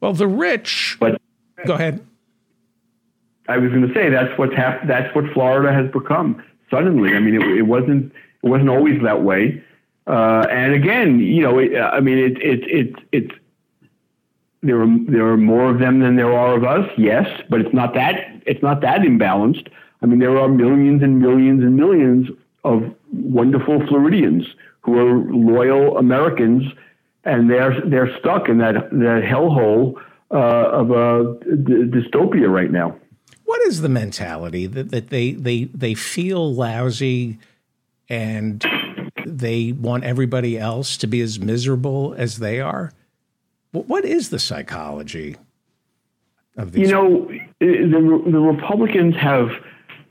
Well, 0.00 0.12
the 0.12 0.26
rich. 0.26 0.98
But 1.00 1.18
go 1.64 1.72
ahead. 1.72 2.06
I 3.48 3.56
was 3.56 3.70
going 3.70 3.88
to 3.88 3.94
say 3.94 4.10
that's 4.10 4.36
what's 4.38 4.54
hap- 4.54 4.86
That's 4.86 5.14
what 5.14 5.24
Florida 5.32 5.72
has 5.72 5.90
become 5.90 6.44
suddenly. 6.70 7.14
I 7.14 7.18
mean, 7.18 7.34
it, 7.34 7.42
it 7.56 7.62
wasn't. 7.62 8.12
It 8.42 8.48
wasn't 8.50 8.68
always 8.68 9.00
that 9.02 9.22
way. 9.22 9.64
Uh, 10.06 10.46
and 10.50 10.74
again, 10.74 11.18
you 11.18 11.40
know, 11.40 11.58
it, 11.58 11.74
I 11.74 12.00
mean, 12.00 12.18
it, 12.18 12.42
it, 12.42 12.64
it, 12.64 12.94
it's 13.12 13.34
there 14.62 14.80
are 14.80 14.88
there 15.08 15.26
are 15.26 15.36
more 15.36 15.70
of 15.70 15.80
them 15.80 16.00
than 16.00 16.16
there 16.16 16.32
are 16.32 16.54
of 16.56 16.64
us. 16.64 16.88
Yes, 16.96 17.26
but 17.50 17.60
it's 17.60 17.74
not 17.74 17.94
that 17.94 18.14
it's 18.46 18.62
not 18.62 18.80
that 18.82 19.00
imbalanced. 19.00 19.68
I 20.02 20.06
mean, 20.06 20.18
there 20.18 20.38
are 20.38 20.48
millions 20.48 21.02
and 21.02 21.20
millions 21.20 21.62
and 21.62 21.76
millions 21.76 22.28
of 22.64 22.82
wonderful 23.12 23.84
Floridians 23.86 24.46
who 24.80 24.98
are 24.98 25.14
loyal 25.32 25.98
Americans, 25.98 26.64
and 27.24 27.50
they're 27.50 27.80
they're 27.86 28.16
stuck 28.18 28.48
in 28.48 28.58
that 28.58 28.74
that 28.90 29.22
hellhole 29.24 29.94
uh, 30.30 30.36
of 30.36 30.90
a 30.90 31.38
d- 31.56 31.84
dystopia 31.90 32.48
right 32.48 32.70
now. 32.70 32.96
What 33.44 33.60
is 33.66 33.80
the 33.80 33.88
mentality 33.88 34.66
that, 34.66 34.90
that 34.90 35.10
they 35.10 35.32
they 35.32 35.64
they 35.64 35.94
feel 35.94 36.54
lousy 36.54 37.38
and 38.08 38.64
they 39.26 39.72
want 39.72 40.04
everybody 40.04 40.58
else 40.58 40.96
to 40.98 41.06
be 41.06 41.20
as 41.20 41.40
miserable 41.40 42.14
as 42.16 42.38
they 42.38 42.60
are? 42.60 42.92
What 43.72 44.04
is 44.04 44.28
the 44.28 44.38
psychology 44.38 45.36
of 46.56 46.72
these? 46.72 46.88
You 46.88 46.94
know, 46.94 47.30
the 47.58 48.22
the 48.26 48.40
Republicans 48.40 49.16
have 49.16 49.50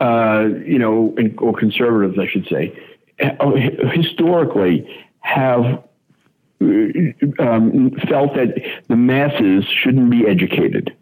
uh, 0.02 0.48
you 0.66 0.80
know, 0.80 1.16
or 1.38 1.54
conservatives, 1.54 2.18
I 2.18 2.28
should 2.28 2.48
say, 2.48 2.76
uh, 3.22 3.52
historically 3.94 4.90
have 5.20 5.84
um, 6.60 7.92
felt 8.10 8.34
that 8.34 8.56
the 8.88 8.96
masses 8.96 9.66
shouldn't 9.66 10.10
be 10.10 10.26
educated 10.26 10.96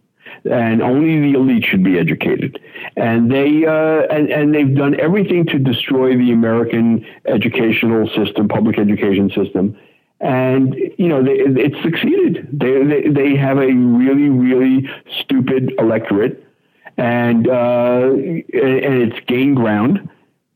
and 0.45 0.81
only 0.81 1.31
the 1.31 1.37
elite 1.37 1.65
should 1.65 1.83
be 1.83 1.97
educated. 1.97 2.59
And 2.95 3.31
they 3.31 3.65
uh, 3.65 4.03
and, 4.13 4.29
and 4.29 4.53
they've 4.53 4.75
done 4.75 4.99
everything 4.99 5.45
to 5.47 5.59
destroy 5.59 6.17
the 6.17 6.31
American 6.31 7.05
educational 7.25 8.07
system, 8.09 8.47
public 8.47 8.77
education 8.77 9.29
system. 9.29 9.77
And 10.21 10.75
you 10.97 11.07
know 11.07 11.23
they, 11.23 11.37
it's 11.39 11.81
succeeded. 11.81 12.47
They, 12.51 12.83
they 12.83 13.07
they 13.07 13.35
have 13.37 13.57
a 13.57 13.71
really 13.71 14.29
really 14.29 14.89
stupid 15.21 15.73
electorate 15.79 16.43
and 16.97 17.47
uh, 17.47 18.11
and 18.11 18.43
it's 18.51 19.19
gained 19.27 19.55
ground. 19.55 20.09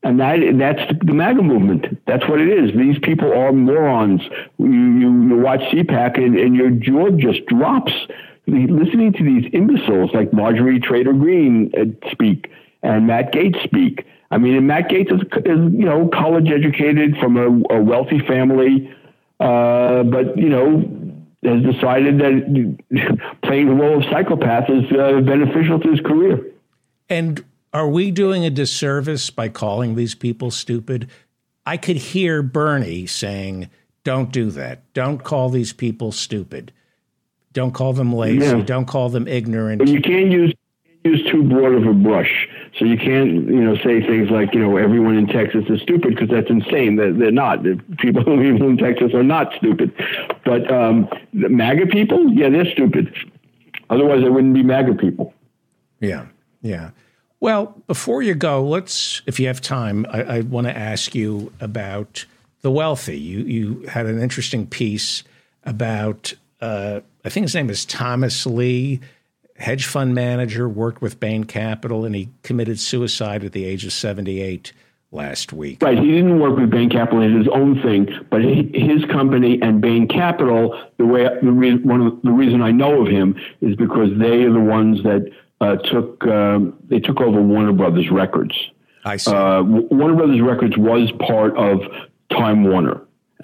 And 0.04 0.20
that 0.20 0.40
that's 0.58 0.82
the 1.02 1.14
MAGA 1.14 1.42
movement. 1.42 2.06
That's 2.06 2.28
what 2.28 2.42
it 2.42 2.50
is. 2.50 2.76
These 2.76 3.00
people 3.00 3.32
are 3.32 3.54
morons. 3.54 4.22
You, 4.58 4.68
you, 4.68 5.28
you 5.30 5.38
watch 5.38 5.62
CPAC 5.72 6.18
and, 6.18 6.38
and 6.38 6.56
your 6.56 6.72
jaw 6.72 7.10
just 7.12 7.46
drops 7.46 7.94
listening 8.46 9.14
to 9.14 9.24
these 9.24 9.50
imbeciles 9.54 10.12
like 10.14 10.34
Marjorie 10.34 10.82
Taylor 10.82 11.14
Greene 11.14 11.72
uh, 11.78 12.10
speak 12.12 12.52
and 12.82 13.08
Matt 13.08 13.32
Gaetz 13.32 13.64
speak. 13.64 14.06
I 14.30 14.38
mean, 14.38 14.68
Matt 14.68 14.90
Gaetz 14.90 15.14
is, 15.14 15.22
is 15.46 15.74
you 15.74 15.86
know 15.86 16.10
college 16.10 16.50
educated 16.52 17.16
from 17.18 17.38
a, 17.38 17.76
a 17.76 17.82
wealthy 17.82 18.20
family, 18.20 18.94
uh, 19.40 20.04
but 20.04 20.38
you 20.38 20.50
know 20.50 21.04
has 21.44 21.62
decided 21.62 22.20
that 22.20 23.28
playing 23.44 23.68
the 23.68 23.74
role 23.74 23.98
of 23.98 24.04
psychopath 24.06 24.70
is 24.70 24.90
uh, 24.92 25.20
beneficial 25.22 25.80
to 25.80 25.92
his 25.92 26.00
career. 26.00 26.42
And 27.10 27.44
are 27.74 27.90
we 27.90 28.12
doing 28.12 28.46
a 28.46 28.50
disservice 28.50 29.30
by 29.30 29.50
calling 29.50 29.96
these 29.96 30.16
people 30.16 30.52
stupid? 30.52 31.10
I 31.66 31.78
could 31.78 31.98
hear 31.98 32.42
Bernie 32.42 33.08
saying, 33.08 33.70
don't 34.04 34.32
do 34.32 34.52
that. 34.52 34.94
Don't 34.94 35.24
call 35.24 35.50
these 35.50 35.74
people 35.74 36.12
stupid. 36.12 36.72
Don't 37.54 37.74
call 37.74 37.94
them 37.94 38.14
lazy. 38.14 38.46
Yeah. 38.46 38.62
Don't 38.62 38.86
call 38.86 39.10
them 39.10 39.28
ignorant. 39.28 39.80
But 39.80 39.88
you 39.88 40.02
can't 40.02 40.32
use 40.32 40.54
use 41.04 41.30
too 41.30 41.44
broad 41.44 41.74
of 41.74 41.86
a 41.86 41.94
brush. 41.94 42.48
So 42.78 42.86
you 42.86 42.98
can't, 42.98 43.48
you 43.48 43.64
know, 43.64 43.76
say 43.78 44.02
things 44.02 44.30
like, 44.30 44.54
you 44.54 44.62
know, 44.62 44.78
everyone 44.78 45.18
in 45.18 45.28
Texas 45.28 45.66
is 45.70 45.82
stupid 45.82 46.16
because 46.16 46.30
that's 46.30 46.50
insane. 46.50 46.96
They're, 46.96 47.14
they're 47.14 47.32
not. 47.32 47.64
People 47.98 48.24
live 48.38 48.62
in 48.62 48.78
Texas 48.78 49.14
are 49.14 49.24
not 49.24 49.54
stupid. 49.58 49.94
But 50.46 50.72
um, 50.72 51.10
the 51.34 51.50
MAGA 51.50 51.88
people, 51.88 52.32
yeah, 52.32 52.50
they're 52.50 52.72
stupid. 52.72 53.14
Otherwise, 53.90 54.22
they 54.24 54.30
wouldn't 54.30 54.54
be 54.54 54.64
MAGA 54.64 54.96
people. 54.96 55.34
Yeah, 56.00 56.28
yeah. 56.62 56.92
Well, 57.40 57.76
before 57.88 58.22
you 58.22 58.36
go, 58.36 58.64
let's, 58.64 59.22
if 59.26 59.40
you 59.40 59.48
have 59.48 59.60
time, 59.60 60.06
I, 60.10 60.24
I 60.24 60.42
want 60.42 60.68
to 60.68 60.78
ask 60.78 61.14
you 61.14 61.52
about 61.60 62.26
the 62.62 62.72
wealthy. 62.72 63.20
You 63.20 63.40
you 63.40 63.82
had 63.88 64.06
an 64.06 64.22
interesting 64.22 64.66
piece 64.66 65.24
about, 65.66 66.34
uh, 66.62 67.02
I 67.26 67.30
think 67.30 67.44
his 67.44 67.54
name 67.54 67.70
is 67.70 67.86
Thomas 67.86 68.46
Lee 68.46 69.02
hedge 69.64 69.86
fund 69.86 70.14
manager, 70.14 70.68
worked 70.68 71.02
with 71.02 71.20
Bain 71.20 71.46
Capital, 71.46 72.06
and 72.06 72.14
he 72.14 72.30
committed 72.44 72.80
suicide 72.80 73.44
at 73.44 73.54
the 73.54 73.64
age 73.64 73.86
of 73.86 73.94
78 73.94 74.74
last 75.12 75.54
week. 75.54 75.82
Right. 75.82 75.98
He 75.98 76.12
didn't 76.12 76.40
work 76.40 76.58
with 76.58 76.70
Bain 76.70 76.90
Capital; 76.90 77.22
did 77.22 77.34
his 77.34 77.48
own 77.48 77.82
thing. 77.82 78.10
But 78.30 78.42
his 78.42 79.06
company 79.06 79.62
and 79.62 79.82
Bain 79.82 80.08
Capital, 80.08 80.78
the 80.98 81.06
way 81.06 81.24
the 81.42 81.52
re- 81.52 81.78
one 81.78 82.02
of 82.02 82.22
the 82.24 82.32
reason 82.32 82.62
I 82.62 82.72
know 82.72 83.02
of 83.02 83.08
him 83.08 83.40
is 83.62 83.76
because 83.76 84.10
they 84.18 84.44
are 84.44 84.52
the 84.52 84.60
ones 84.60 85.02
that 85.04 85.32
uh, 85.62 85.78
took 85.78 86.26
um, 86.28 86.78
they 86.90 87.00
took 87.00 87.22
over 87.22 87.42
Warner 87.42 87.74
Brothers 87.74 88.12
Records. 88.12 88.56
I 89.06 89.18
see. 89.18 89.32
Uh, 89.32 89.64
Warner 89.64 90.16
Brothers 90.16 90.42
Records 90.42 90.78
was 90.78 91.12
part 91.20 91.56
of 91.56 91.82
Time 92.32 92.64
Warner 92.64 93.02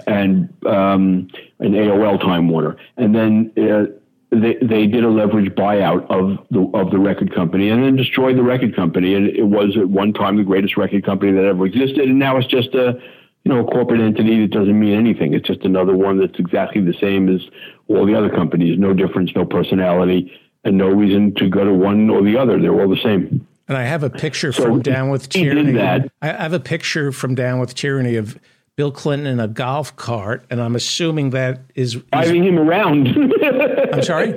and 0.07 0.53
um, 0.65 1.29
an 1.59 1.73
AOL 1.73 2.19
Time 2.19 2.49
Warner, 2.49 2.75
and 2.97 3.15
then. 3.15 3.53
Uh, 3.57 3.95
they, 4.31 4.57
they 4.61 4.85
did 4.85 5.03
a 5.03 5.09
leverage 5.09 5.49
buyout 5.55 6.05
of 6.09 6.37
the 6.51 6.61
of 6.77 6.91
the 6.91 6.99
record 6.99 7.33
company 7.33 7.69
and 7.69 7.83
then 7.83 7.95
destroyed 7.95 8.37
the 8.37 8.43
record 8.43 8.75
company. 8.75 9.15
And 9.15 9.27
it 9.27 9.47
was 9.47 9.75
at 9.75 9.89
one 9.89 10.13
time 10.13 10.37
the 10.37 10.43
greatest 10.43 10.77
record 10.77 11.03
company 11.03 11.31
that 11.31 11.45
ever 11.45 11.65
existed, 11.65 12.07
and 12.07 12.19
now 12.19 12.37
it's 12.37 12.47
just 12.47 12.75
a 12.75 12.99
you 13.43 13.53
know 13.53 13.65
a 13.65 13.71
corporate 13.71 14.01
entity 14.01 14.41
that 14.41 14.51
doesn't 14.51 14.79
mean 14.79 14.93
anything. 14.93 15.33
It's 15.33 15.47
just 15.47 15.61
another 15.61 15.95
one 15.95 16.19
that's 16.19 16.37
exactly 16.37 16.81
the 16.81 16.93
same 16.93 17.33
as 17.33 17.41
all 17.87 18.05
the 18.05 18.15
other 18.15 18.29
companies. 18.29 18.77
No 18.77 18.93
difference, 18.93 19.31
no 19.35 19.45
personality, 19.45 20.31
and 20.63 20.77
no 20.77 20.89
reason 20.89 21.33
to 21.35 21.49
go 21.49 21.63
to 21.63 21.73
one 21.73 22.09
or 22.09 22.23
the 22.23 22.37
other. 22.37 22.59
They're 22.59 22.79
all 22.79 22.89
the 22.89 23.01
same. 23.01 23.47
And 23.67 23.77
I 23.77 23.83
have 23.83 24.03
a 24.03 24.09
picture 24.09 24.51
so 24.51 24.63
from 24.63 24.81
Down 24.81 25.09
with 25.09 25.29
Tyranny. 25.29 25.79
I 25.79 26.27
have 26.27 26.53
a 26.53 26.59
picture 26.59 27.11
from 27.11 27.35
Down 27.35 27.59
with 27.59 27.75
Tyranny 27.75 28.15
of 28.15 28.37
Bill 28.79 28.93
Clinton 28.93 29.27
in 29.27 29.41
a 29.41 29.47
golf 29.49 29.93
cart, 29.97 30.45
and 30.49 30.61
I'm 30.61 30.73
assuming 30.73 31.31
that 31.31 31.59
is 31.75 31.95
driving 31.95 32.45
him 32.45 32.57
around. 32.57 33.09
I'm 33.93 34.01
sorry. 34.01 34.33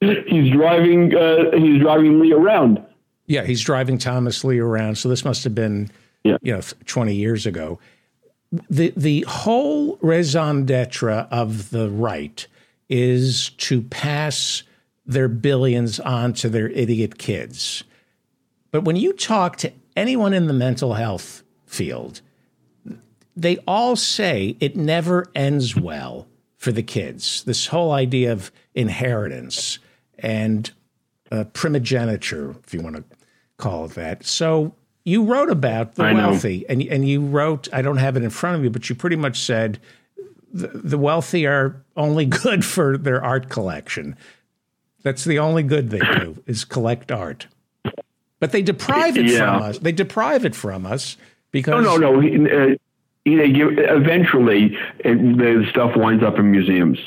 he's 0.00 0.50
driving 0.50 1.14
uh, 1.14 1.52
he's 1.52 1.80
driving 1.80 2.18
Lee 2.18 2.32
around. 2.32 2.84
Yeah, 3.26 3.44
he's 3.44 3.60
driving 3.60 3.96
Thomas 3.96 4.42
Lee 4.42 4.58
around. 4.58 4.98
So 4.98 5.08
this 5.08 5.24
must 5.24 5.44
have 5.44 5.54
been, 5.54 5.88
yeah. 6.24 6.38
you 6.42 6.52
know, 6.52 6.62
20 6.86 7.14
years 7.14 7.46
ago. 7.46 7.78
The 8.68 8.92
the 8.96 9.24
whole 9.28 9.98
raison 10.02 10.66
d'être 10.66 11.28
of 11.30 11.70
the 11.70 11.90
right 11.90 12.44
is 12.88 13.50
to 13.50 13.82
pass 13.82 14.64
their 15.06 15.28
billions 15.28 16.00
on 16.00 16.32
to 16.32 16.48
their 16.48 16.70
idiot 16.70 17.18
kids. 17.18 17.84
But 18.72 18.82
when 18.82 18.96
you 18.96 19.12
talk 19.12 19.58
to 19.58 19.70
anyone 19.94 20.34
in 20.34 20.48
the 20.48 20.52
mental 20.52 20.94
health 20.94 21.44
field, 21.66 22.20
they 23.36 23.58
all 23.66 23.96
say 23.96 24.56
it 24.60 24.76
never 24.76 25.30
ends 25.34 25.76
well 25.76 26.26
for 26.56 26.72
the 26.72 26.82
kids. 26.82 27.44
This 27.44 27.66
whole 27.66 27.92
idea 27.92 28.32
of 28.32 28.52
inheritance 28.74 29.78
and 30.18 30.70
uh, 31.30 31.44
primogeniture, 31.52 32.54
if 32.64 32.74
you 32.74 32.80
want 32.80 32.96
to 32.96 33.04
call 33.56 33.86
it 33.86 33.92
that. 33.92 34.24
So 34.24 34.74
you 35.04 35.24
wrote 35.24 35.50
about 35.50 35.94
the 35.94 36.04
I 36.04 36.12
wealthy, 36.12 36.58
know. 36.60 36.66
and 36.68 36.82
and 36.82 37.08
you 37.08 37.20
wrote. 37.20 37.68
I 37.72 37.82
don't 37.82 37.96
have 37.96 38.16
it 38.16 38.22
in 38.22 38.30
front 38.30 38.56
of 38.56 38.64
you, 38.64 38.70
but 38.70 38.88
you 38.88 38.94
pretty 38.94 39.16
much 39.16 39.40
said 39.40 39.80
the, 40.52 40.68
the 40.68 40.98
wealthy 40.98 41.46
are 41.46 41.82
only 41.96 42.26
good 42.26 42.64
for 42.64 42.96
their 42.96 43.22
art 43.22 43.48
collection. 43.48 44.16
That's 45.02 45.24
the 45.24 45.38
only 45.40 45.64
good 45.64 45.90
they 45.90 45.98
do 45.98 46.42
is 46.46 46.64
collect 46.64 47.10
art. 47.10 47.48
But 48.38 48.52
they 48.52 48.62
deprive 48.62 49.16
it 49.16 49.26
yeah. 49.26 49.38
from 49.38 49.62
us. 49.62 49.78
They 49.78 49.92
deprive 49.92 50.44
it 50.44 50.54
from 50.54 50.86
us 50.86 51.16
because 51.50 51.84
no, 51.84 51.96
no, 51.96 52.20
no. 52.20 52.76
Uh, 53.24 53.36
they 53.36 53.52
give, 53.52 53.78
eventually, 53.78 54.76
it, 55.00 55.14
the 55.38 55.66
stuff 55.70 55.96
winds 55.96 56.24
up 56.24 56.38
in 56.38 56.50
museums. 56.50 56.98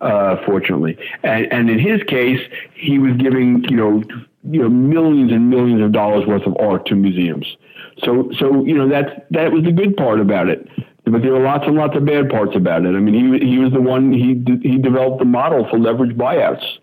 Uh, 0.00 0.36
fortunately, 0.44 0.98
and, 1.22 1.50
and 1.52 1.70
in 1.70 1.78
his 1.78 2.02
case, 2.02 2.40
he 2.74 2.98
was 2.98 3.16
giving 3.16 3.64
you 3.64 3.76
know 3.76 4.02
you 4.50 4.62
know 4.62 4.68
millions 4.68 5.32
and 5.32 5.48
millions 5.48 5.80
of 5.80 5.92
dollars 5.92 6.26
worth 6.26 6.46
of 6.46 6.54
art 6.60 6.86
to 6.86 6.94
museums. 6.94 7.56
So 8.02 8.30
so 8.38 8.64
you 8.64 8.74
know 8.74 8.88
that 8.88 9.26
that 9.30 9.52
was 9.52 9.64
the 9.64 9.72
good 9.72 9.96
part 9.96 10.20
about 10.20 10.48
it. 10.48 10.68
But 11.04 11.22
there 11.22 11.32
were 11.32 11.40
lots 11.40 11.66
and 11.66 11.76
lots 11.76 11.96
of 11.96 12.04
bad 12.04 12.30
parts 12.30 12.56
about 12.56 12.84
it. 12.84 12.94
I 12.94 13.00
mean, 13.00 13.14
he 13.40 13.46
he 13.46 13.58
was 13.58 13.72
the 13.72 13.80
one 13.80 14.12
he 14.12 14.42
he 14.62 14.78
developed 14.78 15.18
the 15.18 15.24
model 15.24 15.66
for 15.68 15.78
leverage 15.78 16.16
buyouts. 16.16 16.78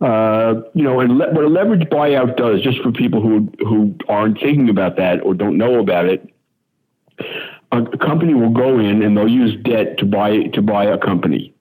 Uh, 0.00 0.60
you 0.74 0.82
know, 0.82 1.00
and 1.00 1.16
le- 1.16 1.32
what 1.32 1.44
a 1.44 1.48
leverage 1.48 1.88
buyout 1.88 2.36
does, 2.36 2.60
just 2.60 2.80
for 2.82 2.92
people 2.92 3.20
who 3.20 3.50
who 3.60 3.94
aren't 4.08 4.38
thinking 4.38 4.68
about 4.68 4.96
that 4.96 5.22
or 5.22 5.34
don't 5.34 5.56
know 5.56 5.80
about 5.80 6.06
it, 6.06 6.30
a, 7.72 7.82
a 7.82 7.98
company 7.98 8.34
will 8.34 8.50
go 8.50 8.78
in 8.78 9.02
and 9.02 9.16
they'll 9.16 9.28
use 9.28 9.56
debt 9.62 9.98
to 9.98 10.06
buy 10.06 10.44
to 10.54 10.62
buy 10.62 10.84
a 10.84 10.98
company. 10.98 11.52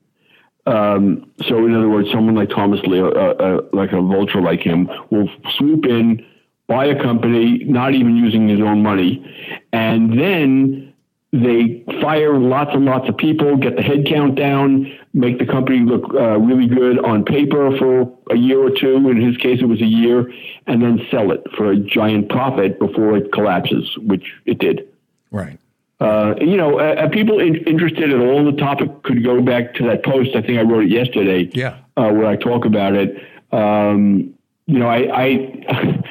Um, 0.67 1.31
so, 1.47 1.57
in 1.65 1.75
other 1.75 1.89
words, 1.89 2.09
someone 2.11 2.35
like 2.35 2.49
Thomas 2.49 2.81
Lee, 2.87 2.99
uh, 2.99 3.05
uh, 3.05 3.61
like 3.71 3.91
a 3.91 4.01
vulture 4.01 4.41
like 4.41 4.61
him, 4.61 4.89
will 5.11 5.29
swoop 5.57 5.85
in, 5.85 6.25
buy 6.67 6.85
a 6.85 6.99
company, 6.99 7.63
not 7.65 7.93
even 7.93 8.15
using 8.15 8.47
his 8.47 8.59
own 8.59 8.81
money, 8.81 9.23
and 9.71 10.19
then 10.19 10.91
they 11.31 11.83
fire 12.01 12.39
lots 12.39 12.71
and 12.73 12.85
lots 12.85 13.07
of 13.09 13.17
people, 13.17 13.57
get 13.57 13.75
the 13.75 13.83
headcount 13.83 14.35
down, 14.35 14.91
make 15.13 15.37
the 15.37 15.45
company 15.45 15.79
look 15.79 16.11
uh, 16.15 16.39
really 16.39 16.67
good 16.67 16.97
on 17.05 17.25
paper 17.25 17.77
for 17.77 18.11
a 18.31 18.37
year 18.37 18.59
or 18.59 18.71
two. 18.71 19.09
In 19.09 19.21
his 19.21 19.37
case, 19.37 19.59
it 19.61 19.65
was 19.65 19.81
a 19.81 19.85
year, 19.85 20.31
and 20.65 20.81
then 20.81 21.05
sell 21.11 21.31
it 21.31 21.43
for 21.55 21.71
a 21.71 21.77
giant 21.77 22.29
profit 22.29 22.79
before 22.79 23.17
it 23.17 23.31
collapses, 23.31 23.97
which 23.97 24.33
it 24.45 24.57
did. 24.57 24.87
Right. 25.29 25.59
Uh, 25.99 26.35
you 26.39 26.57
know, 26.57 26.79
uh, 26.79 27.07
people 27.09 27.39
in, 27.39 27.55
interested 27.55 28.11
in 28.11 28.21
all 28.21 28.43
the 28.43 28.57
topic 28.57 29.03
could 29.03 29.23
go 29.23 29.41
back 29.41 29.73
to 29.75 29.83
that 29.87 30.03
post. 30.03 30.35
I 30.35 30.41
think 30.41 30.59
I 30.59 30.63
wrote 30.63 30.83
it 30.85 30.91
yesterday. 30.91 31.49
Yeah. 31.53 31.77
Uh, 31.95 32.11
where 32.11 32.25
I 32.25 32.35
talk 32.35 32.65
about 32.65 32.95
it. 32.95 33.15
Um, 33.51 34.33
you 34.67 34.79
know, 34.79 34.87
I, 34.87 35.07
I 35.13 36.03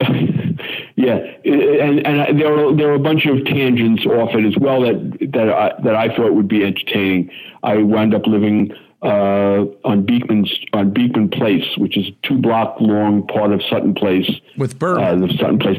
yeah, 0.96 1.18
and 1.44 2.06
and 2.06 2.40
there 2.40 2.52
were 2.52 2.74
there 2.74 2.88
were 2.88 2.94
a 2.94 2.98
bunch 2.98 3.26
of 3.26 3.44
tangents 3.44 4.06
off 4.06 4.30
it 4.34 4.44
as 4.44 4.56
well 4.56 4.80
that 4.82 5.30
that 5.32 5.50
I, 5.50 5.72
that 5.82 5.94
I 5.94 6.14
thought 6.14 6.32
would 6.32 6.48
be 6.48 6.64
entertaining. 6.64 7.30
I 7.62 7.78
wound 7.78 8.14
up 8.14 8.26
living 8.26 8.72
uh, 9.02 9.64
on 9.84 10.04
Beekman's 10.04 10.56
on 10.72 10.92
Beekman 10.92 11.28
Place, 11.30 11.64
which 11.76 11.96
is 11.96 12.08
a 12.08 12.26
two 12.26 12.38
block 12.38 12.80
long 12.80 13.26
part 13.26 13.52
of 13.52 13.62
Sutton 13.68 13.94
Place. 13.94 14.30
With 14.56 14.78
Berman, 14.78 15.04
uh, 15.04 15.26
the 15.26 15.32
Sutton 15.34 15.58
Place. 15.58 15.78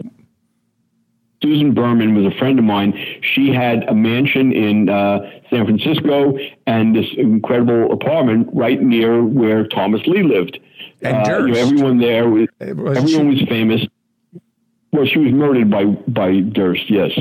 Susan 1.44 1.74
Berman 1.74 2.16
was 2.16 2.34
a 2.34 2.36
friend 2.38 2.58
of 2.58 2.64
mine. 2.64 2.98
She 3.22 3.52
had 3.54 3.84
a 3.90 3.94
mansion 3.94 4.54
in 4.54 4.88
uh, 4.88 5.20
San 5.50 5.66
Francisco 5.66 6.38
and 6.66 6.96
this 6.96 7.06
incredible 7.18 7.92
apartment 7.92 8.48
right 8.54 8.82
near 8.82 9.22
where 9.22 9.68
Thomas 9.68 10.02
Lee 10.08 10.24
lived. 10.24 10.58
And 11.02 11.28
uh, 11.28 11.40
you 11.40 11.52
know, 11.52 11.60
everyone 11.60 11.98
there 11.98 12.30
was, 12.30 12.48
was 12.62 12.98
everyone 12.98 13.28
was 13.28 13.42
famous. 13.50 13.82
Well, 14.94 15.06
she 15.06 15.20
was 15.20 15.34
murdered 15.34 15.70
by 15.70 15.84
by 15.86 16.40
Durst, 16.40 16.90
yes. 16.90 17.12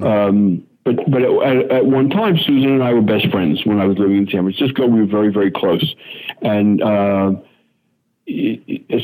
Um, 0.00 0.66
but 0.84 0.96
but 1.10 1.22
at, 1.22 1.70
at, 1.70 1.86
one 1.86 2.10
time, 2.10 2.36
Susan 2.36 2.72
and 2.72 2.82
I 2.82 2.92
were 2.92 3.00
best 3.00 3.30
friends 3.30 3.64
when 3.64 3.80
I 3.80 3.86
was 3.86 3.96
living 3.96 4.18
in 4.18 4.28
San 4.28 4.42
Francisco. 4.42 4.86
We 4.86 5.00
were 5.00 5.06
very 5.06 5.32
very 5.32 5.50
close, 5.50 5.94
and 6.42 6.82
uh, 6.82 7.32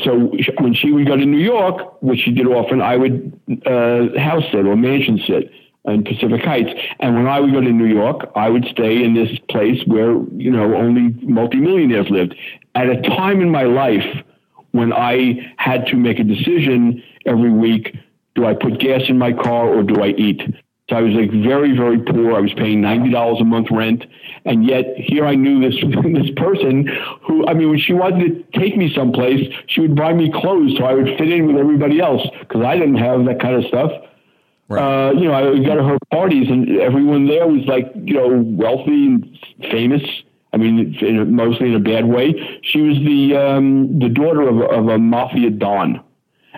so 0.03 0.31
when 0.59 0.73
she 0.73 0.91
would 0.91 1.07
go 1.07 1.15
to 1.15 1.25
New 1.25 1.39
York, 1.39 2.01
which 2.01 2.19
she 2.21 2.31
did 2.31 2.47
often, 2.47 2.81
I 2.81 2.97
would 2.97 3.39
uh, 3.65 4.19
house 4.19 4.43
sit 4.51 4.65
or 4.65 4.75
mansion 4.75 5.19
sit 5.25 5.51
in 5.85 6.03
Pacific 6.03 6.41
Heights. 6.43 6.71
And 6.99 7.15
when 7.15 7.27
I 7.27 7.39
would 7.39 7.51
go 7.51 7.61
to 7.61 7.71
New 7.71 7.85
York, 7.85 8.31
I 8.35 8.49
would 8.49 8.65
stay 8.65 9.03
in 9.03 9.13
this 9.13 9.37
place 9.49 9.81
where 9.85 10.11
you 10.33 10.51
know 10.51 10.75
only 10.75 11.13
multimillionaires 11.21 12.09
lived. 12.09 12.35
At 12.75 12.89
a 12.89 13.01
time 13.01 13.41
in 13.41 13.49
my 13.49 13.63
life 13.63 14.05
when 14.71 14.93
I 14.93 15.53
had 15.57 15.87
to 15.87 15.95
make 15.95 16.19
a 16.19 16.23
decision 16.23 17.03
every 17.25 17.51
week 17.51 17.95
do 18.35 18.45
I 18.45 18.53
put 18.53 18.79
gas 18.79 19.01
in 19.09 19.17
my 19.17 19.33
car 19.33 19.67
or 19.67 19.83
do 19.83 20.01
I 20.01 20.09
eat? 20.09 20.41
So 20.89 20.95
I 20.95 21.01
was 21.01 21.13
like 21.13 21.29
very, 21.29 21.77
very 21.77 21.99
poor. 21.99 22.33
I 22.33 22.39
was 22.39 22.51
paying 22.53 22.81
ninety 22.81 23.11
dollars 23.11 23.39
a 23.39 23.43
month 23.43 23.67
rent, 23.69 24.05
and 24.45 24.65
yet 24.65 24.85
here 24.97 25.25
I 25.25 25.35
knew 25.35 25.61
this 25.61 25.79
this 26.03 26.31
person 26.35 26.87
who, 27.21 27.47
I 27.47 27.53
mean, 27.53 27.69
when 27.69 27.79
she 27.79 27.93
wanted 27.93 28.51
to 28.51 28.59
take 28.59 28.75
me 28.75 28.91
someplace, 28.93 29.53
she 29.67 29.81
would 29.81 29.95
buy 29.95 30.13
me 30.13 30.31
clothes 30.31 30.75
so 30.77 30.85
I 30.85 30.93
would 30.93 31.07
fit 31.17 31.31
in 31.31 31.45
with 31.45 31.57
everybody 31.57 31.99
else 31.99 32.27
because 32.39 32.63
I 32.63 32.75
didn't 32.75 32.97
have 32.97 33.25
that 33.25 33.39
kind 33.39 33.55
of 33.55 33.65
stuff. 33.65 33.91
Right. 34.67 35.09
Uh, 35.09 35.11
you 35.13 35.25
know, 35.25 35.33
I 35.33 35.43
would 35.43 35.63
go 35.63 35.75
to 35.75 35.83
her 35.83 35.97
parties, 36.11 36.49
and 36.49 36.79
everyone 36.79 37.27
there 37.27 37.47
was 37.47 37.65
like, 37.65 37.91
you 37.95 38.15
know, 38.15 38.41
wealthy 38.43 39.07
and 39.07 39.37
famous. 39.71 40.01
I 40.53 40.57
mean, 40.57 40.95
in 41.01 41.19
a, 41.19 41.25
mostly 41.25 41.67
in 41.67 41.75
a 41.75 41.79
bad 41.79 42.05
way. 42.05 42.59
She 42.63 42.81
was 42.81 42.97
the 42.97 43.37
um, 43.37 43.99
the 43.99 44.09
daughter 44.09 44.41
of, 44.41 44.61
of 44.61 44.87
a 44.87 44.97
mafia 44.97 45.51
don 45.51 46.03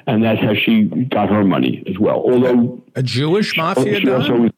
and 0.07 0.23
that's 0.23 0.41
how 0.41 0.53
she 0.53 0.84
got 0.86 1.30
her 1.30 1.44
money 1.44 1.84
as 1.88 1.98
well. 1.99 2.18
Although 2.18 2.82
a 2.95 3.03
Jewish 3.03 3.56
mafia 3.57 3.99
don. 3.99 4.52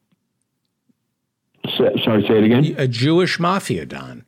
Also, 1.65 1.95
sorry, 2.03 2.27
say 2.27 2.37
it 2.37 2.43
again. 2.43 2.75
A 2.77 2.87
Jewish 2.87 3.39
mafia 3.39 3.85
don. 3.85 4.25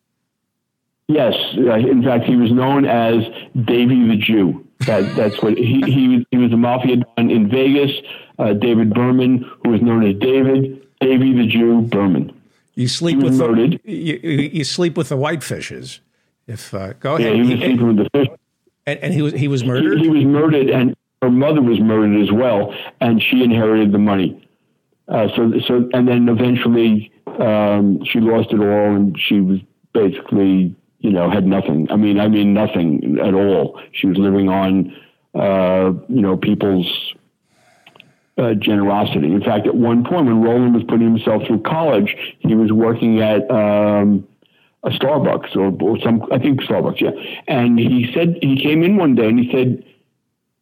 Yes, 1.08 1.36
uh, 1.58 1.74
in 1.74 2.04
fact, 2.04 2.26
he 2.26 2.36
was 2.36 2.52
known 2.52 2.86
as 2.86 3.24
Davy 3.66 4.08
the 4.08 4.18
Jew. 4.18 4.66
That, 4.88 5.16
that's 5.16 5.42
what 5.42 5.58
he, 5.58 5.82
he 5.86 6.26
he 6.32 6.38
was 6.38 6.52
a 6.52 6.58
mafia 6.58 6.98
don 6.98 7.30
in 7.30 7.50
Vegas. 7.50 7.92
Uh, 8.38 8.54
David 8.54 8.94
Berman, 8.94 9.50
who 9.64 9.70
was 9.70 9.82
known 9.82 10.06
as 10.06 10.16
David 10.16 10.86
Davy 11.00 11.34
the 11.34 11.48
Jew 11.48 11.82
Berman. 11.82 12.32
You 12.74 12.90
sleep 12.90 13.20
with 13.20 13.38
the, 13.38 13.80
you, 13.86 14.16
you, 14.52 14.64
sleep 14.66 14.98
with 14.98 15.08
the 15.08 15.16
whitefishes. 15.16 16.00
If 16.46 16.74
uh, 16.74 16.94
go 16.94 17.16
ahead, 17.16 17.38
yeah, 17.38 17.44
he 17.44 17.50
was 17.50 17.60
sleeping 17.60 17.88
with 17.88 17.98
the 17.98 18.10
fish. 18.10 18.28
And, 18.86 19.00
and 19.00 19.14
he 19.14 19.22
was 19.22 19.34
he 19.34 19.48
was 19.48 19.64
murdered. 19.64 20.00
He, 20.00 20.04
he, 20.04 20.10
was 20.10 20.26
murdered, 20.26 20.70
and 20.70 20.96
her 21.26 21.32
mother 21.32 21.62
was 21.62 21.80
murdered 21.80 22.22
as 22.22 22.32
well, 22.32 22.72
and 23.02 23.20
she 23.22 23.44
inherited 23.44 23.92
the 23.92 23.98
money. 23.98 24.48
Uh, 25.08 25.28
so 25.36 25.52
so 25.68 25.90
and 25.94 26.08
then 26.08 26.30
eventually 26.30 27.12
um, 27.40 28.04
she 28.06 28.20
lost 28.20 28.52
it 28.52 28.60
all, 28.60 28.96
and 28.96 29.20
she 29.20 29.42
was 29.42 29.60
basically 29.92 30.76
you 31.00 31.10
know 31.10 31.28
had 31.32 31.48
nothing. 31.48 31.88
I 31.90 31.96
mean 31.96 32.20
I 32.20 32.28
mean 32.28 32.54
nothing 32.54 33.18
at 33.20 33.34
all. 33.34 33.82
She 33.92 34.06
was 34.06 34.18
living 34.18 34.50
on 34.50 34.96
uh, 35.34 35.94
you 36.08 36.22
know 36.22 36.38
people's 36.38 37.16
uh, 38.38 38.54
generosity. 38.54 39.32
In 39.32 39.42
fact, 39.42 39.66
at 39.66 39.74
one 39.74 40.04
point 40.04 40.28
when 40.28 40.44
Roland 40.44 40.76
was 40.76 40.84
putting 40.84 41.08
himself 41.16 41.42
through 41.48 41.64
college, 41.64 42.16
he 42.40 42.54
was 42.54 42.72
working 42.72 43.20
at 43.22 43.50
um, 43.50 44.28
a 44.84 44.90
Starbucks 44.90 45.56
or, 45.56 45.76
or 45.82 46.00
some, 46.02 46.22
I 46.32 46.38
think 46.38 46.62
Starbucks, 46.62 47.02
yeah. 47.02 47.12
And 47.48 47.80
he 47.80 48.12
said, 48.14 48.38
he 48.42 48.62
came 48.62 48.84
in 48.84 48.98
one 48.98 49.16
day 49.16 49.28
and 49.30 49.40
he 49.40 49.52
said, 49.52 49.84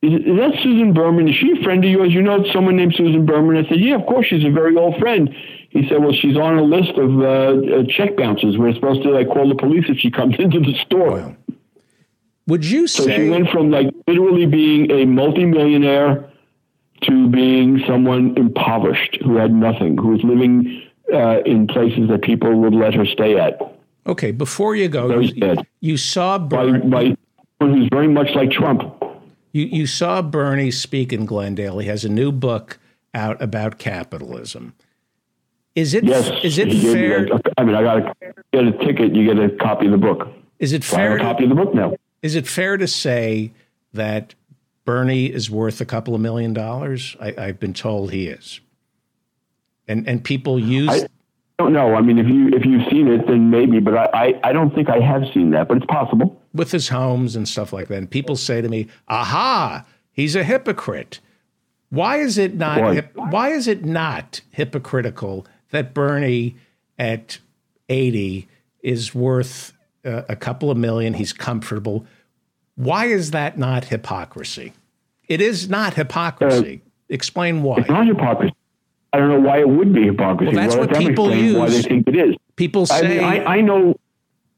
is, 0.03 0.37
that 0.37 0.59
Susan 0.61 0.93
Berman? 0.93 1.29
Is 1.29 1.35
she 1.35 1.53
a 1.57 1.63
friend 1.63 1.83
of 1.83 1.89
yours? 1.89 2.11
You 2.11 2.21
know 2.21 2.43
someone 2.51 2.75
named 2.75 2.93
Susan 2.95 3.25
Berman? 3.25 3.57
I 3.57 3.67
said, 3.69 3.79
yeah, 3.79 3.95
of 3.95 4.05
course, 4.05 4.27
she's 4.27 4.43
a 4.43 4.51
very 4.51 4.75
old 4.75 4.97
friend. 4.97 5.33
He 5.69 5.87
said, 5.87 6.03
well, 6.03 6.13
she's 6.13 6.35
on 6.35 6.57
a 6.57 6.63
list 6.63 6.91
of 6.97 7.19
uh, 7.19 7.23
uh, 7.23 7.83
check 7.87 8.17
bouncers. 8.17 8.57
We're 8.57 8.73
supposed 8.73 9.01
to 9.03 9.11
like 9.11 9.27
call 9.27 9.47
the 9.47 9.55
police 9.55 9.85
if 9.87 9.97
she 9.97 10.11
comes 10.11 10.35
into 10.39 10.59
the 10.59 10.73
store. 10.85 11.11
Wow. 11.11 11.35
Would 12.47 12.65
you 12.65 12.87
so 12.87 13.05
say? 13.05 13.15
she 13.15 13.29
went 13.29 13.49
from 13.49 13.71
like 13.71 13.87
literally 14.05 14.45
being 14.45 14.91
a 14.91 15.05
multimillionaire 15.05 16.29
to 17.03 17.29
being 17.29 17.81
someone 17.87 18.35
impoverished 18.37 19.17
who 19.23 19.37
had 19.37 19.53
nothing, 19.53 19.97
who 19.97 20.09
was 20.09 20.23
living 20.23 20.83
uh, 21.13 21.39
in 21.45 21.67
places 21.67 22.09
that 22.09 22.21
people 22.21 22.53
would 22.59 22.73
let 22.73 22.93
her 22.93 23.05
stay 23.05 23.39
at. 23.39 23.57
Okay, 24.05 24.31
before 24.31 24.75
you 24.75 24.89
go, 24.89 25.19
you, 25.19 25.55
you, 25.79 25.95
saw 25.95 26.37
Berman. 26.37 26.89
My, 26.89 27.03
my 27.03 27.17
who's 27.61 27.87
very 27.89 28.09
much 28.09 28.27
like 28.35 28.51
Trump. 28.51 28.81
You, 29.53 29.65
you 29.65 29.87
saw 29.87 30.21
Bernie 30.21 30.71
speak 30.71 31.13
in 31.13 31.25
Glendale. 31.25 31.77
He 31.77 31.87
has 31.87 32.03
a 32.03 32.09
new 32.09 32.31
book 32.31 32.79
out 33.13 33.41
about 33.41 33.77
capitalism. 33.77 34.73
Is 35.75 35.93
it 35.93 36.03
yes, 36.03 36.29
is 36.43 36.57
it 36.57 36.71
fair? 36.71 37.27
I 37.57 37.63
mean, 37.63 37.75
I 37.75 37.83
got 37.83 37.95
to 37.95 38.33
get 38.51 38.65
a 38.65 38.71
ticket. 38.85 39.15
You 39.15 39.33
get 39.33 39.43
a 39.43 39.49
copy 39.55 39.85
of 39.85 39.91
the 39.91 39.97
book. 39.97 40.27
Is 40.59 40.73
it 40.73 40.83
fair? 40.83 41.17
a 41.17 41.19
copy 41.19 41.43
of 41.43 41.49
the 41.49 41.55
book 41.55 41.73
now. 41.73 41.95
Is 42.21 42.35
it 42.35 42.47
fair 42.47 42.77
to 42.77 42.87
say 42.87 43.53
that 43.93 44.35
Bernie 44.85 45.25
is 45.27 45.49
worth 45.49 45.81
a 45.81 45.85
couple 45.85 46.13
of 46.13 46.21
million 46.21 46.53
dollars? 46.53 47.15
I, 47.19 47.31
have 47.31 47.59
been 47.59 47.73
told 47.73 48.11
he 48.11 48.27
is, 48.27 48.59
and 49.87 50.07
and 50.07 50.23
people 50.23 50.59
use. 50.59 50.89
I 50.89 51.07
don't 51.63 51.73
know. 51.73 51.95
I 51.95 52.01
mean, 52.01 52.19
if 52.19 52.27
you 52.27 52.49
if 52.49 52.65
you've 52.65 52.87
seen 52.89 53.07
it, 53.07 53.27
then 53.27 53.49
maybe, 53.49 53.79
but 53.79 53.95
I, 53.95 54.09
I, 54.13 54.49
I 54.49 54.53
don't 54.53 54.73
think 54.75 54.89
I 54.89 54.99
have 54.99 55.23
seen 55.33 55.51
that, 55.51 55.67
but 55.67 55.77
it's 55.77 55.85
possible 55.85 56.41
with 56.53 56.71
his 56.71 56.89
homes 56.89 57.35
and 57.35 57.47
stuff 57.47 57.73
like 57.73 57.87
that. 57.87 57.97
And 57.97 58.09
people 58.09 58.35
say 58.35 58.61
to 58.61 58.69
me, 58.69 58.87
"Aha, 59.07 59.85
he's 60.11 60.35
a 60.35 60.43
hypocrite." 60.43 61.19
Why 61.89 62.17
is 62.17 62.37
it 62.37 62.55
not? 62.55 62.93
Hip, 62.93 63.11
why 63.15 63.49
is 63.49 63.67
it 63.67 63.85
not 63.85 64.41
hypocritical 64.51 65.45
that 65.69 65.93
Bernie 65.93 66.55
at 66.97 67.39
eighty 67.89 68.47
is 68.81 69.13
worth 69.13 69.73
uh, 70.03 70.23
a 70.27 70.35
couple 70.35 70.71
of 70.71 70.77
million? 70.77 71.13
He's 71.13 71.33
comfortable. 71.33 72.05
Why 72.75 73.05
is 73.05 73.31
that 73.31 73.57
not 73.57 73.85
hypocrisy? 73.85 74.73
It 75.27 75.39
is 75.39 75.69
not 75.69 75.93
hypocrisy. 75.93 76.81
Uh, 76.83 76.89
Explain 77.09 77.61
why. 77.61 77.77
It's 77.77 77.89
not 77.89 78.07
hypocrisy. 78.07 78.55
I 79.13 79.19
don't 79.19 79.29
know 79.29 79.39
why 79.39 79.59
it 79.59 79.69
would 79.69 79.93
be 79.93 80.05
hypocrisy. 80.05 80.55
Well, 80.55 80.63
that's 80.63 80.75
well, 80.75 80.87
what 80.87 80.97
people 80.97 81.33
use. 81.33 81.55
Why 81.55 81.69
they 81.69 81.83
think 81.83 82.07
it 82.07 82.15
is. 82.15 82.35
People 82.55 82.87
say. 82.87 82.97
I, 82.97 83.07
mean, 83.07 83.23
I, 83.23 83.55
I 83.57 83.61
know 83.61 83.95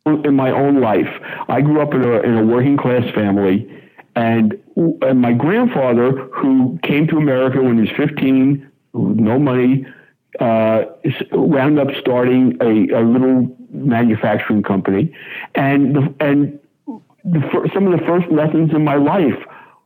in 0.05 0.35
my 0.35 0.51
own 0.51 0.79
life. 0.81 1.09
I 1.49 1.61
grew 1.61 1.81
up 1.81 1.93
in 1.93 2.03
a, 2.03 2.21
in 2.21 2.37
a 2.37 2.45
working 2.45 2.77
class 2.77 3.03
family, 3.13 3.69
and, 4.15 4.57
and 4.75 5.19
my 5.19 5.33
grandfather, 5.33 6.11
who 6.11 6.79
came 6.83 7.07
to 7.07 7.17
America 7.17 7.61
when 7.61 7.75
he 7.75 7.81
was 7.81 7.91
15, 7.97 8.69
no 8.93 9.39
money, 9.39 9.85
uh, 10.39 10.83
wound 11.31 11.79
up 11.79 11.87
starting 11.99 12.57
a, 12.61 12.95
a 12.95 13.01
little 13.01 13.55
manufacturing 13.71 14.63
company, 14.63 15.13
and 15.55 15.95
the, 15.95 16.15
and 16.19 16.59
the, 17.23 17.69
some 17.73 17.91
of 17.91 17.99
the 17.99 18.05
first 18.05 18.29
lessons 18.31 18.71
in 18.73 18.83
my 18.83 18.95
life 18.95 19.43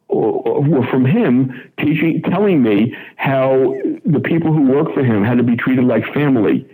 were 0.09 0.85
from 0.87 1.05
him 1.05 1.71
teaching, 1.77 2.21
telling 2.23 2.61
me 2.63 2.95
how 3.15 3.75
the 4.05 4.19
people 4.19 4.51
who 4.51 4.63
work 4.63 4.93
for 4.93 5.03
him 5.03 5.23
had 5.23 5.37
to 5.37 5.43
be 5.43 5.55
treated 5.55 5.85
like 5.85 6.03
family 6.13 6.67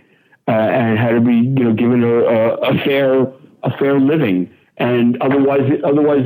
uh, 0.48 0.52
and 0.52 0.98
had 0.98 1.10
to 1.10 1.20
be, 1.20 1.34
you 1.34 1.64
know, 1.64 1.72
given 1.72 2.02
a, 2.02 2.16
a, 2.16 2.54
a 2.56 2.78
fair 2.84 3.26
a 3.62 3.76
fair 3.78 3.98
living, 3.98 4.48
and 4.76 5.20
otherwise, 5.20 5.80
otherwise 5.82 6.24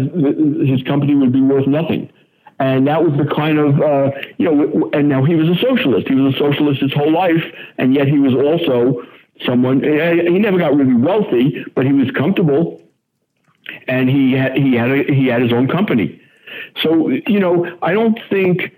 his 0.69 0.82
company 0.82 1.15
would 1.15 1.32
be 1.32 1.41
worth 1.41 1.66
nothing. 1.66 2.11
And 2.59 2.87
that 2.89 3.03
was 3.03 3.16
the 3.16 3.24
kind 3.35 3.59
of, 3.59 3.81
uh, 3.81 4.11
you 4.37 4.45
know, 4.45 4.91
and 4.93 5.09
now 5.09 5.24
he 5.24 5.35
was 5.35 5.49
a 5.49 5.59
socialist. 5.61 6.07
He 6.09 6.15
was 6.15 6.35
a 6.35 6.39
socialist 6.39 6.82
his 6.82 6.93
whole 6.93 7.11
life, 7.11 7.43
and 7.78 7.95
yet 7.95 8.07
he 8.07 8.19
was 8.19 8.35
also 8.35 9.03
someone. 9.47 9.82
He 9.82 10.39
never 10.39 10.59
got 10.59 10.77
really 10.77 10.95
wealthy, 10.95 11.65
but 11.74 11.87
he 11.87 11.93
was 11.95 12.11
comfortable, 12.11 12.82
and 13.89 14.11
he 14.11 14.32
had 14.32 14.57
he 14.59 14.74
had 14.74 14.91
a, 14.91 15.05
he 15.05 15.28
had 15.28 15.41
his 15.41 15.53
own 15.55 15.69
company. 15.69 16.19
So 16.82 17.09
you 17.09 17.40
know, 17.40 17.78
I 17.82 17.93
don't 17.93 18.18
think 18.28 18.74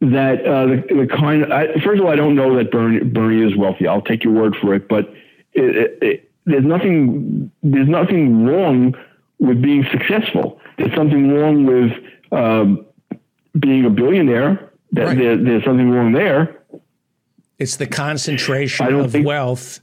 that 0.00 0.44
uh, 0.44 0.66
the, 0.66 0.84
the 0.88 1.06
kind. 1.06 1.52
I, 1.52 1.74
first 1.80 2.00
of 2.00 2.06
all, 2.06 2.10
I 2.10 2.16
don't 2.16 2.34
know 2.34 2.56
that 2.56 2.70
Bernie, 2.70 3.00
Bernie 3.00 3.48
is 3.48 3.56
wealthy. 3.56 3.86
I'll 3.86 4.02
take 4.02 4.24
your 4.24 4.32
word 4.32 4.56
for 4.56 4.74
it, 4.74 4.88
but 4.88 5.12
it, 5.52 5.98
it, 6.02 6.30
there's 6.44 6.64
nothing 6.64 7.50
there's 7.62 7.88
nothing 7.88 8.44
wrong 8.44 8.96
with 9.38 9.62
being 9.62 9.86
successful. 9.90 10.60
There's 10.78 10.94
something 10.94 11.32
wrong 11.32 11.66
with 11.66 11.92
um, 12.32 12.84
being 13.58 13.84
a 13.84 13.90
billionaire. 13.90 14.70
That 14.92 15.06
right. 15.06 15.18
there, 15.18 15.36
there's 15.36 15.64
something 15.64 15.90
wrong 15.90 16.12
there. 16.12 16.62
It's 17.58 17.76
the 17.76 17.86
concentration 17.86 18.92
of 18.94 19.12
think- 19.12 19.26
wealth. 19.26 19.80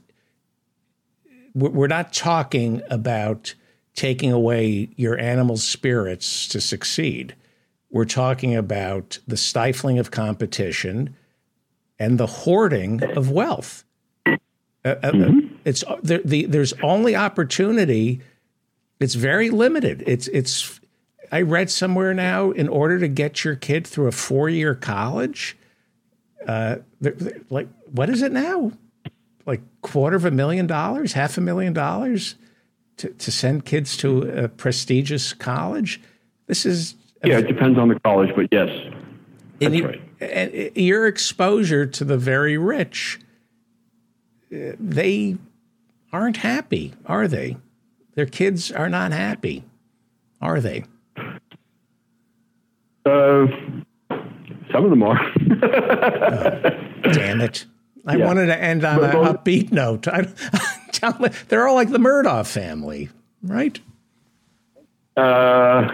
We're 1.52 1.88
not 1.88 2.12
talking 2.12 2.80
about 2.90 3.54
taking 3.94 4.32
away 4.32 4.88
your 4.96 5.18
animal 5.18 5.56
spirits 5.56 6.48
to 6.48 6.60
succeed. 6.60 7.34
We're 7.90 8.04
talking 8.04 8.54
about 8.54 9.18
the 9.26 9.36
stifling 9.36 9.98
of 9.98 10.10
competition 10.10 11.16
and 11.98 12.18
the 12.18 12.26
hoarding 12.26 13.02
of 13.16 13.30
wealth. 13.30 13.84
Uh, 14.26 14.36
uh, 14.84 14.94
mm-hmm. 15.10 15.54
It's 15.64 15.84
the, 16.02 16.22
the, 16.24 16.46
there's 16.46 16.72
only 16.82 17.14
opportunity. 17.14 18.20
It's 19.00 19.14
very 19.14 19.50
limited. 19.50 20.04
It's 20.06 20.28
it's. 20.28 20.80
I 21.32 21.42
read 21.42 21.70
somewhere 21.70 22.14
now 22.14 22.50
in 22.50 22.68
order 22.68 22.98
to 22.98 23.06
get 23.06 23.44
your 23.44 23.54
kid 23.54 23.86
through 23.86 24.08
a 24.08 24.12
four 24.12 24.48
year 24.48 24.74
college, 24.74 25.56
uh, 26.46 26.76
they're, 27.00 27.12
they're 27.12 27.40
like 27.50 27.68
what 27.92 28.08
is 28.08 28.22
it 28.22 28.32
now? 28.32 28.72
Like 29.46 29.60
quarter 29.82 30.16
of 30.16 30.24
a 30.24 30.30
million 30.30 30.66
dollars, 30.66 31.12
half 31.12 31.36
a 31.36 31.40
million 31.40 31.72
dollars 31.72 32.36
to, 33.00 33.08
to 33.08 33.32
send 33.32 33.64
kids 33.64 33.96
to 33.96 34.22
a 34.22 34.48
prestigious 34.48 35.32
college. 35.32 36.00
This 36.46 36.66
is 36.66 36.96
yeah, 37.24 37.38
it 37.38 37.48
depends 37.48 37.78
on 37.78 37.88
the 37.88 37.98
college, 38.00 38.30
but 38.36 38.48
yes, 38.50 38.68
that's 39.58 39.74
you, 39.74 39.86
right. 39.86 40.76
Your 40.76 41.06
exposure 41.06 41.86
to 41.86 42.04
the 42.04 42.18
very 42.18 42.58
rich, 42.58 43.18
uh, 44.52 44.72
they 44.78 45.38
aren't 46.12 46.38
happy, 46.38 46.92
are 47.06 47.26
they? 47.26 47.56
Their 48.14 48.26
kids 48.26 48.70
are 48.70 48.88
not 48.88 49.12
happy, 49.12 49.64
are 50.42 50.60
they? 50.60 50.84
Uh, 53.06 53.46
some 54.72 54.84
of 54.84 54.90
them 54.90 55.02
are. 55.02 55.18
oh, 55.62 57.12
damn 57.12 57.40
it. 57.40 57.64
I 58.06 58.16
yeah. 58.16 58.26
wanted 58.26 58.46
to 58.46 58.62
end 58.62 58.84
on 58.84 59.02
an 59.04 59.10
upbeat 59.12 59.72
note. 59.72 60.08
I, 60.08 60.26
they're 61.48 61.68
all 61.68 61.74
like 61.74 61.90
the 61.90 61.98
Murdaugh 61.98 62.46
family, 62.46 63.08
right? 63.42 63.78
Uh, 65.16 65.88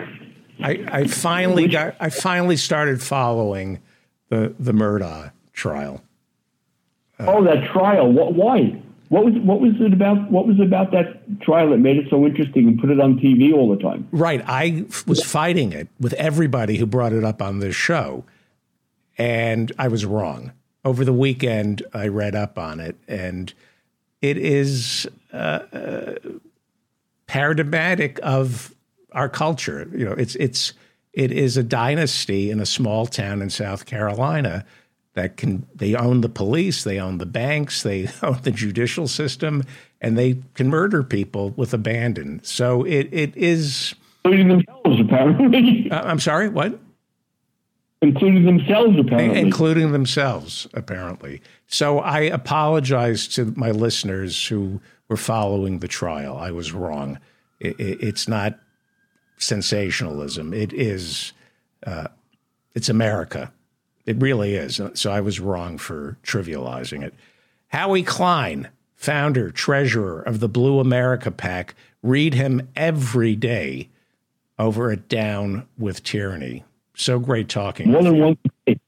I, 0.63 0.85
I 0.89 1.07
finally 1.07 1.69
got. 1.69 1.97
I 2.01 2.11
finally 2.11 2.57
started 2.57 3.03
following 3.03 3.81
the 4.29 4.55
the 4.59 4.73
Murdaugh 4.73 5.33
trial. 5.53 6.03
Uh, 7.19 7.27
oh, 7.29 7.45
that 7.45 7.71
trial! 7.71 8.11
What? 8.13 8.35
Why? 8.35 8.81
What 9.09 9.25
was 9.25 9.35
what 9.35 9.61
was 9.61 9.73
it 9.81 9.93
about? 9.93 10.31
What 10.31 10.47
was 10.47 10.59
it 10.59 10.67
about 10.67 10.91
that 10.93 11.41
trial 11.41 11.71
that 11.71 11.79
made 11.79 11.97
it 11.97 12.09
so 12.11 12.25
interesting 12.27 12.67
and 12.67 12.79
put 12.79 12.91
it 12.91 13.01
on 13.01 13.19
TV 13.19 13.55
all 13.55 13.69
the 13.75 13.81
time? 13.81 14.09
Right, 14.11 14.43
I 14.47 14.85
was 15.07 15.23
fighting 15.23 15.73
it 15.73 15.89
with 16.01 16.13
everybody 16.15 16.77
who 16.77 16.87
brought 16.87 17.13
it 17.13 17.23
up 17.23 17.41
on 17.41 17.61
this 17.61 17.77
show, 17.77 18.25
and 19.17 19.71
I 19.79 19.89
was 19.89 20.05
wrong. 20.05 20.53
Over 20.85 21.05
the 21.05 21.13
weekend, 21.13 21.83
I 21.93 22.09
read 22.09 22.35
up 22.35 22.59
on 22.59 22.81
it, 22.81 22.97
and 23.07 23.53
it 24.27 24.39
is 24.39 25.07
uh, 25.33 25.61
uh, 25.73 26.15
paradigmatic 27.29 28.19
of 28.23 28.75
our 29.13 29.29
culture. 29.29 29.89
You 29.93 30.07
know, 30.07 30.13
it's 30.13 30.35
it's 30.37 30.73
it 31.13 31.31
is 31.31 31.57
a 31.57 31.63
dynasty 31.63 32.51
in 32.51 32.61
a 32.61 32.67
small 32.67 33.07
town 33.07 33.41
in 33.41 33.51
South 33.51 33.87
Carolina 33.87 34.65
that 35.15 35.37
can 35.37 35.65
they 35.75 35.95
own 35.95 36.23
the 36.23 36.29
police, 36.29 36.83
they 36.83 36.99
own 36.99 37.19
the 37.19 37.27
banks, 37.27 37.83
they 37.85 38.09
own 38.23 38.41
the 38.43 38.51
judicial 38.51 39.07
system, 39.07 39.63
and 40.01 40.19
they 40.19 40.39
can 40.55 40.69
murder 40.69 41.05
people 41.05 41.51
with 41.51 41.73
abandon. 41.73 42.41
So 42.43 42.83
it 42.85 43.09
it 43.13 43.37
is 43.37 43.95
including 44.25 44.49
themselves 44.49 45.01
apparently. 45.01 45.91
Uh, 45.91 46.03
I'm 46.03 46.19
sorry, 46.19 46.49
what? 46.49 46.81
Including 48.03 48.45
themselves 48.45 48.99
apparently. 48.99 49.41
Including 49.41 49.93
themselves 49.93 50.67
apparently. 50.75 51.41
So 51.67 51.99
I 52.01 52.21
apologize 52.21 53.27
to 53.29 53.53
my 53.57 53.71
listeners 53.71 54.47
who 54.47 54.81
were 55.09 55.17
following 55.17 55.79
the 55.79 55.89
trial. 55.89 56.37
I 56.37 56.51
was 56.51 56.73
wrong. 56.73 57.19
It, 57.59 57.79
it, 57.81 58.03
it's 58.03 58.29
not 58.29 58.59
sensationalism. 59.39 60.53
It 60.53 60.73
is. 60.73 61.33
Uh, 61.87 62.09
it's 62.75 62.89
America 62.89 63.53
it 64.07 64.17
really 64.21 64.55
is. 64.55 64.81
So 64.95 65.11
I 65.11 65.21
was 65.21 65.41
wrong 65.41 65.79
for 65.79 66.17
trivializing 66.23 67.03
it. 67.03 67.13
Howie 67.69 68.05
Klein, 68.05 68.69
founder, 68.95 69.51
treasurer 69.51 70.23
of 70.23 70.39
the 70.39 70.49
Blue 70.49 70.79
America 70.79 71.33
PAC 71.33 71.75
read 72.03 72.33
him 72.33 72.69
every 72.77 73.35
day 73.35 73.91
over 74.59 74.93
at 74.93 75.09
Down 75.09 75.67
with 75.77 76.05
Tyranny. 76.05 76.65
So 76.97 77.19
great 77.19 77.49
talking. 77.49 77.91
More 77.91 78.03
than 78.03 78.19
one. 78.19 78.39
I'm 78.67 78.79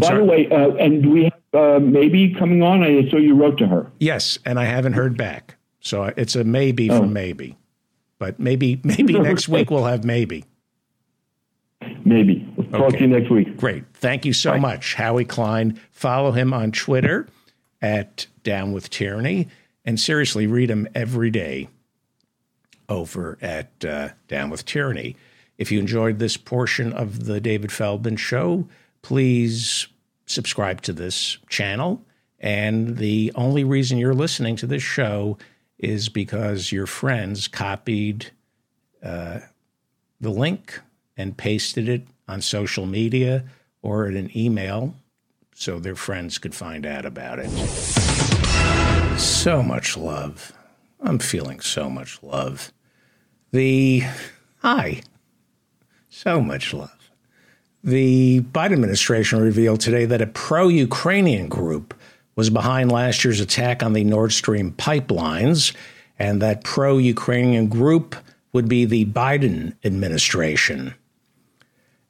By 0.00 0.06
sorry. 0.06 0.18
the 0.18 0.24
way, 0.24 0.48
uh, 0.50 0.70
and 0.74 1.02
do 1.02 1.10
we 1.10 1.24
have 1.24 1.32
uh, 1.52 1.80
maybe 1.80 2.32
coming 2.34 2.62
on? 2.62 2.84
I 2.84 3.08
saw 3.10 3.16
you 3.16 3.34
wrote 3.34 3.58
to 3.58 3.66
her. 3.66 3.90
Yes, 3.98 4.38
and 4.44 4.60
I 4.60 4.66
haven't 4.66 4.92
heard 4.92 5.16
back. 5.16 5.56
So 5.80 6.04
it's 6.04 6.36
a 6.36 6.44
maybe 6.44 6.90
oh. 6.90 6.98
from 6.98 7.12
maybe. 7.12 7.56
But 8.18 8.38
maybe 8.38 8.80
maybe 8.84 9.14
next 9.18 9.48
week 9.48 9.70
we'll 9.70 9.86
have 9.86 10.04
maybe. 10.04 10.44
Maybe. 12.04 12.46
We'll 12.56 12.68
talk 12.68 12.92
to 12.92 13.00
you 13.00 13.08
next 13.08 13.30
week. 13.30 13.56
Great. 13.56 13.84
Thank 13.94 14.24
you 14.24 14.32
so 14.32 14.52
Bye. 14.52 14.58
much, 14.58 14.94
Howie 14.94 15.24
Klein. 15.24 15.80
Follow 15.90 16.32
him 16.32 16.52
on 16.52 16.72
Twitter 16.72 17.26
at 17.80 18.26
Down 18.42 18.72
with 18.72 18.90
Tyranny. 18.90 19.48
And 19.84 19.98
seriously, 19.98 20.46
read 20.46 20.70
him 20.70 20.86
every 20.94 21.30
day 21.30 21.68
over 22.88 23.38
at 23.40 23.84
uh, 23.84 24.10
Down 24.28 24.50
with 24.50 24.66
Tyranny. 24.66 25.16
If 25.60 25.70
you 25.70 25.78
enjoyed 25.78 26.18
this 26.18 26.38
portion 26.38 26.90
of 26.94 27.26
the 27.26 27.38
David 27.38 27.70
Feldman 27.70 28.16
Show, 28.16 28.66
please 29.02 29.88
subscribe 30.24 30.80
to 30.82 30.94
this 30.94 31.36
channel. 31.50 32.02
And 32.38 32.96
the 32.96 33.30
only 33.34 33.62
reason 33.62 33.98
you're 33.98 34.14
listening 34.14 34.56
to 34.56 34.66
this 34.66 34.82
show 34.82 35.36
is 35.78 36.08
because 36.08 36.72
your 36.72 36.86
friends 36.86 37.46
copied 37.46 38.30
uh, 39.02 39.40
the 40.18 40.30
link 40.30 40.80
and 41.18 41.36
pasted 41.36 41.90
it 41.90 42.06
on 42.26 42.40
social 42.40 42.86
media 42.86 43.44
or 43.82 44.06
in 44.06 44.16
an 44.16 44.34
email 44.34 44.94
so 45.54 45.78
their 45.78 45.94
friends 45.94 46.38
could 46.38 46.54
find 46.54 46.86
out 46.86 47.04
about 47.04 47.38
it. 47.38 47.50
So 49.18 49.62
much 49.62 49.98
love. 49.98 50.54
I'm 51.02 51.18
feeling 51.18 51.60
so 51.60 51.90
much 51.90 52.22
love. 52.22 52.72
The 53.50 54.04
hi, 54.60 55.02
so 56.10 56.40
much 56.40 56.74
love. 56.74 57.10
The 57.82 58.40
Biden 58.40 58.72
administration 58.72 59.40
revealed 59.40 59.80
today 59.80 60.04
that 60.04 60.20
a 60.20 60.26
pro 60.26 60.68
Ukrainian 60.68 61.48
group 61.48 61.94
was 62.36 62.50
behind 62.50 62.92
last 62.92 63.24
year's 63.24 63.40
attack 63.40 63.82
on 63.82 63.94
the 63.94 64.04
Nord 64.04 64.32
Stream 64.32 64.72
pipelines, 64.72 65.74
and 66.18 66.42
that 66.42 66.64
pro 66.64 66.98
Ukrainian 66.98 67.68
group 67.68 68.14
would 68.52 68.68
be 68.68 68.84
the 68.84 69.06
Biden 69.06 69.74
administration. 69.84 70.94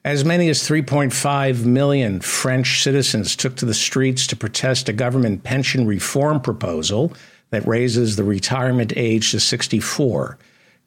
As 0.04 0.24
many 0.24 0.48
as 0.48 0.60
3.5 0.60 1.64
million 1.66 2.20
French 2.20 2.82
citizens 2.82 3.36
took 3.36 3.54
to 3.56 3.66
the 3.66 3.74
streets 3.74 4.26
to 4.28 4.36
protest 4.36 4.88
a 4.88 4.94
government 4.94 5.44
pension 5.44 5.86
reform 5.86 6.40
proposal 6.40 7.12
that 7.50 7.66
raises 7.66 8.16
the 8.16 8.24
retirement 8.24 8.92
age 8.96 9.30
to 9.32 9.40
64. 9.40 10.38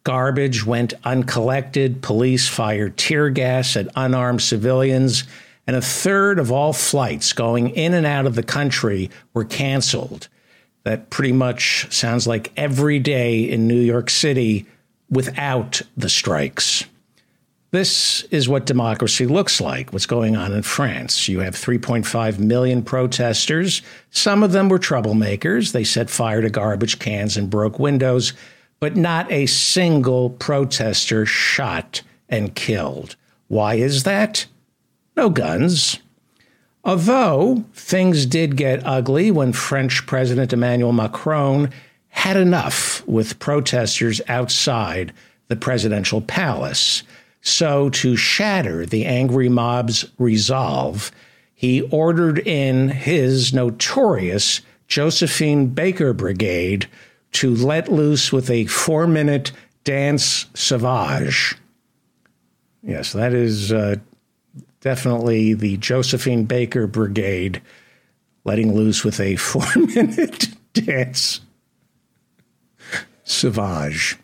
Garbage 0.04 0.66
went 0.66 0.94
uncollected, 1.06 2.02
police 2.02 2.48
fired 2.50 2.98
tear 2.98 3.30
gas 3.30 3.78
at 3.78 3.88
unarmed 3.96 4.42
civilians, 4.42 5.24
and 5.66 5.76
a 5.78 5.82
third 5.82 6.40
of 6.40 6.52
all 6.52 6.74
flights 6.74 7.32
going 7.32 7.70
in 7.70 7.94
and 7.94 8.06
out 8.06 8.26
of 8.26 8.36
the 8.36 8.44
country 8.44 9.10
were 9.34 9.46
canceled. 9.46 10.28
That 10.84 11.10
pretty 11.10 11.32
much 11.32 11.88
sounds 11.90 12.28
like 12.28 12.52
every 12.58 13.00
day 13.00 13.50
in 13.50 13.68
New 13.68 13.80
York 13.80 14.10
City 14.10 14.66
without 15.10 15.82
the 15.96 16.10
strikes. 16.10 16.84
This 17.72 18.22
is 18.24 18.48
what 18.48 18.68
democracy 18.68 19.26
looks 19.26 19.60
like, 19.60 19.94
what's 19.94 20.06
going 20.06 20.36
on 20.36 20.52
in 20.52 20.62
France. 20.62 21.28
You 21.28 21.40
have 21.40 21.56
3.5 21.56 22.38
million 22.38 22.84
protesters. 22.84 23.82
Some 24.12 24.44
of 24.44 24.52
them 24.52 24.70
were 24.70 24.78
troublemakers. 24.78 25.72
They 25.72 25.84
set 25.84 26.10
fire 26.10 26.42
to 26.42 26.52
garbage 26.52 27.00
cans 27.00 27.36
and 27.36 27.50
broke 27.50 27.80
windows, 27.80 28.34
but 28.84 28.98
not 28.98 29.32
a 29.32 29.46
single 29.46 30.30
protester 30.30 31.26
shot 31.26 32.02
and 32.28 32.54
killed. 32.54 33.16
Why 33.48 33.76
is 33.76 34.04
that? 34.04 34.46
No 35.16 35.30
guns. 35.30 36.00
Although 36.84 37.64
things 37.74 38.26
did 38.26 38.58
get 38.58 38.86
ugly 38.86 39.32
when 39.32 39.54
French 39.54 40.06
President 40.06 40.52
Emmanuel 40.52 40.92
Macron 40.92 41.70
had 42.10 42.36
enough 42.36 43.08
with 43.08 43.40
protesters 43.40 44.20
outside 44.28 45.14
the 45.48 45.56
presidential 45.56 46.20
palace. 46.20 47.04
So, 47.40 47.90
to 47.92 48.18
shatter 48.18 48.86
the 48.86 49.06
angry 49.06 49.48
mob's 49.48 50.12
resolve, 50.20 51.10
he 51.56 51.84
ordered 51.84 52.40
in 52.40 52.90
his 52.90 53.54
notorious 53.54 54.60
Josephine 54.90 55.68
Baker 55.68 56.12
Brigade 56.12 56.90
to 57.34 57.56
let 57.56 57.92
loose 57.92 58.32
with 58.32 58.50
a 58.50 58.66
four 58.66 59.08
minute 59.08 59.52
dance 59.84 60.46
sauvage. 60.54 61.56
Yes, 62.82 63.14
that 63.14 63.34
is 63.34 63.72
uh, 63.72 63.96
definitely 64.82 65.54
the 65.54 65.78
Josephine 65.78 66.46
Baker 66.46 66.88
Brigade 66.88 67.62
letting 68.46 68.74
loose 68.74 69.04
with 69.04 69.20
a 69.20 69.36
four 69.38 69.66
minute 69.76 70.50
dance 70.74 71.42
sauvage. 73.24 74.18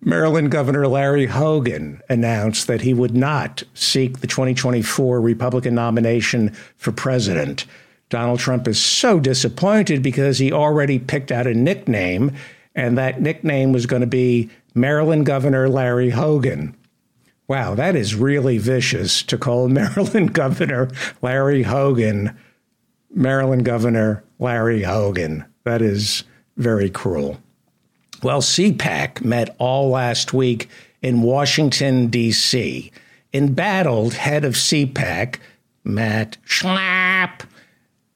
Maryland 0.00 0.50
Governor 0.50 0.86
Larry 0.86 1.26
Hogan 1.26 2.02
announced 2.10 2.66
that 2.66 2.82
he 2.82 2.92
would 2.92 3.16
not 3.16 3.62
seek 3.72 4.18
the 4.18 4.26
2024 4.26 5.18
Republican 5.18 5.74
nomination 5.74 6.50
for 6.76 6.92
president. 6.92 7.64
Donald 8.08 8.38
Trump 8.38 8.68
is 8.68 8.80
so 8.80 9.18
disappointed 9.18 10.02
because 10.02 10.38
he 10.38 10.52
already 10.52 10.98
picked 10.98 11.32
out 11.32 11.46
a 11.46 11.54
nickname, 11.54 12.32
and 12.74 12.96
that 12.98 13.20
nickname 13.20 13.72
was 13.72 13.86
going 13.86 14.00
to 14.00 14.06
be 14.06 14.50
Maryland 14.74 15.26
Governor 15.26 15.68
Larry 15.68 16.10
Hogan. 16.10 16.76
Wow, 17.46 17.74
that 17.74 17.94
is 17.96 18.14
really 18.14 18.58
vicious 18.58 19.22
to 19.24 19.38
call 19.38 19.68
Maryland 19.68 20.32
Governor 20.32 20.90
Larry 21.22 21.62
Hogan 21.62 22.36
Maryland 23.14 23.64
Governor 23.64 24.24
Larry 24.38 24.82
Hogan. 24.82 25.44
That 25.64 25.80
is 25.80 26.24
very 26.56 26.90
cruel. 26.90 27.38
Well, 28.22 28.40
CPAC 28.40 29.24
met 29.24 29.54
all 29.58 29.90
last 29.90 30.32
week 30.32 30.68
in 31.02 31.22
Washington, 31.22 32.08
D.C. 32.08 32.90
Embattled 33.32 34.14
head 34.14 34.44
of 34.44 34.54
CPAC, 34.54 35.36
Matt 35.84 36.36
Schlapp. 36.46 37.42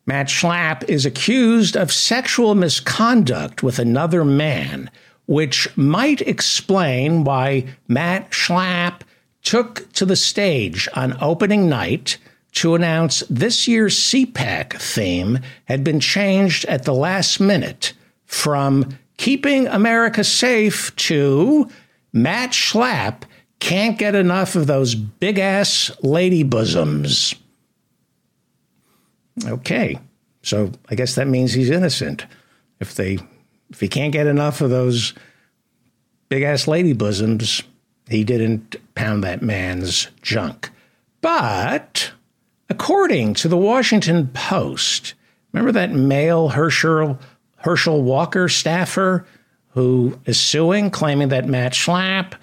Matt 0.08 0.28
Schlapp 0.28 0.88
is 0.88 1.04
accused 1.04 1.76
of 1.76 1.92
sexual 1.92 2.54
misconduct 2.54 3.62
with 3.62 3.78
another 3.78 4.24
man, 4.24 4.90
which 5.26 5.68
might 5.76 6.22
explain 6.22 7.24
why 7.24 7.66
Matt 7.88 8.30
Schlapp 8.30 9.02
took 9.42 9.92
to 9.92 10.06
the 10.06 10.16
stage 10.16 10.88
on 10.94 11.18
opening 11.20 11.68
night 11.68 12.16
to 12.52 12.74
announce 12.74 13.22
this 13.28 13.68
year's 13.68 13.98
CPAC 13.98 14.80
theme 14.80 15.40
had 15.66 15.84
been 15.84 16.00
changed 16.00 16.64
at 16.64 16.84
the 16.84 16.94
last 16.94 17.38
minute 17.38 17.92
from 18.24 18.98
Keeping 19.18 19.66
America 19.66 20.24
Safe 20.24 20.96
to 20.96 21.68
Matt 22.14 22.52
Schlapp 22.52 23.24
can't 23.60 23.98
get 23.98 24.14
enough 24.14 24.56
of 24.56 24.68
those 24.68 24.94
big 24.94 25.38
ass 25.38 25.90
lady 26.02 26.44
bosoms. 26.44 27.34
Okay, 29.44 29.98
so 30.42 30.72
I 30.88 30.94
guess 30.94 31.14
that 31.14 31.28
means 31.28 31.52
he's 31.52 31.70
innocent. 31.70 32.26
If 32.80 32.94
they 32.94 33.18
if 33.70 33.80
he 33.80 33.88
can't 33.88 34.12
get 34.12 34.26
enough 34.26 34.60
of 34.60 34.70
those 34.70 35.14
big 36.28 36.42
ass 36.42 36.66
lady 36.66 36.92
bosoms, 36.92 37.62
he 38.08 38.24
didn't 38.24 38.76
pound 38.94 39.22
that 39.24 39.42
man's 39.42 40.08
junk. 40.22 40.70
But 41.20 42.12
according 42.68 43.34
to 43.34 43.48
the 43.48 43.56
Washington 43.56 44.28
Post, 44.28 45.14
remember 45.52 45.72
that 45.72 45.92
male 45.92 46.48
Herschel, 46.48 47.18
Herschel 47.56 48.02
Walker 48.02 48.48
staffer 48.48 49.26
who 49.68 50.18
is 50.24 50.40
suing, 50.40 50.90
claiming 50.90 51.28
that 51.28 51.46
Matt 51.46 51.72
Schlapp, 51.72 52.34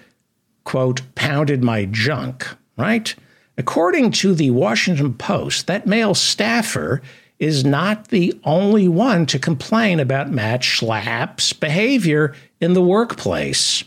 quote, 0.63 1.01
pounded 1.15 1.63
my 1.63 1.85
junk, 1.85 2.47
right? 2.77 3.13
According 3.57 4.11
to 4.11 4.33
the 4.33 4.51
Washington 4.51 5.13
Post, 5.13 5.67
that 5.67 5.87
male 5.87 6.13
staffer 6.13 7.01
is 7.39 7.63
not 7.63 8.09
the 8.09 8.37
only 8.43 8.87
one 8.87 9.25
to 9.27 9.39
complain 9.39 9.99
about 9.99 10.31
Matt 10.31 10.61
Schlapp's 10.61 11.53
behavior 11.53 12.33
in 12.59 12.73
the 12.73 12.81
workplace. 12.81 13.83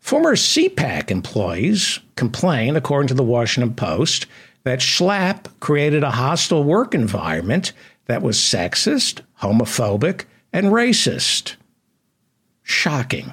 Former 0.00 0.34
CPAC 0.34 1.10
employees 1.10 2.00
complain, 2.16 2.76
according 2.76 3.08
to 3.08 3.14
the 3.14 3.22
Washington 3.22 3.74
Post, 3.74 4.26
that 4.64 4.80
Schlapp 4.80 5.46
created 5.60 6.02
a 6.02 6.12
hostile 6.12 6.64
work 6.64 6.94
environment 6.94 7.72
that 8.06 8.22
was 8.22 8.38
sexist, 8.38 9.20
homophobic, 9.42 10.24
and 10.52 10.66
racist. 10.66 11.56
Shocking. 12.62 13.32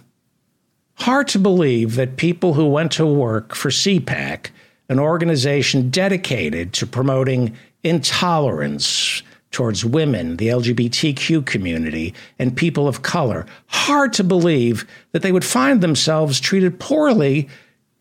Hard 0.96 1.28
to 1.30 1.40
believe 1.40 1.96
that 1.96 2.18
people 2.18 2.54
who 2.54 2.68
went 2.68 2.92
to 2.94 3.06
work 3.06 3.54
for 3.56 3.70
CPAC, 3.70 4.48
an 4.90 5.00
organization 5.00 5.90
dedicated 5.90 6.74
to 6.74 6.88
promoting 6.88 7.56
intolerance, 7.84 9.22
towards 9.56 9.86
women, 9.86 10.36
the 10.36 10.50
LGBTQ 10.50 11.46
community, 11.46 12.14
and 12.38 12.58
people 12.58 12.90
of 12.90 13.04
color. 13.04 13.46
Hard 13.68 14.12
to 14.12 14.24
believe 14.24 14.86
that 15.14 15.22
they 15.22 15.32
would 15.32 15.46
find 15.46 15.80
themselves 15.80 16.42
treated 16.42 16.78
poorly 16.78 17.48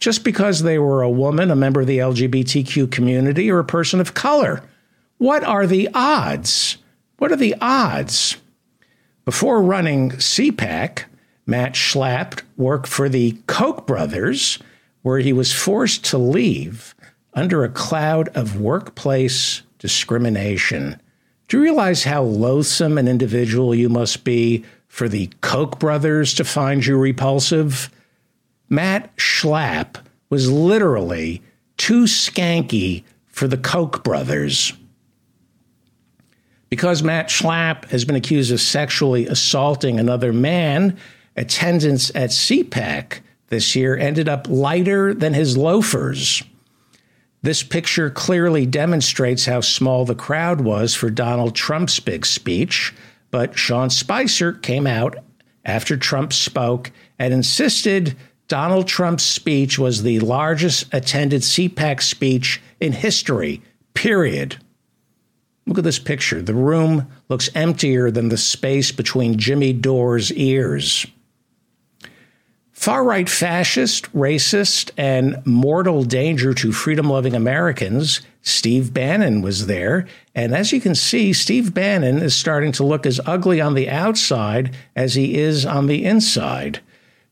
just 0.00 0.24
because 0.24 0.62
they 0.62 0.80
were 0.80 1.02
a 1.02 1.08
woman, 1.08 1.52
a 1.52 1.56
member 1.56 1.82
of 1.82 1.86
the 1.86 1.98
LGBTQ 1.98 2.90
community, 2.90 3.52
or 3.52 3.60
a 3.60 3.64
person 3.64 4.00
of 4.00 4.14
color. 4.14 4.64
What 5.18 5.44
are 5.44 5.64
the 5.64 5.88
odds? 5.94 6.78
What 7.18 7.30
are 7.30 7.36
the 7.36 7.54
odds? 7.60 8.36
Before 9.24 9.62
running 9.62 10.10
CPAC, 10.10 11.04
Matt 11.46 11.74
Schlapp 11.74 12.42
worked 12.56 12.88
for 12.88 13.08
the 13.08 13.38
Koch 13.46 13.86
brothers, 13.86 14.58
where 15.04 15.18
he 15.18 15.34
was 15.34 15.52
forced 15.52 16.02
to 16.02 16.16
leave 16.16 16.94
under 17.34 17.62
a 17.62 17.68
cloud 17.68 18.28
of 18.30 18.58
workplace 18.58 19.60
discrimination. 19.78 20.98
Do 21.46 21.58
you 21.58 21.62
realize 21.62 22.04
how 22.04 22.22
loathsome 22.22 22.96
an 22.96 23.06
individual 23.06 23.74
you 23.74 23.90
must 23.90 24.24
be 24.24 24.64
for 24.88 25.06
the 25.06 25.30
Koch 25.42 25.78
brothers 25.78 26.32
to 26.34 26.44
find 26.44 26.86
you 26.86 26.96
repulsive? 26.96 27.90
Matt 28.70 29.14
Schlapp 29.16 29.96
was 30.30 30.50
literally 30.50 31.42
too 31.76 32.04
skanky 32.04 33.04
for 33.26 33.46
the 33.46 33.58
Koch 33.58 34.02
brothers. 34.02 34.72
Because 36.70 37.02
Matt 37.02 37.28
Schlapp 37.28 37.84
has 37.90 38.06
been 38.06 38.16
accused 38.16 38.50
of 38.50 38.60
sexually 38.60 39.26
assaulting 39.26 40.00
another 40.00 40.32
man, 40.32 40.96
attendance 41.36 42.10
at 42.14 42.30
CPAC 42.30 43.20
this 43.48 43.76
year 43.76 43.96
ended 43.96 44.28
up 44.28 44.48
lighter 44.48 45.14
than 45.14 45.34
his 45.34 45.56
loafers. 45.56 46.42
This 47.42 47.62
picture 47.62 48.08
clearly 48.08 48.64
demonstrates 48.64 49.44
how 49.44 49.60
small 49.60 50.04
the 50.04 50.14
crowd 50.14 50.62
was 50.62 50.94
for 50.94 51.10
Donald 51.10 51.54
Trump's 51.54 52.00
big 52.00 52.24
speech, 52.24 52.94
but 53.30 53.58
Sean 53.58 53.90
Spicer 53.90 54.52
came 54.52 54.86
out 54.86 55.16
after 55.64 55.96
Trump 55.96 56.32
spoke 56.32 56.90
and 57.18 57.34
insisted 57.34 58.16
Donald 58.48 58.86
Trump's 58.86 59.24
speech 59.24 59.78
was 59.78 60.02
the 60.02 60.20
largest 60.20 60.86
attended 60.92 61.42
CPAC 61.42 62.02
speech 62.02 62.60
in 62.80 62.92
history, 62.92 63.62
period. 63.94 64.56
Look 65.66 65.78
at 65.78 65.84
this 65.84 65.98
picture. 65.98 66.42
The 66.42 66.54
room 66.54 67.08
looks 67.28 67.48
emptier 67.54 68.10
than 68.10 68.28
the 68.28 68.36
space 68.36 68.92
between 68.92 69.38
Jimmy 69.38 69.72
Dore's 69.72 70.30
ears. 70.32 71.06
Far 72.84 73.02
right 73.02 73.30
fascist, 73.30 74.12
racist, 74.12 74.90
and 74.98 75.40
mortal 75.46 76.04
danger 76.04 76.52
to 76.52 76.70
freedom 76.70 77.08
loving 77.08 77.34
Americans, 77.34 78.20
Steve 78.42 78.92
Bannon 78.92 79.40
was 79.40 79.68
there. 79.68 80.06
And 80.34 80.54
as 80.54 80.70
you 80.70 80.82
can 80.82 80.94
see, 80.94 81.32
Steve 81.32 81.72
Bannon 81.72 82.18
is 82.18 82.34
starting 82.34 82.72
to 82.72 82.84
look 82.84 83.06
as 83.06 83.22
ugly 83.24 83.58
on 83.58 83.72
the 83.72 83.88
outside 83.88 84.76
as 84.94 85.14
he 85.14 85.38
is 85.38 85.64
on 85.64 85.86
the 85.86 86.04
inside. 86.04 86.80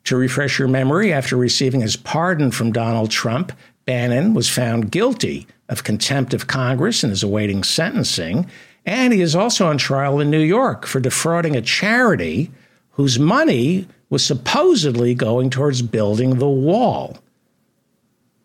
To 0.05 0.17
refresh 0.17 0.59
your 0.59 0.69
memory, 0.69 1.13
after 1.13 1.37
receiving 1.37 1.83
his 1.83 1.97
pardon 1.97 2.51
from 2.51 2.73
Donald 2.73 3.11
Trump, 3.11 3.53
Bannon 3.85 4.33
was 4.33 4.49
found 4.49 4.91
guilty 4.91 5.47
of 5.69 5.85
contempt 5.85 6.33
of 6.33 6.47
Congress 6.47 7.05
and 7.05 7.13
is 7.13 7.23
awaiting 7.23 7.63
sentencing. 7.63 8.49
And 8.87 9.13
he 9.13 9.21
is 9.21 9.37
also 9.37 9.67
on 9.67 9.77
trial 9.77 10.19
in 10.19 10.31
New 10.31 10.41
York 10.41 10.87
for 10.87 10.99
defrauding 10.99 11.57
a 11.57 11.61
charity 11.61 12.51
whose 12.93 13.19
money 13.19 13.87
was 14.13 14.23
supposedly 14.23 15.15
going 15.15 15.49
towards 15.49 15.81
building 15.81 16.39
the 16.39 16.47
wall. 16.47 17.17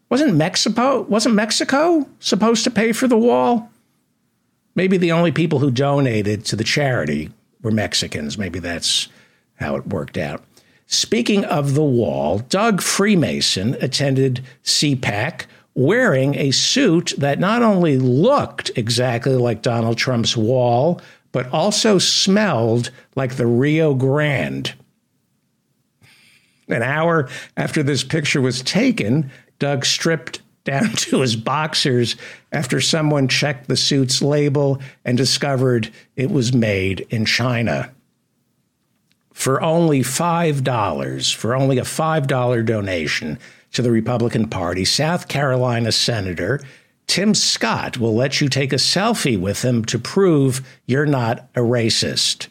Wasn't 0.09 0.33
Mexico 0.33 1.01
wasn't 1.01 1.35
Mexico 1.35 2.07
supposed 2.21 2.63
to 2.63 2.71
pay 2.71 2.93
for 2.93 3.05
the 3.09 3.17
wall? 3.17 3.69
Maybe 4.75 4.95
the 4.95 5.11
only 5.11 5.33
people 5.33 5.59
who 5.59 5.69
donated 5.69 6.45
to 6.45 6.55
the 6.55 6.63
charity 6.63 7.31
were 7.61 7.71
Mexicans. 7.71 8.37
Maybe 8.37 8.59
that's 8.59 9.09
how 9.55 9.75
it 9.75 9.87
worked 9.87 10.17
out. 10.17 10.41
Speaking 10.85 11.43
of 11.43 11.73
the 11.73 11.83
wall, 11.83 12.39
Doug 12.39 12.81
Freemason 12.81 13.75
attended 13.81 14.45
CPAC 14.63 15.47
wearing 15.75 16.35
a 16.35 16.51
suit 16.51 17.13
that 17.17 17.39
not 17.39 17.61
only 17.61 17.97
looked 17.97 18.71
exactly 18.77 19.35
like 19.35 19.63
Donald 19.63 19.97
Trump's 19.97 20.37
wall, 20.37 21.01
but 21.33 21.51
also 21.51 21.97
smelled 21.97 22.89
like 23.17 23.35
the 23.35 23.47
Rio 23.47 23.93
Grande. 23.93 24.73
An 26.67 26.83
hour 26.83 27.29
after 27.55 27.83
this 27.83 28.03
picture 28.03 28.41
was 28.41 28.61
taken, 28.61 29.31
Doug 29.59 29.85
stripped 29.85 30.41
down 30.63 30.91
to 30.95 31.21
his 31.21 31.35
boxers 31.35 32.15
after 32.51 32.81
someone 32.81 33.27
checked 33.27 33.67
the 33.67 33.77
suit's 33.77 34.21
label 34.21 34.79
and 35.05 35.17
discovered 35.17 35.91
it 36.15 36.29
was 36.29 36.53
made 36.53 37.07
in 37.09 37.25
China. 37.25 37.91
For 39.33 39.61
only 39.61 40.01
$5, 40.01 41.35
for 41.35 41.55
only 41.55 41.77
a 41.77 41.83
$5 41.83 42.65
donation 42.65 43.39
to 43.71 43.81
the 43.81 43.91
Republican 43.91 44.49
Party, 44.49 44.83
South 44.83 45.27
Carolina 45.27 45.91
Senator 45.91 46.59
Tim 47.07 47.33
Scott 47.33 47.97
will 47.97 48.13
let 48.13 48.41
you 48.41 48.49
take 48.49 48.73
a 48.73 48.77
selfie 48.77 49.39
with 49.39 49.61
him 49.63 49.85
to 49.85 49.97
prove 49.97 50.61
you're 50.85 51.05
not 51.05 51.49
a 51.55 51.61
racist. 51.61 52.47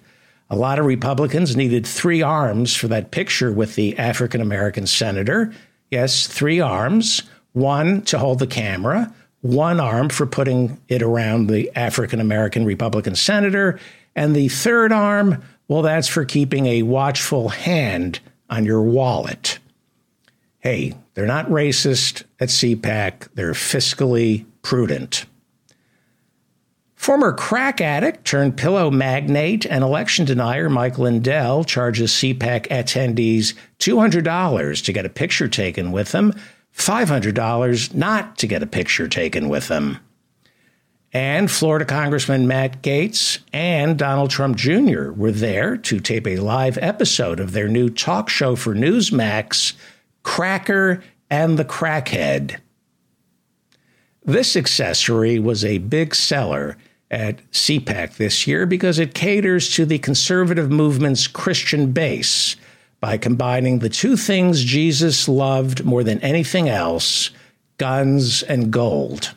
A 0.48 0.56
lot 0.56 0.78
of 0.78 0.86
Republicans 0.86 1.56
needed 1.56 1.86
three 1.86 2.22
arms 2.22 2.74
for 2.74 2.88
that 2.88 3.10
picture 3.10 3.52
with 3.52 3.74
the 3.74 3.98
African 3.98 4.40
American 4.40 4.86
senator. 4.86 5.52
Yes, 5.90 6.26
three 6.26 6.60
arms 6.60 7.22
one 7.56 8.02
to 8.02 8.18
hold 8.18 8.38
the 8.38 8.46
camera, 8.46 9.10
one 9.40 9.80
arm 9.80 10.10
for 10.10 10.26
putting 10.26 10.78
it 10.88 11.00
around 11.00 11.46
the 11.46 11.74
African 11.74 12.20
American 12.20 12.66
Republican 12.66 13.14
senator, 13.14 13.80
and 14.14 14.36
the 14.36 14.48
third 14.48 14.92
arm, 14.92 15.42
well, 15.66 15.80
that's 15.80 16.06
for 16.06 16.26
keeping 16.26 16.66
a 16.66 16.82
watchful 16.82 17.48
hand 17.48 18.20
on 18.50 18.66
your 18.66 18.82
wallet. 18.82 19.58
Hey, 20.58 20.94
they're 21.14 21.26
not 21.26 21.48
racist 21.48 22.24
at 22.38 22.50
CPAC, 22.50 23.28
they're 23.34 23.52
fiscally 23.52 24.44
prudent. 24.60 25.24
Former 27.06 27.32
crack 27.32 27.80
addict 27.80 28.24
turned 28.24 28.56
pillow 28.56 28.90
magnate 28.90 29.64
and 29.64 29.84
election 29.84 30.24
denier 30.24 30.68
Mike 30.68 30.98
Lindell 30.98 31.62
charges 31.62 32.10
CPAC 32.10 32.66
attendees 32.66 33.54
$200 33.78 34.84
to 34.84 34.92
get 34.92 35.06
a 35.06 35.08
picture 35.08 35.46
taken 35.46 35.92
with 35.92 36.10
him, 36.10 36.34
$500 36.76 37.94
not 37.94 38.36
to 38.38 38.48
get 38.48 38.64
a 38.64 38.66
picture 38.66 39.06
taken 39.06 39.48
with 39.48 39.68
him. 39.68 39.98
And 41.12 41.48
Florida 41.48 41.84
Congressman 41.84 42.48
Matt 42.48 42.82
Gaetz 42.82 43.38
and 43.52 43.96
Donald 43.96 44.30
Trump 44.30 44.56
Jr. 44.56 45.12
were 45.12 45.30
there 45.30 45.76
to 45.76 46.00
tape 46.00 46.26
a 46.26 46.38
live 46.38 46.76
episode 46.78 47.38
of 47.38 47.52
their 47.52 47.68
new 47.68 47.88
talk 47.88 48.28
show 48.28 48.56
for 48.56 48.74
Newsmax, 48.74 49.74
Cracker 50.24 51.04
and 51.30 51.56
the 51.56 51.64
Crackhead. 51.64 52.58
This 54.24 54.56
accessory 54.56 55.38
was 55.38 55.64
a 55.64 55.78
big 55.78 56.12
seller 56.12 56.76
at 57.10 57.38
CPAC 57.52 58.16
this 58.16 58.46
year 58.46 58.66
because 58.66 58.98
it 58.98 59.14
caters 59.14 59.70
to 59.74 59.86
the 59.86 59.98
conservative 59.98 60.70
movement's 60.70 61.26
Christian 61.26 61.92
base 61.92 62.56
by 63.00 63.16
combining 63.16 63.78
the 63.78 63.88
two 63.88 64.16
things 64.16 64.64
Jesus 64.64 65.28
loved 65.28 65.84
more 65.84 66.02
than 66.02 66.20
anything 66.20 66.68
else 66.68 67.30
guns 67.78 68.42
and 68.42 68.72
gold. 68.72 69.34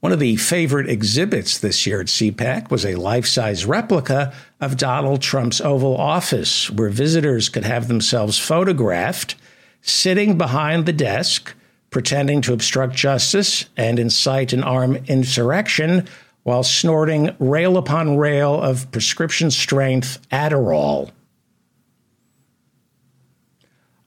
One 0.00 0.12
of 0.12 0.20
the 0.20 0.36
favorite 0.36 0.88
exhibits 0.88 1.58
this 1.58 1.84
year 1.84 2.00
at 2.00 2.06
CPAC 2.06 2.70
was 2.70 2.84
a 2.84 2.94
life 2.94 3.26
size 3.26 3.66
replica 3.66 4.32
of 4.60 4.76
Donald 4.76 5.20
Trump's 5.20 5.60
Oval 5.60 5.96
Office, 5.96 6.70
where 6.70 6.90
visitors 6.90 7.48
could 7.48 7.64
have 7.64 7.88
themselves 7.88 8.38
photographed 8.38 9.34
sitting 9.80 10.38
behind 10.38 10.86
the 10.86 10.92
desk 10.92 11.55
pretending 11.96 12.42
to 12.42 12.52
obstruct 12.52 12.94
justice 12.94 13.64
and 13.74 13.98
incite 13.98 14.52
an 14.52 14.62
armed 14.62 15.08
insurrection 15.08 16.06
while 16.42 16.62
snorting 16.62 17.34
rail 17.38 17.78
upon 17.78 18.18
rail 18.18 18.60
of 18.60 18.90
prescription 18.92 19.50
strength 19.50 20.20
Adderall. 20.30 21.10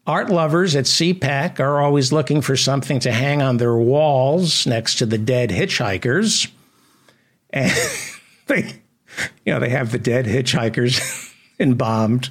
Art 0.06 0.30
lovers 0.30 0.76
at 0.76 0.86
CPAC 0.86 1.60
are 1.60 1.82
always 1.82 2.14
looking 2.14 2.42
for 2.42 2.56
something 2.56 3.00
to 3.00 3.12
hang 3.12 3.42
on 3.42 3.58
their 3.58 3.76
walls 3.76 4.68
next 4.68 5.00
to 5.00 5.08
the 5.08 5.18
dead 5.18 5.50
hitchhikers. 5.50 6.48
And 7.50 7.72
they, 8.46 8.72
you 9.48 9.52
know, 9.52 9.60
they 9.60 9.70
have 9.70 9.92
the 9.92 9.98
dead 9.98 10.28
hitchhikers 10.28 11.34
embalmed 11.60 12.30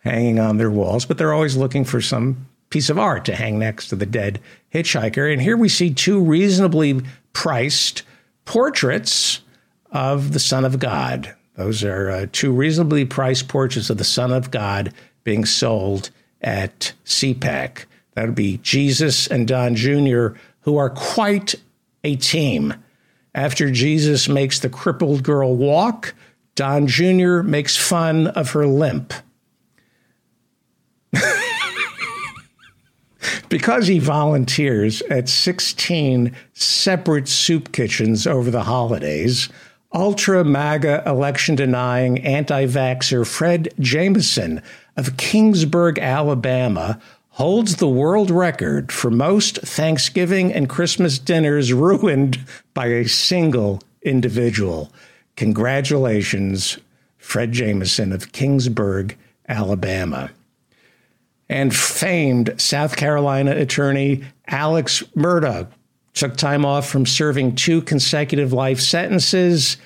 hanging 0.00 0.40
on 0.40 0.56
their 0.56 0.72
walls, 0.72 1.06
but 1.06 1.18
they're 1.18 1.32
always 1.32 1.56
looking 1.56 1.84
for 1.84 2.00
some 2.00 2.47
piece 2.70 2.90
of 2.90 2.98
art 2.98 3.24
to 3.24 3.34
hang 3.34 3.58
next 3.58 3.88
to 3.88 3.96
the 3.96 4.06
dead 4.06 4.40
hitchhiker. 4.72 5.32
And 5.32 5.40
here 5.40 5.56
we 5.56 5.68
see 5.68 5.92
two 5.92 6.22
reasonably 6.22 7.02
priced 7.32 8.02
portraits 8.44 9.40
of 9.90 10.32
the 10.32 10.38
Son 10.38 10.64
of 10.64 10.78
God. 10.78 11.34
Those 11.56 11.82
are 11.82 12.10
uh, 12.10 12.26
two 12.30 12.52
reasonably 12.52 13.04
priced 13.04 13.48
portraits 13.48 13.90
of 13.90 13.98
the 13.98 14.04
Son 14.04 14.32
of 14.32 14.50
God 14.50 14.92
being 15.24 15.44
sold 15.44 16.10
at 16.40 16.92
CPAC. 17.04 17.84
That 18.14 18.26
would 18.26 18.34
be 18.34 18.58
Jesus 18.58 19.26
and 19.26 19.46
Don 19.46 19.74
Jr., 19.74 20.28
who 20.60 20.76
are 20.76 20.90
quite 20.90 21.54
a 22.04 22.16
team. 22.16 22.74
After 23.34 23.70
Jesus 23.70 24.28
makes 24.28 24.60
the 24.60 24.68
crippled 24.68 25.22
girl 25.22 25.54
walk, 25.56 26.14
Don 26.54 26.86
Jr. 26.86 27.42
makes 27.42 27.76
fun 27.76 28.28
of 28.28 28.50
her 28.50 28.66
limp. 28.66 29.12
because 33.48 33.86
he 33.86 33.98
volunteers 33.98 35.02
at 35.02 35.28
16 35.28 36.34
separate 36.52 37.28
soup 37.28 37.72
kitchens 37.72 38.26
over 38.26 38.50
the 38.50 38.64
holidays, 38.64 39.48
ultra 39.92 40.44
MAGA 40.44 41.02
election 41.06 41.54
denying 41.54 42.18
anti 42.20 42.66
vaxxer 42.66 43.26
Fred 43.26 43.68
Jameson 43.78 44.62
of 44.96 45.16
Kingsburg, 45.16 45.98
Alabama, 45.98 47.00
holds 47.30 47.76
the 47.76 47.88
world 47.88 48.30
record 48.30 48.90
for 48.90 49.10
most 49.10 49.58
Thanksgiving 49.58 50.52
and 50.52 50.68
Christmas 50.68 51.18
dinners 51.20 51.72
ruined 51.72 52.44
by 52.74 52.86
a 52.86 53.08
single 53.08 53.80
individual. 54.02 54.92
Congratulations, 55.36 56.78
Fred 57.16 57.52
Jameson 57.52 58.12
of 58.12 58.32
Kingsburg, 58.32 59.14
Alabama. 59.48 60.30
And 61.48 61.74
famed 61.74 62.54
South 62.58 62.96
Carolina 62.96 63.52
attorney 63.52 64.24
Alex 64.46 65.02
Murdaugh 65.16 65.68
took 66.12 66.36
time 66.36 66.64
off 66.64 66.88
from 66.88 67.06
serving 67.06 67.54
two 67.54 67.80
consecutive 67.80 68.52
life 68.52 68.80
sentences 68.80 69.76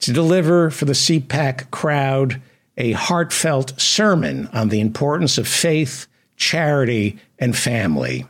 to 0.00 0.12
deliver 0.12 0.70
for 0.70 0.84
the 0.84 0.92
CPAC 0.92 1.70
crowd 1.70 2.40
a 2.76 2.92
heartfelt 2.92 3.78
sermon 3.80 4.48
on 4.52 4.68
the 4.68 4.80
importance 4.80 5.38
of 5.38 5.48
faith, 5.48 6.06
charity, 6.36 7.18
and 7.38 7.56
family. 7.56 8.24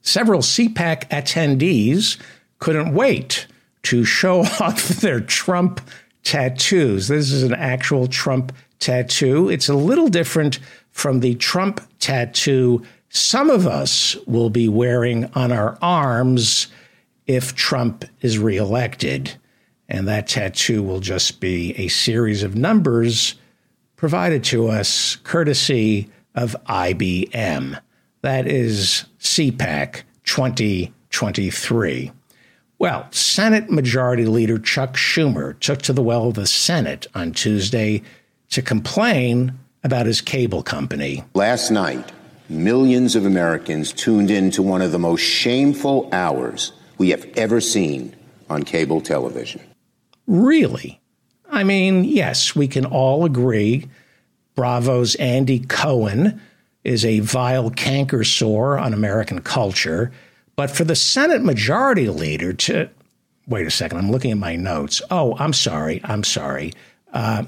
Several 0.00 0.40
CPAC 0.40 1.08
attendees 1.10 2.18
couldn't 2.58 2.94
wait 2.94 3.46
to 3.84 4.04
show 4.04 4.40
off 4.60 4.88
their 4.88 5.20
Trump 5.20 5.80
tattoos. 6.24 7.08
This 7.08 7.30
is 7.30 7.44
an 7.44 7.54
actual 7.54 8.08
Trump 8.08 8.52
tattoo. 8.78 9.48
It's 9.48 9.68
a 9.68 9.74
little 9.74 10.08
different 10.08 10.58
from 10.96 11.20
the 11.20 11.34
Trump 11.34 11.82
tattoo 11.98 12.82
some 13.10 13.50
of 13.50 13.66
us 13.66 14.16
will 14.26 14.48
be 14.48 14.66
wearing 14.66 15.26
on 15.34 15.52
our 15.52 15.76
arms 15.82 16.68
if 17.26 17.54
Trump 17.54 18.06
is 18.22 18.38
reelected. 18.38 19.36
And 19.90 20.08
that 20.08 20.26
tattoo 20.26 20.82
will 20.82 21.00
just 21.00 21.38
be 21.38 21.74
a 21.78 21.88
series 21.88 22.42
of 22.42 22.56
numbers 22.56 23.34
provided 23.96 24.42
to 24.44 24.68
us 24.68 25.16
courtesy 25.16 26.08
of 26.34 26.56
IBM. 26.66 27.78
That 28.22 28.46
is 28.46 29.04
CPAC 29.20 30.02
2023. 30.24 32.10
Well, 32.78 33.06
Senate 33.10 33.70
Majority 33.70 34.24
Leader 34.24 34.58
Chuck 34.58 34.94
Schumer 34.94 35.60
took 35.60 35.82
to 35.82 35.92
the 35.92 36.02
well 36.02 36.28
of 36.28 36.34
the 36.34 36.46
Senate 36.46 37.06
on 37.14 37.32
Tuesday 37.32 38.02
to 38.48 38.62
complain 38.62 39.58
about 39.86 40.04
his 40.04 40.20
cable 40.20 40.62
company. 40.62 41.24
Last 41.32 41.70
night, 41.70 42.12
millions 42.50 43.16
of 43.16 43.24
Americans 43.24 43.92
tuned 43.92 44.30
in 44.30 44.50
to 44.50 44.62
one 44.62 44.82
of 44.82 44.92
the 44.92 44.98
most 44.98 45.22
shameful 45.22 46.08
hours 46.12 46.72
we 46.98 47.10
have 47.10 47.24
ever 47.36 47.60
seen 47.60 48.14
on 48.50 48.64
cable 48.64 49.00
television. 49.00 49.62
Really? 50.26 51.00
I 51.48 51.64
mean, 51.64 52.04
yes, 52.04 52.54
we 52.54 52.68
can 52.68 52.84
all 52.84 53.24
agree 53.24 53.88
Bravo's 54.56 55.14
Andy 55.16 55.60
Cohen 55.60 56.40
is 56.82 57.04
a 57.04 57.20
vile 57.20 57.70
canker 57.70 58.24
sore 58.24 58.78
on 58.78 58.94
American 58.94 59.40
culture. 59.40 60.12
But 60.56 60.70
for 60.70 60.84
the 60.84 60.96
Senate 60.96 61.42
Majority 61.42 62.08
Leader 62.08 62.52
to 62.54 62.88
wait 63.46 63.66
a 63.66 63.70
second, 63.70 63.98
I'm 63.98 64.10
looking 64.10 64.30
at 64.30 64.38
my 64.38 64.56
notes. 64.56 65.02
Oh, 65.10 65.36
I'm 65.38 65.52
sorry. 65.52 66.00
I'm 66.04 66.24
sorry. 66.24 66.72
Uh, 67.12 67.44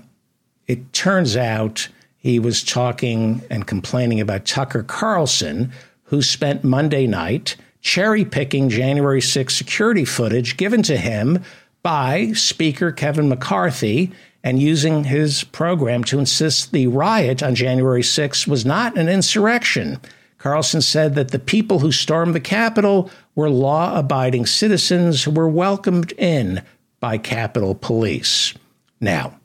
it 0.67 0.93
turns 0.93 1.37
out 1.37 1.89
he 2.19 2.39
was 2.39 2.65
talking 2.65 3.43
and 3.49 3.67
complaining 3.67 4.21
about 4.21 4.45
Tucker 4.45 4.83
Carlson, 4.83 5.73
who 6.05 6.21
spent 6.21 6.65
Monday 6.65 7.07
night 7.07 7.57
cherry 7.81 8.25
picking 8.25 8.69
January 8.69 9.21
6 9.21 9.55
security 9.55 10.05
footage 10.05 10.57
given 10.57 10.83
to 10.83 10.97
him 10.97 11.43
by 11.83 12.33
Speaker 12.33 12.91
Kevin 12.91 13.29
McCarthy 13.29 14.13
and 14.43 14.61
using 14.61 15.05
his 15.05 15.45
program 15.45 16.05
to 16.05 16.19
insist 16.19 16.73
the 16.73 16.87
riot 16.89 17.43
on 17.43 17.55
January 17.55 18.03
6 18.03 18.47
was 18.47 18.67
not 18.67 18.99
an 18.99 19.09
insurrection. 19.09 20.01
Carlson 20.39 20.81
said 20.81 21.15
that 21.15 21.31
the 21.31 21.39
people 21.39 21.81
who 21.81 21.91
stormed 21.91 22.35
the 22.35 22.41
Capitol 22.41 23.11
were 23.35 23.51
law 23.51 23.97
abiding 23.99 24.47
citizens 24.47 25.25
who 25.25 25.31
were 25.31 25.49
welcomed 25.49 26.13
in 26.13 26.63
by 27.01 27.19
Capitol 27.19 27.75
Police. 27.75 28.55
Now, 29.01 29.38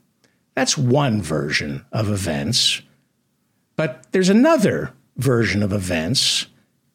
that's 0.54 0.78
one 0.78 1.20
version 1.20 1.84
of 1.92 2.10
events. 2.10 2.82
But 3.76 4.06
there's 4.12 4.28
another 4.28 4.92
version 5.16 5.62
of 5.62 5.72
events 5.72 6.46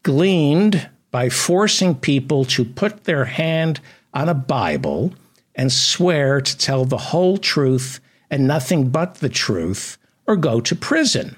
gleaned 0.03 0.89
by 1.11 1.29
forcing 1.29 1.95
people 1.95 2.45
to 2.45 2.63
put 2.63 3.03
their 3.03 3.25
hand 3.25 3.81
on 4.13 4.29
a 4.29 4.33
Bible 4.33 5.13
and 5.55 5.71
swear 5.71 6.39
to 6.39 6.57
tell 6.57 6.85
the 6.85 6.97
whole 6.97 7.37
truth 7.37 7.99
and 8.29 8.47
nothing 8.47 8.89
but 8.89 9.15
the 9.15 9.29
truth 9.29 9.97
or 10.25 10.35
go 10.35 10.61
to 10.61 10.75
prison. 10.75 11.35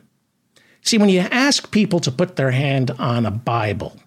See, 0.84 0.98
when 0.98 1.10
you 1.10 1.20
ask 1.20 1.72
people 1.72 2.00
to 2.02 2.12
put 2.12 2.36
their 2.36 2.52
hand 2.52 2.92
on 2.92 3.26
a 3.26 3.32
Bible 3.32 3.98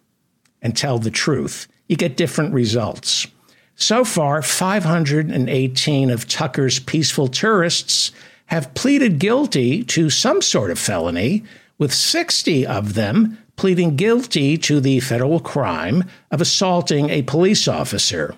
and 0.60 0.76
tell 0.76 0.98
the 0.98 1.10
truth, 1.10 1.66
you 1.88 1.96
get 1.96 2.16
different 2.16 2.52
results. 2.52 3.26
So 3.76 4.04
far, 4.04 4.40
518 4.40 6.10
of 6.10 6.28
Tucker's 6.28 6.78
peaceful 6.78 7.28
tourists 7.28 8.12
have 8.46 8.74
pleaded 8.74 9.18
guilty 9.18 9.82
to 9.84 10.10
some 10.10 10.42
sort 10.42 10.70
of 10.70 10.78
felony, 10.78 11.44
with 11.78 11.92
60 11.92 12.66
of 12.66 12.94
them 12.94 13.38
pleading 13.56 13.96
guilty 13.96 14.56
to 14.58 14.80
the 14.80 15.00
federal 15.00 15.40
crime 15.40 16.04
of 16.30 16.40
assaulting 16.40 17.10
a 17.10 17.22
police 17.22 17.66
officer. 17.66 18.34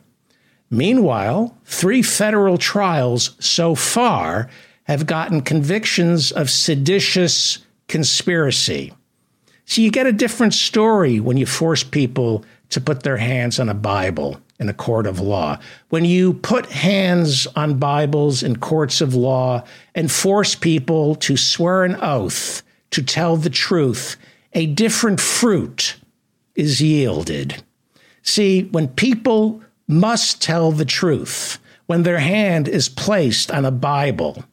Meanwhile, 0.71 1.57
three 1.65 2.03
federal 2.03 2.59
trials 2.59 3.37
so 3.39 3.75
far 3.75 4.49
have 4.85 5.07
gotten 5.07 5.41
convictions 5.43 6.33
of 6.33 6.51
seditious 6.51 7.59
conspiracy. 7.89 8.93
So 9.65 9.81
you 9.81 9.91
get 9.91 10.07
a 10.07 10.13
different 10.13 10.55
story 10.55 11.19
when 11.21 11.37
you 11.37 11.47
force 11.47 11.83
people 11.83 12.45
to 12.71 12.81
put 12.81 13.03
their 13.03 13.17
hands 13.17 13.59
on 13.59 13.69
a 13.69 13.75
Bible 13.75 14.41
in 14.59 14.69
a 14.69 14.75
court 14.75 15.07
of 15.07 15.21
law. 15.21 15.59
When 15.89 16.05
you 16.05 16.35
put 16.35 16.67
hands 16.67 17.47
on 17.57 17.79
Bibles 17.79 18.43
in 18.43 18.57
courts 18.57 19.01
of 19.01 19.15
law 19.15 19.65
and 19.95 20.11
force 20.11 20.55
people 20.55 21.15
to 21.17 21.37
swear 21.37 21.85
an 21.85 21.97
oath 21.97 22.63
to 22.91 23.03
tell 23.03 23.37
the 23.37 23.51
truth, 23.51 24.17
a 24.53 24.67
different 24.67 25.21
fruit 25.21 25.97
is 26.55 26.81
yielded. 26.81 27.63
See, 28.23 28.65
when 28.65 28.89
people 28.89 29.63
must 29.87 30.43
tell 30.43 30.73
the 30.73 30.85
truth 30.85 31.59
when 31.87 32.03
their 32.03 32.19
hand 32.19 32.69
is 32.69 32.89
placed 32.89 33.51
on 33.51 33.65
a 33.65 33.71
Bible. 33.71 34.45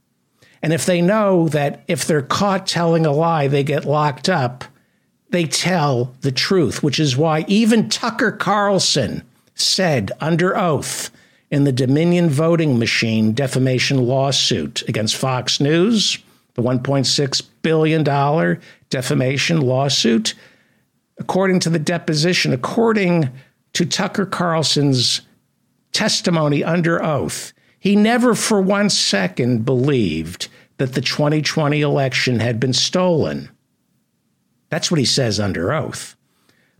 And 0.62 0.72
if 0.72 0.86
they 0.86 1.02
know 1.02 1.50
that 1.50 1.84
if 1.88 2.06
they're 2.06 2.22
caught 2.22 2.68
telling 2.68 3.06
a 3.06 3.12
lie, 3.12 3.48
they 3.48 3.64
get 3.64 3.86
locked 3.86 4.30
up, 4.30 4.64
they 5.30 5.46
tell 5.46 6.14
the 6.22 6.32
truth, 6.32 6.84
which 6.84 7.00
is 7.00 7.18
why 7.18 7.44
even 7.48 7.90
Tucker 7.90 8.32
Carlson 8.32 9.24
said 9.56 10.12
under 10.20 10.58
oath 10.58 11.12
in 11.52 11.64
the 11.66 11.72
Dominion 11.72 12.30
voting 12.30 12.80
machine 12.80 13.34
defamation 13.34 14.06
lawsuit 14.08 14.82
against 14.88 15.16
Fox 15.16 15.60
News, 15.60 16.18
the 16.56 16.62
$1.6 16.62 17.44
billion 17.62 18.60
defamation 18.90 19.62
lawsuit, 19.62 20.34
according 21.18 21.60
to 21.60 21.70
the 21.70 21.80
deposition, 21.80 22.54
according 22.54 23.30
to 23.74 23.86
Tucker 23.86 24.26
Carlson's 24.26 25.22
testimony 25.92 26.64
under 26.64 27.04
oath, 27.04 27.54
he 27.80 27.96
never 27.96 28.34
for 28.34 28.62
one 28.62 28.90
second 28.90 29.66
believed 29.66 30.48
that 30.78 30.94
the 30.94 31.02
2020 31.02 31.82
election 31.82 32.40
had 32.40 32.60
been 32.60 32.74
stolen. 32.74 33.50
That's 34.70 34.90
what 34.90 35.00
he 35.00 35.06
says 35.06 35.40
under 35.40 35.72
oath. 35.72 36.16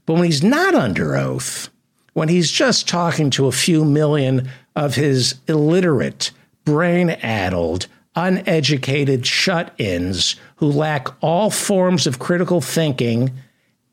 But 0.06 0.16
when 0.16 0.24
he's 0.24 0.44
not 0.44 0.74
under 0.74 1.16
oath, 1.16 1.70
when 2.14 2.30
he's 2.30 2.52
just 2.52 2.88
talking 2.88 3.30
to 3.32 3.48
a 3.48 3.52
few 3.52 3.84
million 3.84 4.50
of 4.76 4.96
his 4.96 5.36
illiterate, 5.48 6.32
brain 6.66 7.10
addled, 7.10 7.88
uneducated 8.16 9.26
shut 9.26 9.74
ins 9.78 10.36
who 10.58 10.68
lack 10.68 11.08
all 11.22 11.50
forms 11.50 12.08
of 12.08 12.20
critical 12.20 12.62
thinking 12.62 13.32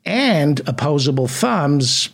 and 0.05 0.61
opposable 0.67 1.27
thumbs, 1.27 2.09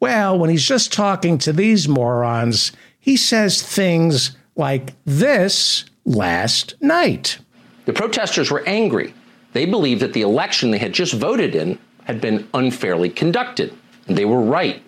well, 0.00 0.38
when 0.38 0.50
he's 0.50 0.64
just 0.64 0.92
talking 0.92 1.38
to 1.38 1.52
these 1.52 1.88
morons, 1.88 2.72
he 3.00 3.16
says 3.16 3.62
things 3.62 4.36
like 4.54 4.92
this 5.04 5.84
last 6.04 6.74
night. 6.80 7.38
The 7.86 7.92
protesters 7.92 8.50
were 8.50 8.62
angry. 8.66 9.14
They 9.54 9.64
believed 9.64 10.02
that 10.02 10.12
the 10.12 10.22
election 10.22 10.70
they 10.70 10.78
had 10.78 10.92
just 10.92 11.14
voted 11.14 11.54
in 11.54 11.78
had 12.04 12.20
been 12.20 12.48
unfairly 12.54 13.08
conducted. 13.08 13.74
And 14.06 14.16
they 14.16 14.24
were 14.24 14.40
right. 14.40 14.82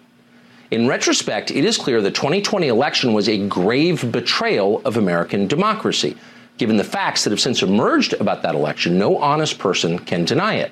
In 0.70 0.86
retrospect, 0.86 1.50
it 1.50 1.64
is 1.64 1.76
clear 1.76 2.00
the 2.00 2.12
2020 2.12 2.68
election 2.68 3.12
was 3.12 3.28
a 3.28 3.48
grave 3.48 4.12
betrayal 4.12 4.80
of 4.84 4.96
American 4.96 5.48
democracy. 5.48 6.16
Given 6.58 6.76
the 6.76 6.84
facts 6.84 7.24
that 7.24 7.30
have 7.30 7.40
since 7.40 7.60
emerged 7.62 8.12
about 8.14 8.42
that 8.42 8.54
election, 8.54 8.96
no 8.96 9.18
honest 9.18 9.58
person 9.58 9.98
can 9.98 10.24
deny 10.24 10.54
it. 10.56 10.70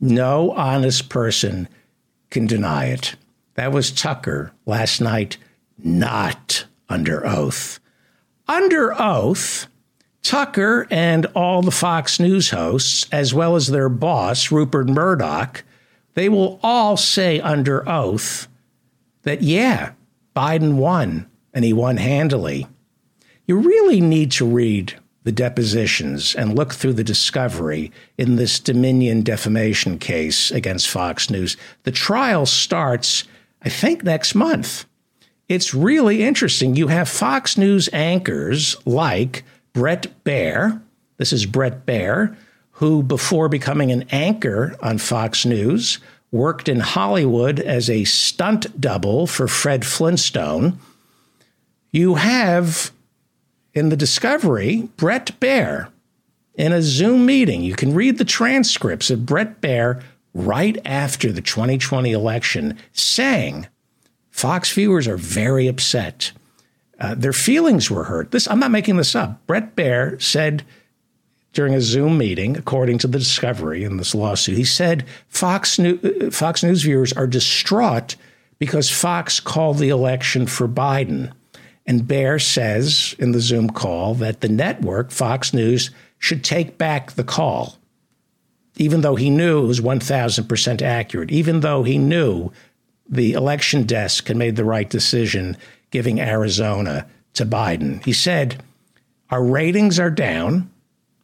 No 0.00 0.50
honest 0.52 1.08
person 1.08 1.68
can 2.30 2.48
deny 2.48 2.86
it. 2.86 3.14
That 3.54 3.70
was 3.70 3.92
Tucker 3.92 4.52
last 4.66 5.00
night, 5.00 5.36
not 5.78 6.64
under 6.88 7.24
oath. 7.24 7.78
Under 8.48 9.00
oath, 9.00 9.68
Tucker 10.24 10.88
and 10.90 11.26
all 11.26 11.62
the 11.62 11.70
Fox 11.70 12.18
News 12.18 12.50
hosts, 12.50 13.06
as 13.12 13.32
well 13.32 13.54
as 13.54 13.68
their 13.68 13.88
boss, 13.88 14.50
Rupert 14.50 14.88
Murdoch, 14.88 15.62
they 16.14 16.28
will 16.28 16.58
all 16.62 16.96
say 16.96 17.38
under 17.40 17.88
oath 17.88 18.48
that, 19.22 19.42
yeah, 19.42 19.92
Biden 20.34 20.74
won 20.74 21.28
and 21.52 21.64
he 21.64 21.72
won 21.72 21.96
handily. 21.96 22.66
You 23.46 23.56
really 23.56 24.00
need 24.00 24.30
to 24.32 24.46
read 24.46 24.94
the 25.24 25.32
depositions 25.32 26.34
and 26.34 26.56
look 26.56 26.72
through 26.74 26.94
the 26.94 27.04
discovery 27.04 27.92
in 28.18 28.36
this 28.36 28.58
Dominion 28.58 29.22
defamation 29.22 29.98
case 29.98 30.50
against 30.50 30.88
Fox 30.88 31.30
News. 31.30 31.56
The 31.84 31.92
trial 31.92 32.46
starts, 32.46 33.24
I 33.62 33.68
think, 33.68 34.02
next 34.02 34.34
month. 34.34 34.84
It's 35.48 35.74
really 35.74 36.22
interesting. 36.22 36.74
You 36.74 36.88
have 36.88 37.08
Fox 37.08 37.56
News 37.56 37.88
anchors 37.92 38.76
like 38.86 39.44
Bret 39.72 40.06
Baier. 40.24 40.80
This 41.18 41.32
is 41.32 41.46
Bret 41.46 41.86
Baier, 41.86 42.36
who, 42.72 43.02
before 43.02 43.48
becoming 43.48 43.92
an 43.92 44.04
anchor 44.10 44.76
on 44.82 44.98
Fox 44.98 45.44
News, 45.44 45.98
worked 46.32 46.68
in 46.68 46.80
Hollywood 46.80 47.60
as 47.60 47.88
a 47.88 48.04
stunt 48.04 48.80
double 48.80 49.26
for 49.26 49.46
Fred 49.46 49.86
Flintstone. 49.86 50.78
You 51.92 52.14
have 52.16 52.90
in 53.74 53.90
the 53.90 53.96
discovery 53.96 54.88
Bret 54.96 55.38
Baier 55.38 55.88
in 56.54 56.72
a 56.72 56.82
Zoom 56.82 57.26
meeting. 57.26 57.62
You 57.62 57.74
can 57.74 57.94
read 57.94 58.18
the 58.18 58.24
transcripts 58.24 59.10
of 59.10 59.26
Bret 59.26 59.60
Baier 59.60 60.02
right 60.34 60.78
after 60.86 61.30
the 61.30 61.42
2020 61.42 62.10
election 62.10 62.78
saying 62.92 63.66
Fox 64.30 64.72
viewers 64.72 65.06
are 65.06 65.18
very 65.18 65.68
upset. 65.68 66.32
Uh, 66.98 67.14
their 67.14 67.34
feelings 67.34 67.90
were 67.90 68.04
hurt. 68.04 68.30
This 68.30 68.48
I'm 68.48 68.60
not 68.60 68.70
making 68.70 68.96
this 68.96 69.14
up. 69.14 69.46
Bret 69.46 69.76
Baier 69.76 70.20
said 70.20 70.64
during 71.52 71.74
a 71.74 71.80
Zoom 71.80 72.18
meeting, 72.18 72.56
according 72.56 72.98
to 72.98 73.06
the 73.06 73.18
discovery 73.18 73.84
in 73.84 73.96
this 73.96 74.14
lawsuit, 74.14 74.56
he 74.56 74.64
said 74.64 75.04
Fox, 75.28 75.78
New, 75.78 75.98
uh, 76.02 76.30
Fox 76.30 76.62
News 76.62 76.82
viewers 76.82 77.12
are 77.12 77.26
distraught 77.26 78.16
because 78.58 78.90
Fox 78.90 79.40
called 79.40 79.78
the 79.78 79.90
election 79.90 80.46
for 80.46 80.68
Biden. 80.68 81.32
And 81.86 82.02
Baier 82.02 82.40
says 82.40 83.14
in 83.18 83.32
the 83.32 83.40
Zoom 83.40 83.70
call 83.70 84.14
that 84.14 84.40
the 84.40 84.48
network, 84.48 85.10
Fox 85.10 85.52
News, 85.52 85.90
should 86.18 86.44
take 86.44 86.78
back 86.78 87.12
the 87.12 87.24
call, 87.24 87.76
even 88.76 89.00
though 89.00 89.16
he 89.16 89.30
knew 89.30 89.64
it 89.64 89.66
was 89.66 89.80
1,000% 89.80 90.80
accurate, 90.80 91.32
even 91.32 91.60
though 91.60 91.82
he 91.82 91.98
knew 91.98 92.52
the 93.08 93.32
election 93.32 93.82
desk 93.82 94.28
had 94.28 94.36
made 94.36 94.56
the 94.56 94.64
right 94.64 94.88
decision 94.88 95.56
giving 95.90 96.20
Arizona 96.20 97.06
to 97.34 97.44
Biden. 97.44 98.02
He 98.04 98.12
said, 98.12 98.62
Our 99.30 99.44
ratings 99.44 99.98
are 99.98 100.10
down. 100.10 100.70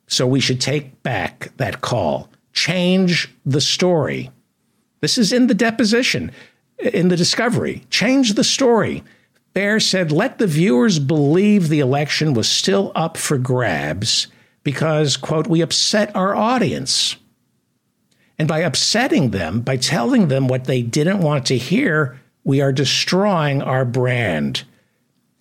So 0.09 0.26
we 0.26 0.40
should 0.40 0.60
take 0.60 1.02
back 1.02 1.52
that 1.59 1.80
call, 1.80 2.28
change 2.52 3.32
the 3.47 3.60
story. 3.60 4.30
This 5.01 5.16
is 5.16 5.32
in 5.32 5.47
the 5.47 5.55
deposition, 5.55 6.32
in 6.78 7.09
the 7.09 7.16
discovery. 7.16 7.85
Change 7.90 8.35
the 8.35 8.43
story. 8.43 9.05
Baier 9.55 9.82
said, 9.82 10.10
let 10.10 10.39
the 10.39 10.47
viewers 10.47 10.98
believe 10.98 11.68
the 11.68 11.80
election 11.80 12.35
was 12.35 12.48
still 12.48 12.90
up 12.94 13.16
for 13.16 13.39
grabs 13.39 14.28
because, 14.62 15.16
quote, 15.16 15.47
we 15.47 15.60
upset 15.60 16.14
our 16.16 16.35
audience. 16.35 17.16
And 18.39 18.48
by 18.48 18.60
upsetting 18.60 19.30
them, 19.30 19.60
by 19.60 19.76
telling 19.76 20.28
them 20.28 20.48
what 20.48 20.64
they 20.64 20.82
didn't 20.82 21.20
want 21.20 21.47
to 21.47 21.59
hear, 21.59 22.20
we 22.44 22.60
are 22.60 22.72
destroying 22.72 23.62
our 23.62 23.85
brand. 23.85 24.64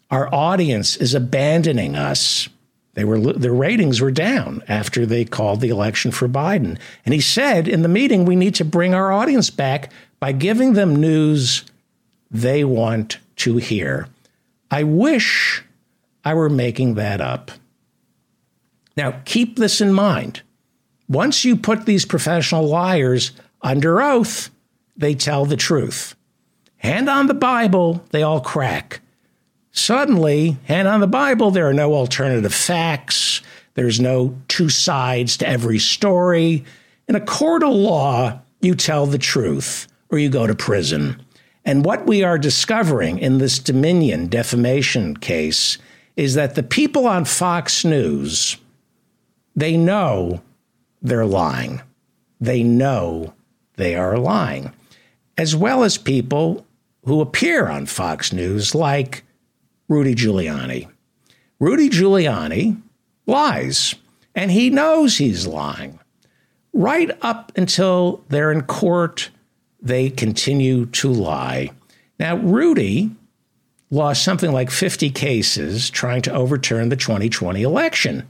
Our 0.09 0.33
audience 0.33 0.97
is 0.97 1.13
abandoning 1.13 1.95
us. 1.95 2.49
They 2.97 3.05
were 3.05 3.19
their 3.19 3.53
ratings 3.53 4.01
were 4.01 4.09
down 4.09 4.63
after 4.67 5.05
they 5.05 5.23
called 5.23 5.61
the 5.61 5.69
election 5.69 6.09
for 6.09 6.27
Biden. 6.27 6.79
And 7.05 7.13
he 7.13 7.21
said 7.21 7.67
in 7.67 7.83
the 7.83 7.87
meeting, 7.87 8.25
we 8.25 8.35
need 8.35 8.55
to 8.55 8.65
bring 8.65 8.95
our 8.95 9.11
audience 9.11 9.51
back 9.51 9.91
by 10.19 10.31
giving 10.31 10.73
them 10.73 10.95
news 10.95 11.63
they 12.31 12.63
want 12.63 13.19
to 13.35 13.57
hear. 13.57 14.07
I 14.71 14.81
wish 14.81 15.63
I 16.25 16.33
were 16.33 16.49
making 16.49 16.95
that 16.95 17.21
up. 17.21 17.51
Now, 18.97 19.21
keep 19.25 19.57
this 19.57 19.79
in 19.79 19.93
mind. 19.93 20.41
Once 21.07 21.45
you 21.45 21.55
put 21.55 21.85
these 21.85 22.03
professional 22.03 22.67
liars 22.67 23.31
under 23.61 24.01
oath, 24.01 24.49
they 24.95 25.13
tell 25.13 25.45
the 25.45 25.55
truth. 25.55 26.15
Hand 26.77 27.09
on 27.09 27.27
the 27.27 27.35
Bible, 27.35 28.03
they 28.09 28.23
all 28.23 28.41
crack. 28.41 29.01
Suddenly, 29.77 30.57
and 30.67 30.87
on 30.87 31.01
the 31.01 31.07
Bible, 31.07 31.51
there 31.51 31.69
are 31.69 31.73
no 31.73 31.93
alternative 31.93 32.51
facts. 32.53 33.43
There's 33.75 33.99
no 33.99 34.35
two 34.47 34.69
sides 34.69 35.37
to 35.37 35.47
every 35.47 35.77
story. 35.77 36.65
In 37.07 37.15
a 37.15 37.21
court 37.21 37.61
of 37.61 37.73
law, 37.73 38.41
you 38.59 38.73
tell 38.73 39.05
the 39.05 39.19
truth 39.19 39.87
or 40.09 40.17
you 40.17 40.29
go 40.29 40.47
to 40.47 40.55
prison. 40.55 41.21
And 41.63 41.85
what 41.85 42.07
we 42.07 42.23
are 42.23 42.39
discovering 42.39 43.19
in 43.19 43.37
this 43.37 43.59
Dominion 43.59 44.27
defamation 44.29 45.15
case 45.15 45.77
is 46.15 46.33
that 46.33 46.55
the 46.55 46.63
people 46.63 47.05
on 47.05 47.23
Fox 47.23 47.85
News, 47.85 48.57
they 49.55 49.77
know 49.77 50.41
they're 51.03 51.23
lying. 51.23 51.83
They 52.41 52.63
know 52.63 53.35
they 53.75 53.95
are 53.95 54.17
lying, 54.17 54.73
as 55.37 55.55
well 55.55 55.83
as 55.83 55.99
people 55.99 56.65
who 57.05 57.21
appear 57.21 57.67
on 57.67 57.85
Fox 57.85 58.33
News 58.33 58.73
like 58.73 59.23
Rudy 59.89 60.15
Giuliani. 60.15 60.89
Rudy 61.59 61.89
Giuliani 61.89 62.81
lies, 63.25 63.95
and 64.35 64.51
he 64.51 64.69
knows 64.69 65.17
he's 65.17 65.47
lying. 65.47 65.99
Right 66.73 67.09
up 67.21 67.53
until 67.55 68.23
they're 68.27 68.51
in 68.51 68.63
court, 68.63 69.29
they 69.81 70.09
continue 70.09 70.87
to 70.87 71.09
lie. 71.09 71.71
Now, 72.19 72.35
Rudy 72.35 73.11
lost 73.89 74.23
something 74.23 74.51
like 74.51 74.69
50 74.69 75.09
cases 75.11 75.89
trying 75.89 76.21
to 76.23 76.33
overturn 76.33 76.89
the 76.89 76.97
2020 76.97 77.61
election. 77.61 78.27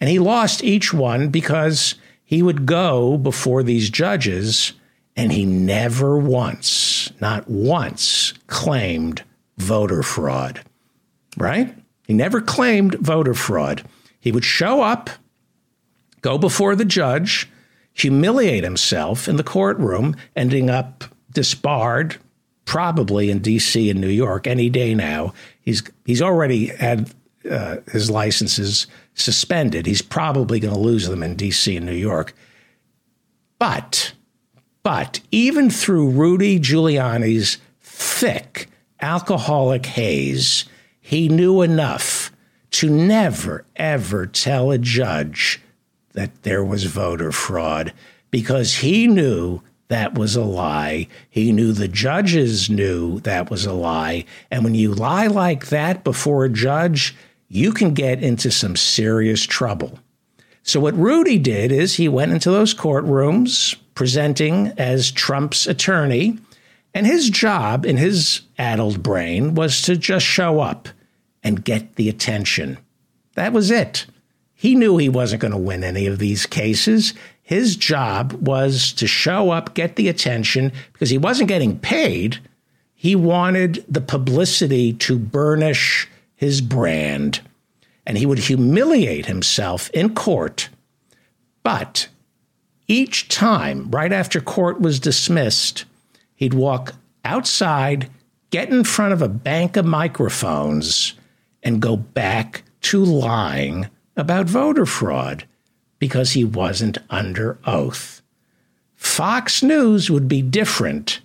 And 0.00 0.10
he 0.10 0.18
lost 0.18 0.62
each 0.62 0.92
one 0.92 1.30
because 1.30 1.94
he 2.24 2.42
would 2.42 2.66
go 2.66 3.16
before 3.16 3.62
these 3.62 3.88
judges 3.88 4.74
and 5.16 5.32
he 5.32 5.46
never 5.46 6.18
once, 6.18 7.10
not 7.20 7.48
once, 7.48 8.34
claimed 8.46 9.22
voter 9.56 10.02
fraud 10.02 10.60
right? 11.36 11.74
He 12.06 12.14
never 12.14 12.40
claimed 12.40 12.94
voter 12.94 13.34
fraud. 13.34 13.82
He 14.20 14.32
would 14.32 14.44
show 14.44 14.82
up, 14.82 15.10
go 16.20 16.38
before 16.38 16.76
the 16.76 16.84
judge, 16.84 17.48
humiliate 17.92 18.64
himself 18.64 19.28
in 19.28 19.36
the 19.36 19.44
courtroom, 19.44 20.16
ending 20.36 20.70
up 20.70 21.04
disbarred, 21.32 22.16
probably 22.64 23.30
in 23.30 23.40
D.C. 23.40 23.90
and 23.90 24.00
New 24.00 24.08
York 24.08 24.46
any 24.46 24.68
day 24.68 24.94
now. 24.94 25.32
He's 25.60 25.82
he's 26.04 26.22
already 26.22 26.66
had 26.66 27.10
uh, 27.50 27.76
his 27.90 28.10
licenses 28.10 28.86
suspended. 29.14 29.86
He's 29.86 30.02
probably 30.02 30.60
going 30.60 30.74
to 30.74 30.80
lose 30.80 31.08
them 31.08 31.22
in 31.22 31.36
D.C. 31.36 31.76
and 31.76 31.86
New 31.86 31.92
York. 31.92 32.34
But 33.58 34.12
but 34.82 35.20
even 35.30 35.70
through 35.70 36.10
Rudy 36.10 36.58
Giuliani's 36.58 37.58
thick 37.80 38.68
alcoholic 39.00 39.86
haze, 39.86 40.64
he 41.06 41.28
knew 41.28 41.60
enough 41.60 42.32
to 42.70 42.88
never, 42.88 43.66
ever 43.76 44.26
tell 44.26 44.70
a 44.70 44.78
judge 44.78 45.60
that 46.14 46.44
there 46.44 46.64
was 46.64 46.84
voter 46.84 47.30
fraud 47.30 47.92
because 48.30 48.76
he 48.76 49.06
knew 49.06 49.60
that 49.88 50.14
was 50.14 50.34
a 50.34 50.42
lie. 50.42 51.06
He 51.28 51.52
knew 51.52 51.72
the 51.72 51.88
judges 51.88 52.70
knew 52.70 53.20
that 53.20 53.50
was 53.50 53.66
a 53.66 53.74
lie. 53.74 54.24
And 54.50 54.64
when 54.64 54.74
you 54.74 54.94
lie 54.94 55.26
like 55.26 55.66
that 55.66 56.04
before 56.04 56.46
a 56.46 56.50
judge, 56.50 57.14
you 57.48 57.72
can 57.72 57.92
get 57.92 58.22
into 58.22 58.50
some 58.50 58.74
serious 58.74 59.42
trouble. 59.42 59.98
So, 60.62 60.80
what 60.80 60.96
Rudy 60.96 61.38
did 61.38 61.70
is 61.70 61.96
he 61.96 62.08
went 62.08 62.32
into 62.32 62.50
those 62.50 62.72
courtrooms 62.72 63.76
presenting 63.94 64.68
as 64.78 65.10
Trump's 65.10 65.66
attorney 65.66 66.38
and 66.94 67.06
his 67.06 67.28
job 67.28 67.84
in 67.84 67.96
his 67.96 68.42
addled 68.56 69.02
brain 69.02 69.54
was 69.54 69.82
to 69.82 69.96
just 69.96 70.24
show 70.24 70.60
up 70.60 70.88
and 71.42 71.64
get 71.64 71.96
the 71.96 72.08
attention. 72.08 72.78
That 73.34 73.52
was 73.52 73.70
it. 73.70 74.06
He 74.54 74.76
knew 74.76 74.96
he 74.96 75.08
wasn't 75.08 75.42
going 75.42 75.52
to 75.52 75.58
win 75.58 75.82
any 75.82 76.06
of 76.06 76.20
these 76.20 76.46
cases. 76.46 77.12
His 77.42 77.76
job 77.76 78.32
was 78.34 78.92
to 78.94 79.06
show 79.06 79.50
up, 79.50 79.74
get 79.74 79.96
the 79.96 80.08
attention, 80.08 80.72
because 80.92 81.10
he 81.10 81.18
wasn't 81.18 81.48
getting 81.48 81.78
paid. 81.78 82.38
He 82.94 83.16
wanted 83.16 83.84
the 83.88 84.00
publicity 84.00 84.94
to 84.94 85.18
burnish 85.18 86.08
his 86.36 86.60
brand. 86.60 87.40
And 88.06 88.16
he 88.16 88.24
would 88.24 88.38
humiliate 88.38 89.26
himself 89.26 89.90
in 89.90 90.14
court. 90.14 90.68
But 91.62 92.08
each 92.86 93.28
time, 93.28 93.90
right 93.90 94.12
after 94.12 94.40
court 94.40 94.80
was 94.80 95.00
dismissed, 95.00 95.84
He'd 96.34 96.54
walk 96.54 96.94
outside, 97.24 98.10
get 98.50 98.70
in 98.70 98.84
front 98.84 99.12
of 99.12 99.22
a 99.22 99.28
bank 99.28 99.76
of 99.76 99.84
microphones, 99.84 101.14
and 101.62 101.80
go 101.80 101.96
back 101.96 102.62
to 102.82 103.04
lying 103.04 103.88
about 104.16 104.46
voter 104.46 104.86
fraud 104.86 105.46
because 105.98 106.32
he 106.32 106.44
wasn't 106.44 106.98
under 107.08 107.58
oath. 107.64 108.20
Fox 108.94 109.62
News 109.62 110.10
would 110.10 110.28
be 110.28 110.42
different 110.42 111.20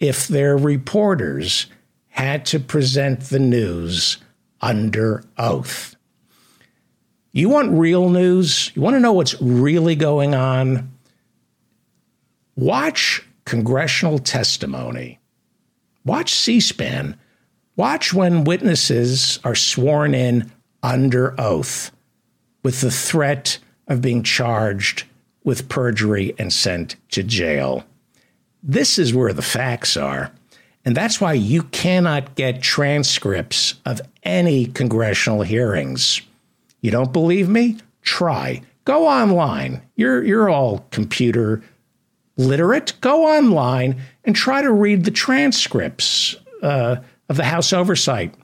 if 0.00 0.26
their 0.26 0.56
reporters 0.56 1.66
had 2.08 2.44
to 2.46 2.60
present 2.60 3.20
the 3.20 3.38
news 3.38 4.18
under 4.60 5.24
oath. 5.38 5.96
You 7.32 7.48
want 7.48 7.72
real 7.72 8.10
news? 8.10 8.70
You 8.74 8.82
want 8.82 8.94
to 8.94 9.00
know 9.00 9.12
what's 9.12 9.40
really 9.40 9.96
going 9.96 10.34
on? 10.34 10.92
Watch 12.54 13.26
congressional 13.44 14.18
testimony. 14.18 15.18
Watch 16.04 16.32
C 16.32 16.60
SPAN. 16.60 17.16
Watch 17.76 18.12
when 18.12 18.44
witnesses 18.44 19.38
are 19.44 19.54
sworn 19.54 20.14
in 20.14 20.50
under 20.82 21.40
oath 21.40 21.90
with 22.62 22.80
the 22.80 22.90
threat 22.90 23.58
of 23.88 24.02
being 24.02 24.22
charged 24.22 25.04
with 25.44 25.68
perjury 25.68 26.34
and 26.38 26.52
sent 26.52 26.96
to 27.10 27.22
jail. 27.22 27.84
This 28.62 28.98
is 28.98 29.14
where 29.14 29.32
the 29.32 29.42
facts 29.42 29.96
are. 29.96 30.32
And 30.84 30.96
that's 30.96 31.20
why 31.20 31.32
you 31.32 31.62
cannot 31.64 32.34
get 32.34 32.62
transcripts 32.62 33.74
of 33.86 34.00
any 34.22 34.66
congressional 34.66 35.42
hearings. 35.42 36.20
You 36.80 36.90
don't 36.90 37.12
believe 37.12 37.48
me? 37.48 37.78
Try. 38.02 38.62
Go 38.84 39.06
online. 39.06 39.82
You're, 39.94 40.24
you're 40.24 40.50
all 40.50 40.84
computer 40.90 41.62
literate. 42.46 42.94
Go 43.00 43.26
online 43.26 44.00
and 44.24 44.34
try 44.34 44.62
to 44.62 44.72
read 44.72 45.04
the 45.04 45.10
transcripts 45.10 46.36
uh, 46.62 46.96
of 47.28 47.36
the 47.36 47.44
House 47.44 47.72
Oversight 47.72 48.34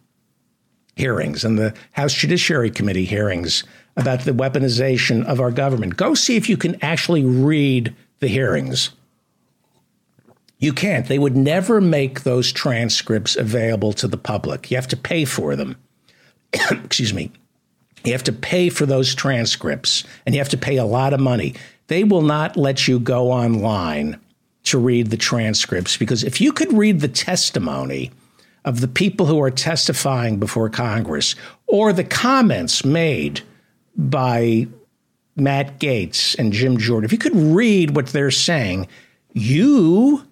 hearings 0.97 1.45
and 1.45 1.59
the 1.59 1.75
House 1.93 2.13
Judiciary 2.13 2.71
Committee 2.71 3.05
hearings 3.05 3.65
about 3.97 4.21
the 4.21 4.33
weaponization 4.33 5.25
of 5.25 5.41
our 5.41 5.51
government. 5.51 5.97
Go 5.97 6.15
see 6.15 6.37
if 6.37 6.49
you 6.49 6.57
can 6.57 6.83
actually 6.83 7.25
read 7.25 7.95
the 8.19 8.29
hearings. 8.29 8.91
You 10.59 10.73
can't. 10.73 11.07
They 11.07 11.19
would 11.19 11.37
never 11.37 11.81
make 11.81 12.23
those 12.23 12.53
transcripts 12.53 13.37
available 13.37 13.93
to 13.95 14.09
the 14.09 14.17
public. 14.17 14.71
You 14.71 14.77
have 14.77 14.89
to 14.89 14.97
pay 14.97 15.25
for 15.25 15.55
them. 15.55 15.77
Excuse 16.71 17.15
me. 17.15 17.31
You 18.05 18.13
have 18.13 18.25
to 18.25 18.33
pay 18.33 18.69
for 18.69 18.87
those 18.87 19.15
transcripts 19.15 20.05
and 20.27 20.35
you 20.35 20.41
have 20.41 20.49
to 20.51 20.57
pay 20.57 20.77
a 20.77 20.85
lot 20.85 21.13
of 21.13 21.21
money. 21.21 21.55
They 21.89 22.05
will 22.05 22.23
not 22.23 22.57
let 22.57 22.87
you 22.87 23.01
go 23.01 23.33
online 23.33 24.21
to 24.65 24.79
read 24.79 25.09
the 25.09 25.17
transcripts 25.17 25.97
because 25.97 26.23
if 26.23 26.41
you 26.41 26.53
could 26.53 26.73
read 26.73 27.01
the 27.01 27.09
testimony 27.09 28.11
of 28.65 28.81
the 28.81 28.89
people 28.89 29.27
who 29.27 29.41
are 29.41 29.51
testifying 29.51 30.39
before 30.39 30.69
Congress 30.69 31.35
or 31.67 31.93
the 31.93 32.05
comments 32.05 32.85
made 32.85 33.41
by 33.97 34.69
Matt 35.37 35.81
Gaetz 35.81 36.39
and 36.39 36.53
Jim 36.53 36.77
Jordan, 36.77 37.07
if 37.07 37.13
you 37.13 37.19
could 37.19 37.35
read 37.35 37.97
what 37.97 38.09
they're 38.09 38.31
saying, 38.31 38.87
you 39.33 40.27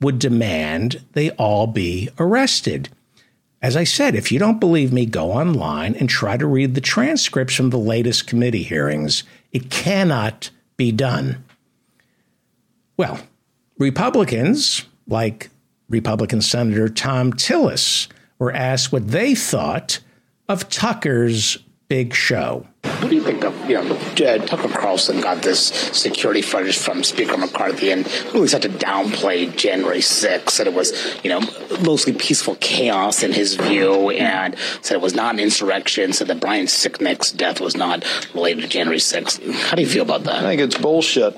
would 0.00 0.18
demand 0.18 1.02
they 1.12 1.30
all 1.32 1.66
be 1.66 2.10
arrested. 2.18 2.90
As 3.62 3.76
I 3.76 3.84
said, 3.84 4.14
if 4.14 4.30
you 4.30 4.38
don't 4.38 4.60
believe 4.60 4.92
me, 4.92 5.06
go 5.06 5.32
online 5.32 5.94
and 5.94 6.08
try 6.08 6.36
to 6.36 6.46
read 6.46 6.74
the 6.74 6.80
transcripts 6.80 7.54
from 7.54 7.70
the 7.70 7.78
latest 7.78 8.26
committee 8.26 8.62
hearings. 8.62 9.24
It 9.52 9.70
cannot 9.70 10.50
be 10.78 10.90
done. 10.90 11.44
Well, 12.96 13.20
Republicans, 13.78 14.86
like 15.06 15.50
Republican 15.90 16.40
Senator 16.40 16.88
Thom 16.88 17.34
Tillis, 17.34 18.08
were 18.38 18.52
asked 18.52 18.92
what 18.92 19.08
they 19.08 19.34
thought 19.34 20.00
of 20.48 20.70
Tucker's 20.70 21.58
big 21.88 22.14
show. 22.14 22.66
What 22.88 23.10
do 23.10 23.14
you 23.14 23.22
think 23.22 23.44
of, 23.44 23.54
you 23.68 23.74
know, 23.74 23.94
uh, 23.94 24.38
Tucker 24.46 24.68
Carlson 24.68 25.20
got 25.20 25.42
this 25.42 25.68
security 25.68 26.42
footage 26.42 26.76
from 26.76 27.04
Speaker 27.04 27.36
McCarthy 27.36 27.90
and 27.90 28.06
really 28.32 28.48
had 28.48 28.62
to 28.62 28.68
downplay 28.68 29.54
January 29.56 30.00
6th, 30.00 30.50
said 30.50 30.66
it 30.66 30.74
was, 30.74 30.92
you 31.22 31.30
know, 31.30 31.40
mostly 31.82 32.12
peaceful 32.12 32.56
chaos 32.56 33.22
in 33.22 33.32
his 33.32 33.54
view 33.54 34.10
and 34.10 34.56
said 34.82 34.94
it 34.94 35.00
was 35.00 35.14
not 35.14 35.34
an 35.34 35.40
insurrection, 35.40 36.12
said 36.12 36.26
that 36.28 36.40
Brian 36.40 36.66
Sicknick's 36.66 37.30
death 37.30 37.60
was 37.60 37.76
not 37.76 38.04
related 38.34 38.62
to 38.62 38.68
January 38.68 38.98
6th. 38.98 39.52
How 39.52 39.76
do 39.76 39.82
you 39.82 39.88
feel 39.88 40.02
about 40.02 40.24
that? 40.24 40.44
I 40.44 40.56
think 40.56 40.60
it's 40.60 40.78
bullshit. 40.78 41.36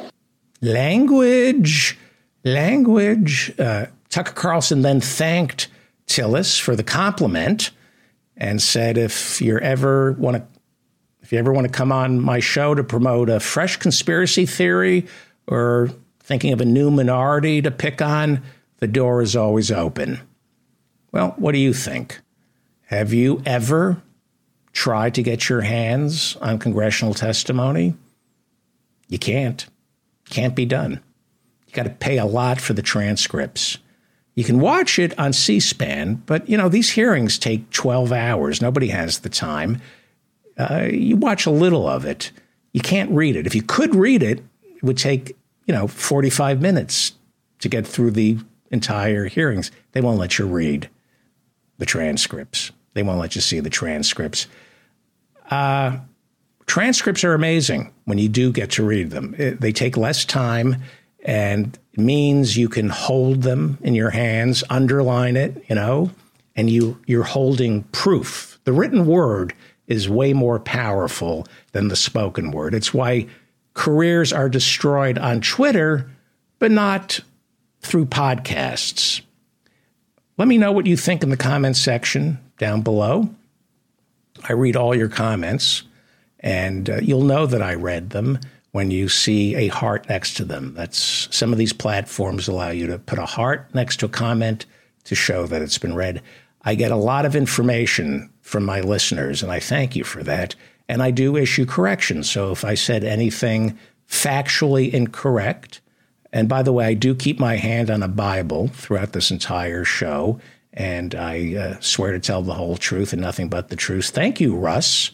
Language, 0.63 1.99
language. 2.45 3.53
Uh, 3.59 3.87
Tucker 4.09 4.33
Carlson 4.33 4.83
then 4.83 5.01
thanked 5.01 5.69
Tillis 6.07 6.61
for 6.61 6.75
the 6.75 6.83
compliment 6.83 7.71
and 8.37 8.61
said, 8.61 8.99
if 8.99 9.41
you're 9.41 9.61
ever 9.61 10.13
want 10.13 10.37
to 10.39 10.60
if 11.23 11.33
you 11.33 11.39
ever 11.39 11.53
want 11.53 11.67
to 11.67 11.73
come 11.73 11.93
on 11.93 12.21
my 12.21 12.41
show 12.41 12.75
to 12.75 12.83
promote 12.83 13.29
a 13.29 13.41
fresh 13.41 13.77
conspiracy 13.77 14.47
theory 14.47 15.07
or 15.47 15.91
thinking 16.21 16.53
of 16.53 16.61
a 16.61 16.65
new 16.65 16.91
minority 16.91 17.61
to 17.63 17.71
pick 17.71 18.01
on, 18.01 18.43
the 18.79 18.87
door 18.87 19.23
is 19.23 19.37
always 19.37 19.71
open. 19.71 20.21
Well, 21.13 21.35
what 21.37 21.53
do 21.53 21.59
you 21.59 21.73
think? 21.73 22.21
Have 22.87 23.13
you 23.13 23.43
ever 23.45 24.03
tried 24.73 25.15
to 25.15 25.23
get 25.23 25.49
your 25.49 25.61
hands 25.61 26.37
on 26.37 26.59
congressional 26.59 27.15
testimony? 27.15 27.95
You 29.09 29.19
can't. 29.19 29.67
Can't 30.29 30.55
be 30.55 30.65
done. 30.65 31.01
You 31.67 31.75
got 31.75 31.83
to 31.85 31.91
pay 31.91 32.19
a 32.19 32.25
lot 32.25 32.61
for 32.61 32.73
the 32.73 32.83
transcripts. 32.83 33.79
You 34.35 34.45
can 34.45 34.61
watch 34.61 34.99
it 34.99 35.19
on 35.19 35.33
C 35.33 35.61
SPAN, 35.61 36.23
but 36.27 36.49
you 36.49 36.57
know, 36.57 36.69
these 36.69 36.91
hearings 36.91 37.39
take 37.39 37.71
12 37.71 38.13
hours. 38.13 38.63
Nobody 38.63 38.89
has 38.89 39.19
the 39.19 39.29
time 39.29 39.81
uh, 40.61 40.89
you 40.91 41.17
watch 41.17 41.47
a 41.47 41.51
little 41.51 41.89
of 41.89 42.05
it. 42.05 42.33
You 42.73 42.81
can't 42.81 43.11
read 43.11 43.37
it. 43.37 43.47
If 43.47 43.55
you 43.55 43.63
could 43.63 43.95
read 43.95 44.23
it, 44.23 44.43
it 44.63 44.83
would 44.83 44.99
take 44.99 45.37
you 45.67 45.75
know 45.75 45.87
45 45.87 46.61
minutes 46.61 47.13
to 47.61 47.69
get 47.69 47.87
through 47.87 48.13
the 48.13 48.39
entire 48.71 49.27
hearings. 49.27 49.71
They 49.93 50.01
won't 50.01 50.19
let 50.19 50.39
you 50.39 50.47
read 50.47 50.89
the 51.79 51.87
transcripts. 51.87 52.71
They 52.95 53.03
won't 53.03 53.21
let 53.21 53.35
you 53.35 53.41
see 53.41 53.61
the 53.61 53.71
transcripts. 53.71 54.47
Uh, 55.51 55.99
transcripts 56.67 57.25
are 57.25 57.35
amazing 57.35 57.93
when 58.05 58.19
you 58.19 58.29
do 58.29 58.53
get 58.53 58.71
to 58.73 58.85
read 58.85 59.11
them. 59.11 59.35
It, 59.39 59.61
they 59.61 59.73
take 59.73 59.97
less 59.97 60.25
time 60.25 60.77
and 61.25 61.79
means 61.97 62.57
you 62.57 62.69
can 62.69 62.89
hold 62.89 63.43
them 63.43 63.79
in 63.83 63.95
your 63.95 64.11
hands, 64.11 64.65
underline 64.71 65.37
it, 65.37 65.65
you 65.69 65.75
know, 65.75 66.11
and 66.57 66.71
you 66.71 66.99
you're 67.07 67.25
holding 67.25 67.83
proof. 67.85 68.59
The 68.65 68.73
written 68.73 69.07
word 69.07 69.55
is 69.91 70.09
way 70.09 70.33
more 70.33 70.61
powerful 70.61 71.47
than 71.73 71.89
the 71.89 71.97
spoken 71.97 72.53
word. 72.53 72.73
It's 72.73 72.95
why 72.95 73.27
careers 73.75 74.33
are 74.33 74.49
destroyed 74.49 75.19
on 75.19 75.41
Twitter, 75.41 76.09
but 76.61 76.71
not 76.71 77.21
through 77.83 78.07
podcasts. 78.07 79.21
Let 80.39 80.49
me 80.49 80.59
know 80.59 80.73
what 80.73 80.87
you 80.87 80.97
think 80.97 81.23
in 81.23 81.29
the 81.29 81.37
comments 81.37 81.81
section 81.81 82.39
down 82.57 82.83
below. 82.83 83.29
I 84.49 84.53
read 84.53 84.77
all 84.77 84.95
your 84.95 85.09
comments, 85.09 85.83
and 86.39 86.89
uh, 86.89 87.01
you'll 87.03 87.25
know 87.25 87.45
that 87.47 87.61
I 87.61 87.75
read 87.75 88.11
them 88.11 88.39
when 88.71 88.93
you 88.93 89.09
see 89.09 89.57
a 89.57 89.69
heart 89.69 90.09
next 90.09 90.35
to 90.35 90.45
them. 90.45 90.73
That's 90.75 91.29
some 91.37 91.53
of 91.53 91.59
these 91.59 91.73
platforms 91.73 92.47
allow 92.47 92.71
you 92.71 92.87
to 92.87 92.99
put 92.99 93.19
a 93.19 93.27
heart 93.27 93.75
next 93.75 93.99
to 93.99 94.07
a 94.07 94.11
comment 94.11 94.67
to 95.05 95.17
show 95.17 95.47
that 95.47 95.63
it's 95.63 95.79
been 95.79 95.97
read. 95.97 96.23
I 96.63 96.75
get 96.75 96.93
a 96.93 96.97
lot 96.97 97.25
of 97.25 97.35
information 97.35 98.31
from 98.43 98.65
my 98.65 98.81
listeners, 98.81 99.43
and 99.43 99.51
I 99.51 99.61
thank 99.61 99.97
you 99.97 100.05
for 100.05 100.23
that. 100.25 100.55
And 100.89 101.03
I 101.03 101.11
do 101.11 101.37
issue 101.37 101.67
corrections. 101.67 102.29
So 102.29 102.51
if 102.51 102.65
I 102.65 102.75
said 102.75 103.05
anything 103.05 103.79
factually 104.09 104.93
incorrect, 104.93 105.81
and 106.33 106.49
by 106.49 106.63
the 106.63 106.73
way, 106.73 106.87
I 106.87 106.95
do 106.95 107.15
keep 107.15 107.39
my 107.39 107.57
hand 107.57 107.91
on 107.91 108.03
a 108.03 108.09
Bible 108.09 108.69
throughout 108.69 109.13
this 109.13 109.31
entire 109.31 109.85
show, 109.85 110.41
and 110.73 111.15
I 111.15 111.55
uh, 111.55 111.81
swear 111.81 112.13
to 112.13 112.21
tell 112.21 112.43
the 112.43 112.55
whole 112.55 112.77
truth 112.77 113.13
and 113.13 113.23
nothing 113.23 113.49
but 113.49 113.69
the 113.69 113.77
truth. 113.77 114.11
Thank 114.11 114.41
you, 114.41 114.55
Russ. 114.57 115.13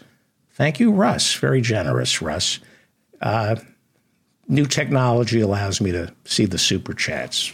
Thank 0.52 0.80
you, 0.80 0.90
Russ. 0.90 1.34
Very 1.34 1.60
generous, 1.60 2.20
Russ. 2.20 2.58
Uh, 3.20 3.56
new 4.48 4.66
technology 4.66 5.40
allows 5.40 5.80
me 5.80 5.92
to 5.92 6.12
see 6.24 6.46
the 6.46 6.58
super 6.58 6.94
chats 6.94 7.52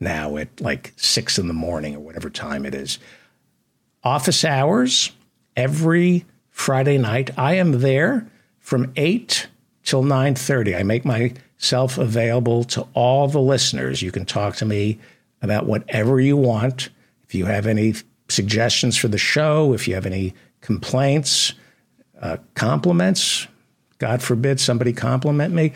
now 0.00 0.36
at 0.36 0.60
like 0.60 0.92
six 0.96 1.38
in 1.38 1.48
the 1.48 1.54
morning 1.54 1.96
or 1.96 2.00
whatever 2.00 2.30
time 2.30 2.64
it 2.64 2.74
is 2.74 2.98
office 4.02 4.44
hours 4.44 5.12
every 5.56 6.24
Friday 6.50 6.98
night. 6.98 7.30
I 7.36 7.54
am 7.54 7.80
there 7.80 8.26
from 8.58 8.92
8 8.96 9.46
till 9.84 10.02
9:30. 10.02 10.74
I 10.74 10.82
make 10.82 11.04
myself 11.04 11.98
available 11.98 12.64
to 12.64 12.86
all 12.94 13.28
the 13.28 13.40
listeners. 13.40 14.02
You 14.02 14.12
can 14.12 14.24
talk 14.24 14.56
to 14.56 14.64
me 14.64 14.98
about 15.40 15.66
whatever 15.66 16.20
you 16.20 16.36
want. 16.36 16.90
If 17.24 17.34
you 17.34 17.46
have 17.46 17.66
any 17.66 17.94
suggestions 18.28 18.96
for 18.96 19.08
the 19.08 19.18
show, 19.18 19.72
if 19.72 19.88
you 19.88 19.94
have 19.94 20.06
any 20.06 20.34
complaints, 20.60 21.54
uh, 22.20 22.38
compliments, 22.54 23.46
God 23.98 24.22
forbid 24.22 24.60
somebody 24.60 24.92
compliment 24.92 25.54
me, 25.54 25.72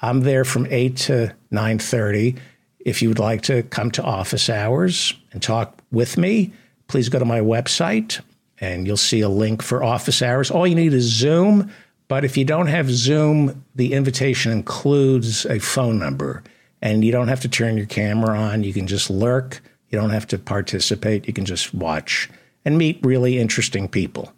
I'm 0.00 0.20
there 0.20 0.44
from 0.44 0.66
8 0.70 0.96
to 0.96 1.34
9:30. 1.50 2.36
If 2.78 3.02
you 3.02 3.08
would 3.08 3.18
like 3.18 3.42
to 3.42 3.62
come 3.64 3.90
to 3.92 4.02
office 4.02 4.48
hours 4.48 5.12
and 5.32 5.42
talk 5.42 5.78
with 5.92 6.16
me, 6.16 6.52
please 6.90 7.08
go 7.08 7.20
to 7.20 7.24
my 7.24 7.40
website 7.40 8.20
and 8.60 8.86
you'll 8.86 8.96
see 8.96 9.20
a 9.20 9.28
link 9.28 9.62
for 9.62 9.82
office 9.82 10.22
hours. 10.22 10.50
All 10.50 10.66
you 10.66 10.74
need 10.74 10.92
is 10.92 11.04
Zoom. 11.04 11.70
But 12.08 12.24
if 12.24 12.36
you 12.36 12.44
don't 12.44 12.66
have 12.66 12.90
Zoom, 12.90 13.64
the 13.76 13.92
invitation 13.92 14.50
includes 14.50 15.46
a 15.46 15.60
phone 15.60 16.00
number 16.00 16.42
and 16.82 17.04
you 17.04 17.12
don't 17.12 17.28
have 17.28 17.40
to 17.42 17.48
turn 17.48 17.76
your 17.76 17.86
camera 17.86 18.36
on. 18.36 18.64
You 18.64 18.72
can 18.72 18.88
just 18.88 19.08
lurk. 19.08 19.60
You 19.90 19.98
don't 19.98 20.10
have 20.10 20.26
to 20.28 20.38
participate. 20.38 21.28
You 21.28 21.32
can 21.32 21.44
just 21.44 21.72
watch 21.72 22.28
and 22.64 22.76
meet 22.76 22.98
really 23.04 23.38
interesting 23.38 23.86
people. 23.86 24.32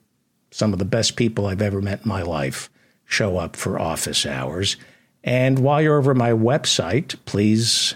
Some 0.51 0.75
of 0.75 0.79
the 0.79 0.85
best 0.85 1.17
people 1.17 1.47
I've 1.47 1.63
ever 1.63 1.81
met 1.81 2.03
in 2.03 2.09
my 2.09 2.21
life 2.21 2.69
show 3.07 3.39
up 3.39 3.57
for 3.57 3.81
office 3.81 4.27
hours. 4.27 4.77
And 5.25 5.59
while 5.59 5.81
you're 5.81 5.99
over 5.99 6.15
my 6.15 6.33
website, 6.33 7.17
please 7.25 7.95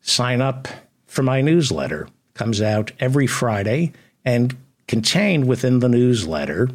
sign 0.00 0.40
up 0.40 0.68
for 1.06 1.22
my 1.22 1.42
newsletter. 1.42 2.08
Comes 2.38 2.62
out 2.62 2.92
every 3.00 3.26
Friday, 3.26 3.92
and 4.24 4.56
contained 4.86 5.48
within 5.48 5.80
the 5.80 5.88
newsletter 5.88 6.70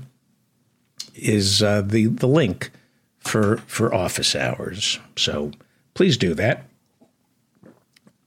is 1.16 1.64
uh, 1.64 1.82
the 1.82 2.08
the 2.08 2.28
link 2.28 2.70
for 3.20 3.58
for 3.66 3.96
office 3.96 4.36
hours. 4.36 5.00
So 5.16 5.52
please 5.94 6.18
do 6.18 6.34
that. 6.34 6.66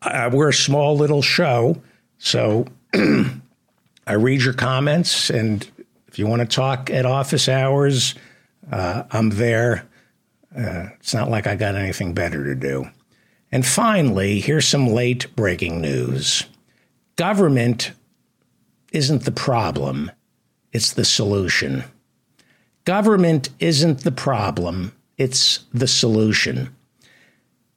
Uh, 0.00 0.30
we're 0.32 0.48
a 0.48 0.54
small 0.54 0.96
little 0.96 1.20
show, 1.20 1.82
so 2.16 2.68
I 2.94 4.14
read 4.14 4.40
your 4.40 4.54
comments, 4.54 5.28
and 5.28 5.68
if 6.08 6.18
you 6.18 6.26
want 6.26 6.40
to 6.40 6.46
talk 6.46 6.88
at 6.88 7.04
office 7.04 7.50
hours, 7.50 8.14
uh, 8.72 9.02
I'm 9.10 9.28
there. 9.28 9.86
Uh, 10.56 10.88
it's 11.00 11.12
not 11.12 11.28
like 11.28 11.46
I 11.46 11.54
got 11.54 11.74
anything 11.74 12.14
better 12.14 12.44
to 12.44 12.54
do. 12.54 12.88
And 13.52 13.66
finally, 13.66 14.40
here's 14.40 14.66
some 14.66 14.86
late 14.86 15.36
breaking 15.36 15.82
news 15.82 16.44
government 17.16 17.92
isn't 18.92 19.24
the 19.24 19.32
problem, 19.32 20.10
it's 20.72 20.92
the 20.92 21.04
solution. 21.04 21.84
Government 22.84 23.48
isn't 23.58 24.00
the 24.00 24.12
problem, 24.12 24.92
it's 25.16 25.64
the 25.72 25.88
solution. 25.88 26.74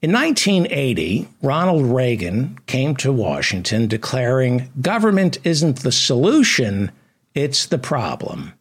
In 0.01 0.13
1980, 0.13 1.27
Ronald 1.41 1.85
Reagan 1.85 2.57
came 2.67 2.95
to 2.97 3.11
Washington 3.11 3.87
declaring 3.87 4.71
government 4.79 5.39
isn't 5.43 5.79
the 5.79 5.91
solution, 5.91 6.91
it's 7.33 7.65
the 7.65 7.77
problem. 7.77 8.53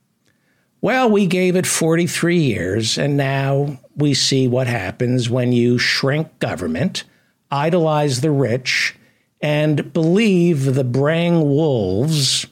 Well, 0.80 1.10
we 1.10 1.26
gave 1.26 1.56
it 1.56 1.66
43 1.66 2.38
years, 2.38 2.98
and 2.98 3.16
now 3.16 3.78
we 3.96 4.14
see 4.14 4.46
what 4.46 4.68
happens 4.68 5.28
when 5.28 5.52
you 5.52 5.76
shrink 5.78 6.38
government, 6.38 7.02
idolize 7.50 8.20
the 8.20 8.30
rich, 8.30 8.94
and 9.40 9.93
believe 9.93 10.74
the 10.74 10.85
braying 10.85 11.40
wolves 11.40 12.47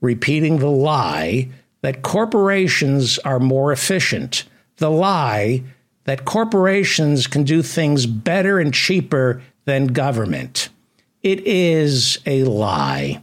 repeating 0.00 0.58
the 0.58 0.70
lie 0.70 1.48
that 1.82 2.02
corporations 2.02 3.18
are 3.20 3.40
more 3.40 3.72
efficient, 3.72 4.44
the 4.76 4.90
lie 4.90 5.62
that 6.04 6.24
corporations 6.24 7.26
can 7.26 7.44
do 7.44 7.62
things 7.62 8.06
better 8.06 8.58
and 8.58 8.74
cheaper 8.74 9.42
than 9.64 9.88
government. 9.88 10.68
It 11.22 11.46
is 11.46 12.18
a 12.26 12.44
lie. 12.44 13.22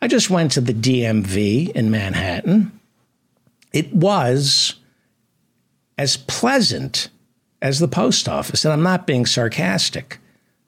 I 0.00 0.08
just 0.08 0.30
went 0.30 0.52
to 0.52 0.60
the 0.60 0.74
DMV 0.74 1.70
in 1.70 1.90
Manhattan 1.90 2.78
it 3.72 3.92
was 3.92 4.74
as 5.96 6.16
pleasant 6.16 7.10
as 7.60 7.78
the 7.78 7.88
post 7.88 8.28
office. 8.28 8.64
And 8.64 8.72
I'm 8.72 8.82
not 8.82 9.06
being 9.06 9.26
sarcastic. 9.26 10.18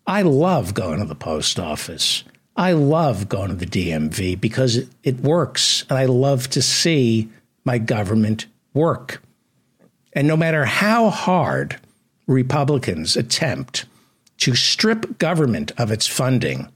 I 0.07 0.23
love 0.23 0.75
going 0.75 0.99
to 0.99 1.05
the 1.05 1.15
post 1.15 1.59
office. 1.59 2.25
I 2.57 2.73
love 2.73 3.29
going 3.29 3.49
to 3.49 3.55
the 3.55 3.67
DMV 3.67 4.41
because 4.41 4.77
it, 4.77 4.89
it 5.03 5.21
works. 5.21 5.85
And 5.89 5.99
I 5.99 6.07
love 6.07 6.51
to 6.51 6.63
see 6.63 7.31
my 7.65 7.79
government 7.79 8.47
work. 8.75 9.23
And 10.13 10.27
no 10.27 10.37
matter 10.37 10.65
how 10.65 11.11
hard 11.11 11.79
Republicans 12.27 13.17
attempt 13.17 13.87
to 14.39 14.55
strip 14.55 15.19
government 15.19 15.73
of 15.79 15.91
its 15.91 16.07
funding, 16.07 16.69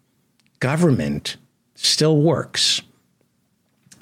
government 0.60 1.36
still 1.74 2.18
works. 2.18 2.82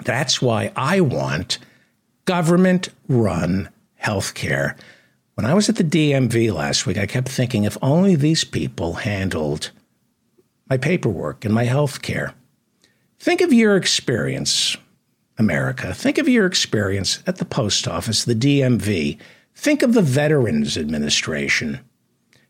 That's 0.03 0.41
why 0.41 0.71
I 0.75 1.01
want 1.01 1.59
government 2.25 2.89
run 3.07 3.69
healthcare. 4.01 4.77
When 5.35 5.47
I 5.47 5.55
was 5.55 5.67
at 5.67 5.77
the 5.77 5.83
DMV 5.83 6.53
last 6.53 6.85
week, 6.85 6.97
I 6.97 7.07
kept 7.07 7.27
thinking 7.27 7.63
if 7.63 7.77
only 7.81 8.15
these 8.15 8.43
people 8.43 8.93
handled 8.93 9.71
my 10.69 10.77
paperwork 10.77 11.43
and 11.43 11.53
my 11.53 11.63
health 11.63 12.03
care. 12.03 12.35
Think 13.19 13.41
of 13.41 13.51
your 13.51 13.75
experience, 13.75 14.77
America. 15.39 15.91
Think 15.93 16.19
of 16.19 16.29
your 16.29 16.45
experience 16.45 17.23
at 17.25 17.37
the 17.37 17.45
post 17.45 17.87
office, 17.87 18.23
the 18.23 18.35
DMV. 18.35 19.17
Think 19.55 19.81
of 19.81 19.93
the 19.95 20.03
Veterans 20.03 20.77
Administration. 20.77 21.79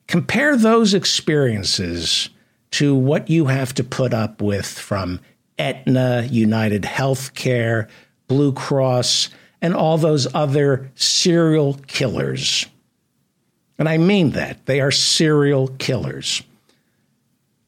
Compare 0.07 0.57
those 0.57 0.93
experiences 0.93 2.30
to 2.72 2.93
what 2.93 3.30
you 3.30 3.45
have 3.45 3.73
to 3.76 3.84
put 3.84 4.14
up 4.14 4.41
with 4.41 4.68
from 4.68 5.22
Aetna, 5.57 6.27
United 6.30 6.84
Healthcare, 6.84 7.88
Blue 8.27 8.51
Cross, 8.51 9.30
and 9.61 9.73
all 9.73 9.97
those 9.97 10.27
other 10.35 10.91
serial 10.95 11.76
killers. 11.88 12.65
And 13.77 13.89
I 13.89 13.97
mean 13.97 14.31
that. 14.31 14.65
They 14.65 14.81
are 14.81 14.91
serial 14.91 15.69
killers. 15.79 16.43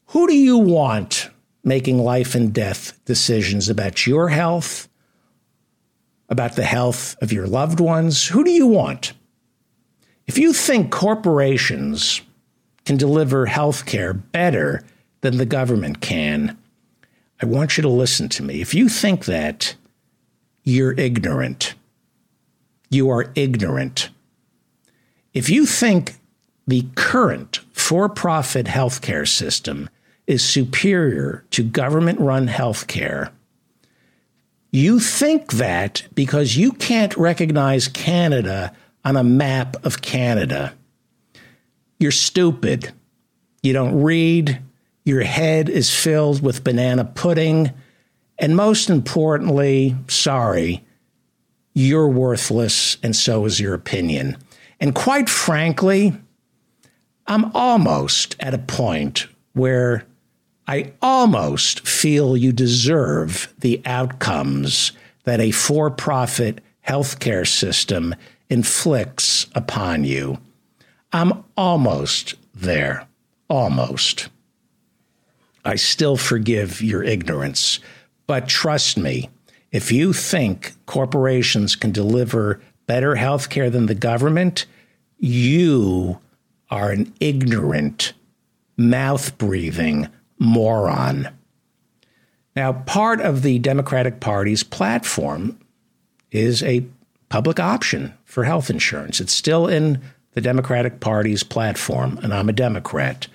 Who 0.08 0.28
do 0.28 0.36
you 0.36 0.58
want 0.58 1.30
making 1.64 2.00
life 2.00 2.36
and 2.36 2.54
death 2.54 2.98
decisions 3.06 3.70
about 3.70 4.06
your 4.06 4.30
health, 4.30 4.88
about 6.30 6.56
the 6.56 6.64
health 6.64 7.16
of 7.22 7.34
your 7.34 7.48
loved 7.48 7.80
ones? 7.80 8.28
Who 8.28 8.44
do 8.44 8.52
you 8.52 8.68
want? 8.68 9.14
If 10.28 10.38
you 10.38 10.54
think 10.54 10.92
corporations 10.92 12.22
can 12.86 12.98
deliver 12.98 13.46
health 13.46 13.86
care 13.86 14.14
better 14.14 14.84
than 15.22 15.38
the 15.38 15.46
government 15.46 16.02
can, 16.02 16.58
I 17.42 17.46
want 17.46 17.78
you 17.78 17.82
to 17.82 17.90
listen 17.90 18.30
to 18.30 18.44
me. 18.44 18.62
If 18.62 18.74
you 18.74 18.90
think 18.90 19.26
that, 19.26 19.76
you're 20.64 20.94
ignorant 20.94 21.76
you 22.90 23.10
are 23.10 23.32
ignorant. 23.36 24.10
If 25.36 25.50
you 25.50 25.66
think 25.66 26.16
the 26.66 26.88
current 26.96 27.60
for 27.74 28.08
profit 28.08 28.68
healthcare 28.68 29.28
system 29.28 29.90
is 30.26 30.42
superior 30.42 31.44
to 31.52 31.62
government 31.62 32.22
run 32.22 32.48
healthcare, 32.48 33.32
you 34.72 35.02
think 35.02 35.52
that 35.54 36.04
because 36.16 36.56
you 36.56 36.72
can't 36.72 37.16
recognize 37.18 37.90
Canada 37.90 38.74
on 39.04 39.18
a 39.18 39.26
map 39.26 39.86
of 39.86 40.02
Canada. 40.02 40.74
You're 42.00 42.12
stupid. 42.12 42.94
You 43.62 43.74
don't 43.74 44.02
read. 44.02 44.62
Your 45.04 45.24
head 45.24 45.68
is 45.68 45.94
filled 45.94 46.42
with 46.42 46.64
banana 46.64 47.04
pudding. 47.04 47.72
And 48.40 48.56
most 48.56 48.90
importantly, 48.90 49.98
sorry, 50.08 50.86
you're 51.74 52.08
worthless, 52.08 52.98
and 53.04 53.14
so 53.14 53.44
is 53.44 53.60
your 53.60 53.74
opinion. 53.74 54.38
And 54.86 54.94
quite 54.94 55.32
frankly, 55.32 56.14
I'm 57.26 57.52
almost 57.56 58.36
at 58.40 58.54
a 58.54 58.60
point 58.60 59.26
where 59.54 60.06
I 60.68 60.94
almost 61.02 61.88
feel 61.88 62.38
you 62.38 62.52
deserve 62.52 63.52
the 63.58 63.82
outcomes 63.84 64.92
that 65.24 65.40
a 65.40 65.50
for 65.50 65.90
profit 65.90 66.62
healthcare 66.88 67.48
system 67.48 68.14
inflicts 68.48 69.48
upon 69.56 70.04
you. 70.04 70.38
I'm 71.12 71.44
almost 71.58 72.36
there. 72.54 73.08
Almost. 73.50 74.30
I 75.66 75.78
still 75.78 76.16
forgive 76.16 76.80
your 76.84 77.02
ignorance, 77.02 77.80
but 78.28 78.48
trust 78.48 79.00
me, 79.00 79.32
if 79.72 79.92
you 79.92 80.14
think 80.14 80.74
corporations 80.86 81.76
can 81.76 81.92
deliver 81.92 82.62
better 82.86 83.16
healthcare 83.16 83.72
than 83.72 83.88
the 83.88 83.96
government, 83.96 84.68
you 85.26 86.20
are 86.70 86.92
an 86.92 87.12
ignorant, 87.20 88.14
mouth 88.78 89.38
breathing 89.38 90.08
moron. 90.38 91.30
Now, 92.56 92.74
part 92.74 93.22
of 93.22 93.42
the 93.42 93.60
Democratic 93.60 94.20
Party's 94.20 94.64
platform 94.64 95.60
is 96.32 96.62
a 96.64 96.86
public 97.30 97.60
option 97.60 98.14
for 98.24 98.44
health 98.44 98.70
insurance. 98.70 99.20
It's 99.20 99.34
still 99.34 99.68
in 99.68 100.00
the 100.34 100.42
Democratic 100.42 101.00
Party's 101.00 101.44
platform, 101.44 102.20
and 102.22 102.34
I'm 102.34 102.50
a 102.50 102.54
Democrat. 102.54 103.28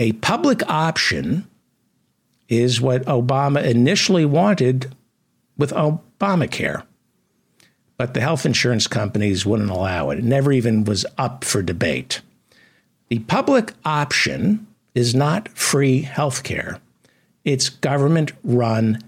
A 0.00 0.12
public 0.12 0.68
option 0.68 1.46
is 2.48 2.80
what 2.80 3.04
Obama 3.04 3.64
initially 3.64 4.24
wanted 4.24 4.92
with 5.56 5.70
Obamacare. 5.72 6.82
But 8.00 8.14
the 8.14 8.22
health 8.22 8.46
insurance 8.46 8.86
companies 8.86 9.44
wouldn't 9.44 9.68
allow 9.68 10.08
it. 10.08 10.20
It 10.20 10.24
never 10.24 10.52
even 10.52 10.84
was 10.84 11.04
up 11.18 11.44
for 11.44 11.60
debate. 11.60 12.22
The 13.08 13.18
public 13.18 13.74
option 13.84 14.66
is 14.94 15.14
not 15.14 15.50
free 15.50 16.00
health 16.00 16.42
care, 16.42 16.80
it's 17.44 17.68
government 17.68 18.32
run 18.42 19.02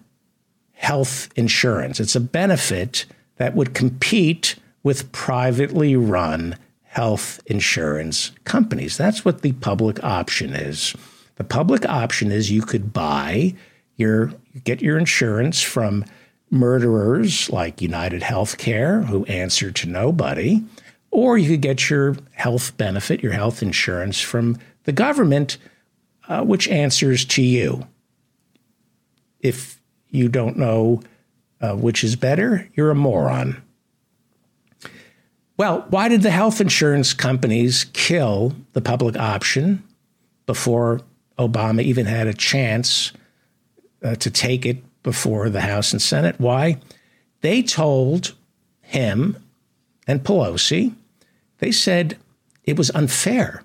health 0.74 1.31
insurance. 1.36 2.01
It's 2.01 2.14
a 2.14 2.20
benefit 2.20 3.06
that 3.36 3.55
would 3.55 3.73
compete 3.73 4.56
with 4.82 5.10
privately 5.10 5.97
run 5.97 6.59
health 6.82 7.40
insurance 7.47 8.32
companies. 8.44 8.98
That's 8.98 9.24
what 9.24 9.40
the 9.40 9.52
public 9.52 10.05
option 10.05 10.52
is. 10.52 10.94
The 11.36 11.44
public 11.44 11.89
option 11.89 12.31
is 12.31 12.51
you 12.51 12.60
could 12.60 12.93
buy 12.93 13.55
your 13.97 14.35
get 14.64 14.82
your 14.82 14.98
insurance 14.98 15.62
from 15.62 16.05
murderers 16.53 17.51
like 17.51 17.81
United 17.81 18.20
Healthcare, 18.23 19.07
who 19.07 19.24
answer 19.24 19.73
to 19.73 19.89
nobody, 19.89 20.62
or 21.11 21.39
you 21.39 21.49
could 21.49 21.62
get 21.62 21.89
your 21.89 22.16
health 22.33 22.77
benefit, 22.77 23.23
your 23.23 23.33
health 23.33 23.62
insurance 23.62 24.20
from 24.20 24.59
the 24.85 24.93
government, 24.93 25.57
uh, 26.29 26.45
which 26.45 26.69
answers 26.69 27.24
to 27.24 27.43
you. 27.43 27.87
If 29.41 29.81
you 30.11 30.29
don't 30.29 30.59
know 30.59 31.01
uh, 31.62 31.74
which 31.74 32.05
is 32.05 32.16
better, 32.16 32.69
you're 32.74 32.91
a 32.91 32.95
moron. 32.95 33.62
Well, 35.57 35.87
why 35.89 36.09
did 36.09 36.23
the 36.23 36.31
health 36.31 36.61
insurance 36.61 37.15
companies 37.15 37.87
kill 37.93 38.55
the 38.73 38.81
public 38.81 39.16
option 39.16 39.83
before 40.45 41.01
Obama 41.39 41.83
even 41.83 42.07
had 42.07 42.27
a 42.27 42.35
chance 42.35 43.12
uh, 44.03 44.16
to 44.16 44.31
take 44.31 44.66
it 44.66 44.83
before 45.03 45.49
the 45.49 45.62
House 45.62 45.93
and 45.93 46.01
Senate? 46.01 46.37
Why? 46.39 46.79
They 47.41 47.62
told 47.62 48.35
him 48.81 49.37
and 50.07 50.23
Pelosi, 50.23 50.95
they 51.59 51.73
said 51.73 52.16
it 52.65 52.77
was 52.77 52.91
unfair. 52.91 53.62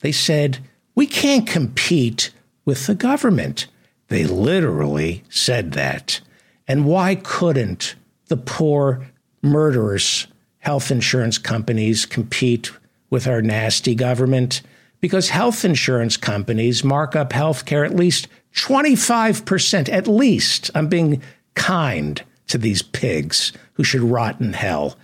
They 0.00 0.12
said, 0.12 0.58
we 0.94 1.06
can't 1.06 1.46
compete 1.46 2.30
with 2.64 2.86
the 2.86 2.94
government. 2.94 3.66
They 4.08 4.24
literally 4.24 5.24
said 5.28 5.72
that. 5.72 6.20
And 6.66 6.86
why 6.86 7.14
couldn't 7.16 7.94
the 8.26 8.36
poor 8.36 9.06
murderous 9.42 10.26
health 10.58 10.90
insurance 10.90 11.38
companies 11.38 12.06
compete 12.06 12.70
with 13.08 13.26
our 13.26 13.42
nasty 13.42 13.94
government? 13.94 14.62
Because 15.00 15.30
health 15.30 15.64
insurance 15.64 16.16
companies 16.16 16.84
mark 16.84 17.16
up 17.16 17.32
health 17.32 17.64
care 17.64 17.84
at 17.84 17.96
least 17.96 18.28
25%, 18.54 19.88
at 19.88 20.06
least. 20.06 20.70
I'm 20.74 20.88
being 20.88 21.22
kind 21.54 22.22
to 22.48 22.58
these 22.58 22.82
pigs 22.82 23.52
who 23.74 23.84
should 23.84 24.02
rot 24.02 24.40
in 24.40 24.52
hell. 24.52 24.96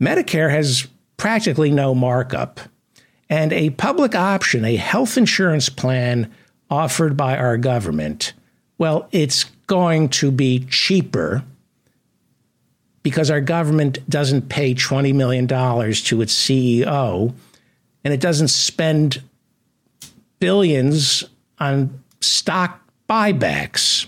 Medicare 0.00 0.50
has 0.50 0.86
practically 1.16 1.70
no 1.70 1.94
markup. 1.94 2.60
And 3.28 3.52
a 3.52 3.70
public 3.70 4.14
option, 4.14 4.64
a 4.64 4.76
health 4.76 5.16
insurance 5.16 5.68
plan 5.68 6.32
offered 6.70 7.16
by 7.16 7.36
our 7.36 7.56
government, 7.56 8.32
well, 8.78 9.08
it's 9.10 9.44
going 9.66 10.08
to 10.08 10.30
be 10.30 10.60
cheaper 10.70 11.42
because 13.02 13.30
our 13.30 13.40
government 13.40 13.98
doesn't 14.08 14.48
pay 14.48 14.74
$20 14.74 15.14
million 15.14 15.46
to 15.46 16.22
its 16.22 16.34
CEO 16.34 17.34
and 18.04 18.14
it 18.14 18.20
doesn't 18.20 18.48
spend 18.48 19.22
billions 20.38 21.24
on 21.58 22.02
stock 22.20 22.80
buybacks. 23.08 24.06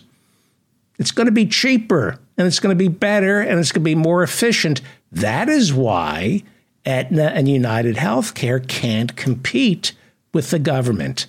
It's 0.98 1.10
going 1.10 1.26
to 1.26 1.32
be 1.32 1.46
cheaper 1.46 2.18
and 2.36 2.46
it's 2.46 2.60
going 2.60 2.76
to 2.76 2.78
be 2.78 2.88
better 2.88 3.40
and 3.40 3.58
it's 3.58 3.72
going 3.72 3.82
to 3.82 3.90
be 3.90 3.94
more 3.94 4.22
efficient. 4.22 4.80
That 5.12 5.48
is 5.48 5.72
why 5.72 6.42
Aetna 6.84 7.32
and 7.34 7.48
United 7.48 7.96
Healthcare 7.96 8.66
can't 8.66 9.16
compete 9.16 9.92
with 10.32 10.50
the 10.50 10.58
government. 10.58 11.26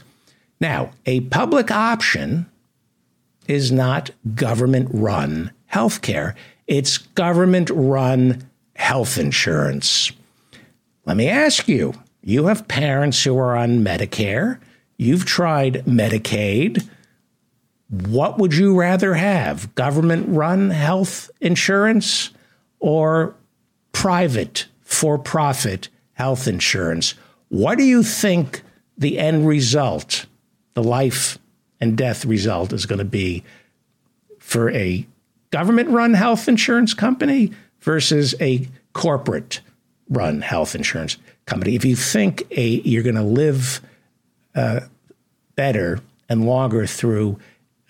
Now, 0.59 0.91
a 1.05 1.21
public 1.21 1.71
option 1.71 2.45
is 3.47 3.71
not 3.71 4.11
government 4.35 4.89
run 4.91 5.51
healthcare, 5.73 6.35
it's 6.67 6.97
government 6.97 7.69
run 7.71 8.47
health 8.75 9.17
insurance. 9.17 10.11
Let 11.05 11.17
me 11.17 11.27
ask 11.27 11.67
you 11.67 11.93
you 12.23 12.45
have 12.47 12.67
parents 12.67 13.23
who 13.23 13.37
are 13.37 13.55
on 13.55 13.83
Medicare, 13.83 14.59
you've 14.99 15.25
tried 15.25 15.85
Medicaid. 15.85 16.87
What 17.89 18.37
would 18.37 18.53
you 18.53 18.79
rather 18.79 19.15
have? 19.15 19.73
Government 19.73 20.27
run 20.29 20.69
health 20.69 21.31
insurance 21.41 22.29
or 22.79 23.35
private 23.93 24.67
for 24.81 25.17
profit 25.17 25.89
health 26.13 26.47
insurance? 26.47 27.15
What 27.47 27.79
do 27.79 27.83
you 27.83 28.03
think 28.03 28.61
the 28.97 29.17
end 29.17 29.47
result 29.47 30.27
the 30.75 30.83
life 30.83 31.39
and 31.81 31.97
death 31.97 32.25
result 32.25 32.73
is 32.73 32.85
going 32.85 32.99
to 32.99 33.05
be 33.05 33.43
for 34.37 34.69
a 34.71 35.07
government 35.51 35.89
run 35.89 36.13
health 36.13 36.47
insurance 36.47 36.93
company 36.93 37.51
versus 37.79 38.35
a 38.39 38.67
corporate 38.93 39.61
run 40.09 40.41
health 40.41 40.75
insurance 40.75 41.17
company. 41.45 41.75
If 41.75 41.85
you 41.85 41.95
think 41.95 42.43
a 42.51 42.81
you're 42.81 43.03
going 43.03 43.15
to 43.15 43.23
live 43.23 43.81
uh, 44.55 44.81
better 45.55 45.99
and 46.27 46.45
longer 46.45 46.85
through 46.85 47.39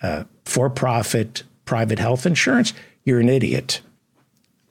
uh, 0.02 0.24
for 0.44 0.70
profit 0.70 1.42
private 1.64 1.98
health 1.98 2.26
insurance, 2.26 2.72
you're 3.04 3.20
an 3.20 3.28
idiot. 3.28 3.80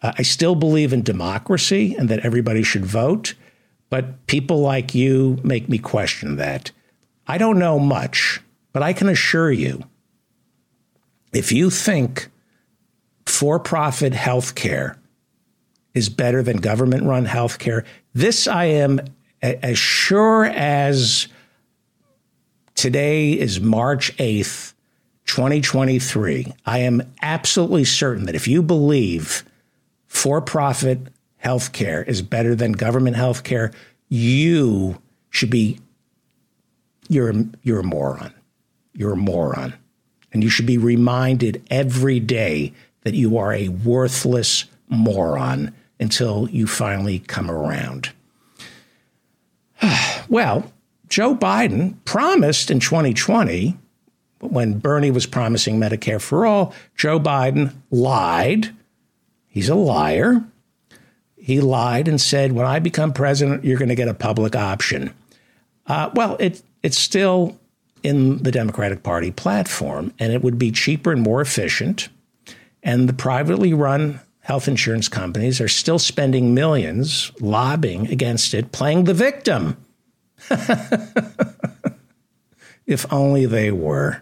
Uh, 0.02 0.12
I 0.18 0.24
still 0.24 0.56
believe 0.56 0.92
in 0.92 1.02
democracy 1.02 1.96
and 1.96 2.10
that 2.10 2.26
everybody 2.26 2.64
should 2.64 2.86
vote, 2.86 3.36
but 3.90 4.26
people 4.28 4.60
like 4.60 4.94
you 4.94 5.40
make 5.44 5.70
me 5.70 5.78
question 5.78 6.36
that. 6.38 6.72
I 7.28 7.38
don't 7.38 7.60
know 7.60 7.80
much, 7.80 8.42
but 8.74 8.84
I 8.84 8.94
can 8.94 9.08
assure 9.08 9.52
you 9.52 9.84
if 11.32 11.52
you 11.52 11.70
think 11.70 12.30
for 13.26 13.60
profit 13.60 14.14
health 14.14 14.56
care 14.56 14.98
is 15.94 16.10
better 16.10 16.42
than 16.42 16.58
government 16.58 17.04
run 17.04 17.26
health 17.26 17.60
care, 17.60 17.86
this 18.14 18.48
I 18.48 18.66
am 18.66 19.00
as 19.42 19.78
sure 19.78 20.46
as 20.46 21.28
today 22.80 23.34
is 23.34 23.60
March 23.60 24.16
8th, 24.16 24.72
2023. 25.26 26.54
I 26.66 26.78
am 26.80 27.14
absolutely 27.22 27.84
certain 27.84 28.26
that 28.26 28.36
if 28.36 28.48
you 28.48 28.64
believe 28.64 29.44
for 30.08 30.40
profit 30.40 31.00
healthcare 31.44 32.08
is 32.08 32.22
better 32.22 32.56
than 32.56 32.72
government 32.72 33.18
healthcare, 33.18 33.74
you 34.08 35.02
should 35.30 35.50
be 35.50 35.82
you're 37.10 37.34
you're 37.64 37.82
a 37.82 37.84
moron. 37.84 38.34
You're 38.94 39.14
a 39.14 39.18
moron. 39.18 39.74
And 40.32 40.42
you 40.42 40.50
should 40.50 40.66
be 40.66 40.78
reminded 40.78 41.62
every 41.70 42.22
day 42.22 42.72
that 43.02 43.14
you 43.14 43.38
are 43.38 43.52
a 43.52 43.68
worthless 43.68 44.64
moron 44.88 45.76
until 46.00 46.48
you 46.50 46.66
finally 46.66 47.20
come 47.20 47.52
around. 47.52 48.12
well, 50.30 50.72
Joe 51.10 51.36
Biden 51.36 51.96
promised 52.06 52.70
in 52.70 52.80
2020, 52.80 53.78
when 54.40 54.80
Bernie 54.80 55.12
was 55.12 55.26
promising 55.26 55.80
Medicare 55.80 56.22
for 56.22 56.46
all, 56.46 56.74
Joe 56.96 57.20
Biden 57.20 57.74
lied. 57.92 58.70
He's 59.48 59.70
a 59.70 59.76
liar. 59.76 60.44
He 61.36 61.60
lied 61.60 62.08
and 62.08 62.22
said, 62.22 62.54
when 62.54 62.66
I 62.66 62.80
become 62.80 63.12
president, 63.12 63.66
you're 63.66 63.78
going 63.78 63.90
to 63.90 63.96
get 63.96 64.08
a 64.08 64.14
public 64.14 64.56
option. 64.56 65.14
Uh, 65.88 66.12
well, 66.14 66.38
it, 66.40 66.62
it's 66.84 66.98
still 66.98 67.60
in 68.04 68.38
the 68.44 68.52
Democratic 68.52 69.04
Party 69.04 69.32
platform, 69.32 70.14
and 70.20 70.32
it 70.32 70.42
would 70.42 70.60
be 70.60 70.72
cheaper 70.72 71.12
and 71.12 71.22
more 71.22 71.42
efficient. 71.42 72.10
And 72.84 73.10
the 73.10 73.14
privately 73.14 73.74
run 73.74 74.22
health 74.42 74.68
insurance 74.68 75.10
companies 75.10 75.60
are 75.60 75.68
still 75.68 76.00
spending 76.00 76.54
millions 76.54 77.32
lobbying 77.42 78.08
against 78.08 78.54
it, 78.54 78.72
playing 78.72 79.04
the 79.04 79.14
victim. 79.14 79.76
if 82.86 83.12
only 83.12 83.46
they 83.46 83.72
were. 83.72 84.22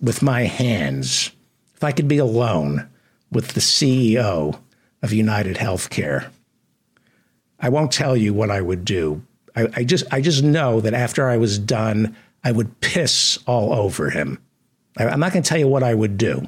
With 0.00 0.22
my 0.22 0.44
hands, 0.44 1.30
if 1.76 1.84
I 1.84 1.92
could 1.92 2.08
be 2.08 2.16
alone 2.16 2.88
with 3.30 3.48
the 3.48 3.60
CEO 3.60 4.58
of 5.02 5.12
United 5.12 5.56
Healthcare, 5.56 6.30
I 7.58 7.68
won't 7.68 7.92
tell 7.92 8.16
you 8.16 8.32
what 8.32 8.50
I 8.50 8.62
would 8.62 8.86
do, 8.86 9.22
I, 9.56 9.68
I 9.76 9.84
just 9.84 10.04
I 10.12 10.20
just 10.20 10.42
know 10.42 10.80
that 10.80 10.94
after 10.94 11.28
I 11.28 11.36
was 11.36 11.58
done, 11.58 12.16
I 12.44 12.52
would 12.52 12.80
piss 12.80 13.38
all 13.46 13.72
over 13.72 14.10
him. 14.10 14.40
I, 14.96 15.06
I'm 15.06 15.20
not 15.20 15.32
going 15.32 15.42
to 15.42 15.48
tell 15.48 15.58
you 15.58 15.68
what 15.68 15.82
I 15.82 15.94
would 15.94 16.16
do, 16.16 16.42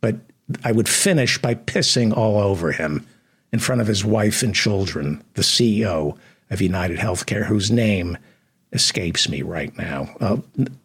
but 0.00 0.16
I 0.62 0.72
would 0.72 0.88
finish 0.88 1.38
by 1.38 1.54
pissing 1.54 2.16
all 2.16 2.38
over 2.38 2.72
him 2.72 3.06
in 3.52 3.58
front 3.58 3.80
of 3.80 3.86
his 3.86 4.04
wife 4.04 4.42
and 4.42 4.54
children, 4.54 5.22
the 5.34 5.42
CEO 5.42 6.18
of 6.54 6.62
United 6.62 6.98
Healthcare, 6.98 7.44
whose 7.44 7.70
name 7.70 8.16
escapes 8.72 9.28
me 9.28 9.42
right 9.42 9.76
now. 9.76 10.08
Uh, 10.20 10.36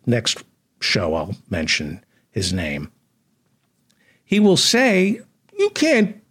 next 0.06 0.44
show, 0.82 1.16
I'll 1.16 1.36
mention 1.50 2.04
his 2.32 2.52
name. 2.52 2.92
He 4.26 4.40
will 4.40 4.58
say, 4.58 5.22
You 5.58 5.70
can't 5.70 6.22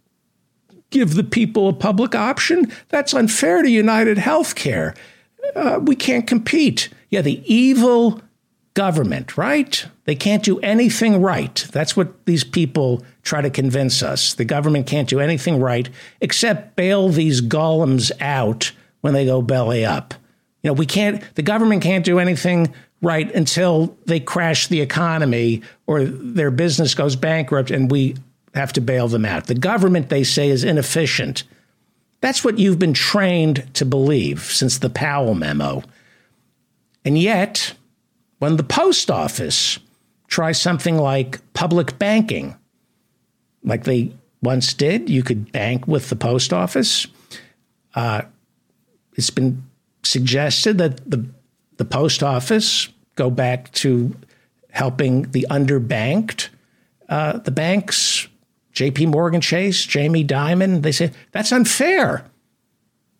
give 0.91 1.15
the 1.15 1.23
people 1.23 1.67
a 1.67 1.73
public 1.73 2.13
option. 2.13 2.71
That's 2.89 3.13
unfair 3.13 3.61
to 3.61 3.69
United 3.69 4.17
Healthcare. 4.17 4.95
Uh, 5.55 5.79
we 5.81 5.95
can't 5.95 6.27
compete. 6.27 6.89
Yeah, 7.09 7.21
the 7.21 7.41
evil 7.51 8.21
government, 8.73 9.37
right? 9.37 9.85
They 10.05 10.15
can't 10.15 10.43
do 10.43 10.59
anything 10.59 11.21
right. 11.21 11.67
That's 11.71 11.97
what 11.97 12.25
these 12.25 12.43
people 12.43 13.03
try 13.23 13.41
to 13.41 13.49
convince 13.49 14.01
us. 14.01 14.33
The 14.33 14.45
government 14.45 14.87
can't 14.87 15.09
do 15.09 15.19
anything 15.19 15.59
right 15.59 15.89
except 16.21 16.75
bail 16.75 17.09
these 17.09 17.41
golems 17.41 18.11
out 18.21 18.71
when 19.01 19.13
they 19.13 19.25
go 19.25 19.41
belly 19.41 19.85
up. 19.85 20.13
You 20.63 20.69
know, 20.69 20.73
we 20.73 20.85
can't, 20.85 21.23
the 21.35 21.41
government 21.41 21.81
can't 21.81 22.05
do 22.05 22.19
anything 22.19 22.73
right 23.01 23.33
until 23.33 23.97
they 24.05 24.19
crash 24.19 24.67
the 24.67 24.81
economy 24.81 25.61
or 25.87 26.03
their 26.03 26.51
business 26.51 26.93
goes 26.93 27.15
bankrupt 27.15 27.71
and 27.71 27.89
we 27.89 28.15
have 28.53 28.73
to 28.73 28.81
bail 28.81 29.07
them 29.07 29.25
out. 29.25 29.47
The 29.47 29.55
government, 29.55 30.09
they 30.09 30.23
say, 30.23 30.49
is 30.49 30.63
inefficient. 30.63 31.43
That's 32.21 32.43
what 32.43 32.59
you've 32.59 32.79
been 32.79 32.93
trained 32.93 33.73
to 33.75 33.85
believe 33.85 34.43
since 34.43 34.77
the 34.77 34.89
Powell 34.89 35.35
memo. 35.35 35.83
And 37.05 37.17
yet, 37.17 37.73
when 38.39 38.57
the 38.57 38.63
post 38.63 39.09
office 39.09 39.79
tries 40.27 40.59
something 40.59 40.97
like 40.97 41.39
public 41.53 41.97
banking, 41.97 42.55
like 43.63 43.85
they 43.85 44.11
once 44.41 44.73
did, 44.73 45.09
you 45.09 45.23
could 45.23 45.51
bank 45.51 45.87
with 45.87 46.09
the 46.09 46.15
post 46.15 46.51
office. 46.51 47.07
Uh, 47.95 48.23
it's 49.19 49.29
been 49.29 49.61
suggested 50.03 50.77
that 50.79 51.09
the 51.09 51.25
the 51.77 51.85
post 51.85 52.23
office 52.23 52.89
go 53.15 53.29
back 53.29 53.71
to 53.73 54.15
helping 54.71 55.23
the 55.31 55.45
underbanked. 55.49 56.49
Uh, 57.07 57.39
the 57.39 57.51
banks, 57.51 58.27
J.P. 58.71 59.07
Morgan 59.07 59.41
Chase, 59.41 59.85
Jamie 59.85 60.25
Dimon, 60.25 60.81
they 60.81 60.91
say 60.91 61.11
that's 61.31 61.51
unfair, 61.51 62.25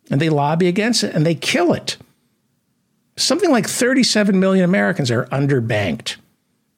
and 0.09 0.21
they 0.21 0.29
lobby 0.29 0.67
against 0.67 1.03
it 1.03 1.13
and 1.13 1.25
they 1.25 1.35
kill 1.35 1.73
it. 1.73 1.97
Something 3.17 3.51
like 3.51 3.67
37 3.67 4.39
million 4.39 4.63
Americans 4.63 5.11
are 5.11 5.25
underbanked. 5.25 6.15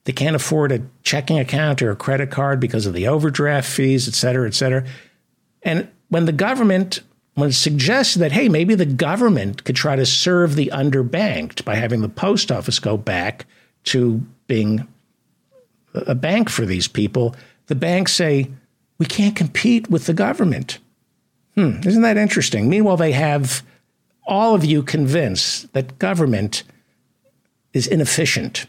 They 0.05 0.13
can't 0.13 0.35
afford 0.35 0.71
a 0.71 0.81
checking 1.03 1.37
account 1.37 1.83
or 1.83 1.91
a 1.91 1.95
credit 1.95 2.31
card 2.31 2.59
because 2.59 2.87
of 2.87 2.93
the 2.93 3.07
overdraft 3.07 3.69
fees, 3.69 4.07
et 4.07 4.15
cetera, 4.15 4.47
et 4.47 4.55
cetera. 4.55 4.83
And 5.61 5.87
when 6.09 6.25
the 6.25 6.31
government 6.31 7.01
when 7.35 7.49
it 7.49 7.53
suggested 7.53 8.19
that, 8.19 8.31
hey, 8.31 8.49
maybe 8.49 8.75
the 8.75 8.85
government 8.85 9.63
could 9.63 9.75
try 9.75 9.95
to 9.95 10.05
serve 10.05 10.55
the 10.55 10.71
underbanked 10.73 11.63
by 11.63 11.75
having 11.75 12.01
the 12.01 12.09
post 12.09 12.51
office 12.51 12.79
go 12.79 12.97
back 12.97 13.45
to 13.85 14.21
being 14.47 14.87
a 15.93 16.15
bank 16.15 16.49
for 16.49 16.65
these 16.65 16.87
people, 16.87 17.35
the 17.67 17.75
banks 17.75 18.13
say, 18.13 18.49
we 18.97 19.05
can't 19.05 19.35
compete 19.35 19.89
with 19.89 20.05
the 20.05 20.13
government. 20.13 20.79
Hmm, 21.55 21.79
isn't 21.85 22.01
that 22.01 22.17
interesting? 22.17 22.69
Meanwhile, 22.69 22.97
they 22.97 23.13
have 23.13 23.63
all 24.25 24.53
of 24.55 24.63
you 24.63 24.83
convinced 24.83 25.73
that 25.73 25.99
government 25.99 26.63
is 27.73 27.87
inefficient. 27.87 28.67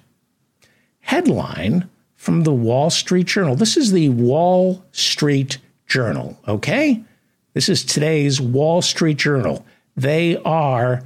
Headline 1.00 1.88
from 2.16 2.44
the 2.44 2.52
Wall 2.52 2.90
Street 2.90 3.26
Journal. 3.26 3.56
This 3.56 3.76
is 3.76 3.92
the 3.92 4.08
Wall 4.10 4.84
Street 4.92 5.58
Journal, 5.86 6.38
okay? 6.46 7.02
This 7.54 7.68
is 7.68 7.84
today's 7.84 8.40
Wall 8.40 8.80
Street 8.80 9.18
Journal. 9.18 9.64
They 9.94 10.38
are 10.38 11.02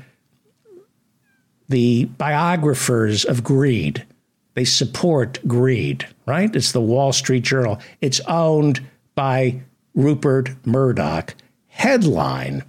the 1.69 2.05
biographers 2.05 3.25
of 3.25 3.43
greed. 3.43 4.07
They 4.55 4.65
support 4.65 5.41
greed, 5.49 6.07
right? 6.25 6.55
It's 6.55 6.71
the 6.71 6.81
Wall 6.81 7.13
Street 7.13 7.43
Journal. 7.43 7.81
It's 8.01 8.21
owned 8.29 8.81
by 9.17 9.61
Rupert 9.95 10.55
Murdoch. 10.65 11.35
Headline 11.67 12.63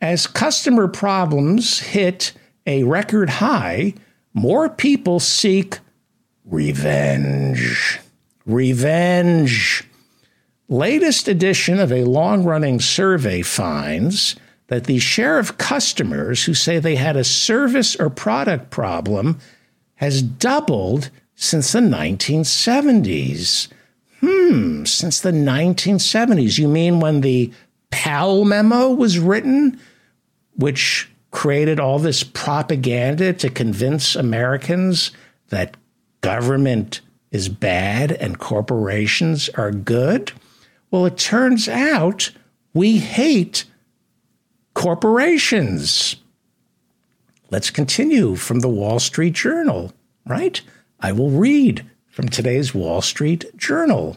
As 0.00 0.26
customer 0.26 0.88
problems 0.88 1.80
hit 1.80 2.32
a 2.66 2.84
record 2.84 3.28
high, 3.28 3.92
more 4.32 4.70
people 4.70 5.20
seek 5.20 5.78
revenge. 6.46 8.00
Revenge 8.46 9.84
latest 10.70 11.28
edition 11.28 11.78
of 11.78 11.92
a 11.92 12.04
long 12.04 12.44
running 12.44 12.80
survey 12.80 13.42
finds 13.42 14.36
that 14.68 14.84
the 14.84 15.00
share 15.00 15.38
of 15.38 15.58
customers 15.58 16.44
who 16.44 16.54
say 16.54 16.78
they 16.78 16.94
had 16.94 17.16
a 17.16 17.24
service 17.24 17.96
or 17.96 18.08
product 18.08 18.70
problem 18.70 19.38
has 19.96 20.22
doubled 20.22 21.10
since 21.34 21.72
the 21.72 21.80
1970s. 21.80 23.68
Hmm, 24.20 24.84
since 24.84 25.20
the 25.20 25.32
1970s. 25.32 26.58
You 26.58 26.68
mean 26.68 27.00
when 27.00 27.22
the 27.22 27.52
Powell 27.90 28.44
memo 28.44 28.90
was 28.90 29.18
written, 29.18 29.80
which 30.54 31.10
created 31.32 31.80
all 31.80 31.98
this 31.98 32.22
propaganda 32.22 33.32
to 33.32 33.50
convince 33.50 34.14
Americans 34.14 35.10
that 35.48 35.76
government 36.20 37.00
is 37.32 37.48
bad 37.48 38.12
and 38.12 38.38
corporations 38.38 39.48
are 39.50 39.72
good? 39.72 40.32
Well, 40.90 41.06
it 41.06 41.16
turns 41.16 41.68
out 41.68 42.30
we 42.74 42.98
hate 42.98 43.64
corporations. 44.74 46.16
Let's 47.50 47.70
continue 47.70 48.36
from 48.36 48.60
the 48.60 48.68
Wall 48.68 48.98
Street 48.98 49.34
Journal, 49.34 49.92
right? 50.26 50.60
I 51.00 51.12
will 51.12 51.30
read 51.30 51.88
from 52.08 52.28
today's 52.28 52.74
Wall 52.74 53.02
Street 53.02 53.44
Journal. 53.56 54.16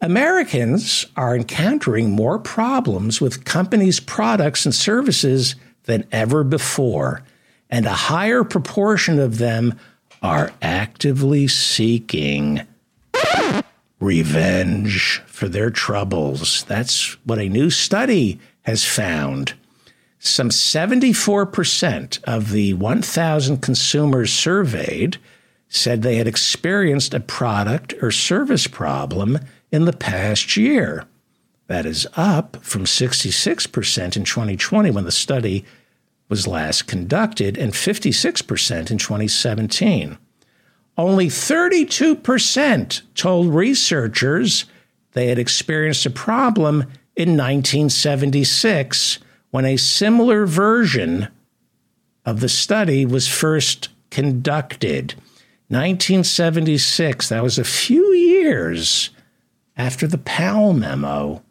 Americans 0.00 1.06
are 1.16 1.34
encountering 1.34 2.10
more 2.10 2.38
problems 2.38 3.20
with 3.20 3.44
companies' 3.44 4.00
products 4.00 4.64
and 4.64 4.74
services 4.74 5.56
than 5.84 6.06
ever 6.12 6.44
before, 6.44 7.22
and 7.70 7.86
a 7.86 7.92
higher 7.92 8.44
proportion 8.44 9.18
of 9.18 9.38
them 9.38 9.78
are 10.22 10.52
actively 10.62 11.48
seeking 11.48 12.60
revenge 14.00 15.22
for 15.26 15.48
their 15.48 15.70
troubles. 15.70 16.64
That's 16.64 17.14
what 17.24 17.38
a 17.38 17.48
new 17.48 17.70
study 17.70 18.38
has 18.62 18.84
found. 18.84 19.54
Some 20.18 20.50
74% 20.50 22.24
of 22.24 22.50
the 22.50 22.74
1,000 22.74 23.58
consumers 23.58 24.32
surveyed 24.32 25.18
said 25.68 26.02
they 26.02 26.16
had 26.16 26.26
experienced 26.26 27.14
a 27.14 27.20
product 27.20 27.94
or 28.02 28.10
service 28.10 28.66
problem 28.66 29.38
in 29.70 29.84
the 29.84 29.92
past 29.92 30.56
year. 30.56 31.04
That 31.66 31.86
is 31.86 32.06
up 32.16 32.56
from 32.62 32.84
66% 32.84 34.16
in 34.16 34.24
2020 34.24 34.90
when 34.90 35.04
the 35.04 35.12
study 35.12 35.64
was 36.28 36.46
last 36.46 36.86
conducted 36.86 37.56
and 37.56 37.72
56% 37.72 38.90
in 38.90 38.98
2017. 38.98 40.18
Only 40.98 41.28
32% 41.28 43.02
told 43.14 43.54
researchers 43.54 44.64
they 45.12 45.28
had 45.28 45.38
experienced 45.38 46.04
a 46.04 46.10
problem 46.10 46.82
in 47.14 47.36
1976 47.36 49.20
when 49.50 49.64
a 49.64 49.76
similar 49.76 50.44
version 50.44 51.28
of 52.26 52.40
the 52.40 52.48
study 52.48 53.06
was 53.06 53.28
first 53.28 53.90
conducted. 54.10 55.14
1976, 55.68 57.28
that 57.28 57.44
was 57.44 57.58
a 57.58 57.64
few 57.64 58.12
years 58.12 59.10
after 59.76 60.08
the 60.08 60.18
Powell 60.18 60.72
memo, 60.72 61.44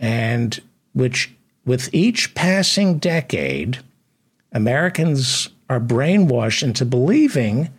and 0.00 0.60
which 0.94 1.30
with 1.64 1.88
each 1.94 2.34
passing 2.34 2.98
decade, 2.98 3.78
Americans 4.50 5.48
are 5.68 5.78
brainwashed 5.78 6.64
into 6.64 6.84
believing 6.84 7.70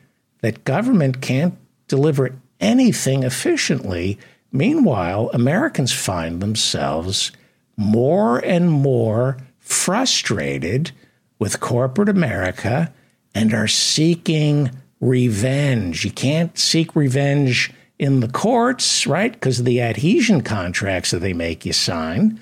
that 0.41 0.63
government 0.63 1.21
can't 1.21 1.55
deliver 1.87 2.35
anything 2.59 3.23
efficiently. 3.23 4.17
Meanwhile, 4.51 5.29
Americans 5.33 5.93
find 5.93 6.41
themselves 6.41 7.31
more 7.77 8.39
and 8.39 8.71
more 8.71 9.37
frustrated 9.59 10.91
with 11.39 11.59
corporate 11.59 12.09
America 12.09 12.93
and 13.33 13.53
are 13.53 13.67
seeking 13.67 14.69
revenge. 14.99 16.05
You 16.05 16.11
can't 16.11 16.57
seek 16.57 16.95
revenge 16.95 17.71
in 17.97 18.19
the 18.19 18.27
courts, 18.27 19.07
right? 19.07 19.31
Because 19.31 19.59
of 19.59 19.65
the 19.65 19.81
adhesion 19.81 20.41
contracts 20.41 21.11
that 21.11 21.19
they 21.19 21.33
make 21.33 21.65
you 21.65 21.73
sign, 21.73 22.39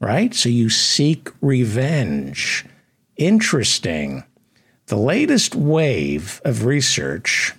right? 0.00 0.34
So 0.34 0.48
you 0.48 0.70
seek 0.70 1.30
revenge. 1.40 2.64
Interesting. 3.16 4.24
The 4.88 4.96
latest 4.96 5.54
wave 5.54 6.40
of 6.46 6.64
research 6.64 7.52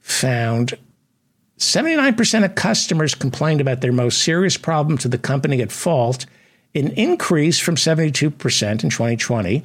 found 0.00 0.78
79% 1.58 2.44
of 2.44 2.54
customers 2.54 3.14
complained 3.14 3.60
about 3.60 3.82
their 3.82 3.92
most 3.92 4.22
serious 4.22 4.56
problem 4.56 4.96
to 4.98 5.08
the 5.08 5.18
company 5.18 5.60
at 5.60 5.70
fault, 5.70 6.24
an 6.74 6.92
increase 6.92 7.58
from 7.58 7.74
72% 7.74 8.22
in 8.22 8.78
2020. 8.78 9.62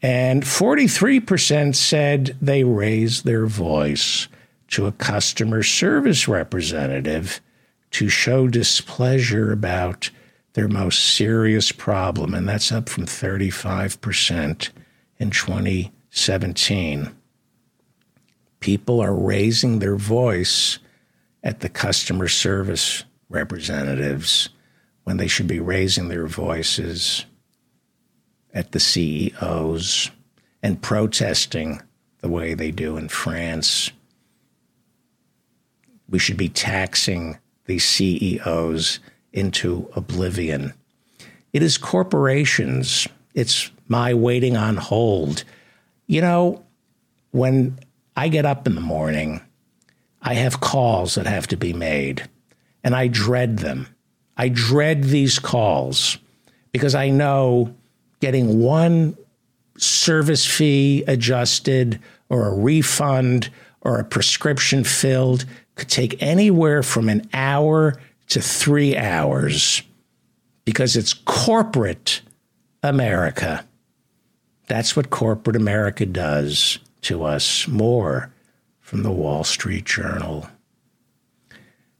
And 0.00 0.44
43% 0.44 1.74
said 1.74 2.36
they 2.40 2.62
raised 2.62 3.24
their 3.24 3.46
voice 3.46 4.28
to 4.68 4.86
a 4.86 4.92
customer 4.92 5.64
service 5.64 6.28
representative 6.28 7.40
to 7.90 8.08
show 8.08 8.46
displeasure 8.46 9.50
about 9.50 10.10
their 10.52 10.68
most 10.68 11.16
serious 11.16 11.72
problem. 11.72 12.32
And 12.32 12.48
that's 12.48 12.70
up 12.70 12.88
from 12.88 13.06
35% 13.06 14.68
in 15.18 15.30
2020. 15.30 15.92
17. 16.16 17.14
People 18.60 19.00
are 19.00 19.14
raising 19.14 19.78
their 19.78 19.96
voice 19.96 20.78
at 21.42 21.60
the 21.60 21.68
customer 21.68 22.26
service 22.26 23.04
representatives 23.28 24.48
when 25.04 25.18
they 25.18 25.28
should 25.28 25.46
be 25.46 25.60
raising 25.60 26.08
their 26.08 26.26
voices 26.26 27.26
at 28.52 28.72
the 28.72 28.80
CEOs 28.80 30.10
and 30.62 30.82
protesting 30.82 31.82
the 32.20 32.28
way 32.28 32.54
they 32.54 32.70
do 32.70 32.96
in 32.96 33.08
France. 33.08 33.90
We 36.08 36.18
should 36.18 36.36
be 36.36 36.48
taxing 36.48 37.38
these 37.66 37.84
CEOs 37.84 39.00
into 39.32 39.90
oblivion. 39.94 40.72
It 41.52 41.62
is 41.62 41.78
corporations. 41.78 43.06
It's 43.34 43.70
my 43.86 44.14
waiting 44.14 44.56
on 44.56 44.76
hold. 44.76 45.44
You 46.06 46.20
know, 46.20 46.64
when 47.32 47.78
I 48.16 48.28
get 48.28 48.46
up 48.46 48.66
in 48.66 48.74
the 48.74 48.80
morning, 48.80 49.40
I 50.22 50.34
have 50.34 50.60
calls 50.60 51.14
that 51.16 51.26
have 51.26 51.46
to 51.48 51.56
be 51.56 51.72
made, 51.72 52.28
and 52.82 52.94
I 52.94 53.08
dread 53.08 53.58
them. 53.58 53.88
I 54.36 54.48
dread 54.48 55.04
these 55.04 55.38
calls 55.38 56.18
because 56.72 56.94
I 56.94 57.10
know 57.10 57.74
getting 58.20 58.60
one 58.60 59.16
service 59.78 60.46
fee 60.46 61.04
adjusted 61.06 62.00
or 62.28 62.48
a 62.48 62.54
refund 62.54 63.50
or 63.80 63.98
a 63.98 64.04
prescription 64.04 64.84
filled 64.84 65.44
could 65.74 65.88
take 65.88 66.22
anywhere 66.22 66.82
from 66.82 67.08
an 67.08 67.28
hour 67.32 68.00
to 68.28 68.40
three 68.40 68.96
hours 68.96 69.82
because 70.64 70.96
it's 70.96 71.12
corporate 71.12 72.22
America. 72.82 73.64
That's 74.66 74.96
what 74.96 75.10
corporate 75.10 75.56
America 75.56 76.06
does 76.06 76.78
to 77.02 77.24
us. 77.24 77.68
More 77.68 78.32
from 78.80 79.02
the 79.02 79.12
Wall 79.12 79.44
Street 79.44 79.84
Journal. 79.84 80.48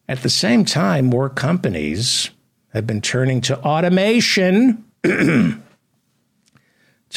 At 0.09 0.23
the 0.23 0.31
same 0.31 0.65
time, 0.65 1.07
more 1.07 1.29
companies 1.29 2.31
have 2.73 2.87
been 2.87 3.01
turning 3.01 3.41
to 3.43 3.59
automation 3.61 4.85
to 5.03 5.63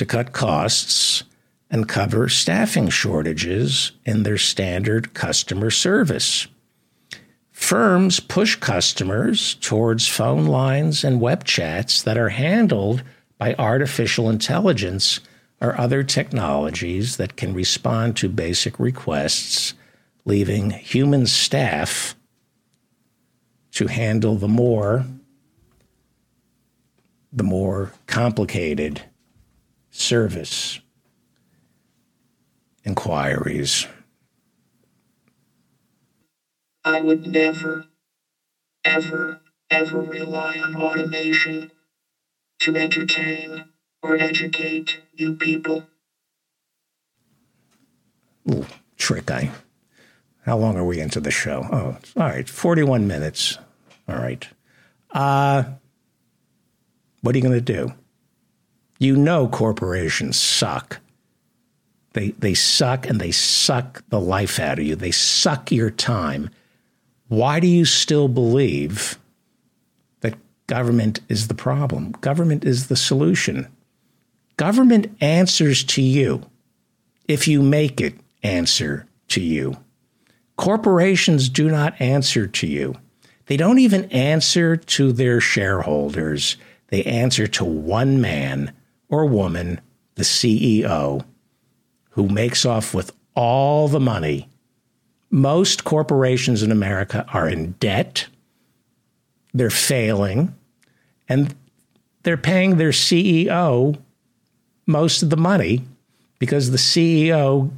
cut 0.08 0.32
costs 0.32 1.24
and 1.70 1.88
cover 1.88 2.30
staffing 2.30 2.90
shortages 2.90 3.92
in 4.06 4.24
their 4.24 4.38
standard 4.38 5.14
customer 5.14 5.70
service. 5.70 6.48
Firms 7.52 8.20
push 8.20 8.56
customers 8.56 9.56
towards 9.56 10.08
phone 10.08 10.46
lines 10.46 11.04
and 11.04 11.22
web 11.22 11.44
chats 11.44 12.02
that 12.02 12.18
are 12.18 12.30
handled 12.30 13.04
by 13.38 13.54
artificial 13.60 14.30
intelligence 14.30 15.20
or 15.62 15.80
other 15.80 16.04
technologies 16.04 17.18
that 17.18 17.36
can 17.36 17.54
respond 17.54 18.16
to 18.18 18.30
basic 18.30 18.80
requests, 18.80 19.74
leaving 20.26 20.72
human 20.72 21.26
staff 21.26 22.16
to 23.72 23.88
handle 23.88 24.36
the 24.36 24.48
more 24.48 25.06
the 27.32 27.44
more 27.44 27.94
complicated 28.08 29.04
service 29.92 30.80
inquiries. 32.84 33.86
I 36.84 37.02
would 37.02 37.28
never, 37.28 37.86
ever, 38.84 39.42
ever 39.70 40.02
rely 40.02 40.58
on 40.58 40.76
automation 40.76 41.72
to 42.62 42.76
entertain 42.76 43.66
or 44.02 44.16
educate 44.16 45.02
you 45.20 45.36
people. 45.36 45.84
Ooh, 48.50 48.66
trick 48.98 49.30
I. 49.30 49.52
How 50.46 50.58
long 50.58 50.78
are 50.78 50.86
we 50.86 51.00
into 51.00 51.20
the 51.20 51.32
show? 51.32 51.68
Oh, 51.72 51.98
all 52.20 52.28
right, 52.28 52.48
41 52.48 53.08
minutes. 53.08 53.58
All 54.08 54.16
right. 54.16 54.48
Uh, 55.12 55.64
what 57.22 57.36
are 57.36 57.38
you 57.38 57.44
going 57.44 57.54
to 57.54 57.62
do? 57.62 57.94
You 58.98 59.16
know 59.16 59.48
corporations 59.48 60.40
suck. 60.40 61.00
They, 62.14 62.32
they 62.32 62.54
suck 62.54 63.08
and 63.08 63.20
they 63.22 63.32
suck 63.32 64.04
the 64.10 64.20
life 64.20 64.60
out 64.60 64.80
of 64.80 64.86
you. 64.86 64.96
They 64.96 65.12
suck 65.12 65.72
your 65.72 65.92
time. 65.92 66.50
Why 67.28 67.60
do 67.60 67.68
you 67.68 67.86
still 67.86 68.28
believe 68.28 69.20
that 70.22 70.36
government 70.66 71.20
is 71.30 71.48
the 71.48 71.54
problem? 71.54 72.14
Government 72.14 72.66
is 72.66 72.88
the 72.88 72.96
solution. 72.96 73.68
Government 74.60 75.16
answers 75.22 75.86
to 75.86 76.02
you 76.02 76.42
if 77.30 77.48
you 77.48 77.62
make 77.62 78.02
it 78.02 78.16
answer 78.44 79.08
to 79.30 79.40
you. 79.40 79.78
Corporations 80.58 81.48
do 81.48 81.70
not 81.70 82.02
answer 82.02 82.46
to 82.46 82.68
you. 82.68 82.96
They 83.46 83.56
don't 83.56 83.80
even 83.80 84.12
answer 84.12 84.76
to 84.76 85.14
their 85.14 85.40
shareholders. 85.40 86.58
They 86.90 87.04
answer 87.04 87.48
to 87.48 87.64
one 87.64 88.20
man 88.20 88.74
or 89.08 89.26
woman, 89.28 89.80
the 90.16 90.24
CEO, 90.24 91.24
who 92.10 92.28
makes 92.28 92.66
off 92.66 92.94
with 92.94 93.14
all 93.36 93.88
the 93.88 94.02
money. 94.02 94.50
Most 95.32 95.86
corporations 95.86 96.64
in 96.64 96.74
America 96.74 97.26
are 97.32 97.48
in 97.48 97.76
debt, 97.80 98.28
they're 99.54 99.70
failing, 99.70 100.54
and 101.30 101.56
they're 102.24 102.36
paying 102.36 102.76
their 102.76 102.92
CEO 102.92 103.98
most 104.90 105.24
of 105.24 105.30
the 105.30 105.38
money 105.38 105.84
because 106.40 106.72
the 106.72 106.78
CEO, 106.78 107.72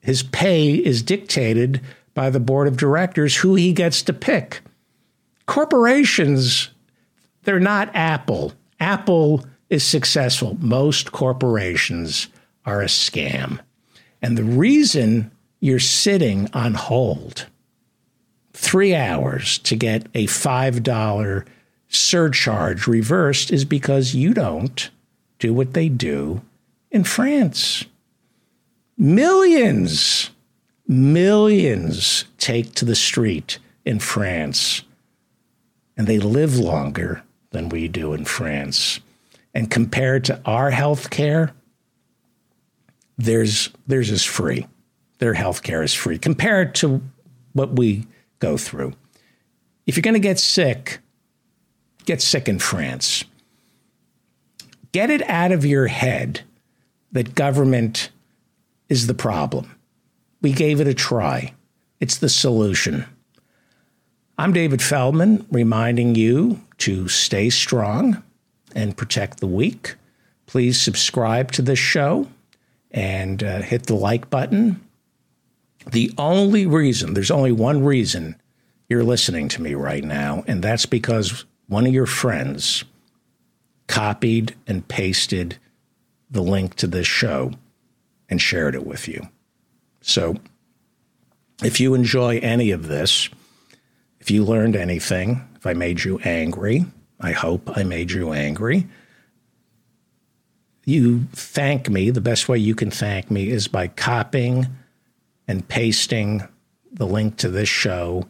his 0.00 0.22
pay 0.22 0.74
is 0.74 1.02
dictated 1.02 1.80
by 2.12 2.30
the 2.30 2.40
board 2.40 2.68
of 2.68 2.76
directors 2.76 3.36
who 3.36 3.54
he 3.54 3.72
gets 3.72 4.02
to 4.02 4.12
pick. 4.12 4.60
Corporations, 5.46 6.70
they're 7.42 7.58
not 7.58 7.90
Apple. 7.94 8.52
Apple 8.78 9.44
is 9.70 9.84
successful. 9.84 10.56
Most 10.60 11.12
corporations 11.12 12.28
are 12.64 12.80
a 12.80 12.86
scam. 12.86 13.58
And 14.22 14.38
the 14.38 14.44
reason 14.44 15.30
you're 15.60 15.78
sitting 15.80 16.48
on 16.52 16.74
hold 16.74 17.46
three 18.52 18.94
hours 18.94 19.58
to 19.58 19.76
get 19.76 20.06
a 20.14 20.26
$5 20.26 21.46
surcharge 21.88 22.86
reversed 22.86 23.50
is 23.50 23.64
because 23.64 24.14
you 24.14 24.32
don't 24.32 24.90
do 25.38 25.52
what 25.52 25.74
they 25.74 25.88
do 25.88 26.42
in 26.90 27.04
France. 27.04 27.84
Millions, 28.96 30.30
millions 30.86 32.24
take 32.38 32.74
to 32.74 32.84
the 32.84 32.94
street 32.94 33.58
in 33.84 33.98
France, 33.98 34.82
and 35.96 36.06
they 36.06 36.18
live 36.18 36.56
longer 36.56 37.22
than 37.50 37.68
we 37.68 37.88
do 37.88 38.12
in 38.12 38.24
France. 38.24 39.00
And 39.54 39.70
compared 39.70 40.24
to 40.24 40.40
our 40.44 40.70
health 40.70 41.10
care, 41.10 41.52
theirs, 43.18 43.70
theirs 43.86 44.10
is 44.10 44.24
free. 44.24 44.66
Their 45.18 45.34
health 45.34 45.62
care 45.62 45.82
is 45.82 45.94
free 45.94 46.18
compared 46.18 46.74
to 46.76 47.00
what 47.52 47.76
we 47.76 48.06
go 48.40 48.56
through. 48.56 48.94
If 49.86 49.96
you're 49.96 50.02
going 50.02 50.14
to 50.14 50.20
get 50.20 50.38
sick, 50.38 50.98
get 52.04 52.20
sick 52.20 52.48
in 52.48 52.58
France. 52.58 53.24
Get 54.94 55.10
it 55.10 55.28
out 55.28 55.50
of 55.50 55.64
your 55.64 55.88
head 55.88 56.42
that 57.10 57.34
government 57.34 58.10
is 58.88 59.08
the 59.08 59.12
problem. 59.12 59.74
We 60.40 60.52
gave 60.52 60.80
it 60.80 60.86
a 60.86 60.94
try. 60.94 61.52
It's 61.98 62.18
the 62.18 62.28
solution. 62.28 63.04
I'm 64.38 64.52
David 64.52 64.80
Feldman, 64.80 65.48
reminding 65.50 66.14
you 66.14 66.60
to 66.78 67.08
stay 67.08 67.50
strong 67.50 68.22
and 68.72 68.96
protect 68.96 69.40
the 69.40 69.48
weak. 69.48 69.96
Please 70.46 70.80
subscribe 70.80 71.50
to 71.52 71.62
this 71.62 71.80
show 71.80 72.28
and 72.92 73.42
uh, 73.42 73.62
hit 73.62 73.86
the 73.86 73.96
like 73.96 74.30
button. 74.30 74.80
The 75.90 76.12
only 76.18 76.66
reason, 76.66 77.14
there's 77.14 77.32
only 77.32 77.50
one 77.50 77.84
reason 77.84 78.40
you're 78.88 79.02
listening 79.02 79.48
to 79.48 79.60
me 79.60 79.74
right 79.74 80.04
now, 80.04 80.44
and 80.46 80.62
that's 80.62 80.86
because 80.86 81.44
one 81.66 81.84
of 81.84 81.92
your 81.92 82.06
friends 82.06 82.84
copied 83.86 84.54
and 84.66 84.86
pasted 84.88 85.58
the 86.30 86.42
link 86.42 86.74
to 86.76 86.86
this 86.86 87.06
show 87.06 87.52
and 88.28 88.40
shared 88.40 88.74
it 88.74 88.86
with 88.86 89.08
you. 89.08 89.28
So 90.00 90.36
if 91.62 91.80
you 91.80 91.94
enjoy 91.94 92.38
any 92.38 92.70
of 92.70 92.88
this, 92.88 93.28
if 94.20 94.30
you 94.30 94.44
learned 94.44 94.76
anything, 94.76 95.46
if 95.56 95.66
I 95.66 95.74
made 95.74 96.04
you 96.04 96.18
angry, 96.20 96.86
I 97.20 97.32
hope 97.32 97.76
I 97.76 97.84
made 97.84 98.10
you 98.10 98.32
angry. 98.32 98.86
You 100.84 101.26
thank 101.32 101.88
me. 101.88 102.10
The 102.10 102.20
best 102.20 102.48
way 102.48 102.58
you 102.58 102.74
can 102.74 102.90
thank 102.90 103.30
me 103.30 103.48
is 103.48 103.68
by 103.68 103.88
copying 103.88 104.66
and 105.48 105.66
pasting 105.66 106.46
the 106.92 107.06
link 107.06 107.36
to 107.38 107.48
this 107.48 107.68
show 107.68 108.26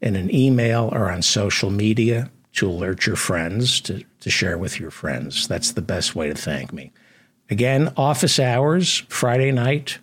in 0.00 0.16
an 0.16 0.34
email 0.34 0.88
or 0.92 1.10
on 1.10 1.22
social 1.22 1.70
media 1.70 2.30
to 2.58 2.68
alert 2.68 3.06
your 3.06 3.14
friends, 3.14 3.80
to, 3.80 4.02
to 4.18 4.30
share 4.30 4.58
with 4.58 4.80
your 4.80 4.90
friends. 4.90 5.46
That's 5.46 5.70
the 5.72 5.80
best 5.80 6.16
way 6.16 6.28
to 6.28 6.34
thank 6.34 6.72
me. 6.72 6.90
Again, 7.48 7.92
office 7.96 8.40
hours, 8.40 9.04
Friday 9.08 9.52
night. 9.52 9.98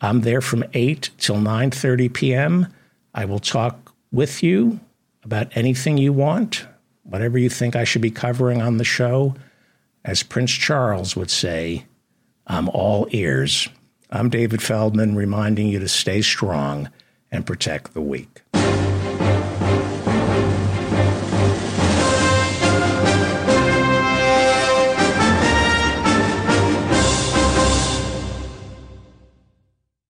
I'm 0.00 0.22
there 0.22 0.40
from 0.40 0.64
8 0.74 1.10
till 1.18 1.36
9:30 1.36 2.12
p.m. 2.12 2.66
I 3.14 3.26
will 3.26 3.38
talk 3.38 3.94
with 4.10 4.42
you 4.42 4.80
about 5.22 5.56
anything 5.56 5.98
you 5.98 6.12
want, 6.12 6.66
whatever 7.04 7.38
you 7.38 7.48
think 7.48 7.76
I 7.76 7.84
should 7.84 8.02
be 8.02 8.10
covering 8.10 8.60
on 8.60 8.78
the 8.78 8.84
show. 8.84 9.36
As 10.04 10.24
Prince 10.24 10.50
Charles 10.50 11.14
would 11.14 11.30
say, 11.30 11.84
I'm 12.48 12.68
all 12.70 13.06
ears. 13.12 13.68
I'm 14.10 14.30
David 14.30 14.62
Feldman 14.62 15.14
reminding 15.14 15.68
you 15.68 15.78
to 15.78 15.88
stay 15.88 16.22
strong 16.22 16.90
and 17.30 17.46
protect 17.46 17.94
the 17.94 18.00
weak. 18.00 18.42